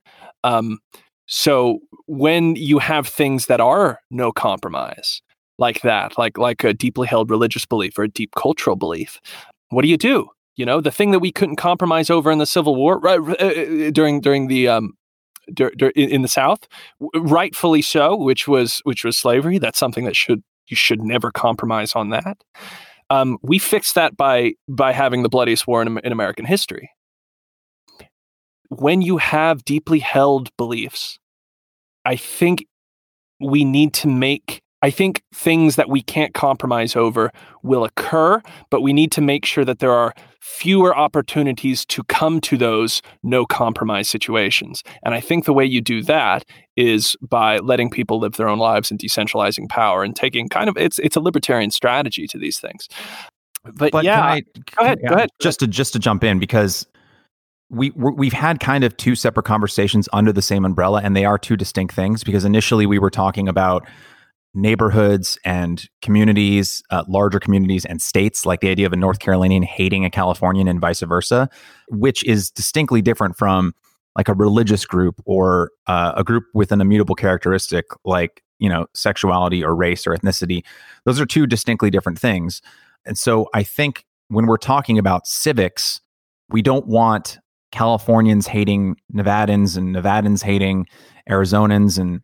um, 0.43 0.79
so 1.27 1.81
when 2.07 2.57
you 2.57 2.79
have 2.79 3.07
things 3.07 3.47
that 3.47 3.61
are 3.61 4.01
no 4.11 4.33
compromise 4.33 5.23
like 5.59 5.83
that 5.83 6.19
like 6.19 6.39
like 6.39 6.65
a 6.65 6.73
deeply 6.73 7.07
held 7.07 7.31
religious 7.31 7.67
belief 7.67 7.99
or 7.99 8.05
a 8.05 8.09
deep 8.09 8.31
cultural 8.37 8.77
belief 8.77 9.21
what 9.69 9.83
do 9.83 9.89
you 9.89 9.97
do 9.97 10.29
you 10.57 10.67
know 10.67 10.81
the 10.81 10.91
thing 10.91 11.11
that 11.11 11.21
we 11.21 11.33
couldn't 11.33 11.57
compromise 11.57 12.11
over 12.11 12.31
in 12.31 12.39
the 12.39 12.47
civil 12.47 12.75
war 12.75 12.99
right, 12.99 13.21
uh, 13.21 13.33
uh, 13.33 13.91
during 13.91 14.21
during 14.21 14.49
the 14.49 14.69
um, 14.69 14.95
in 15.97 16.23
the 16.23 16.29
South, 16.29 16.69
rightfully 17.15 17.83
so, 17.83 18.17
which 18.17 18.47
was 18.47 18.81
which 18.85 19.05
was 19.05 19.17
slavery. 19.17 19.59
That's 19.59 19.79
something 19.79 20.05
that 20.05 20.17
should 20.17 20.43
you 20.69 20.77
should 20.77 21.03
never 21.03 21.31
compromise 21.31 21.95
on 21.95 22.11
that. 22.11 22.43
Um, 23.11 23.39
we 23.43 23.59
fixed 23.59 23.97
that 23.97 24.17
by 24.17 24.55
by 24.69 24.93
having 24.93 25.23
the 25.23 25.29
bloodiest 25.29 25.67
war 25.67 25.83
in, 25.83 25.99
in 25.99 26.13
American 26.13 26.45
history. 26.45 26.91
When 28.69 29.03
you 29.03 29.17
have 29.17 29.65
deeply 29.65 29.99
held 29.99 30.57
beliefs, 30.57 31.19
I 32.05 32.15
think 32.17 32.67
we 33.41 33.65
need 33.65 33.93
to 33.95 34.09
make 34.09 34.63
I 34.83 34.91
think 34.91 35.23
things 35.35 35.77
that 35.77 35.89
we 35.89 36.03
can't 36.03 36.33
compromise 36.33 36.97
over 36.97 37.31
will 37.63 37.85
occur, 37.85 38.43
but 38.71 38.81
we 38.81 38.93
need 38.93 39.13
to 39.13 39.21
make 39.21 39.45
sure 39.45 39.65
that 39.65 39.79
there 39.79 39.93
are 39.93 40.15
fewer 40.41 40.97
opportunities 40.97 41.85
to 41.85 42.03
come 42.05 42.41
to 42.41 42.57
those 42.57 43.03
no 43.23 43.45
compromise 43.45 44.09
situations. 44.09 44.83
And 45.05 45.15
I 45.15 45.21
think 45.21 45.45
the 45.45 45.53
way 45.53 45.65
you 45.65 45.81
do 45.81 46.03
that 46.05 46.45
is 46.77 47.15
by 47.21 47.59
letting 47.59 47.91
people 47.91 48.19
live 48.19 48.33
their 48.33 48.49
own 48.49 48.59
lives 48.59 48.91
and 48.91 48.99
decentralizing 48.99 49.69
power 49.69 50.03
and 50.03 50.17
taking 50.17 50.49
kind 50.49 50.69
of 50.69 50.77
it's 50.79 50.99
it's 50.99 51.17
a 51.17 51.21
libertarian 51.21 51.71
strategy 51.71 52.27
to 52.29 52.39
these 52.39 52.59
things. 52.59 52.89
But, 53.75 53.93
but 53.93 54.05
yeah, 54.05 54.23
I, 54.23 54.41
go 54.77 54.85
ahead, 54.85 54.99
go 55.07 55.15
ahead. 55.15 55.29
Just 55.41 55.61
to 55.61 55.67
just 55.67 55.93
to 55.93 55.99
jump 55.99 56.25
in 56.25 56.39
because 56.39 56.87
we 57.69 57.91
we've 57.91 58.33
had 58.33 58.61
kind 58.61 58.83
of 58.83 58.97
two 58.97 59.15
separate 59.15 59.45
conversations 59.45 60.09
under 60.13 60.33
the 60.33 60.43
same 60.43 60.65
umbrella 60.65 61.03
and 61.05 61.15
they 61.15 61.27
are 61.27 61.39
two 61.39 61.57
distinct 61.57 61.95
things 61.95 62.25
because 62.25 62.45
initially 62.45 62.87
we 62.87 62.99
were 62.99 63.11
talking 63.11 63.47
about 63.47 63.87
neighborhoods 64.55 65.39
and 65.45 65.89
communities, 66.03 66.83
uh, 66.91 67.05
larger 67.09 67.39
communities 67.39 67.85
and 67.85 68.03
states, 68.03 68.45
like 68.45 68.61
the 68.61 68.69
idea 68.69 68.87
of 68.87 68.93
a 68.93 68.97
North 68.97 69.21
Carolinian 69.21 69.63
hating 69.63 70.05
a 70.05 70.11
Californian 70.11 70.67
and 70.67 70.81
vice 70.81 71.01
versa, 71.01 71.49
which 71.89 72.25
is 72.25 72.51
distinctly 72.51 73.01
different 73.01 73.37
from 73.37 73.75
like 74.17 74.29
a 74.29 74.35
religious 74.35 74.85
group 74.85 75.21
or 75.25 75.71
uh, 75.87 76.13
a 76.17 76.25
group 76.25 76.45
with 76.53 76.73
an 76.73 76.81
immutable 76.81 77.15
characteristic 77.15 77.87
like 78.05 78.43
you 78.59 78.69
know 78.69 78.87
sexuality 78.95 79.65
or 79.65 79.75
race 79.75 80.07
or 80.07 80.15
ethnicity. 80.15 80.65
Those 81.05 81.21
are 81.21 81.27
two 81.27 81.47
distinctly 81.47 81.91
different 81.91 82.19
things. 82.19 82.61
And 83.07 83.17
so 83.17 83.49
I 83.55 83.63
think 83.63 84.05
when 84.29 84.47
we're 84.47 84.57
talking 84.57 84.99
about 84.99 85.27
civics, 85.27 86.01
we 86.51 86.61
don't 86.63 86.87
want 86.87 87.39
Californians 87.73 88.47
hating 88.47 88.97
Nevadans 89.15 89.77
and 89.77 89.95
Nevadans 89.95 90.43
hating 90.43 90.87
Arizonans 91.29 91.99
and 91.99 92.21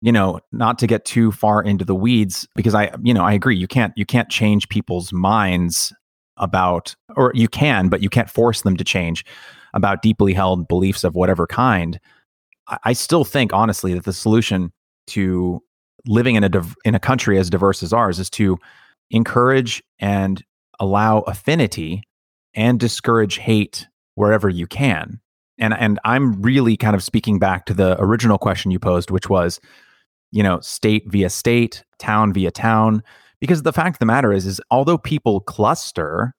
you 0.00 0.12
know 0.12 0.40
not 0.52 0.78
to 0.78 0.86
get 0.86 1.04
too 1.04 1.32
far 1.32 1.62
into 1.62 1.84
the 1.84 1.94
weeds 1.94 2.46
because 2.54 2.74
i 2.74 2.90
you 3.02 3.12
know 3.12 3.24
i 3.24 3.32
agree 3.32 3.56
you 3.56 3.66
can't 3.66 3.92
you 3.96 4.06
can't 4.06 4.28
change 4.28 4.68
people's 4.68 5.12
minds 5.12 5.92
about 6.36 6.94
or 7.16 7.32
you 7.34 7.48
can 7.48 7.88
but 7.88 8.02
you 8.02 8.08
can't 8.08 8.30
force 8.30 8.62
them 8.62 8.76
to 8.76 8.84
change 8.84 9.24
about 9.74 10.02
deeply 10.02 10.32
held 10.32 10.68
beliefs 10.68 11.04
of 11.04 11.14
whatever 11.14 11.46
kind. 11.46 11.98
I, 12.68 12.78
I 12.84 12.92
still 12.92 13.24
think 13.24 13.52
honestly 13.52 13.94
that 13.94 14.04
the 14.04 14.12
solution 14.12 14.72
to 15.08 15.62
living 16.06 16.36
in 16.36 16.44
a 16.44 16.48
div- 16.48 16.76
in 16.84 16.94
a 16.94 17.00
country 17.00 17.38
as 17.38 17.50
diverse 17.50 17.82
as 17.82 17.92
ours 17.92 18.18
is 18.18 18.30
to 18.30 18.58
encourage 19.10 19.82
and 19.98 20.42
allow 20.80 21.20
affinity 21.20 22.02
and 22.54 22.78
discourage 22.78 23.38
hate 23.38 23.86
wherever 24.14 24.48
you 24.48 24.66
can. 24.66 25.20
And 25.58 25.74
and 25.74 25.98
I'm 26.04 26.40
really 26.42 26.76
kind 26.76 26.94
of 26.94 27.02
speaking 27.02 27.38
back 27.38 27.66
to 27.66 27.74
the 27.74 28.00
original 28.00 28.38
question 28.38 28.70
you 28.70 28.78
posed 28.78 29.10
which 29.10 29.28
was 29.28 29.60
you 30.30 30.42
know, 30.42 30.60
state 30.60 31.04
via 31.06 31.30
state, 31.30 31.84
town 31.98 32.32
via 32.32 32.50
town. 32.50 33.02
Because 33.40 33.62
the 33.62 33.72
fact 33.72 33.96
of 33.96 33.98
the 34.00 34.06
matter 34.06 34.32
is, 34.32 34.46
is 34.46 34.60
although 34.70 34.98
people 34.98 35.40
cluster, 35.40 36.34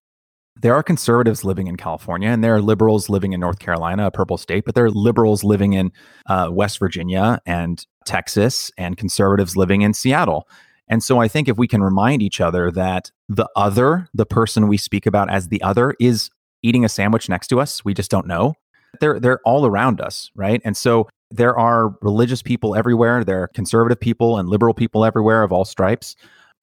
there 0.62 0.74
are 0.74 0.84
conservatives 0.84 1.46
living 1.46 1.68
in 1.68 1.78
California 1.78 2.30
and 2.30 2.44
there 2.44 2.56
are 2.56 2.62
liberals 2.62 3.10
living 3.10 3.32
in 3.34 3.40
North 3.40 3.60
Carolina, 3.60 4.08
a 4.08 4.12
purple 4.12 4.38
state, 4.38 4.66
but 4.66 4.76
there 4.76 4.86
are 4.86 4.92
liberals 4.92 5.44
living 5.44 5.74
in 5.74 5.92
uh, 6.28 6.50
West 6.52 6.80
Virginia 6.80 7.40
and 7.46 7.86
Texas 8.06 8.72
and 8.78 8.98
conservatives 8.98 9.56
living 9.56 9.82
in 9.82 9.94
Seattle. 9.94 10.48
And 10.90 11.04
so 11.04 11.20
I 11.20 11.28
think 11.28 11.48
if 11.48 11.58
we 11.58 11.68
can 11.68 11.82
remind 11.82 12.22
each 12.22 12.42
other 12.42 12.72
that 12.72 13.12
the 13.30 13.48
other, 13.56 14.10
the 14.14 14.26
person 14.26 14.68
we 14.68 14.78
speak 14.78 15.06
about 15.06 15.30
as 15.30 15.48
the 15.48 15.62
other, 15.62 15.96
is 16.00 16.30
eating 16.64 16.84
a 16.84 16.90
sandwich 16.90 17.30
next 17.30 17.48
to 17.50 17.62
us, 17.62 17.86
we 17.86 17.94
just 17.94 18.12
don't 18.12 18.28
know. 18.28 18.56
They're 19.00 19.20
they're 19.20 19.40
all 19.46 19.68
around 19.68 20.02
us, 20.02 20.32
right? 20.36 20.62
And 20.66 20.76
so 20.76 21.08
there 21.32 21.58
are 21.58 21.96
religious 22.02 22.42
people 22.42 22.76
everywhere, 22.76 23.24
there 23.24 23.44
are 23.44 23.48
conservative 23.50 24.00
people 24.00 24.38
and 24.38 24.50
liberal 24.50 24.74
people 24.74 25.06
everywhere 25.06 25.44
of 25.44 25.52
all 25.52 25.66
stripes. 25.66 26.16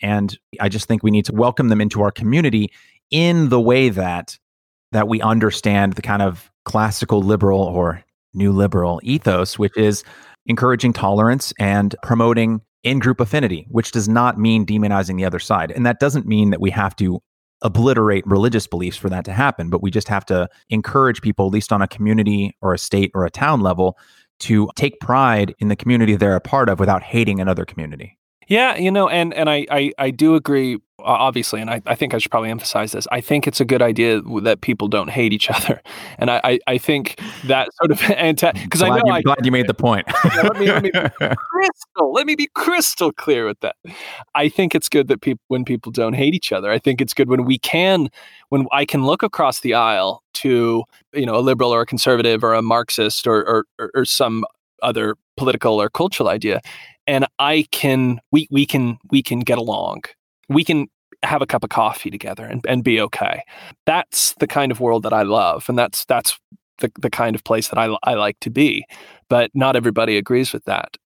And 0.02 0.38
I 0.60 0.68
just 0.68 0.88
think 0.88 1.02
we 1.02 1.10
need 1.10 1.24
to 1.26 1.34
welcome 1.34 1.68
them 1.68 1.80
into 1.80 2.02
our 2.02 2.10
community 2.10 2.72
in 3.10 3.48
the 3.48 3.60
way 3.60 3.88
that 3.88 4.38
that 4.92 5.08
we 5.08 5.20
understand 5.20 5.94
the 5.94 6.02
kind 6.02 6.22
of 6.22 6.50
classical 6.64 7.20
liberal 7.20 7.60
or 7.60 8.02
new 8.34 8.52
liberal 8.52 9.00
ethos, 9.02 9.58
which 9.58 9.76
is 9.76 10.04
encouraging 10.46 10.92
tolerance 10.92 11.52
and 11.58 11.94
promoting 12.02 12.60
in 12.84 12.98
group 13.00 13.20
affinity, 13.20 13.66
which 13.68 13.90
does 13.90 14.08
not 14.08 14.38
mean 14.38 14.64
demonizing 14.64 15.16
the 15.16 15.24
other 15.24 15.40
side. 15.40 15.72
And 15.72 15.84
that 15.84 15.98
doesn't 15.98 16.26
mean 16.26 16.50
that 16.50 16.60
we 16.60 16.70
have 16.70 16.94
to 16.96 17.20
obliterate 17.62 18.26
religious 18.26 18.66
beliefs 18.66 18.96
for 18.96 19.08
that 19.08 19.24
to 19.24 19.32
happen, 19.32 19.70
but 19.70 19.82
we 19.82 19.90
just 19.90 20.08
have 20.08 20.24
to 20.26 20.48
encourage 20.70 21.20
people, 21.22 21.46
at 21.46 21.52
least 21.52 21.72
on 21.72 21.82
a 21.82 21.88
community 21.88 22.56
or 22.60 22.74
a 22.74 22.78
state 22.78 23.10
or 23.14 23.24
a 23.24 23.30
town 23.30 23.60
level, 23.60 23.98
to 24.40 24.68
take 24.76 25.00
pride 25.00 25.54
in 25.58 25.68
the 25.68 25.76
community 25.76 26.16
they're 26.16 26.36
a 26.36 26.40
part 26.40 26.68
of 26.68 26.78
without 26.78 27.02
hating 27.02 27.40
another 27.40 27.64
community. 27.64 28.18
Yeah, 28.48 28.76
you 28.76 28.90
know, 28.90 29.08
and 29.08 29.34
and 29.34 29.50
I 29.50 29.66
I, 29.70 29.92
I 29.98 30.10
do 30.10 30.34
agree 30.34 30.78
obviously, 31.14 31.60
and 31.60 31.70
I, 31.70 31.80
I 31.86 31.94
think 31.94 32.14
I 32.14 32.18
should 32.18 32.30
probably 32.30 32.50
emphasize 32.50 32.92
this. 32.92 33.06
I 33.10 33.20
think 33.20 33.46
it's 33.46 33.60
a 33.60 33.64
good 33.64 33.82
idea 33.82 34.20
that 34.42 34.60
people 34.60 34.88
don't 34.88 35.08
hate 35.08 35.32
each 35.32 35.50
other, 35.50 35.80
and 36.18 36.30
I 36.30 36.40
I, 36.44 36.58
I 36.66 36.78
think 36.78 37.20
that 37.44 37.68
sort 37.74 37.90
of 37.90 38.02
anti 38.16 38.52
because 38.52 38.82
I 38.82 38.88
know 38.88 39.02
you, 39.04 39.12
I, 39.12 39.22
glad 39.22 39.44
you 39.44 39.52
made 39.52 39.66
the 39.66 39.74
point. 39.74 40.06
let, 40.24 40.58
me, 40.58 40.66
let 40.66 40.82
me 40.82 40.90
crystal. 41.36 42.12
Let 42.12 42.26
me 42.26 42.34
be 42.34 42.48
crystal 42.54 43.12
clear 43.12 43.46
with 43.46 43.60
that. 43.60 43.76
I 44.34 44.48
think 44.48 44.74
it's 44.74 44.88
good 44.88 45.08
that 45.08 45.20
people 45.20 45.42
when 45.48 45.64
people 45.64 45.92
don't 45.92 46.14
hate 46.14 46.34
each 46.34 46.52
other. 46.52 46.70
I 46.70 46.78
think 46.78 47.00
it's 47.00 47.14
good 47.14 47.28
when 47.28 47.44
we 47.44 47.58
can 47.58 48.08
when 48.48 48.66
I 48.72 48.84
can 48.84 49.04
look 49.04 49.22
across 49.22 49.60
the 49.60 49.74
aisle 49.74 50.22
to 50.34 50.84
you 51.14 51.26
know 51.26 51.36
a 51.36 51.40
liberal 51.40 51.72
or 51.72 51.82
a 51.82 51.86
conservative 51.86 52.44
or 52.44 52.54
a 52.54 52.62
Marxist 52.62 53.26
or 53.26 53.46
or, 53.48 53.64
or, 53.78 53.90
or 53.94 54.04
some 54.04 54.44
other 54.82 55.16
political 55.36 55.80
or 55.80 55.88
cultural 55.88 56.28
idea 56.28 56.60
and 57.06 57.26
I 57.38 57.66
can 57.70 58.20
we 58.32 58.48
we 58.50 58.66
can 58.66 58.98
we 59.10 59.22
can 59.22 59.40
get 59.40 59.58
along. 59.58 60.02
We 60.48 60.64
can 60.64 60.88
have 61.26 61.42
a 61.42 61.46
cup 61.46 61.64
of 61.64 61.70
coffee 61.70 62.10
together 62.10 62.44
and, 62.44 62.64
and 62.68 62.82
be 62.82 63.00
okay. 63.00 63.42
That's 63.84 64.34
the 64.34 64.46
kind 64.46 64.72
of 64.72 64.80
world 64.80 65.02
that 65.02 65.12
I 65.12 65.22
love, 65.22 65.68
and 65.68 65.78
that's 65.78 66.04
that's 66.04 66.38
the 66.78 66.90
the 67.00 67.10
kind 67.10 67.34
of 67.34 67.44
place 67.44 67.68
that 67.68 67.78
I 67.78 67.96
I 68.02 68.14
like 68.14 68.38
to 68.40 68.50
be. 68.50 68.84
But 69.28 69.50
not 69.54 69.76
everybody 69.76 70.16
agrees 70.16 70.52
with 70.52 70.64
that. 70.64 70.96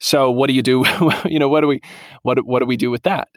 So 0.00 0.30
what 0.30 0.48
do 0.48 0.52
you 0.52 0.62
do? 0.62 0.84
you 1.24 1.38
know, 1.38 1.48
what 1.48 1.60
do 1.60 1.68
we 1.68 1.80
what 2.22 2.44
what 2.44 2.60
do 2.60 2.66
we 2.66 2.76
do 2.76 2.90
with 2.90 3.02
that? 3.02 3.28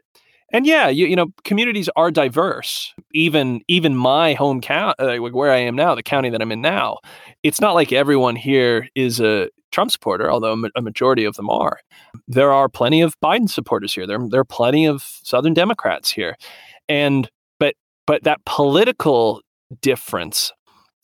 And 0.54 0.66
yeah, 0.66 0.90
you, 0.90 1.06
you 1.08 1.16
know, 1.16 1.28
communities 1.44 1.90
are 1.96 2.12
diverse. 2.12 2.94
Even 3.14 3.62
even 3.68 3.96
my 3.96 4.34
home 4.34 4.62
county, 4.62 4.96
uh, 5.00 5.18
where 5.18 5.52
I 5.52 5.58
am 5.58 5.76
now, 5.76 5.96
the 5.96 6.04
county 6.04 6.30
that 6.30 6.42
I'm 6.42 6.52
in 6.52 6.62
now, 6.62 6.98
it's 7.44 7.62
not 7.62 7.74
like 7.74 7.92
everyone 7.92 8.36
here 8.36 8.88
is 8.96 9.20
a 9.20 9.50
Trump 9.72 9.92
supporter, 9.92 10.30
although 10.30 10.62
a 10.76 10.82
majority 10.82 11.24
of 11.24 11.36
them 11.36 11.50
are. 11.50 11.80
There 12.28 12.52
are 12.52 12.68
plenty 12.68 13.02
of 13.02 13.20
Biden 13.22 13.50
supporters 13.50 13.94
here. 13.94 14.06
There, 14.06 14.20
there 14.30 14.42
are 14.42 14.46
plenty 14.46 14.86
of 14.86 15.02
Southern 15.24 15.54
Democrats 15.54 16.12
here, 16.12 16.36
and 16.90 17.30
but 17.60 17.76
but 18.06 18.24
that 18.24 18.44
political 18.46 19.42
difference, 19.82 20.52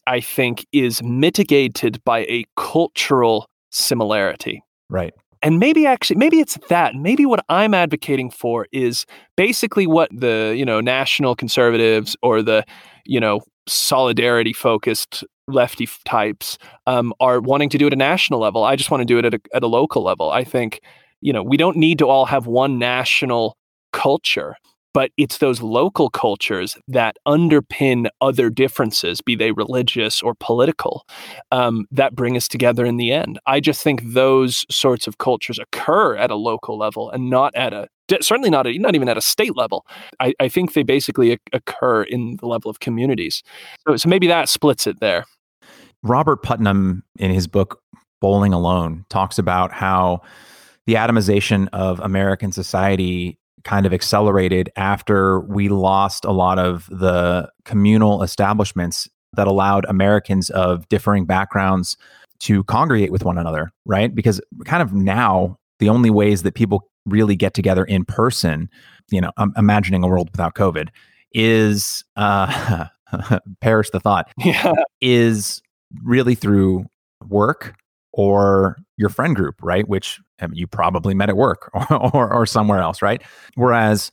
I 0.05 0.19
think, 0.19 0.65
is 0.73 1.01
mitigated 1.01 2.03
by 2.03 2.19
a 2.19 2.43
cultural 2.57 3.49
similarity. 3.71 4.61
Right. 4.89 5.13
And 5.41 5.59
maybe 5.59 5.85
actually, 5.85 6.17
maybe 6.17 6.39
it's 6.39 6.57
that. 6.69 6.95
Maybe 6.95 7.25
what 7.25 7.43
I'm 7.49 7.73
advocating 7.73 8.29
for 8.31 8.67
is 8.71 9.05
basically 9.35 9.87
what 9.87 10.09
the 10.11 10.53
you 10.57 10.65
know 10.65 10.81
national 10.81 11.35
conservatives 11.35 12.15
or 12.21 12.41
the 12.41 12.65
you 13.05 13.19
know 13.19 13.41
solidarity 13.67 14.53
focused 14.53 15.23
lefty 15.47 15.87
types 16.05 16.57
um, 16.85 17.13
are 17.19 17.39
wanting 17.39 17.69
to 17.69 17.77
do 17.77 17.87
at 17.87 17.93
a 17.93 17.97
national 17.97 18.39
level. 18.39 18.63
I 18.63 18.75
just 18.75 18.91
want 18.91 19.01
to 19.01 19.05
do 19.05 19.17
it 19.17 19.25
at 19.25 19.33
a, 19.33 19.39
at 19.53 19.63
a 19.63 19.67
local 19.67 20.03
level. 20.03 20.29
I 20.29 20.43
think, 20.43 20.81
you 21.21 21.31
know, 21.33 21.43
we 21.43 21.57
don't 21.57 21.77
need 21.77 21.99
to 21.99 22.07
all 22.07 22.25
have 22.25 22.47
one 22.47 22.79
national 22.79 23.57
culture, 23.93 24.55
but 24.93 25.11
it's 25.17 25.37
those 25.37 25.61
local 25.61 26.09
cultures 26.09 26.77
that 26.87 27.17
underpin 27.27 28.07
other 28.21 28.49
differences, 28.49 29.21
be 29.21 29.35
they 29.35 29.51
religious 29.51 30.21
or 30.21 30.33
political, 30.39 31.05
um, 31.51 31.85
that 31.91 32.15
bring 32.15 32.35
us 32.35 32.47
together 32.47 32.85
in 32.85 32.97
the 32.97 33.11
end. 33.11 33.39
I 33.45 33.59
just 33.59 33.83
think 33.83 34.01
those 34.03 34.65
sorts 34.69 35.07
of 35.07 35.17
cultures 35.17 35.59
occur 35.59 36.15
at 36.15 36.31
a 36.31 36.35
local 36.35 36.77
level 36.77 37.09
and 37.11 37.29
not 37.29 37.55
at 37.55 37.73
a 37.73 37.87
certainly 38.21 38.49
not 38.49 38.65
a, 38.65 38.77
not 38.77 38.95
even 38.95 39.09
at 39.09 39.17
a 39.17 39.21
state 39.21 39.55
level. 39.55 39.85
I, 40.19 40.33
I 40.39 40.47
think 40.47 40.73
they 40.73 40.83
basically 40.83 41.37
occur 41.51 42.03
in 42.03 42.37
the 42.37 42.47
level 42.47 42.71
of 42.71 42.79
communities. 42.79 43.43
So, 43.87 43.97
so 43.97 44.09
maybe 44.09 44.27
that 44.27 44.49
splits 44.49 44.87
it 44.87 44.99
there. 44.99 45.25
Robert 46.03 46.41
Putnam, 46.41 47.03
in 47.19 47.31
his 47.31 47.47
book 47.47 47.81
Bowling 48.21 48.53
Alone, 48.53 49.05
talks 49.09 49.37
about 49.37 49.71
how 49.73 50.21
the 50.85 50.93
atomization 50.93 51.67
of 51.73 51.99
American 51.99 52.51
society 52.51 53.37
kind 53.63 53.85
of 53.85 53.93
accelerated 53.93 54.69
after 54.75 55.41
we 55.41 55.69
lost 55.69 56.25
a 56.25 56.31
lot 56.31 56.59
of 56.59 56.87
the 56.91 57.49
communal 57.65 58.23
establishments 58.23 59.09
that 59.33 59.47
allowed 59.47 59.85
Americans 59.85 60.49
of 60.51 60.87
differing 60.89 61.25
backgrounds 61.25 61.97
to 62.39 62.63
congregate 62.65 63.11
with 63.11 63.25
one 63.25 63.37
another, 63.37 63.71
right? 63.85 64.13
Because 64.13 64.39
kind 64.65 64.81
of 64.83 64.93
now, 64.93 65.57
the 65.79 65.89
only 65.89 66.09
ways 66.09 66.43
that 66.43 66.55
people 66.55 66.87
really 67.05 67.35
get 67.35 67.53
together 67.53 67.83
in 67.83 68.05
person, 68.05 68.69
you 69.09 69.21
know, 69.21 69.31
I'm 69.37 69.53
imagining 69.57 70.03
a 70.03 70.07
world 70.07 70.29
without 70.31 70.55
COVID, 70.55 70.89
is 71.33 72.03
uh, 72.15 72.85
perish 73.61 73.89
the 73.89 73.99
thought, 73.99 74.29
yeah. 74.37 74.73
is 75.01 75.61
really 76.03 76.35
through 76.35 76.85
work 77.27 77.75
or 78.17 78.77
your 78.97 79.09
friend 79.09 79.35
group, 79.35 79.55
right? 79.61 79.87
Which 79.87 80.19
you 80.51 80.67
probably 80.67 81.13
met 81.13 81.29
at 81.29 81.37
work 81.37 81.69
or, 81.73 81.93
or, 82.13 82.33
or, 82.33 82.45
somewhere 82.45 82.79
else, 82.79 83.01
right? 83.01 83.21
Whereas 83.55 84.11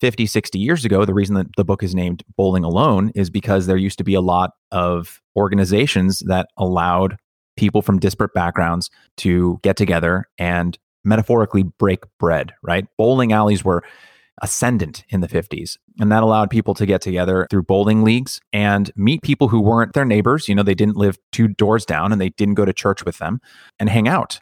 50, 0.00 0.26
60 0.26 0.58
years 0.58 0.84
ago, 0.84 1.04
the 1.04 1.14
reason 1.14 1.34
that 1.36 1.46
the 1.56 1.64
book 1.64 1.82
is 1.82 1.94
named 1.94 2.22
Bowling 2.36 2.64
Alone 2.64 3.10
is 3.14 3.30
because 3.30 3.66
there 3.66 3.78
used 3.78 3.98
to 3.98 4.04
be 4.04 4.14
a 4.14 4.20
lot 4.20 4.50
of 4.70 5.20
organizations 5.36 6.20
that 6.26 6.48
allowed 6.58 7.16
people 7.56 7.80
from 7.80 7.98
disparate 7.98 8.34
backgrounds 8.34 8.90
to 9.16 9.58
get 9.62 9.76
together 9.76 10.26
and 10.38 10.78
metaphorically 11.02 11.62
break 11.62 12.00
bread, 12.18 12.52
right? 12.62 12.86
Bowling 12.98 13.32
alleys 13.32 13.64
were 13.64 13.82
ascendant 14.42 15.04
in 15.08 15.20
the 15.20 15.28
50s. 15.28 15.78
And 15.98 16.12
that 16.12 16.22
allowed 16.22 16.50
people 16.50 16.74
to 16.74 16.86
get 16.86 17.00
together 17.00 17.46
through 17.50 17.62
bowling 17.62 18.04
leagues 18.04 18.40
and 18.52 18.90
meet 18.96 19.22
people 19.22 19.48
who 19.48 19.60
weren't 19.60 19.94
their 19.94 20.04
neighbors. 20.04 20.48
You 20.48 20.54
know, 20.54 20.62
they 20.62 20.74
didn't 20.74 20.96
live 20.96 21.18
two 21.32 21.48
doors 21.48 21.86
down 21.86 22.12
and 22.12 22.20
they 22.20 22.30
didn't 22.30 22.54
go 22.54 22.64
to 22.64 22.72
church 22.72 23.04
with 23.04 23.18
them 23.18 23.40
and 23.78 23.88
hang 23.88 24.08
out. 24.08 24.40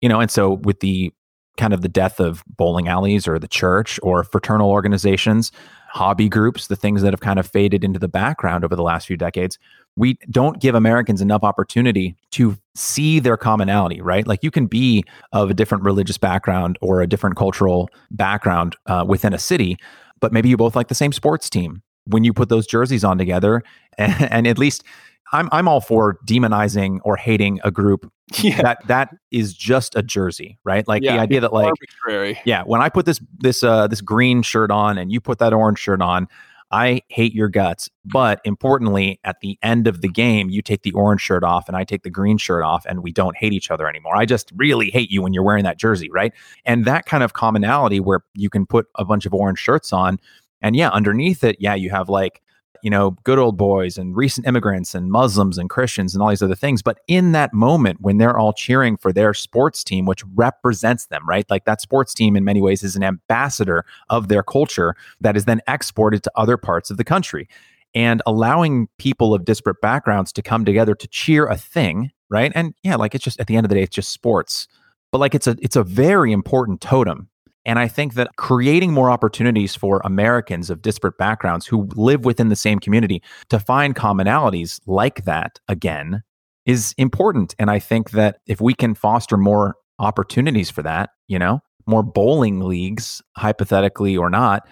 You 0.00 0.08
know, 0.08 0.20
and 0.20 0.30
so 0.30 0.54
with 0.54 0.80
the 0.80 1.12
kind 1.56 1.72
of 1.72 1.82
the 1.82 1.88
death 1.88 2.20
of 2.20 2.44
bowling 2.56 2.88
alleys 2.88 3.26
or 3.26 3.38
the 3.38 3.48
church 3.48 3.98
or 4.02 4.24
fraternal 4.24 4.70
organizations, 4.70 5.52
hobby 5.88 6.28
groups, 6.28 6.66
the 6.66 6.76
things 6.76 7.02
that 7.02 7.12
have 7.12 7.20
kind 7.20 7.38
of 7.38 7.46
faded 7.46 7.82
into 7.82 7.98
the 7.98 8.08
background 8.08 8.64
over 8.64 8.76
the 8.76 8.82
last 8.82 9.06
few 9.06 9.16
decades, 9.16 9.58
we 9.96 10.18
don't 10.30 10.60
give 10.60 10.74
Americans 10.74 11.22
enough 11.22 11.42
opportunity 11.42 12.16
to 12.32 12.58
see 12.76 13.18
their 13.20 13.36
commonality, 13.36 14.00
right? 14.00 14.26
Like 14.26 14.42
you 14.42 14.50
can 14.50 14.66
be 14.66 15.04
of 15.32 15.50
a 15.50 15.54
different 15.54 15.84
religious 15.84 16.18
background 16.18 16.78
or 16.80 17.00
a 17.00 17.06
different 17.06 17.36
cultural 17.36 17.88
background 18.10 18.76
uh, 18.86 19.04
within 19.06 19.32
a 19.32 19.38
city, 19.38 19.76
but 20.20 20.32
maybe 20.32 20.48
you 20.48 20.56
both 20.56 20.76
like 20.76 20.88
the 20.88 20.94
same 20.94 21.12
sports 21.12 21.50
team. 21.50 21.82
When 22.08 22.22
you 22.22 22.32
put 22.32 22.48
those 22.48 22.66
jerseys 22.68 23.02
on 23.02 23.18
together, 23.18 23.62
and, 23.98 24.14
and 24.30 24.46
at 24.46 24.58
least 24.58 24.84
I'm 25.32 25.48
I'm 25.52 25.68
all 25.68 25.80
for 25.80 26.18
demonizing 26.26 27.00
or 27.04 27.16
hating 27.16 27.60
a 27.64 27.70
group. 27.70 28.10
Yeah. 28.42 28.60
That 28.60 28.86
that 28.88 29.14
is 29.30 29.54
just 29.54 29.94
a 29.94 30.02
jersey, 30.02 30.58
right? 30.64 30.86
Like 30.88 31.04
yeah, 31.04 31.14
the 31.14 31.22
idea 31.22 31.40
that 31.42 31.52
like 31.52 31.66
arbitrary. 31.66 32.40
Yeah, 32.44 32.64
when 32.64 32.82
I 32.82 32.88
put 32.88 33.06
this 33.06 33.20
this 33.38 33.62
uh 33.62 33.86
this 33.86 34.00
green 34.00 34.42
shirt 34.42 34.72
on 34.72 34.98
and 34.98 35.12
you 35.12 35.20
put 35.20 35.38
that 35.38 35.52
orange 35.52 35.78
shirt 35.78 36.02
on, 36.02 36.26
I 36.70 37.02
hate 37.08 37.32
your 37.32 37.48
guts. 37.48 37.88
But 38.04 38.40
importantly, 38.44 39.20
at 39.24 39.40
the 39.40 39.58
end 39.62 39.86
of 39.86 40.00
the 40.00 40.08
game, 40.08 40.50
you 40.50 40.62
take 40.62 40.82
the 40.82 40.92
orange 40.92 41.20
shirt 41.20 41.44
off 41.44 41.68
and 41.68 41.76
I 41.76 41.84
take 41.84 42.02
the 42.02 42.10
green 42.10 42.38
shirt 42.38 42.64
off 42.64 42.84
and 42.86 43.02
we 43.02 43.12
don't 43.12 43.36
hate 43.36 43.52
each 43.52 43.70
other 43.70 43.88
anymore. 43.88 44.16
I 44.16 44.26
just 44.26 44.52
really 44.56 44.90
hate 44.90 45.10
you 45.10 45.22
when 45.22 45.32
you're 45.32 45.42
wearing 45.42 45.64
that 45.64 45.78
jersey, 45.78 46.10
right? 46.10 46.32
And 46.64 46.84
that 46.84 47.06
kind 47.06 47.22
of 47.22 47.32
commonality 47.34 48.00
where 48.00 48.20
you 48.34 48.50
can 48.50 48.66
put 48.66 48.86
a 48.96 49.04
bunch 49.04 49.26
of 49.26 49.34
orange 49.34 49.58
shirts 49.58 49.92
on 49.92 50.18
and 50.62 50.74
yeah, 50.74 50.88
underneath 50.90 51.44
it, 51.44 51.56
yeah, 51.60 51.74
you 51.74 51.90
have 51.90 52.08
like 52.08 52.42
you 52.86 52.90
know, 52.90 53.16
good 53.24 53.40
old 53.40 53.56
boys 53.56 53.98
and 53.98 54.14
recent 54.14 54.46
immigrants 54.46 54.94
and 54.94 55.10
Muslims 55.10 55.58
and 55.58 55.68
Christians 55.68 56.14
and 56.14 56.22
all 56.22 56.28
these 56.28 56.40
other 56.40 56.54
things. 56.54 56.82
But 56.82 57.00
in 57.08 57.32
that 57.32 57.52
moment 57.52 58.00
when 58.00 58.18
they're 58.18 58.38
all 58.38 58.52
cheering 58.52 58.96
for 58.96 59.12
their 59.12 59.34
sports 59.34 59.82
team, 59.82 60.06
which 60.06 60.22
represents 60.36 61.06
them, 61.06 61.28
right? 61.28 61.44
Like 61.50 61.64
that 61.64 61.80
sports 61.80 62.14
team 62.14 62.36
in 62.36 62.44
many 62.44 62.62
ways 62.62 62.84
is 62.84 62.94
an 62.94 63.02
ambassador 63.02 63.84
of 64.08 64.28
their 64.28 64.44
culture 64.44 64.94
that 65.20 65.36
is 65.36 65.46
then 65.46 65.62
exported 65.66 66.22
to 66.22 66.32
other 66.36 66.56
parts 66.56 66.88
of 66.88 66.96
the 66.96 67.02
country. 67.02 67.48
And 67.92 68.22
allowing 68.24 68.86
people 68.98 69.34
of 69.34 69.44
disparate 69.44 69.80
backgrounds 69.80 70.32
to 70.34 70.42
come 70.42 70.64
together 70.64 70.94
to 70.94 71.08
cheer 71.08 71.46
a 71.46 71.56
thing, 71.56 72.12
right? 72.30 72.52
And 72.54 72.72
yeah, 72.84 72.94
like 72.94 73.16
it's 73.16 73.24
just 73.24 73.40
at 73.40 73.48
the 73.48 73.56
end 73.56 73.64
of 73.64 73.68
the 73.68 73.74
day, 73.74 73.82
it's 73.82 73.96
just 73.96 74.10
sports. 74.10 74.68
But 75.10 75.18
like 75.18 75.34
it's 75.34 75.48
a 75.48 75.56
it's 75.60 75.74
a 75.74 75.82
very 75.82 76.30
important 76.30 76.80
totem 76.80 77.30
And 77.66 77.80
I 77.80 77.88
think 77.88 78.14
that 78.14 78.36
creating 78.36 78.92
more 78.92 79.10
opportunities 79.10 79.74
for 79.74 80.00
Americans 80.04 80.70
of 80.70 80.80
disparate 80.80 81.18
backgrounds 81.18 81.66
who 81.66 81.88
live 81.96 82.24
within 82.24 82.48
the 82.48 82.56
same 82.56 82.78
community 82.78 83.22
to 83.50 83.58
find 83.58 83.94
commonalities 83.96 84.80
like 84.86 85.24
that 85.24 85.58
again 85.68 86.22
is 86.64 86.94
important. 86.96 87.56
And 87.58 87.68
I 87.68 87.80
think 87.80 88.12
that 88.12 88.38
if 88.46 88.60
we 88.60 88.72
can 88.72 88.94
foster 88.94 89.36
more 89.36 89.74
opportunities 89.98 90.70
for 90.70 90.82
that, 90.82 91.10
you 91.26 91.38
know, 91.38 91.60
more 91.86 92.04
bowling 92.04 92.60
leagues, 92.60 93.20
hypothetically 93.36 94.16
or 94.16 94.30
not, 94.30 94.66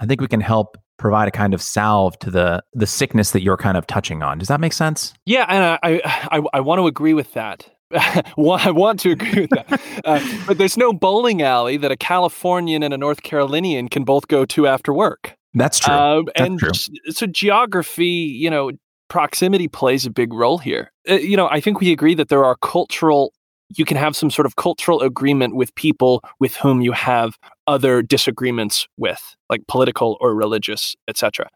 I 0.00 0.06
think 0.06 0.22
we 0.22 0.26
can 0.26 0.40
help 0.40 0.78
provide 0.98 1.28
a 1.28 1.30
kind 1.30 1.54
of 1.54 1.62
salve 1.62 2.18
to 2.20 2.30
the 2.30 2.62
the 2.72 2.86
sickness 2.86 3.32
that 3.32 3.42
you're 3.42 3.56
kind 3.56 3.76
of 3.76 3.86
touching 3.86 4.22
on. 4.22 4.38
Does 4.38 4.48
that 4.48 4.60
make 4.60 4.72
sense? 4.72 5.12
Yeah, 5.26 5.44
and 5.48 5.78
I 5.82 6.00
I, 6.30 6.42
I 6.54 6.60
want 6.60 6.78
to 6.78 6.86
agree 6.86 7.14
with 7.14 7.34
that. 7.34 7.70
I 8.36 8.70
want 8.70 9.00
to 9.00 9.10
agree 9.10 9.42
with 9.42 9.50
that. 9.50 9.80
Uh, 10.04 10.20
but 10.46 10.58
there's 10.58 10.76
no 10.76 10.92
bowling 10.92 11.42
alley 11.42 11.76
that 11.76 11.90
a 11.90 11.96
Californian 11.96 12.82
and 12.82 12.94
a 12.94 12.98
North 12.98 13.22
Carolinian 13.22 13.88
can 13.88 14.04
both 14.04 14.28
go 14.28 14.44
to 14.46 14.66
after 14.66 14.92
work. 14.92 15.34
That's 15.54 15.80
true. 15.80 15.94
Um, 15.94 16.24
That's 16.26 16.40
and 16.40 16.58
true. 16.58 17.12
so 17.12 17.26
geography, 17.26 18.04
you 18.04 18.48
know, 18.48 18.70
proximity 19.08 19.66
plays 19.66 20.06
a 20.06 20.10
big 20.10 20.32
role 20.32 20.58
here. 20.58 20.92
Uh, 21.08 21.14
you 21.14 21.36
know, 21.36 21.48
I 21.48 21.60
think 21.60 21.80
we 21.80 21.90
agree 21.90 22.14
that 22.14 22.28
there 22.28 22.44
are 22.44 22.56
cultural 22.56 23.32
you 23.76 23.84
can 23.84 23.96
have 23.96 24.16
some 24.16 24.30
sort 24.30 24.46
of 24.46 24.56
cultural 24.56 25.00
agreement 25.00 25.54
with 25.54 25.72
people 25.76 26.24
with 26.40 26.56
whom 26.56 26.80
you 26.80 26.90
have 26.90 27.38
other 27.68 28.02
disagreements 28.02 28.88
with, 28.96 29.36
like 29.48 29.64
political 29.68 30.18
or 30.20 30.34
religious, 30.34 30.96
etc. 31.06 31.48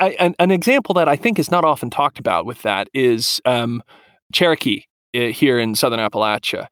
An, 0.00 0.34
an, 0.40 0.50
example 0.50 0.94
that 0.94 1.08
I 1.08 1.14
think 1.14 1.38
is 1.38 1.52
not 1.52 1.64
often 1.64 1.90
talked 1.90 2.18
about 2.18 2.44
with 2.44 2.62
that 2.62 2.88
is 2.92 3.40
um, 3.44 3.84
Cherokee 4.32 4.82
here 5.14 5.58
in 5.58 5.74
southern 5.74 6.00
Appalachia. 6.00 6.66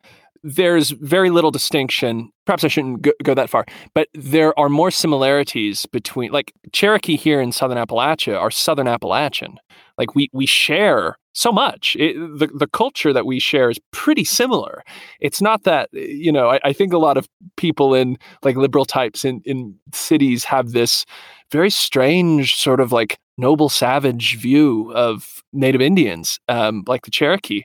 There's 0.44 0.90
very 0.90 1.30
little 1.30 1.52
distinction. 1.52 2.30
Perhaps 2.46 2.64
I 2.64 2.68
shouldn't 2.68 3.02
go, 3.02 3.12
go 3.22 3.34
that 3.34 3.48
far, 3.48 3.64
but 3.94 4.08
there 4.12 4.58
are 4.58 4.68
more 4.68 4.90
similarities 4.90 5.86
between, 5.86 6.32
like 6.32 6.52
Cherokee 6.72 7.16
here 7.16 7.40
in 7.40 7.52
southern 7.52 7.78
Appalachia 7.78 8.36
are 8.36 8.50
southern 8.50 8.88
Appalachian. 8.88 9.58
Like 9.98 10.14
we 10.16 10.28
we 10.32 10.46
share 10.46 11.16
so 11.32 11.52
much. 11.52 11.96
It, 11.98 12.14
the 12.38 12.48
the 12.48 12.66
culture 12.66 13.12
that 13.12 13.26
we 13.26 13.38
share 13.38 13.70
is 13.70 13.78
pretty 13.92 14.24
similar. 14.24 14.82
It's 15.20 15.40
not 15.40 15.64
that 15.64 15.88
you 15.92 16.32
know. 16.32 16.48
I, 16.50 16.60
I, 16.64 16.72
think 16.72 16.92
a 16.92 16.98
lot 16.98 17.16
of 17.16 17.28
people 17.56 17.94
in 17.94 18.18
like 18.42 18.56
liberal 18.56 18.84
types 18.84 19.24
in 19.24 19.42
in 19.44 19.76
cities 19.92 20.44
have 20.44 20.72
this 20.72 21.04
very 21.50 21.70
strange 21.70 22.56
sort 22.56 22.80
of 22.80 22.92
like 22.92 23.18
noble 23.38 23.68
savage 23.68 24.38
view 24.38 24.92
of 24.94 25.42
Native 25.52 25.80
Indians, 25.80 26.38
um, 26.48 26.84
like 26.86 27.02
the 27.04 27.10
Cherokee. 27.10 27.62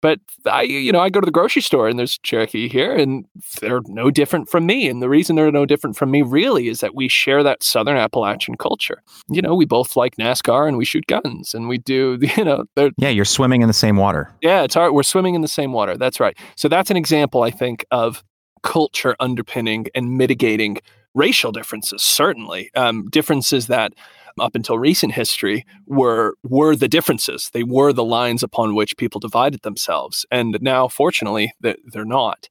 But 0.00 0.20
I, 0.46 0.62
you 0.62 0.92
know, 0.92 1.00
I 1.00 1.10
go 1.10 1.20
to 1.20 1.24
the 1.24 1.32
grocery 1.32 1.62
store 1.62 1.88
and 1.88 1.98
there's 1.98 2.18
Cherokee 2.18 2.68
here, 2.68 2.94
and 2.94 3.24
they're 3.60 3.80
no 3.86 4.10
different 4.10 4.48
from 4.48 4.66
me. 4.66 4.88
And 4.88 5.02
the 5.02 5.08
reason 5.08 5.36
they're 5.36 5.50
no 5.50 5.66
different 5.66 5.96
from 5.96 6.10
me 6.10 6.22
really 6.22 6.68
is 6.68 6.80
that 6.80 6.94
we 6.94 7.08
share 7.08 7.42
that 7.42 7.62
Southern 7.62 7.96
Appalachian 7.96 8.56
culture. 8.56 9.02
You 9.28 9.42
know, 9.42 9.54
we 9.54 9.64
both 9.64 9.96
like 9.96 10.16
NASCAR 10.16 10.68
and 10.68 10.76
we 10.76 10.84
shoot 10.84 11.06
guns, 11.06 11.54
and 11.54 11.68
we 11.68 11.78
do, 11.78 12.18
you 12.36 12.44
know, 12.44 12.64
yeah, 12.96 13.08
you're 13.08 13.24
swimming 13.24 13.62
in 13.62 13.68
the 13.68 13.74
same 13.74 13.96
water. 13.96 14.32
Yeah, 14.40 14.62
it's 14.62 14.74
hard. 14.74 14.92
We're 14.92 15.02
swimming 15.02 15.34
in 15.34 15.40
the 15.40 15.48
same 15.48 15.72
water. 15.72 15.96
That's 15.96 16.20
right. 16.20 16.36
So 16.56 16.68
that's 16.68 16.90
an 16.90 16.96
example, 16.96 17.42
I 17.42 17.50
think, 17.50 17.84
of 17.90 18.22
culture 18.62 19.16
underpinning 19.20 19.86
and 19.94 20.16
mitigating 20.16 20.78
racial 21.14 21.52
differences. 21.52 22.02
Certainly, 22.02 22.70
um, 22.74 23.08
differences 23.10 23.66
that 23.66 23.94
up 24.40 24.54
until 24.54 24.78
recent 24.78 25.12
history 25.12 25.64
were 25.86 26.34
were 26.42 26.76
the 26.76 26.88
differences. 26.88 27.50
They 27.52 27.62
were 27.62 27.92
the 27.92 28.04
lines 28.04 28.42
upon 28.42 28.74
which 28.74 28.96
people 28.96 29.20
divided 29.20 29.62
themselves. 29.62 30.26
And 30.30 30.58
now, 30.60 30.88
fortunately, 30.88 31.52
they're 31.60 32.04
not. 32.04 32.48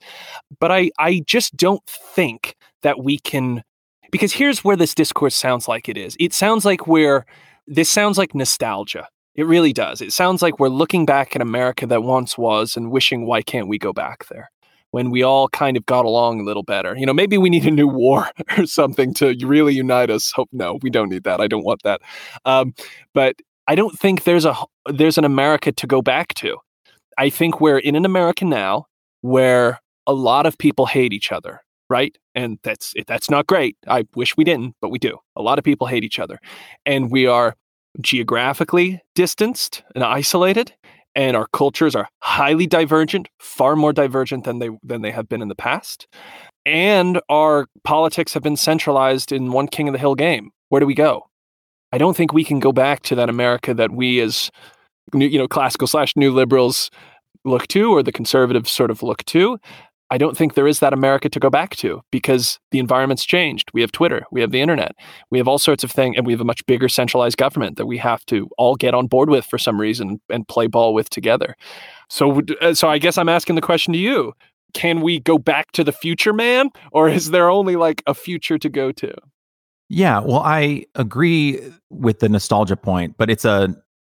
But 0.60 0.72
I, 0.72 0.92
I 1.00 1.22
just 1.26 1.56
don't 1.56 1.86
think 1.86 2.56
that 2.82 3.04
we 3.04 3.20
can 3.20 3.64
because 4.12 4.34
here's 4.34 4.64
where 4.64 4.76
this 4.78 4.96
discourse 4.96 5.36
sounds 5.36 5.68
like 5.68 5.90
it 5.90 5.98
is. 5.98 6.16
It 6.20 6.34
sounds 6.34 6.66
like 6.66 6.88
we're 6.88 7.26
this 7.68 7.90
sounds 7.90 8.18
like 8.18 8.34
nostalgia. 8.34 9.08
It 9.36 9.46
really 9.46 9.74
does. 9.74 10.02
It 10.02 10.14
sounds 10.14 10.42
like 10.42 10.60
we're 10.60 10.70
looking 10.70 11.06
back 11.06 11.36
at 11.36 11.42
America 11.42 11.86
that 11.88 12.02
once 12.02 12.38
was 12.38 12.76
and 12.76 12.90
wishing, 12.90 13.28
why 13.28 13.44
can't 13.44 13.68
we 13.68 13.78
go 13.78 13.94
back 13.94 14.28
there? 14.30 14.50
When 14.92 15.12
we 15.12 15.24
all 15.24 15.48
kind 15.50 15.78
of 15.78 15.86
got 15.86 16.06
along 16.06 16.40
a 16.40 16.44
little 16.44 16.64
better. 16.64 16.96
You 16.98 17.06
know, 17.06 17.14
maybe 17.14 17.38
we 17.38 17.50
need 17.50 17.66
a 17.66 17.72
new 17.72 17.88
war 17.88 18.30
or 18.58 18.66
something 18.66 19.14
to 19.16 19.36
really 19.46 19.76
unite 19.76 20.10
us. 20.10 20.32
Hope 20.32 20.50
no, 20.52 20.80
we 20.82 20.90
don't 20.90 21.10
need 21.10 21.24
that. 21.24 21.42
I 21.42 21.48
don't 21.48 21.66
want 21.66 21.84
that. 21.84 22.02
Um, 22.46 22.74
but 23.14 23.36
I 23.68 23.76
don't 23.76 23.98
think 23.98 24.24
there's 24.24 24.46
a 24.46 24.56
there's 24.88 25.18
an 25.18 25.26
America 25.26 25.72
to 25.72 25.88
go 25.88 26.02
back 26.02 26.34
to. 26.36 26.58
I 27.18 27.30
think 27.30 27.60
we're 27.60 27.80
in 27.80 27.96
an 27.96 28.06
America 28.06 28.46
now 28.46 28.86
where 29.22 29.80
a 30.06 30.14
lot 30.14 30.46
of 30.46 30.58
people 30.58 30.86
hate 30.86 31.12
each 31.12 31.32
other, 31.32 31.62
right? 31.90 32.18
And 32.34 32.60
that's 32.64 32.94
that's 33.08 33.30
not 33.30 33.48
great. 33.48 33.76
I 33.88 34.06
wish 34.16 34.38
we 34.38 34.44
didn't, 34.44 34.76
but 34.82 34.90
we 34.90 35.00
do. 35.00 35.18
A 35.36 35.42
lot 35.42 35.58
of 35.58 35.66
people 35.66 35.88
hate 35.88 36.04
each 36.04 36.20
other, 36.20 36.40
and 36.86 37.12
we 37.12 37.28
are 37.28 37.56
geographically 38.00 39.02
distanced 39.16 39.84
and 39.96 40.04
isolated 40.04 40.74
and 41.18 41.36
our 41.36 41.48
cultures 41.48 41.96
are 41.96 42.08
highly 42.20 42.68
divergent, 42.68 43.28
far 43.40 43.76
more 43.76 43.92
divergent 43.92 44.46
than 44.46 44.60
they 44.60 44.70
than 44.84 45.02
they 45.02 45.12
have 45.12 45.28
been 45.28 45.42
in 45.42 45.48
the 45.50 45.56
past. 45.56 46.08
And 46.66 47.20
our 47.28 47.66
politics 47.84 48.34
have 48.36 48.44
been 48.44 48.56
centralized 48.56 49.32
in 49.32 49.52
one 49.52 49.68
king 49.68 49.90
of 49.90 49.94
the 49.94 50.00
hill 50.00 50.16
game. 50.16 50.52
Where 50.70 50.80
do 50.80 50.86
we 50.86 50.94
go? 50.94 51.28
I 51.92 51.98
don't 51.98 52.16
think 52.16 52.34
we 52.34 52.44
can 52.44 52.60
go 52.60 52.72
back 52.72 53.02
to 53.04 53.16
that 53.16 53.30
America 53.30 53.74
that 53.74 53.92
we 53.92 54.20
as 54.20 54.52
you 55.14 55.38
know 55.38 55.48
classical 55.48 55.88
slash 55.88 56.16
new 56.16 56.32
liberals 56.32 56.92
look 57.44 57.68
to 57.68 57.92
or 57.92 58.04
the 58.04 58.12
conservatives 58.12 58.72
sort 58.72 58.92
of 58.92 59.02
look 59.02 59.26
to. 59.26 59.58
I 60.10 60.18
don't 60.18 60.38
think 60.38 60.54
there 60.54 60.68
is 60.68 60.80
that 60.80 60.94
America 60.94 61.30
to 61.30 61.40
go 61.40 61.50
back 61.50 61.76
to 61.78 62.02
because 62.12 62.60
the 62.72 62.80
environment's 62.80 63.26
changed. 63.26 63.70
We 63.74 63.82
have 63.82 63.92
Twitter, 63.92 64.26
we 64.32 64.42
have 64.42 64.52
the 64.52 64.62
internet, 64.62 64.96
we 65.32 65.38
have 65.38 65.48
all 65.48 65.60
sorts 65.60 65.84
of 65.84 65.92
things, 65.92 66.16
and 66.18 66.26
we 66.26 66.34
have 66.34 66.42
a 66.42 66.46
much 66.46 66.66
bigger 66.66 66.88
centralized 66.88 67.38
government 67.38 67.78
that 67.78 67.86
we 67.86 67.98
have 67.98 68.26
to 68.28 68.50
all 68.58 68.76
get 68.76 68.94
on 68.94 69.08
board 69.08 69.30
with 69.30 69.46
for 69.46 69.58
some 69.58 69.80
reason 69.80 70.22
and 70.30 70.48
play 70.48 70.68
ball 70.68 70.94
with 70.94 71.10
together. 71.10 71.56
So, 72.10 72.42
uh, 72.62 72.74
so 72.74 72.88
I 72.90 73.00
guess 73.00 73.18
I'm 73.18 73.30
asking 73.30 73.56
the 73.56 73.62
question 73.62 73.92
to 73.94 74.00
you: 74.00 74.34
Can 74.74 75.02
we 75.02 75.20
go 75.20 75.38
back 75.38 75.72
to 75.74 75.84
the 75.84 75.92
future, 75.92 76.34
man, 76.34 76.70
or 76.92 77.10
is 77.10 77.32
there 77.32 77.50
only 77.50 77.76
like 77.76 78.02
a 78.08 78.14
future 78.14 78.58
to 78.58 78.70
go 78.70 78.92
to? 78.94 79.14
Yeah, 79.90 80.20
well, 80.20 80.42
I 80.44 80.86
agree 80.96 81.62
with 81.90 82.20
the 82.20 82.30
nostalgia 82.30 82.76
point, 82.76 83.16
but 83.18 83.30
it's 83.30 83.46
a, 83.46 83.74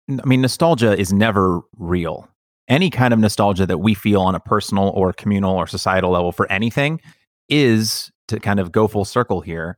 I 0.09 0.25
mean, 0.25 0.41
nostalgia 0.41 0.97
is 0.97 1.11
never 1.11 1.61
real 1.77 2.29
any 2.68 2.90
kind 2.90 3.14
of 3.14 3.19
nostalgia 3.19 3.65
that 3.65 3.80
we 3.80 3.94
feel 3.94 4.22
on 4.22 4.35
a 4.35 4.40
personal 4.40 4.90
or 4.90 5.14
communal 5.14 5.56
or 5.56 5.68
societal 5.68 6.11
level 6.11 6.31
for 6.31 6.52
anything 6.52 7.02
is 7.49 8.11
to 8.27 8.40
kind 8.40 8.60
of 8.60 8.72
go 8.72 8.88
full 8.88 9.06
circle 9.06 9.41
here 9.41 9.77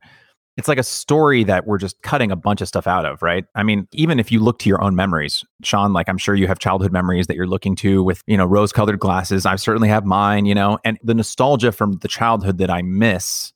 it's 0.56 0.68
like 0.68 0.78
a 0.78 0.82
story 0.82 1.44
that 1.44 1.66
we're 1.66 1.78
just 1.78 2.00
cutting 2.02 2.30
a 2.30 2.36
bunch 2.36 2.62
of 2.62 2.68
stuff 2.68 2.86
out 2.86 3.04
of, 3.04 3.20
right? 3.22 3.44
I 3.54 3.62
mean, 3.62 3.86
even 3.92 4.18
if 4.18 4.32
you 4.32 4.40
look 4.40 4.58
to 4.60 4.68
your 4.68 4.82
own 4.82 4.96
memories, 4.96 5.44
Shaun, 5.62 5.92
like 5.92 6.08
I'm 6.08 6.16
sure 6.16 6.34
you 6.34 6.46
have 6.46 6.58
childhood 6.58 6.92
memories 6.92 7.26
that 7.26 7.36
you're 7.36 7.46
looking 7.46 7.76
to 7.76 8.02
with, 8.02 8.22
you 8.26 8.38
know, 8.38 8.46
rose 8.46 8.72
colored 8.72 8.98
glasses. 8.98 9.44
I 9.44 9.56
certainly 9.56 9.88
have 9.88 10.06
mine, 10.06 10.46
you 10.46 10.54
know, 10.54 10.78
and 10.82 10.98
the 11.02 11.14
nostalgia 11.14 11.72
from 11.72 11.98
the 11.98 12.08
childhood 12.08 12.56
that 12.58 12.70
I 12.70 12.80
miss, 12.82 13.52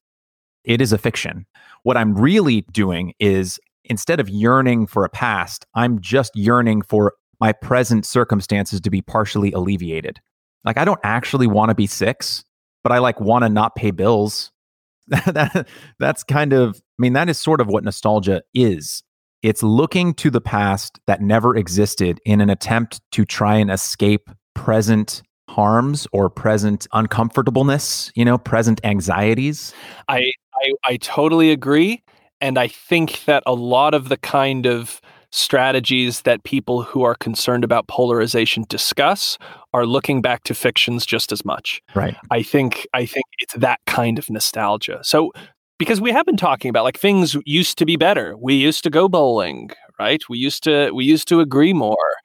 it 0.64 0.82
is 0.82 0.92
a 0.92 0.98
fiction. 0.98 1.46
What 1.84 1.96
I'm 1.96 2.14
really 2.14 2.62
doing 2.70 3.14
is 3.18 3.58
instead 3.84 4.20
of 4.20 4.28
yearning 4.28 4.86
for 4.86 5.04
a 5.06 5.08
past, 5.08 5.64
I'm 5.74 6.00
just 6.00 6.36
yearning 6.36 6.82
for 6.82 7.14
my 7.40 7.52
present 7.52 8.04
circumstances 8.04 8.80
to 8.82 8.90
be 8.90 9.00
partially 9.00 9.52
alleviated. 9.52 10.20
Like 10.64 10.78
I 10.78 10.84
don't 10.84 11.00
actually 11.02 11.46
want 11.46 11.70
to 11.70 11.74
be 11.74 11.86
six, 11.86 12.44
but 12.82 12.92
I 12.92 12.98
like 12.98 13.20
want 13.20 13.44
to 13.44 13.48
not 13.48 13.74
pay 13.74 13.90
bills. 13.90 14.52
that, 15.08 15.66
that's 15.98 16.22
kind 16.22 16.52
of 16.52 16.76
I 16.76 16.98
mean 16.98 17.14
that 17.14 17.28
is 17.28 17.38
sort 17.38 17.60
of 17.60 17.66
what 17.66 17.84
nostalgia 17.84 18.42
is. 18.54 19.02
It's 19.42 19.62
looking 19.62 20.12
to 20.14 20.30
the 20.30 20.40
past 20.40 21.00
that 21.06 21.22
never 21.22 21.56
existed 21.56 22.20
in 22.26 22.42
an 22.42 22.50
attempt 22.50 23.00
to 23.12 23.24
try 23.24 23.56
and 23.56 23.70
escape 23.70 24.28
present 24.54 25.22
harms 25.48 26.06
or 26.12 26.28
present 26.28 26.86
uncomfortableness, 26.92 28.12
you 28.14 28.24
know, 28.24 28.36
present 28.36 28.80
anxieties. 28.84 29.72
I 30.08 30.32
I, 30.54 30.72
I 30.84 30.96
totally 30.98 31.50
agree. 31.50 32.02
And 32.40 32.58
I 32.58 32.68
think 32.68 33.24
that 33.24 33.42
a 33.46 33.54
lot 33.54 33.94
of 33.94 34.08
the 34.08 34.16
kind 34.16 34.66
of 34.66 35.00
strategies 35.30 36.22
that 36.22 36.42
people 36.44 36.82
who 36.82 37.02
are 37.02 37.14
concerned 37.14 37.64
about 37.64 37.86
polarization 37.88 38.64
discuss 38.68 39.38
are 39.72 39.86
looking 39.86 40.20
back 40.20 40.42
to 40.44 40.54
fictions 40.54 41.06
just 41.06 41.32
as 41.32 41.44
much. 41.44 41.80
Right. 41.94 42.16
I 42.30 42.42
think 42.42 42.86
I 42.92 43.06
think 43.06 43.26
it's 43.38 43.54
that 43.54 43.80
kind 43.86 44.18
of 44.18 44.28
nostalgia. 44.28 45.00
So 45.02 45.32
because 45.78 46.00
we 46.00 46.12
have 46.12 46.26
been 46.26 46.36
talking 46.36 46.68
about 46.68 46.84
like 46.84 46.98
things 46.98 47.36
used 47.46 47.78
to 47.78 47.86
be 47.86 47.96
better. 47.96 48.36
We 48.36 48.54
used 48.54 48.82
to 48.84 48.90
go 48.90 49.08
bowling, 49.08 49.70
right? 49.98 50.22
We 50.28 50.36
used 50.36 50.62
to 50.64 50.90
we 50.92 51.04
used 51.04 51.26
to 51.28 51.40
agree 51.40 51.72
more. 51.72 52.16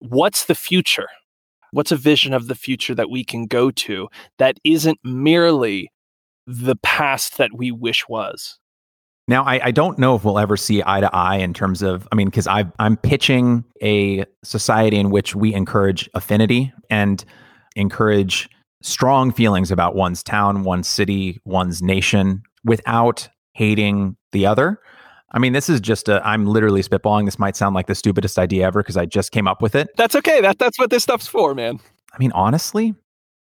What's 0.00 0.46
the 0.46 0.54
future? 0.54 1.08
What's 1.70 1.92
a 1.92 1.96
vision 1.96 2.32
of 2.32 2.48
the 2.48 2.54
future 2.54 2.94
that 2.94 3.10
we 3.10 3.24
can 3.24 3.46
go 3.46 3.70
to 3.70 4.08
that 4.38 4.58
isn't 4.64 4.98
merely 5.04 5.92
the 6.46 6.76
past 6.76 7.36
that 7.36 7.50
we 7.54 7.70
wish 7.70 8.08
was? 8.08 8.58
Now, 9.28 9.44
I, 9.44 9.66
I, 9.66 9.70
don't 9.70 9.98
know 9.98 10.16
if 10.16 10.24
we'll 10.24 10.38
ever 10.38 10.56
see 10.56 10.82
eye 10.84 11.00
to 11.00 11.14
eye 11.14 11.36
in 11.36 11.52
terms 11.52 11.82
of, 11.82 12.08
I 12.10 12.14
mean, 12.14 12.28
because 12.28 12.48
I'm 12.48 12.96
pitching 12.96 13.62
a 13.82 14.24
society 14.42 14.96
in 14.96 15.10
which 15.10 15.34
we 15.36 15.52
encourage 15.52 16.08
affinity 16.14 16.72
and 16.88 17.22
encourage 17.76 18.48
strong 18.82 19.30
feelings 19.30 19.70
about 19.70 19.94
one's 19.94 20.22
town, 20.22 20.64
one's 20.64 20.88
city, 20.88 21.40
one's 21.44 21.82
nation 21.82 22.42
without 22.64 23.28
hating 23.52 24.16
the 24.32 24.46
other. 24.46 24.80
I 25.32 25.38
mean, 25.38 25.52
this 25.52 25.68
is 25.68 25.80
just 25.80 26.08
a, 26.08 26.26
I'm 26.26 26.46
literally 26.46 26.82
spitballing. 26.82 27.26
This 27.26 27.38
might 27.38 27.54
sound 27.54 27.74
like 27.74 27.86
the 27.86 27.94
stupidest 27.94 28.38
idea 28.38 28.66
ever 28.66 28.82
because 28.82 28.96
I 28.96 29.04
just 29.04 29.30
came 29.30 29.46
up 29.46 29.60
with 29.60 29.74
it. 29.74 29.88
That's 29.96 30.14
okay. 30.16 30.40
That, 30.40 30.58
that's 30.58 30.78
what 30.78 30.88
this 30.88 31.02
stuff's 31.02 31.26
for, 31.26 31.54
man. 31.54 31.80
I 32.14 32.18
mean, 32.18 32.32
honestly, 32.32 32.94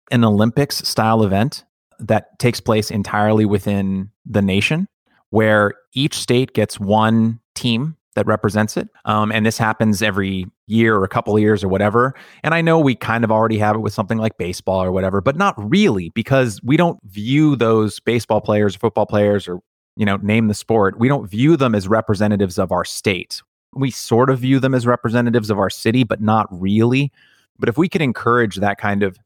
an 0.10 0.24
Olympics 0.24 0.78
style 0.78 1.24
event 1.24 1.66
that 2.00 2.40
takes 2.40 2.60
place 2.60 2.90
entirely 2.90 3.46
within 3.46 4.10
the 4.26 4.42
nation, 4.42 4.88
where 5.30 5.74
each 5.94 6.16
state 6.16 6.54
gets 6.54 6.80
one 6.80 7.40
team 7.56 7.96
that 8.16 8.26
represents 8.26 8.78
it. 8.78 8.90
Um, 9.06 9.32
and 9.32 9.46
this 9.46 9.60
happens 9.60 10.02
every 10.02 10.48
year 10.66 10.96
or 10.96 11.04
a 11.04 11.08
couple 11.08 11.36
of 11.36 11.42
years 11.42 11.64
or 11.64 11.68
whatever. 11.68 12.16
And 12.44 12.56
I 12.56 12.62
know 12.62 12.80
we 12.80 12.96
kind 12.96 13.24
of 13.24 13.32
already 13.32 13.60
have 13.60 13.76
it 13.76 13.80
with 13.80 13.94
something 13.94 14.18
like 14.18 14.40
baseball 14.40 14.84
or 14.84 14.92
whatever, 14.92 15.22
but 15.22 15.36
not 15.36 15.54
really 15.58 16.10
because 16.10 16.60
we 16.64 16.78
don't 16.78 17.00
view 17.04 17.56
those 17.56 18.00
baseball 18.00 18.42
players, 18.42 18.76
football 18.76 19.06
players, 19.06 19.48
or 19.48 19.60
you 19.96 20.06
know, 20.06 20.18
name 20.18 20.48
the 20.48 20.54
sport. 20.54 20.98
We 21.00 21.08
don't 21.08 21.30
view 21.30 21.58
them 21.58 21.76
as 21.76 21.88
representatives 21.88 22.58
of 22.58 22.72
our 22.72 22.86
state. 22.86 23.42
We 23.76 23.92
sort 23.92 24.30
of 24.30 24.40
view 24.40 24.60
them 24.60 24.74
as 24.74 24.88
representatives 24.88 25.50
of 25.50 25.60
our 25.60 25.70
city, 25.70 26.04
but 26.04 26.22
not 26.22 26.48
really. 26.52 27.12
But 27.60 27.70
if 27.70 27.78
we 27.78 27.90
could 27.90 28.02
encourage 28.02 28.58
that 28.58 28.78
kind 28.78 29.04
of 29.04 29.20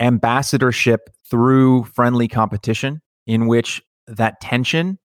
ambassadorship 0.00 1.10
through 1.28 1.84
friendly 1.84 2.28
competition 2.28 3.00
in 3.26 3.46
which 3.46 3.82
that 4.06 4.40
tension 4.40 4.98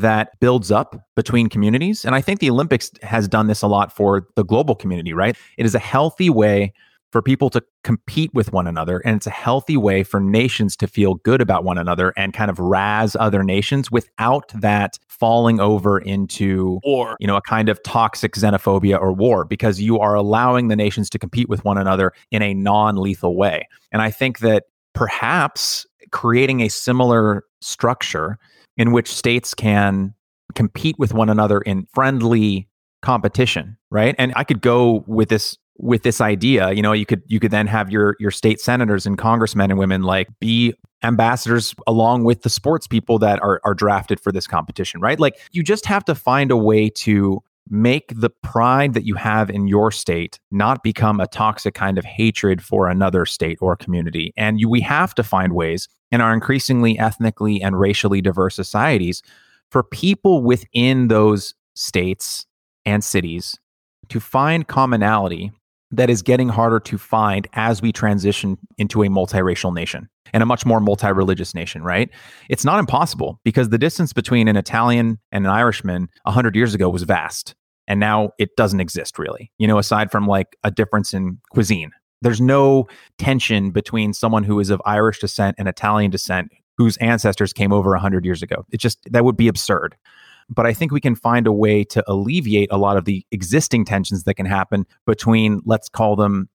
that 0.00 0.38
builds 0.40 0.70
up 0.70 0.96
between 1.16 1.48
communities. 1.48 2.04
And 2.04 2.14
I 2.14 2.20
think 2.20 2.40
the 2.40 2.50
Olympics 2.50 2.90
has 3.02 3.28
done 3.28 3.46
this 3.46 3.62
a 3.62 3.66
lot 3.66 3.94
for 3.94 4.26
the 4.36 4.44
global 4.44 4.74
community, 4.74 5.12
right? 5.12 5.36
It 5.56 5.66
is 5.66 5.74
a 5.74 5.78
healthy 5.78 6.30
way 6.30 6.72
for 7.10 7.22
people 7.22 7.48
to 7.50 7.62
compete 7.84 8.32
with 8.34 8.52
one 8.52 8.66
another. 8.66 8.98
And 8.98 9.16
it's 9.16 9.26
a 9.26 9.30
healthy 9.30 9.76
way 9.76 10.02
for 10.02 10.20
nations 10.20 10.76
to 10.76 10.86
feel 10.86 11.14
good 11.14 11.40
about 11.40 11.64
one 11.64 11.78
another 11.78 12.12
and 12.16 12.34
kind 12.34 12.50
of 12.50 12.58
razz 12.58 13.16
other 13.16 13.42
nations 13.42 13.90
without 13.90 14.52
that 14.60 14.98
falling 15.08 15.58
over 15.58 15.98
into 15.98 16.80
or 16.84 17.16
you 17.18 17.26
know 17.26 17.36
a 17.36 17.42
kind 17.42 17.68
of 17.68 17.82
toxic 17.82 18.34
xenophobia 18.34 19.00
or 19.00 19.12
war 19.12 19.44
because 19.44 19.80
you 19.80 19.98
are 19.98 20.14
allowing 20.14 20.68
the 20.68 20.76
nations 20.76 21.10
to 21.10 21.18
compete 21.18 21.48
with 21.48 21.64
one 21.64 21.78
another 21.78 22.12
in 22.30 22.42
a 22.42 22.54
non-lethal 22.54 23.36
way. 23.36 23.66
And 23.90 24.02
I 24.02 24.10
think 24.10 24.40
that 24.40 24.64
perhaps 24.92 25.86
creating 26.12 26.60
a 26.60 26.68
similar 26.68 27.44
structure 27.60 28.38
in 28.78 28.92
which 28.92 29.12
states 29.12 29.52
can 29.52 30.14
compete 30.54 30.98
with 30.98 31.12
one 31.12 31.28
another 31.28 31.60
in 31.60 31.86
friendly 31.92 32.68
competition, 33.02 33.76
right? 33.90 34.14
And 34.18 34.32
I 34.34 34.44
could 34.44 34.62
go 34.62 35.04
with 35.06 35.28
this 35.28 35.58
with 35.80 36.02
this 36.02 36.20
idea, 36.20 36.72
you 36.72 36.82
know, 36.82 36.92
you 36.92 37.06
could 37.06 37.22
you 37.26 37.38
could 37.38 37.50
then 37.50 37.66
have 37.66 37.90
your 37.90 38.16
your 38.18 38.30
state 38.30 38.60
senators 38.60 39.06
and 39.06 39.16
congressmen 39.16 39.70
and 39.70 39.78
women 39.78 40.02
like 40.02 40.28
be 40.40 40.74
ambassadors 41.04 41.74
along 41.86 42.24
with 42.24 42.42
the 42.42 42.50
sports 42.50 42.86
people 42.88 43.18
that 43.20 43.40
are 43.42 43.60
are 43.64 43.74
drafted 43.74 44.18
for 44.18 44.32
this 44.32 44.46
competition, 44.46 45.00
right? 45.00 45.20
Like 45.20 45.38
you 45.52 45.62
just 45.62 45.86
have 45.86 46.04
to 46.06 46.14
find 46.14 46.50
a 46.50 46.56
way 46.56 46.88
to 46.90 47.42
make 47.70 48.12
the 48.14 48.30
pride 48.30 48.94
that 48.94 49.04
you 49.04 49.14
have 49.14 49.50
in 49.50 49.68
your 49.68 49.90
state 49.90 50.38
not 50.50 50.82
become 50.82 51.20
a 51.20 51.26
toxic 51.26 51.74
kind 51.74 51.98
of 51.98 52.04
hatred 52.04 52.62
for 52.62 52.88
another 52.88 53.26
state 53.26 53.58
or 53.60 53.76
community. 53.76 54.32
And 54.36 54.60
you, 54.60 54.68
we 54.68 54.80
have 54.82 55.14
to 55.16 55.22
find 55.22 55.52
ways 55.52 55.88
in 56.10 56.20
our 56.20 56.32
increasingly 56.32 56.98
ethnically 56.98 57.62
and 57.62 57.78
racially 57.78 58.20
diverse 58.20 58.54
societies 58.54 59.22
for 59.70 59.82
people 59.82 60.42
within 60.42 61.08
those 61.08 61.54
states 61.74 62.46
and 62.86 63.04
cities 63.04 63.58
to 64.08 64.20
find 64.20 64.66
commonality 64.66 65.52
that 65.90 66.10
is 66.10 66.22
getting 66.22 66.48
harder 66.48 66.80
to 66.80 66.98
find 66.98 67.46
as 67.54 67.80
we 67.80 67.92
transition 67.92 68.58
into 68.76 69.02
a 69.02 69.08
multiracial 69.08 69.72
nation 69.72 70.08
and 70.32 70.42
a 70.42 70.46
much 70.46 70.66
more 70.66 70.80
multi 70.80 71.10
religious 71.10 71.54
nation, 71.54 71.82
right? 71.82 72.10
It's 72.50 72.64
not 72.64 72.78
impossible 72.78 73.40
because 73.44 73.70
the 73.70 73.78
distance 73.78 74.12
between 74.12 74.48
an 74.48 74.56
Italian 74.56 75.18
and 75.32 75.46
an 75.46 75.50
Irishman 75.50 76.08
100 76.24 76.54
years 76.56 76.74
ago 76.74 76.90
was 76.90 77.04
vast. 77.04 77.54
And 77.88 77.98
now 77.98 78.30
it 78.38 78.54
doesn't 78.56 78.80
exist 78.80 79.18
really, 79.18 79.50
you 79.58 79.66
know, 79.66 79.78
aside 79.78 80.12
from 80.12 80.28
like 80.28 80.56
a 80.62 80.70
difference 80.70 81.12
in 81.12 81.38
cuisine. 81.50 81.90
There's 82.20 82.40
no 82.40 82.86
tension 83.16 83.70
between 83.70 84.12
someone 84.12 84.44
who 84.44 84.60
is 84.60 84.70
of 84.70 84.82
Irish 84.84 85.18
descent 85.18 85.56
and 85.58 85.66
Italian 85.66 86.10
descent 86.10 86.52
whose 86.76 86.96
ancestors 86.98 87.52
came 87.52 87.72
over 87.72 87.90
100 87.90 88.24
years 88.24 88.42
ago. 88.42 88.64
It 88.70 88.78
just, 88.78 88.98
that 89.10 89.24
would 89.24 89.36
be 89.36 89.48
absurd. 89.48 89.96
But 90.50 90.66
I 90.66 90.72
think 90.72 90.92
we 90.92 91.00
can 91.00 91.14
find 91.14 91.46
a 91.46 91.52
way 91.52 91.82
to 91.84 92.04
alleviate 92.06 92.70
a 92.70 92.78
lot 92.78 92.96
of 92.96 93.04
the 93.04 93.24
existing 93.32 93.84
tensions 93.84 94.24
that 94.24 94.34
can 94.34 94.46
happen 94.46 94.86
between, 95.06 95.60
let's 95.64 95.88
call 95.88 96.14
them 96.14 96.48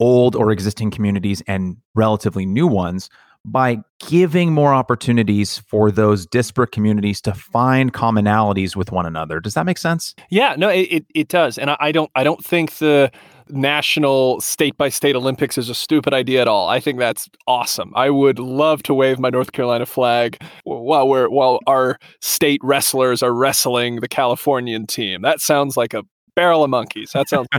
old 0.00 0.34
or 0.34 0.50
existing 0.50 0.90
communities 0.90 1.42
and 1.46 1.76
relatively 1.94 2.46
new 2.46 2.66
ones 2.66 3.10
by 3.44 3.78
giving 4.06 4.52
more 4.52 4.74
opportunities 4.74 5.58
for 5.58 5.90
those 5.90 6.26
disparate 6.26 6.72
communities 6.72 7.20
to 7.22 7.34
find 7.34 7.92
commonalities 7.92 8.76
with 8.76 8.92
one 8.92 9.06
another. 9.06 9.40
Does 9.40 9.54
that 9.54 9.66
make 9.66 9.78
sense? 9.78 10.14
Yeah, 10.30 10.54
no, 10.58 10.68
it, 10.68 10.88
it, 10.90 11.06
it 11.14 11.28
does. 11.28 11.58
And 11.58 11.70
I, 11.70 11.76
I 11.80 11.92
don't 11.92 12.10
I 12.14 12.24
don't 12.24 12.44
think 12.44 12.76
the 12.76 13.10
national 13.48 14.40
state 14.40 14.76
by 14.76 14.88
state 14.88 15.16
Olympics 15.16 15.58
is 15.58 15.68
a 15.68 15.74
stupid 15.74 16.14
idea 16.14 16.40
at 16.40 16.48
all. 16.48 16.68
I 16.68 16.80
think 16.80 16.98
that's 16.98 17.28
awesome. 17.46 17.92
I 17.96 18.10
would 18.10 18.38
love 18.38 18.82
to 18.84 18.94
wave 18.94 19.18
my 19.18 19.30
North 19.30 19.52
Carolina 19.52 19.86
flag 19.86 20.40
while 20.64 21.08
we're 21.08 21.28
while 21.28 21.60
our 21.66 21.98
state 22.20 22.60
wrestlers 22.62 23.22
are 23.22 23.32
wrestling 23.32 24.00
the 24.00 24.08
Californian 24.08 24.86
team. 24.86 25.22
That 25.22 25.40
sounds 25.40 25.76
like 25.76 25.94
a 25.94 26.04
barrel 26.36 26.62
of 26.64 26.70
monkeys. 26.70 27.12
That 27.12 27.28
sounds. 27.28 27.48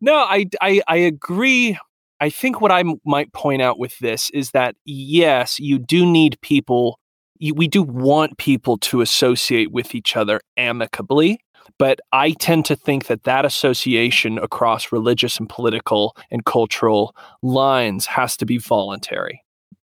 No, 0.00 0.14
I, 0.14 0.46
I 0.60 0.82
I 0.86 0.96
agree. 0.96 1.78
I 2.20 2.30
think 2.30 2.60
what 2.60 2.72
I 2.72 2.80
m- 2.80 3.00
might 3.04 3.32
point 3.32 3.62
out 3.62 3.78
with 3.78 3.98
this 3.98 4.30
is 4.30 4.50
that 4.52 4.76
yes, 4.84 5.58
you 5.60 5.78
do 5.78 6.06
need 6.06 6.38
people. 6.40 6.98
You, 7.38 7.54
we 7.54 7.68
do 7.68 7.82
want 7.82 8.38
people 8.38 8.78
to 8.78 9.00
associate 9.00 9.70
with 9.70 9.94
each 9.94 10.16
other 10.16 10.40
amicably. 10.56 11.40
But 11.78 12.00
I 12.12 12.30
tend 12.32 12.64
to 12.66 12.76
think 12.76 13.06
that 13.06 13.24
that 13.24 13.44
association 13.44 14.38
across 14.38 14.92
religious 14.92 15.38
and 15.38 15.48
political 15.48 16.16
and 16.30 16.44
cultural 16.44 17.14
lines 17.42 18.06
has 18.06 18.36
to 18.38 18.46
be 18.46 18.58
voluntary. 18.58 19.42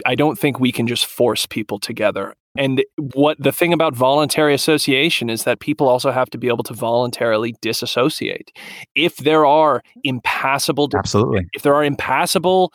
I 0.06 0.16
don't 0.16 0.38
think 0.38 0.60
we 0.60 0.72
can 0.72 0.88
just 0.88 1.06
force 1.06 1.46
people 1.46 1.80
together. 1.80 2.36
And 2.56 2.84
what 3.14 3.38
the 3.40 3.52
thing 3.52 3.74
about 3.74 3.96
voluntary 3.96 4.54
association 4.54 5.30
is 5.30 5.44
that 5.44 5.60
people 5.60 5.88
also 5.88 6.12
have 6.12 6.30
to 6.32 6.38
be 6.38 6.48
able 6.48 6.64
to 6.66 6.74
voluntarily 6.74 7.56
disassociate. 7.62 8.52
If 8.94 9.18
there 9.18 9.46
are 9.46 9.82
impassable 10.04 10.90
Absolutely. 10.96 11.48
if 11.54 11.64
there 11.64 11.74
are 11.74 11.84
impassable 11.84 12.72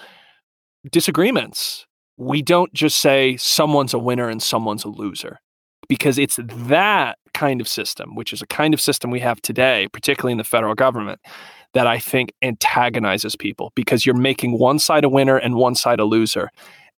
disagreements, 0.91 1.87
we 2.17 2.43
don't 2.43 2.73
just 2.73 2.99
say 2.99 3.37
someone's 3.37 3.95
a 3.95 3.99
winner 3.99 4.29
and 4.29 4.43
someone's 4.43 4.85
a 4.85 4.89
loser 4.89 5.39
because 5.89 6.19
it's 6.19 6.39
that 6.43 7.19
kind 7.33 7.61
of 7.61 7.69
system, 7.69 8.15
which 8.15 8.33
is 8.33 8.43
a 8.43 8.47
kind 8.47 8.75
of 8.75 8.81
system 8.81 9.11
we 9.11 9.21
have 9.21 9.41
today, 9.43 9.89
particularly 9.93 10.33
in 10.33 10.39
the 10.39 10.45
federal 10.45 10.75
government, 10.75 11.21
that 11.75 11.87
I 11.87 11.99
think 11.99 12.33
antagonizes 12.43 13.37
people 13.37 13.73
because 13.75 14.05
you're 14.05 14.17
making 14.17 14.59
one 14.59 14.79
side 14.79 15.05
a 15.05 15.09
winner 15.09 15.37
and 15.37 15.55
one 15.55 15.75
side 15.75 16.01
a 16.01 16.05
loser. 16.05 16.51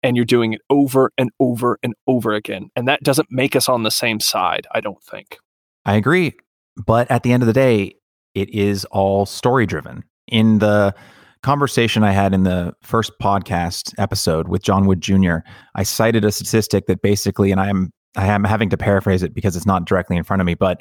And 0.03 0.17
you're 0.17 0.25
doing 0.25 0.55
it 0.55 0.61
over 0.71 1.13
and 1.19 1.31
over 1.39 1.79
and 1.83 1.95
over 2.07 2.33
again. 2.33 2.71
And 2.75 2.89
that 2.89 3.03
doesn't 3.03 3.29
make 3.31 3.55
us 3.55 3.69
on 3.69 3.83
the 3.83 3.91
same 3.91 4.21
side, 4.21 4.67
I 4.73 4.81
don't 4.81 5.03
think. 5.03 5.39
I 5.85 5.97
agree. 5.97 6.35
But 6.77 7.11
at 7.11 7.23
the 7.23 7.33
end 7.33 7.43
of 7.43 7.47
the 7.47 7.53
day, 7.53 7.97
it 8.35 8.49
is 8.51 8.85
all 8.87 9.27
story 9.27 9.67
driven. 9.67 10.05
In 10.29 10.59
the 10.59 10.95
conversation 11.43 12.05
I 12.05 12.13
had 12.13 12.33
in 12.33 12.45
the 12.45 12.75
first 12.83 13.13
podcast 13.21 13.95
episode 13.99 14.49
with 14.49 14.63
John 14.63 14.87
Wood 14.87 15.01
Jr., 15.01 15.39
I 15.75 15.83
cited 15.83 16.25
a 16.25 16.33
statistic 16.33 16.87
that 16.87 17.03
basically, 17.03 17.51
and 17.51 17.61
I 17.61 17.69
am 17.69 17.93
I 18.17 18.27
am 18.27 18.45
having 18.45 18.71
to 18.71 18.77
paraphrase 18.77 19.23
it 19.23 19.35
because 19.35 19.57
it's 19.57 19.67
not 19.67 19.85
directly 19.85 20.17
in 20.17 20.25
front 20.25 20.41
of 20.41 20.47
me, 20.47 20.55
but 20.55 20.81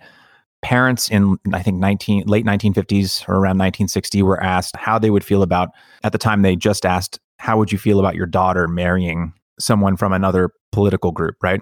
parents 0.61 1.09
in 1.09 1.37
I 1.53 1.61
think 1.61 1.77
19 1.77 2.25
late 2.25 2.45
1950s 2.45 3.27
or 3.27 3.35
around 3.35 3.57
1960 3.57 4.21
were 4.23 4.41
asked 4.41 4.75
how 4.75 4.99
they 4.99 5.09
would 5.09 5.23
feel 5.23 5.41
about 5.41 5.69
at 6.03 6.11
the 6.11 6.17
time 6.17 6.41
they 6.41 6.55
just 6.55 6.85
asked 6.85 7.19
how 7.39 7.57
would 7.57 7.71
you 7.71 7.77
feel 7.77 7.99
about 7.99 8.15
your 8.15 8.25
daughter 8.25 8.67
marrying 8.67 9.33
someone 9.59 9.97
from 9.97 10.13
another 10.13 10.51
political 10.71 11.11
group, 11.11 11.35
right? 11.41 11.61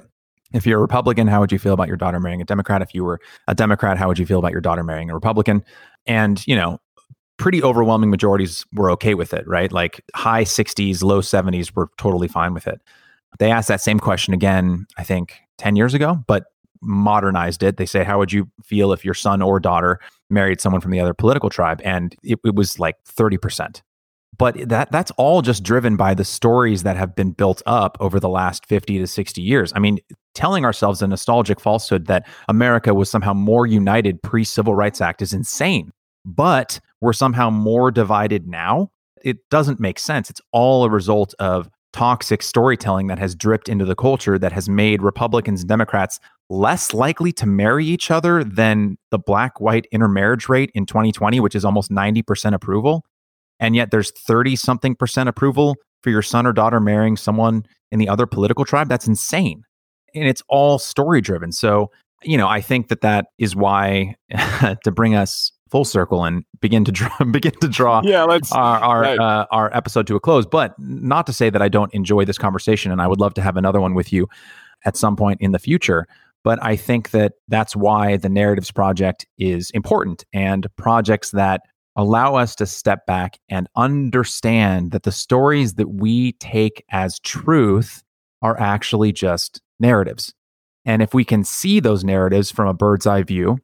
If 0.53 0.65
you're 0.65 0.79
a 0.79 0.81
Republican, 0.81 1.27
how 1.27 1.39
would 1.39 1.51
you 1.51 1.59
feel 1.59 1.73
about 1.73 1.87
your 1.87 1.97
daughter 1.97 2.19
marrying 2.19 2.41
a 2.41 2.45
Democrat? 2.45 2.81
If 2.81 2.93
you 2.93 3.03
were 3.03 3.19
a 3.47 3.55
Democrat, 3.55 3.97
how 3.97 4.07
would 4.07 4.17
you 4.17 4.25
feel 4.25 4.39
about 4.39 4.51
your 4.51 4.61
daughter 4.61 4.83
marrying 4.83 5.09
a 5.09 5.13
Republican? 5.13 5.63
And, 6.05 6.45
you 6.47 6.55
know, 6.55 6.79
pretty 7.37 7.61
overwhelming 7.61 8.09
majorities 8.09 8.65
were 8.73 8.89
okay 8.91 9.13
with 9.13 9.33
it, 9.33 9.47
right? 9.47 9.71
Like 9.71 10.01
high 10.15 10.43
60s, 10.43 11.03
low 11.03 11.21
70s 11.21 11.75
were 11.75 11.89
totally 11.97 12.27
fine 12.27 12.53
with 12.53 12.67
it. 12.67 12.81
They 13.39 13.51
asked 13.51 13.67
that 13.67 13.81
same 13.81 13.99
question 13.99 14.33
again, 14.33 14.87
I 14.97 15.03
think 15.03 15.35
10 15.57 15.75
years 15.75 15.93
ago, 15.93 16.23
but 16.27 16.45
modernized 16.81 17.61
it. 17.63 17.77
They 17.77 17.85
say, 17.85 18.03
How 18.03 18.17
would 18.17 18.31
you 18.31 18.49
feel 18.63 18.93
if 18.93 19.03
your 19.03 19.13
son 19.13 19.41
or 19.41 19.59
daughter 19.59 19.99
married 20.29 20.61
someone 20.61 20.81
from 20.81 20.91
the 20.91 20.99
other 20.99 21.13
political 21.13 21.49
tribe? 21.49 21.81
And 21.83 22.15
it, 22.23 22.39
it 22.43 22.55
was 22.55 22.79
like 22.79 22.95
30%. 23.05 23.81
But 24.37 24.69
that 24.69 24.91
that's 24.91 25.11
all 25.17 25.41
just 25.41 25.63
driven 25.63 25.95
by 25.95 26.13
the 26.13 26.25
stories 26.25 26.83
that 26.83 26.95
have 26.95 27.15
been 27.15 27.31
built 27.31 27.61
up 27.65 27.97
over 27.99 28.19
the 28.19 28.29
last 28.29 28.65
50 28.65 28.99
to 28.99 29.07
60 29.07 29.41
years. 29.41 29.73
I 29.75 29.79
mean, 29.79 29.99
telling 30.35 30.63
ourselves 30.63 31.01
a 31.01 31.07
nostalgic 31.07 31.59
falsehood 31.59 32.05
that 32.07 32.27
America 32.47 32.93
was 32.93 33.09
somehow 33.09 33.33
more 33.33 33.65
united 33.65 34.21
pre 34.21 34.43
Civil 34.43 34.75
Rights 34.75 35.01
Act 35.01 35.21
is 35.21 35.33
insane. 35.33 35.91
But 36.23 36.79
we're 37.01 37.13
somehow 37.13 37.49
more 37.49 37.89
divided 37.89 38.47
now. 38.47 38.91
It 39.23 39.37
doesn't 39.49 39.79
make 39.79 39.97
sense. 39.97 40.29
It's 40.29 40.41
all 40.51 40.83
a 40.83 40.89
result 40.89 41.33
of 41.39 41.69
toxic 41.93 42.43
storytelling 42.43 43.07
that 43.07 43.17
has 43.17 43.33
dripped 43.33 43.69
into 43.69 43.85
the 43.85 43.95
culture 43.95 44.37
that 44.37 44.51
has 44.51 44.69
made 44.69 45.01
Republicans 45.01 45.61
and 45.61 45.69
Democrats 45.69 46.19
less 46.49 46.93
likely 46.93 47.31
to 47.31 47.45
marry 47.45 47.85
each 47.85 48.11
other 48.11 48.43
than 48.43 48.97
the 49.09 49.17
black 49.17 49.59
white 49.59 49.87
intermarriage 49.91 50.47
rate 50.47 50.71
in 50.75 50.85
2020, 50.85 51.39
which 51.39 51.55
is 51.55 51.65
almost 51.65 51.89
90% 51.89 52.53
approval. 52.53 53.03
And 53.59 53.75
yet 53.75 53.91
there's 53.91 54.11
30 54.11 54.55
something 54.55 54.95
percent 54.95 55.29
approval 55.29 55.75
for 56.01 56.09
your 56.09 56.21
son 56.21 56.45
or 56.45 56.53
daughter 56.53 56.79
marrying 56.79 57.17
someone 57.17 57.65
in 57.91 57.99
the 57.99 58.09
other 58.09 58.25
political 58.25 58.65
tribe. 58.65 58.89
That's 58.89 59.07
insane. 59.07 59.63
And 60.13 60.25
it's 60.27 60.43
all 60.47 60.79
story 60.79 61.21
driven. 61.21 61.51
So, 61.51 61.91
you 62.23 62.37
know, 62.37 62.47
I 62.47 62.61
think 62.61 62.87
that 62.89 63.01
that 63.01 63.27
is 63.37 63.55
why 63.55 64.15
to 64.83 64.91
bring 64.91 65.15
us 65.15 65.51
full 65.69 65.85
circle 65.85 66.23
and 66.23 66.43
begin 66.61 66.85
to 66.85 66.91
draw 66.91 67.09
begin 67.31 67.51
to 67.61 67.67
draw 67.67 68.01
yeah, 68.03 68.23
let's, 68.23 68.51
our 68.51 68.79
our, 68.79 69.01
right. 69.01 69.19
uh, 69.19 69.45
our 69.51 69.75
episode 69.75 70.07
to 70.07 70.15
a 70.15 70.19
close. 70.19 70.45
But 70.45 70.73
not 70.79 71.25
to 71.27 71.33
say 71.33 71.49
that 71.49 71.61
I 71.61 71.69
don't 71.69 71.93
enjoy 71.93 72.25
this 72.25 72.37
conversation, 72.37 72.91
and 72.91 73.01
I 73.01 73.07
would 73.07 73.19
love 73.19 73.33
to 73.35 73.41
have 73.41 73.57
another 73.57 73.81
one 73.81 73.93
with 73.93 74.13
you 74.13 74.27
at 74.85 74.95
some 74.95 75.15
point 75.15 75.41
in 75.41 75.51
the 75.51 75.59
future. 75.59 76.07
But 76.43 76.63
I 76.63 76.75
think 76.75 77.11
that 77.11 77.33
that's 77.47 77.75
why 77.75 78.17
the 78.17 78.29
Narratives 78.29 78.71
Project 78.71 79.25
is 79.37 79.69
important, 79.71 80.23
and 80.33 80.67
projects 80.77 81.31
that 81.31 81.61
allow 81.97 82.35
us 82.35 82.55
to 82.55 82.65
step 82.65 83.05
back 83.07 83.39
and 83.49 83.67
understand 83.75 84.91
that 84.91 85.03
the 85.03 85.11
stories 85.11 85.73
that 85.73 85.89
we 85.89 86.33
take 86.33 86.85
as 86.91 87.19
truth 87.19 88.03
are 88.43 88.57
actually 88.59 89.11
just 89.11 89.61
narratives. 89.79 90.33
And 90.85 91.01
if 91.01 91.13
we 91.13 91.25
can 91.25 91.43
see 91.43 91.79
those 91.79 92.03
narratives 92.03 92.51
from 92.51 92.67
a 92.67 92.73
bird's 92.73 93.07
eye 93.07 93.23
view, 93.23 93.57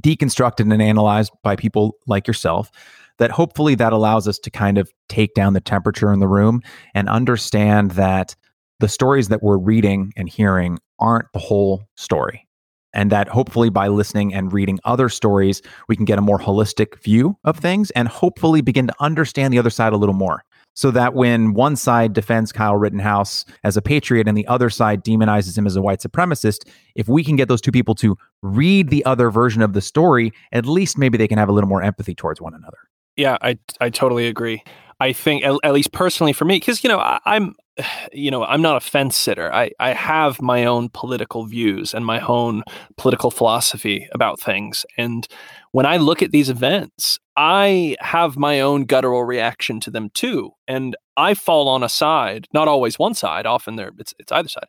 deconstructed 0.00 0.70
and 0.72 0.82
analyzed 0.82 1.32
by 1.42 1.56
people 1.56 1.96
like 2.06 2.28
yourself, 2.28 2.70
that 3.18 3.30
hopefully 3.30 3.74
that 3.74 3.92
allows 3.92 4.28
us 4.28 4.38
to 4.38 4.50
kind 4.50 4.78
of 4.78 4.92
take 5.08 5.34
down 5.34 5.54
the 5.54 5.60
temperature 5.60 6.12
in 6.12 6.20
the 6.20 6.28
room 6.28 6.62
and 6.94 7.08
understand 7.08 7.92
that 7.92 8.36
the 8.78 8.88
stories 8.88 9.28
that 9.28 9.42
we're 9.42 9.58
reading 9.58 10.12
and 10.16 10.28
hearing 10.28 10.78
aren't 10.98 11.32
the 11.32 11.38
whole 11.38 11.82
story 11.96 12.46
and 12.92 13.10
that 13.10 13.28
hopefully 13.28 13.70
by 13.70 13.88
listening 13.88 14.34
and 14.34 14.52
reading 14.52 14.78
other 14.84 15.08
stories, 15.08 15.62
we 15.88 15.96
can 15.96 16.04
get 16.04 16.18
a 16.18 16.22
more 16.22 16.38
holistic 16.38 17.00
view 17.02 17.36
of 17.44 17.56
things 17.56 17.90
and 17.92 18.08
hopefully 18.08 18.60
begin 18.60 18.86
to 18.86 18.94
understand 19.00 19.52
the 19.52 19.58
other 19.58 19.70
side 19.70 19.92
a 19.92 19.96
little 19.96 20.14
more. 20.14 20.44
So 20.74 20.90
that 20.92 21.14
when 21.14 21.52
one 21.52 21.74
side 21.74 22.12
defends 22.12 22.52
Kyle 22.52 22.76
Rittenhouse 22.76 23.44
as 23.64 23.76
a 23.76 23.82
patriot 23.82 24.28
and 24.28 24.38
the 24.38 24.46
other 24.46 24.70
side 24.70 25.04
demonizes 25.04 25.58
him 25.58 25.66
as 25.66 25.74
a 25.74 25.82
white 25.82 25.98
supremacist, 25.98 26.66
if 26.94 27.08
we 27.08 27.24
can 27.24 27.36
get 27.36 27.48
those 27.48 27.60
two 27.60 27.72
people 27.72 27.94
to 27.96 28.16
read 28.42 28.88
the 28.88 29.04
other 29.04 29.30
version 29.30 29.62
of 29.62 29.72
the 29.72 29.80
story, 29.80 30.32
at 30.52 30.66
least 30.66 30.96
maybe 30.96 31.18
they 31.18 31.28
can 31.28 31.38
have 31.38 31.48
a 31.48 31.52
little 31.52 31.68
more 31.68 31.82
empathy 31.82 32.14
towards 32.14 32.40
one 32.40 32.54
another. 32.54 32.78
Yeah, 33.16 33.36
I 33.42 33.58
I 33.80 33.90
totally 33.90 34.28
agree. 34.28 34.62
I 35.00 35.12
think, 35.12 35.44
at, 35.44 35.58
at 35.64 35.72
least 35.72 35.92
personally 35.92 36.32
for 36.32 36.44
me, 36.44 36.56
because 36.56 36.84
you 36.84 36.88
know 36.88 36.98
I, 36.98 37.18
I'm 37.26 37.54
you 38.12 38.30
know, 38.30 38.44
I'm 38.44 38.62
not 38.62 38.76
a 38.76 38.80
fence 38.80 39.16
sitter. 39.16 39.52
I, 39.52 39.70
I 39.78 39.92
have 39.92 40.40
my 40.40 40.64
own 40.64 40.88
political 40.88 41.46
views 41.46 41.94
and 41.94 42.04
my 42.04 42.20
own 42.20 42.62
political 42.96 43.30
philosophy 43.30 44.08
about 44.12 44.40
things. 44.40 44.84
And 44.96 45.26
when 45.72 45.86
I 45.86 45.96
look 45.96 46.22
at 46.22 46.30
these 46.30 46.50
events, 46.50 47.18
I 47.36 47.96
have 48.00 48.36
my 48.36 48.60
own 48.60 48.84
guttural 48.84 49.24
reaction 49.24 49.80
to 49.80 49.90
them 49.90 50.10
too. 50.14 50.52
And 50.68 50.96
I 51.16 51.34
fall 51.34 51.68
on 51.68 51.82
a 51.82 51.88
side, 51.88 52.46
not 52.52 52.68
always 52.68 52.98
one 52.98 53.14
side, 53.14 53.46
often 53.46 53.76
there 53.76 53.90
it's 53.98 54.14
it's 54.18 54.32
either 54.32 54.48
side. 54.48 54.66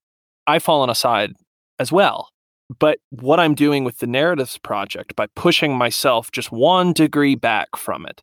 I 0.48 0.60
fall 0.60 0.82
on 0.82 0.90
a 0.90 0.96
side 0.96 1.34
as 1.80 1.92
well. 1.92 2.30
But 2.80 3.00
what 3.10 3.40
I'm 3.40 3.54
doing 3.54 3.84
with 3.84 3.98
the 3.98 4.08
Narratives 4.08 4.58
Project 4.58 5.16
by 5.16 5.28
pushing 5.36 5.76
myself 5.76 6.32
just 6.32 6.52
one 6.52 6.94
degree 6.94 7.36
back 7.36 7.76
from 7.76 8.06
it 8.06 8.22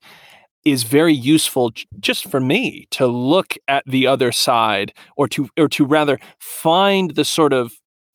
is 0.70 0.82
very 0.82 1.14
useful 1.14 1.72
just 2.00 2.30
for 2.30 2.40
me 2.40 2.86
to 2.90 3.06
look 3.06 3.54
at 3.68 3.84
the 3.86 4.06
other 4.06 4.32
side 4.32 4.92
or 5.16 5.28
to 5.28 5.48
or 5.56 5.68
to 5.68 5.84
rather 5.84 6.18
find 6.38 7.14
the 7.14 7.24
sort 7.24 7.52
of 7.52 7.72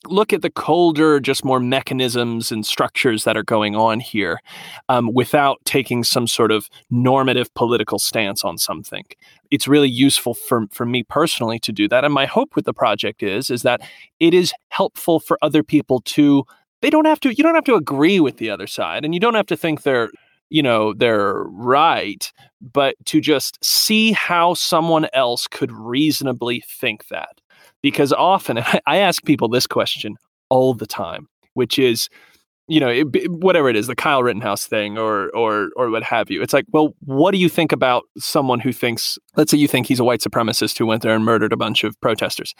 look 0.07 0.33
at 0.33 0.41
the 0.41 0.49
colder 0.49 1.19
just 1.19 1.45
more 1.45 1.59
mechanisms 1.59 2.51
and 2.51 2.65
structures 2.65 3.23
that 3.23 3.37
are 3.37 3.43
going 3.43 3.75
on 3.75 3.99
here 3.99 4.39
um, 4.89 5.13
without 5.13 5.59
taking 5.65 6.03
some 6.03 6.27
sort 6.27 6.51
of 6.51 6.69
normative 6.89 7.53
political 7.53 7.97
stance 7.97 8.43
on 8.43 8.57
something. 8.57 9.05
It's 9.49 9.67
really 9.67 9.89
useful 9.89 10.33
for, 10.33 10.65
for 10.71 10.85
me 10.85 11.03
personally 11.03 11.59
to 11.59 11.71
do 11.71 11.87
that 11.87 12.03
and 12.03 12.13
my 12.13 12.25
hope 12.25 12.55
with 12.55 12.65
the 12.65 12.73
project 12.73 13.23
is 13.23 13.49
is 13.49 13.61
that 13.61 13.81
it 14.19 14.33
is 14.33 14.53
helpful 14.69 15.19
for 15.19 15.37
other 15.41 15.63
people 15.63 16.01
to 16.01 16.43
they 16.81 16.89
don't 16.89 17.05
have 17.05 17.19
to 17.21 17.29
you 17.33 17.43
don't 17.43 17.55
have 17.55 17.63
to 17.63 17.75
agree 17.75 18.19
with 18.19 18.37
the 18.37 18.49
other 18.49 18.67
side 18.67 19.05
and 19.05 19.13
you 19.13 19.19
don't 19.19 19.35
have 19.35 19.47
to 19.47 19.55
think 19.55 19.83
they're 19.83 20.09
you 20.53 20.61
know 20.61 20.93
they're 20.93 21.43
right 21.45 22.31
but 22.61 22.95
to 23.05 23.19
just 23.19 23.63
see 23.65 24.11
how 24.11 24.53
someone 24.53 25.07
else 25.11 25.47
could 25.47 25.71
reasonably 25.71 26.63
think 26.65 27.07
that 27.07 27.41
because 27.81 28.13
often 28.13 28.59
i 28.87 28.97
ask 28.97 29.25
people 29.25 29.49
this 29.49 29.67
question 29.67 30.15
all 30.49 30.73
the 30.73 30.87
time 30.87 31.27
which 31.55 31.77
is 31.79 32.07
you 32.67 32.79
know 32.79 32.87
it, 32.87 33.07
whatever 33.31 33.67
it 33.67 33.75
is 33.75 33.87
the 33.87 33.95
kyle 33.95 34.21
rittenhouse 34.21 34.67
thing 34.67 34.97
or 34.97 35.29
or 35.35 35.69
or 35.75 35.89
what 35.89 36.03
have 36.03 36.29
you 36.29 36.41
it's 36.41 36.53
like 36.53 36.65
well 36.71 36.95
what 36.99 37.31
do 37.31 37.39
you 37.39 37.49
think 37.49 37.71
about 37.71 38.03
someone 38.17 38.59
who 38.59 38.71
thinks 38.71 39.17
let's 39.35 39.49
say 39.49 39.57
you 39.57 39.67
think 39.67 39.87
he's 39.87 39.99
a 39.99 40.05
white 40.05 40.21
supremacist 40.21 40.77
who 40.77 40.85
went 40.85 41.01
there 41.01 41.15
and 41.15 41.25
murdered 41.25 41.51
a 41.51 41.57
bunch 41.57 41.83
of 41.83 41.99
protesters 41.99 42.53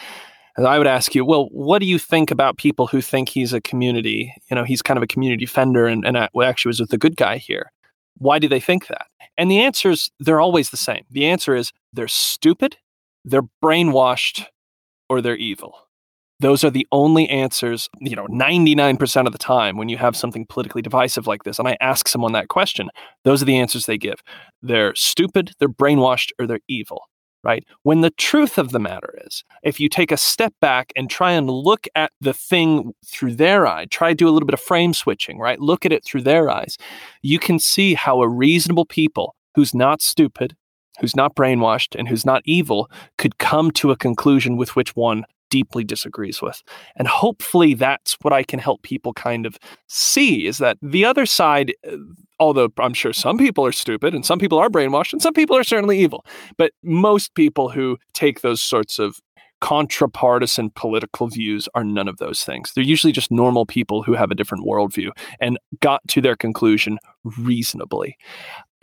and 0.55 0.67
I 0.67 0.77
would 0.77 0.85
ask 0.87 1.15
you, 1.15 1.25
well, 1.25 1.47
what 1.51 1.79
do 1.79 1.87
you 1.87 1.97
think 1.97 2.29
about 2.29 2.57
people 2.57 2.85
who 2.85 3.01
think 3.01 3.29
he's 3.29 3.53
a 3.53 3.61
community? 3.61 4.33
You 4.51 4.55
know, 4.55 4.63
he's 4.63 4.83
kind 4.83 4.97
of 4.97 5.03
a 5.03 5.07
community 5.07 5.45
defender 5.45 5.87
and, 5.87 6.05
and 6.05 6.15
actually 6.15 6.69
was 6.69 6.79
with 6.79 6.91
the 6.91 6.97
good 6.97 7.17
guy 7.17 7.37
here. 7.37 7.71
Why 8.17 8.39
do 8.39 8.47
they 8.47 8.59
think 8.59 8.87
that? 8.87 9.07
And 9.37 9.49
the 9.49 9.59
answers, 9.59 10.11
they're 10.19 10.41
always 10.41 10.69
the 10.69 10.77
same. 10.77 11.03
The 11.09 11.25
answer 11.25 11.55
is 11.55 11.71
they're 11.91 12.07
stupid, 12.07 12.77
they're 13.25 13.47
brainwashed, 13.63 14.45
or 15.09 15.21
they're 15.21 15.35
evil. 15.35 15.75
Those 16.39 16.63
are 16.63 16.69
the 16.69 16.87
only 16.91 17.29
answers, 17.29 17.89
you 17.99 18.15
know, 18.15 18.27
99% 18.27 19.25
of 19.25 19.31
the 19.31 19.37
time 19.37 19.77
when 19.77 19.87
you 19.87 19.97
have 19.97 20.15
something 20.15 20.45
politically 20.45 20.81
divisive 20.81 21.25
like 21.25 21.43
this. 21.43 21.57
And 21.57 21.67
I 21.67 21.77
ask 21.79 22.07
someone 22.07 22.33
that 22.33 22.49
question, 22.49 22.89
those 23.23 23.41
are 23.41 23.45
the 23.45 23.57
answers 23.57 23.85
they 23.85 23.97
give. 23.97 24.21
They're 24.61 24.93
stupid, 24.95 25.53
they're 25.59 25.69
brainwashed, 25.69 26.31
or 26.37 26.47
they're 26.47 26.59
evil 26.67 27.03
right? 27.43 27.65
When 27.83 28.01
the 28.01 28.11
truth 28.11 28.57
of 28.57 28.71
the 28.71 28.79
matter 28.79 29.13
is, 29.25 29.43
if 29.63 29.79
you 29.79 29.89
take 29.89 30.11
a 30.11 30.17
step 30.17 30.53
back 30.61 30.93
and 30.95 31.09
try 31.09 31.31
and 31.31 31.49
look 31.49 31.87
at 31.95 32.11
the 32.21 32.33
thing 32.33 32.93
through 33.05 33.35
their 33.35 33.67
eye, 33.67 33.85
try 33.85 34.09
to 34.09 34.15
do 34.15 34.27
a 34.27 34.31
little 34.31 34.47
bit 34.47 34.53
of 34.53 34.61
frame 34.61 34.93
switching, 34.93 35.39
right? 35.39 35.59
Look 35.59 35.85
at 35.85 35.91
it 35.91 36.05
through 36.05 36.21
their 36.21 36.49
eyes, 36.49 36.77
you 37.21 37.39
can 37.39 37.59
see 37.59 37.93
how 37.93 38.21
a 38.21 38.27
reasonable 38.27 38.85
people 38.85 39.35
who's 39.55 39.73
not 39.73 40.01
stupid, 40.01 40.55
who's 40.99 41.15
not 41.15 41.35
brainwashed, 41.35 41.97
and 41.97 42.07
who's 42.07 42.25
not 42.25 42.41
evil 42.45 42.89
could 43.17 43.37
come 43.37 43.71
to 43.71 43.91
a 43.91 43.97
conclusion 43.97 44.57
with 44.57 44.75
which 44.75 44.95
one 44.95 45.25
deeply 45.53 45.83
disagrees 45.83 46.41
with. 46.41 46.63
And 46.95 47.07
hopefully 47.07 47.75
that's 47.75 48.17
what 48.23 48.33
I 48.33 48.41
can 48.41 48.57
help 48.57 48.81
people 48.81 49.13
kind 49.13 49.45
of 49.45 49.59
see 49.87 50.47
is 50.47 50.57
that 50.57 50.79
the 50.81 51.05
other 51.05 51.27
side, 51.27 51.75
uh, 51.87 51.97
although 52.39 52.69
I'm 52.79 52.95
sure 52.95 53.13
some 53.13 53.37
people 53.37 53.63
are 53.63 53.71
stupid 53.71 54.15
and 54.15 54.25
some 54.25 54.39
people 54.39 54.57
are 54.57 54.67
brainwashed 54.67 55.13
and 55.13 55.21
some 55.21 55.35
people 55.35 55.55
are 55.55 55.63
certainly 55.63 55.99
evil, 55.99 56.25
but 56.57 56.71
most 56.81 57.35
people 57.35 57.69
who 57.69 57.99
take 58.15 58.41
those 58.41 58.63
sorts 58.63 58.97
of 58.97 59.19
contrapartisan 59.61 60.71
political 60.71 61.27
views 61.27 61.69
are 61.75 61.83
none 61.83 62.07
of 62.07 62.17
those 62.17 62.43
things. 62.43 62.71
They're 62.73 62.83
usually 62.83 63.13
just 63.13 63.29
normal 63.29 63.67
people 63.67 64.01
who 64.01 64.13
have 64.13 64.31
a 64.31 64.35
different 64.35 64.65
worldview 64.65 65.11
and 65.39 65.59
got 65.81 66.01
to 66.09 66.19
their 66.19 66.35
conclusion 66.35 66.97
reasonably. 67.37 68.17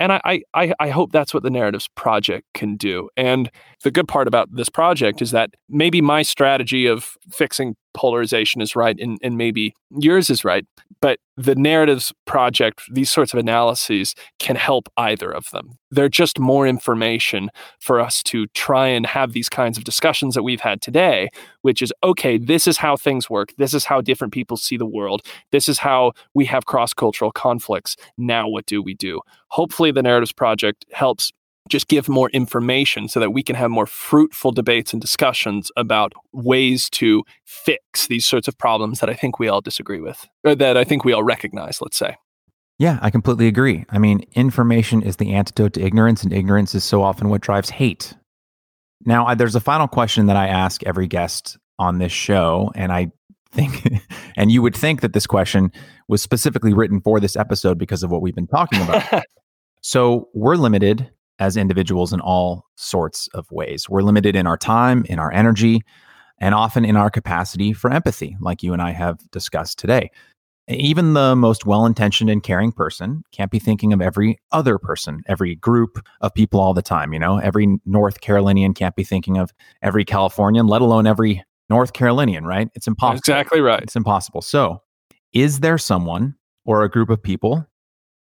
And 0.00 0.12
I, 0.12 0.40
I, 0.54 0.72
I 0.80 0.88
hope 0.88 1.12
that's 1.12 1.34
what 1.34 1.42
the 1.42 1.50
Narratives 1.50 1.86
Project 1.94 2.48
can 2.54 2.76
do. 2.76 3.10
And 3.18 3.50
the 3.84 3.90
good 3.90 4.08
part 4.08 4.26
about 4.26 4.48
this 4.50 4.70
project 4.70 5.20
is 5.20 5.30
that 5.32 5.50
maybe 5.68 6.00
my 6.00 6.22
strategy 6.22 6.86
of 6.86 7.18
fixing 7.30 7.76
polarization 7.94 8.60
is 8.60 8.76
right 8.76 8.98
and, 8.98 9.18
and 9.22 9.36
maybe 9.36 9.74
yours 9.98 10.30
is 10.30 10.44
right. 10.44 10.66
But 11.00 11.18
the 11.36 11.54
Narratives 11.54 12.12
Project, 12.26 12.82
these 12.92 13.10
sorts 13.10 13.32
of 13.32 13.38
analyses 13.38 14.14
can 14.38 14.56
help 14.56 14.88
either 14.96 15.30
of 15.30 15.50
them. 15.50 15.78
They're 15.90 16.10
just 16.10 16.38
more 16.38 16.66
information 16.66 17.50
for 17.80 18.00
us 18.00 18.22
to 18.24 18.46
try 18.48 18.88
and 18.88 19.06
have 19.06 19.32
these 19.32 19.48
kinds 19.48 19.78
of 19.78 19.84
discussions 19.84 20.34
that 20.34 20.42
we've 20.42 20.60
had 20.60 20.82
today, 20.82 21.30
which 21.62 21.80
is 21.80 21.92
okay, 22.04 22.36
this 22.36 22.66
is 22.66 22.76
how 22.76 22.96
things 22.96 23.30
work. 23.30 23.54
This 23.56 23.72
is 23.72 23.86
how 23.86 24.00
different 24.00 24.32
people 24.32 24.56
see 24.56 24.76
the 24.76 24.86
world. 24.86 25.22
This 25.50 25.68
is 25.68 25.78
how 25.78 26.12
we 26.34 26.44
have 26.46 26.66
cross 26.66 26.92
cultural 26.92 27.32
conflicts. 27.32 27.96
Now, 28.18 28.48
what 28.48 28.66
do 28.66 28.82
we 28.82 28.94
do? 28.94 29.20
Hopefully, 29.48 29.90
the 29.90 30.02
Narratives 30.02 30.32
Project 30.32 30.84
helps 30.92 31.32
just 31.70 31.88
give 31.88 32.08
more 32.08 32.28
information 32.30 33.08
so 33.08 33.20
that 33.20 33.30
we 33.30 33.42
can 33.42 33.56
have 33.56 33.70
more 33.70 33.86
fruitful 33.86 34.52
debates 34.52 34.92
and 34.92 35.00
discussions 35.00 35.70
about 35.76 36.12
ways 36.32 36.90
to 36.90 37.22
fix 37.44 38.06
these 38.08 38.26
sorts 38.26 38.48
of 38.48 38.58
problems 38.58 39.00
that 39.00 39.08
I 39.08 39.14
think 39.14 39.38
we 39.38 39.48
all 39.48 39.60
disagree 39.60 40.00
with, 40.00 40.26
or 40.44 40.54
that 40.54 40.76
I 40.76 40.84
think 40.84 41.04
we 41.04 41.12
all 41.12 41.22
recognize, 41.22 41.80
let's 41.80 41.96
say. 41.96 42.16
Yeah, 42.78 42.98
I 43.02 43.10
completely 43.10 43.46
agree. 43.46 43.84
I 43.90 43.98
mean, 43.98 44.24
information 44.32 45.02
is 45.02 45.16
the 45.16 45.34
antidote 45.34 45.74
to 45.74 45.82
ignorance, 45.82 46.22
and 46.22 46.32
ignorance 46.32 46.74
is 46.74 46.82
so 46.82 47.02
often 47.02 47.28
what 47.28 47.42
drives 47.42 47.70
hate. 47.70 48.14
Now, 49.04 49.26
I, 49.26 49.34
there's 49.34 49.54
a 49.54 49.60
final 49.60 49.86
question 49.86 50.26
that 50.26 50.36
I 50.36 50.48
ask 50.48 50.82
every 50.84 51.06
guest 51.06 51.58
on 51.78 51.98
this 51.98 52.12
show, 52.12 52.70
and 52.74 52.92
I 52.92 53.12
think, 53.52 53.86
and 54.36 54.50
you 54.50 54.62
would 54.62 54.74
think 54.74 55.02
that 55.02 55.12
this 55.12 55.26
question 55.26 55.72
was 56.08 56.22
specifically 56.22 56.72
written 56.72 57.00
for 57.00 57.20
this 57.20 57.36
episode 57.36 57.78
because 57.78 58.02
of 58.02 58.10
what 58.10 58.22
we've 58.22 58.34
been 58.34 58.46
talking 58.46 58.80
about. 58.82 59.24
so 59.82 60.28
we're 60.34 60.56
limited 60.56 61.10
as 61.40 61.56
individuals 61.56 62.12
in 62.12 62.20
all 62.20 62.66
sorts 62.76 63.28
of 63.34 63.50
ways. 63.50 63.88
We're 63.88 64.02
limited 64.02 64.36
in 64.36 64.46
our 64.46 64.58
time, 64.58 65.04
in 65.08 65.18
our 65.18 65.32
energy, 65.32 65.80
and 66.38 66.54
often 66.54 66.84
in 66.84 66.96
our 66.96 67.10
capacity 67.10 67.72
for 67.72 67.90
empathy, 67.90 68.36
like 68.40 68.62
you 68.62 68.72
and 68.72 68.80
I 68.80 68.92
have 68.92 69.18
discussed 69.30 69.78
today. 69.78 70.10
Even 70.68 71.14
the 71.14 71.34
most 71.34 71.66
well 71.66 71.84
intentioned 71.84 72.30
and 72.30 72.42
caring 72.42 72.70
person 72.70 73.24
can't 73.32 73.50
be 73.50 73.58
thinking 73.58 73.92
of 73.92 74.00
every 74.00 74.38
other 74.52 74.78
person, 74.78 75.22
every 75.26 75.56
group 75.56 75.98
of 76.20 76.32
people 76.32 76.60
all 76.60 76.74
the 76.74 76.82
time. 76.82 77.12
You 77.12 77.18
know, 77.18 77.38
every 77.38 77.80
North 77.84 78.20
Carolinian 78.20 78.72
can't 78.74 78.94
be 78.94 79.02
thinking 79.02 79.36
of 79.36 79.52
every 79.82 80.04
Californian, 80.04 80.68
let 80.68 80.80
alone 80.80 81.08
every 81.08 81.42
North 81.68 81.92
Carolinian, 81.92 82.44
right? 82.44 82.68
It's 82.74 82.86
impossible. 82.86 83.18
Exactly 83.18 83.60
right. 83.60 83.82
It's 83.82 83.96
impossible. 83.96 84.42
So, 84.42 84.82
is 85.32 85.60
there 85.60 85.78
someone 85.78 86.36
or 86.64 86.84
a 86.84 86.90
group 86.90 87.10
of 87.10 87.22
people 87.22 87.66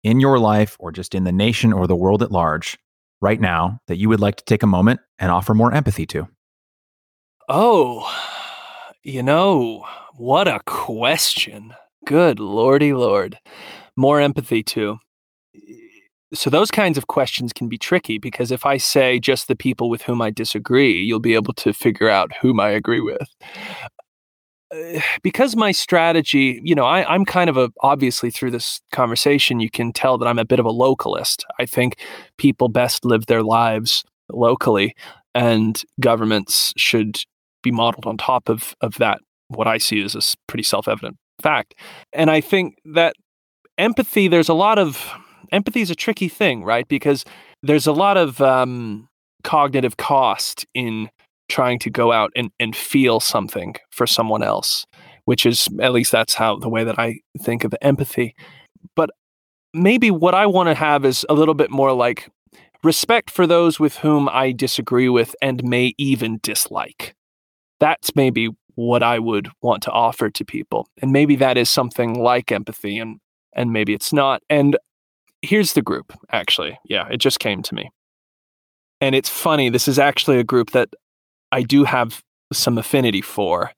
in 0.04 0.20
your 0.20 0.38
life 0.38 0.76
or 0.80 0.92
just 0.92 1.16
in 1.16 1.24
the 1.24 1.32
nation 1.32 1.74
or 1.74 1.88
the 1.88 1.96
world 1.96 2.22
at 2.22 2.32
large 2.32 2.78
right 3.22 3.40
now 3.40 3.80
that 3.88 3.98
you 3.98 4.10
would 4.10 4.20
like 4.20 4.36
to 4.38 4.46
take 4.46 4.64
a 4.64 4.68
moment 4.68 5.00
and 5.20 5.32
offer 5.32 5.54
more 5.54 5.74
empathy 5.74 6.06
to? 6.08 6.28
Oh, 7.48 8.12
you 9.04 9.22
know, 9.22 9.86
what 10.16 10.48
a 10.48 10.60
question. 10.66 11.74
Good 12.06 12.40
lordy 12.40 12.94
lord. 12.94 13.38
More 13.96 14.20
empathy 14.20 14.64
too. 14.64 14.98
So, 16.34 16.50
those 16.50 16.72
kinds 16.72 16.98
of 16.98 17.08
questions 17.08 17.54
can 17.54 17.70
be 17.70 17.78
tricky 17.78 18.18
because 18.18 18.52
if 18.52 18.66
I 18.66 18.78
say 18.78 19.20
just 19.20 19.48
the 19.48 19.56
people 19.56 19.90
with 19.90 20.02
whom 20.02 20.22
I 20.22 20.32
disagree, 20.32 21.02
you'll 21.02 21.20
be 21.20 21.36
able 21.36 21.54
to 21.54 21.72
figure 21.72 22.10
out 22.10 22.32
whom 22.42 22.60
I 22.60 22.70
agree 22.70 23.00
with. 23.00 23.30
Because 25.24 25.56
my 25.56 25.72
strategy, 25.72 26.60
you 26.64 26.76
know, 26.76 26.86
I, 26.86 27.14
I'm 27.14 27.26
kind 27.26 27.50
of 27.50 27.58
a, 27.58 27.72
obviously 27.82 28.30
through 28.30 28.52
this 28.52 28.80
conversation, 28.92 29.60
you 29.60 29.70
can 29.70 29.92
tell 29.92 30.18
that 30.18 30.28
I'm 30.28 30.40
a 30.40 30.46
bit 30.46 30.60
of 30.60 30.66
a 30.66 30.72
localist. 30.72 31.44
I 31.60 31.66
think 31.66 32.00
people 32.38 32.70
best 32.70 33.06
live 33.06 33.26
their 33.26 33.44
lives 33.44 34.04
locally 34.30 34.96
and 35.34 35.84
governments 36.00 36.74
should 36.78 37.20
be 37.62 37.72
modeled 37.72 38.06
on 38.06 38.18
top 38.18 38.50
of 38.50 38.76
of 38.82 38.96
that 38.96 39.20
what 39.50 39.68
I 39.68 39.78
see 39.78 40.02
as 40.04 40.16
a 40.16 40.22
pretty 40.48 40.64
self-evident 40.64 41.18
fact. 41.42 41.76
And 42.14 42.32
I 42.32 42.42
think 42.42 42.78
that 42.86 43.16
empathy 43.78 44.28
there's 44.28 44.50
a 44.50 44.54
lot 44.54 44.80
of 44.80 45.12
empathy 45.52 45.82
is 45.82 45.92
a 45.92 45.96
tricky 45.96 46.30
thing, 46.30 46.64
right? 46.64 46.88
Because 46.88 47.26
there's 47.62 47.88
a 47.88 47.92
lot 47.92 48.18
of 48.18 48.42
um, 48.42 49.08
cognitive 49.44 49.98
cost 49.98 50.66
in 50.74 51.10
trying 51.48 51.80
to 51.80 51.90
go 51.90 52.12
out 52.12 52.32
and, 52.36 52.52
and 52.60 52.76
feel 52.76 53.20
something 53.20 53.76
for 53.92 54.08
someone 54.08 54.44
else, 54.44 54.86
which 55.26 55.46
is 55.46 55.68
at 55.82 55.94
least 55.94 56.12
that's 56.12 56.34
how 56.34 56.58
the 56.58 56.70
way 56.70 56.84
that 56.84 57.00
I 57.00 57.20
think 57.42 57.64
of 57.64 57.74
empathy. 57.82 58.36
But 58.96 59.10
maybe 59.74 60.12
what 60.12 60.36
I 60.36 60.46
want 60.46 60.70
to 60.70 60.76
have 60.76 61.06
is 61.06 61.26
a 61.30 61.34
little 61.34 61.54
bit 61.54 61.72
more 61.72 61.94
like 61.94 62.30
respect 62.84 63.32
for 63.32 63.48
those 63.48 63.80
with 63.80 63.98
whom 63.98 64.30
I 64.30 64.52
disagree 64.52 65.10
with 65.10 65.36
and 65.42 65.64
may 65.64 65.94
even 65.98 66.40
dislike 66.44 67.16
that's 67.80 68.16
maybe 68.16 68.50
what 68.76 69.04
I 69.04 69.20
would 69.20 69.50
want 69.62 69.84
to 69.84 69.92
offer 69.92 70.30
to 70.30 70.46
people. 70.46 70.88
And 71.02 71.12
maybe 71.12 71.36
that 71.38 71.58
is 71.58 71.70
something 71.70 72.16
like 72.16 72.52
empathy 72.52 72.98
and 72.98 73.20
and 73.54 73.72
maybe 73.72 73.94
it's 73.94 74.12
not. 74.12 74.42
And 74.50 74.78
here's 75.42 75.74
the 75.74 75.82
group 75.82 76.14
actually. 76.32 76.78
Yeah, 76.86 77.08
it 77.10 77.18
just 77.18 77.40
came 77.40 77.62
to 77.64 77.76
me. 77.76 77.90
And 79.02 79.16
it's 79.16 79.30
funny, 79.30 79.70
this 79.70 79.88
is 79.88 80.00
actually 80.00 80.40
a 80.40 80.44
group 80.44 80.72
that 80.72 80.90
I 81.56 81.62
do 81.64 81.86
have 81.86 82.22
some 82.52 82.78
affinity 82.78 83.22
for. 83.22 83.72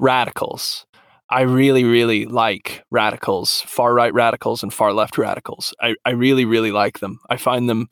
Radicals. 0.00 0.84
I 1.30 1.42
really, 1.42 1.84
really 1.84 2.26
like 2.26 2.82
radicals, 2.90 3.60
far 3.60 3.94
right 3.94 4.12
radicals 4.12 4.64
and 4.64 4.74
far 4.74 4.92
left 4.92 5.16
radicals. 5.16 5.72
I, 5.80 5.94
I 6.04 6.10
really, 6.10 6.44
really 6.44 6.72
like 6.72 6.98
them. 6.98 7.20
I 7.30 7.36
find 7.36 7.68
them 7.68 7.88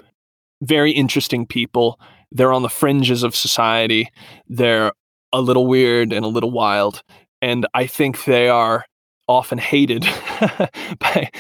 very 0.60 0.90
interesting 0.90 1.46
people. 1.46 2.00
They're 2.32 2.52
on 2.52 2.62
the 2.62 2.68
fringes 2.68 3.22
of 3.22 3.36
society. 3.36 4.10
They're 4.48 4.90
a 5.32 5.40
little 5.40 5.68
weird 5.68 6.12
and 6.12 6.24
a 6.24 6.28
little 6.28 6.50
wild. 6.50 7.02
And 7.40 7.64
I 7.74 7.86
think 7.86 8.24
they 8.24 8.48
are 8.48 8.86
often 9.28 9.58
hated 9.58 10.04
by 10.98 11.30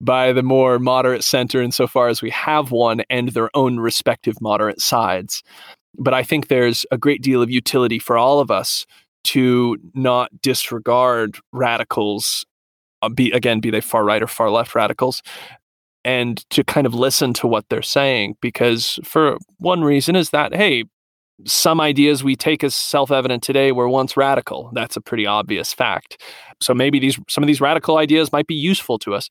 by 0.00 0.32
the 0.32 0.42
more 0.42 0.80
moderate 0.80 1.22
center 1.22 1.62
insofar 1.62 2.08
as 2.08 2.20
we 2.20 2.30
have 2.30 2.72
one 2.72 3.02
and 3.08 3.28
their 3.28 3.48
own 3.54 3.78
respective 3.78 4.40
moderate 4.40 4.80
sides. 4.80 5.42
But 5.98 6.14
I 6.14 6.22
think 6.22 6.48
there's 6.48 6.84
a 6.90 6.98
great 6.98 7.22
deal 7.22 7.42
of 7.42 7.50
utility 7.50 7.98
for 7.98 8.16
all 8.18 8.40
of 8.40 8.50
us 8.50 8.86
to 9.24 9.78
not 9.94 10.30
disregard 10.42 11.38
radicals, 11.52 12.44
uh, 13.02 13.08
be 13.08 13.30
again, 13.32 13.60
be 13.60 13.70
they 13.70 13.80
far 13.80 14.04
right 14.04 14.22
or 14.22 14.26
far 14.26 14.50
left 14.50 14.74
radicals, 14.74 15.22
and 16.04 16.48
to 16.50 16.62
kind 16.62 16.86
of 16.86 16.94
listen 16.94 17.32
to 17.34 17.46
what 17.46 17.64
they're 17.68 17.82
saying. 17.82 18.36
Because 18.40 18.98
for 19.04 19.38
one 19.58 19.82
reason 19.82 20.16
is 20.16 20.30
that, 20.30 20.54
hey, 20.54 20.84
some 21.46 21.80
ideas 21.80 22.22
we 22.22 22.36
take 22.36 22.62
as 22.62 22.74
self-evident 22.74 23.42
today 23.42 23.72
were 23.72 23.88
once 23.88 24.16
radical. 24.16 24.70
That's 24.72 24.96
a 24.96 25.00
pretty 25.00 25.26
obvious 25.26 25.72
fact. 25.72 26.20
So 26.60 26.74
maybe 26.74 26.98
these 26.98 27.18
some 27.28 27.42
of 27.42 27.48
these 27.48 27.60
radical 27.60 27.96
ideas 27.98 28.30
might 28.30 28.46
be 28.46 28.54
useful 28.54 28.98
to 29.00 29.14
us. 29.14 29.28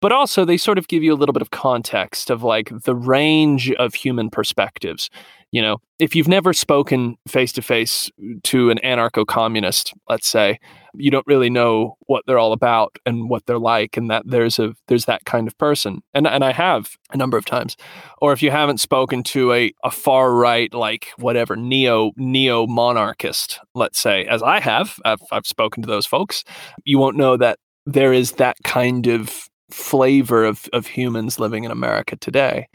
But 0.00 0.12
also 0.12 0.44
they 0.44 0.56
sort 0.56 0.78
of 0.78 0.88
give 0.88 1.02
you 1.02 1.12
a 1.12 1.16
little 1.16 1.32
bit 1.32 1.42
of 1.42 1.50
context 1.50 2.30
of 2.30 2.42
like 2.42 2.70
the 2.84 2.94
range 2.94 3.72
of 3.72 3.94
human 3.94 4.30
perspectives. 4.30 5.10
You 5.56 5.62
know, 5.62 5.78
if 5.98 6.14
you've 6.14 6.28
never 6.28 6.52
spoken 6.52 7.16
face 7.26 7.50
to 7.52 7.62
face 7.62 8.10
to 8.42 8.68
an 8.68 8.78
anarcho 8.84 9.26
communist, 9.26 9.94
let's 10.06 10.28
say, 10.28 10.60
you 10.92 11.10
don't 11.10 11.26
really 11.26 11.48
know 11.48 11.96
what 12.00 12.24
they're 12.26 12.38
all 12.38 12.52
about 12.52 12.98
and 13.06 13.30
what 13.30 13.46
they're 13.46 13.58
like 13.58 13.96
and 13.96 14.10
that 14.10 14.24
there's 14.26 14.58
a 14.58 14.74
there's 14.88 15.06
that 15.06 15.24
kind 15.24 15.48
of 15.48 15.56
person. 15.56 16.02
And 16.12 16.26
and 16.26 16.44
I 16.44 16.52
have 16.52 16.98
a 17.10 17.16
number 17.16 17.38
of 17.38 17.46
times. 17.46 17.74
Or 18.20 18.34
if 18.34 18.42
you 18.42 18.50
haven't 18.50 18.80
spoken 18.80 19.22
to 19.22 19.54
a, 19.54 19.72
a 19.82 19.90
far 19.90 20.34
right 20.34 20.74
like 20.74 21.08
whatever 21.16 21.56
neo 21.56 22.12
neo 22.18 22.66
monarchist 22.66 23.58
let's 23.74 23.98
say 23.98 24.26
as 24.26 24.42
I 24.42 24.60
have 24.60 24.98
I've, 25.06 25.22
I've 25.32 25.46
spoken 25.46 25.82
to 25.84 25.86
those 25.86 26.04
folks 26.04 26.44
you 26.84 26.98
won't 26.98 27.16
know 27.16 27.38
that 27.38 27.58
there 27.86 28.12
is 28.12 28.32
that 28.32 28.58
kind 28.62 29.06
of 29.06 29.48
flavor 29.70 30.44
of, 30.44 30.68
of 30.72 30.86
humans 30.86 31.38
living 31.38 31.64
in 31.64 31.70
America 31.70 32.16
today. 32.16 32.68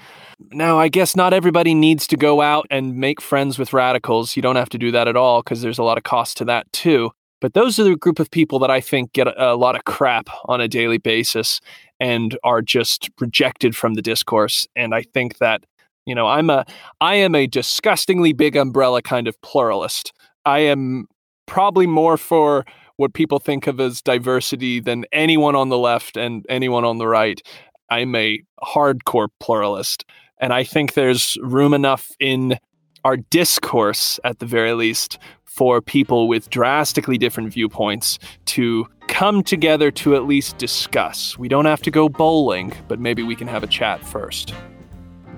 Now, 0.51 0.77
I 0.77 0.89
guess 0.89 1.15
not 1.15 1.33
everybody 1.33 1.73
needs 1.73 2.07
to 2.07 2.17
go 2.17 2.41
out 2.41 2.67
and 2.69 2.97
make 2.97 3.21
friends 3.21 3.57
with 3.57 3.73
radicals. 3.73 4.35
You 4.35 4.41
don't 4.41 4.55
have 4.55 4.69
to 4.69 4.77
do 4.77 4.91
that 4.91 5.07
at 5.07 5.15
all 5.15 5.41
because 5.41 5.61
there's 5.61 5.77
a 5.77 5.83
lot 5.83 5.97
of 5.97 6.03
cost 6.03 6.37
to 6.37 6.45
that 6.45 6.71
too. 6.73 7.11
But 7.39 7.53
those 7.53 7.79
are 7.79 7.83
the 7.83 7.95
group 7.95 8.19
of 8.19 8.29
people 8.29 8.59
that 8.59 8.69
I 8.69 8.81
think 8.81 9.13
get 9.13 9.27
a, 9.27 9.51
a 9.51 9.55
lot 9.55 9.75
of 9.75 9.83
crap 9.85 10.29
on 10.45 10.61
a 10.61 10.67
daily 10.67 10.99
basis 10.99 11.59
and 11.99 12.37
are 12.43 12.61
just 12.61 13.09
rejected 13.19 13.75
from 13.75 13.95
the 13.95 14.01
discourse. 14.01 14.67
And 14.75 14.93
I 14.93 15.01
think 15.01 15.39
that, 15.39 15.63
you 16.05 16.15
know, 16.15 16.27
I'm 16.27 16.49
a 16.49 16.65
I 16.99 17.15
am 17.15 17.35
a 17.35 17.47
disgustingly 17.47 18.33
big 18.33 18.55
umbrella 18.55 19.01
kind 19.01 19.27
of 19.27 19.39
pluralist. 19.41 20.13
I 20.45 20.59
am 20.59 21.07
probably 21.47 21.87
more 21.87 22.17
for 22.17 22.65
what 23.01 23.13
people 23.13 23.39
think 23.39 23.65
of 23.65 23.79
as 23.79 23.99
diversity 23.99 24.79
than 24.79 25.05
anyone 25.11 25.55
on 25.55 25.69
the 25.69 25.77
left 25.77 26.15
and 26.15 26.45
anyone 26.49 26.85
on 26.85 26.99
the 26.99 27.07
right. 27.07 27.41
I'm 27.89 28.13
a 28.13 28.41
hardcore 28.63 29.29
pluralist. 29.39 30.05
And 30.37 30.53
I 30.53 30.63
think 30.63 30.93
there's 30.93 31.35
room 31.41 31.73
enough 31.73 32.11
in 32.19 32.59
our 33.03 33.17
discourse, 33.17 34.19
at 34.23 34.37
the 34.37 34.45
very 34.45 34.73
least, 34.73 35.17
for 35.45 35.81
people 35.81 36.27
with 36.27 36.51
drastically 36.51 37.17
different 37.17 37.51
viewpoints 37.51 38.19
to 38.45 38.87
come 39.07 39.41
together 39.41 39.89
to 39.89 40.15
at 40.15 40.27
least 40.27 40.59
discuss. 40.59 41.39
We 41.39 41.47
don't 41.47 41.65
have 41.65 41.81
to 41.81 41.91
go 41.91 42.07
bowling, 42.07 42.71
but 42.87 42.99
maybe 42.99 43.23
we 43.23 43.35
can 43.35 43.47
have 43.47 43.63
a 43.63 43.67
chat 43.67 44.05
first. 44.05 44.53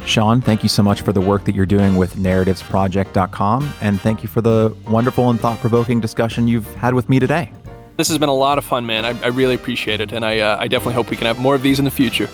Shaun, 0.06 0.42
thank 0.42 0.64
you 0.64 0.70
so 0.70 0.84
much 0.84 1.02
for 1.02 1.14
the 1.14 1.22
work 1.22 1.46
that 1.46 1.56
you're 1.56 1.66
doing 1.66 1.96
with 1.96 2.16
narrativesproject.com. 2.16 3.74
And 3.82 4.02
thank 4.02 4.24
you 4.24 4.30
for 4.30 4.42
the 4.42 4.76
wonderful 4.88 5.30
and 5.30 5.40
thought 5.40 5.60
provoking 5.60 6.00
discussion 6.00 6.48
you've 6.48 6.74
had 6.76 6.94
with 6.94 7.10
me 7.10 7.20
today. 7.20 7.52
This 7.98 8.08
has 8.08 8.18
been 8.18 8.30
a 8.30 8.34
lot 8.34 8.58
of 8.58 8.66
fun, 8.66 8.86
man. 8.86 9.06
I, 9.06 9.10
I 9.22 9.28
really 9.28 9.56
appreciate 9.56 10.02
it. 10.02 10.12
And 10.12 10.26
I, 10.26 10.40
uh, 10.40 10.58
I 10.60 10.68
definitely 10.68 10.96
hope 10.96 11.10
we 11.10 11.18
can 11.18 11.28
have 11.28 11.40
more 11.40 11.56
of 11.56 11.62
these 11.62 11.80
in 11.80 11.86
the 11.86 11.92
future. 11.92 12.28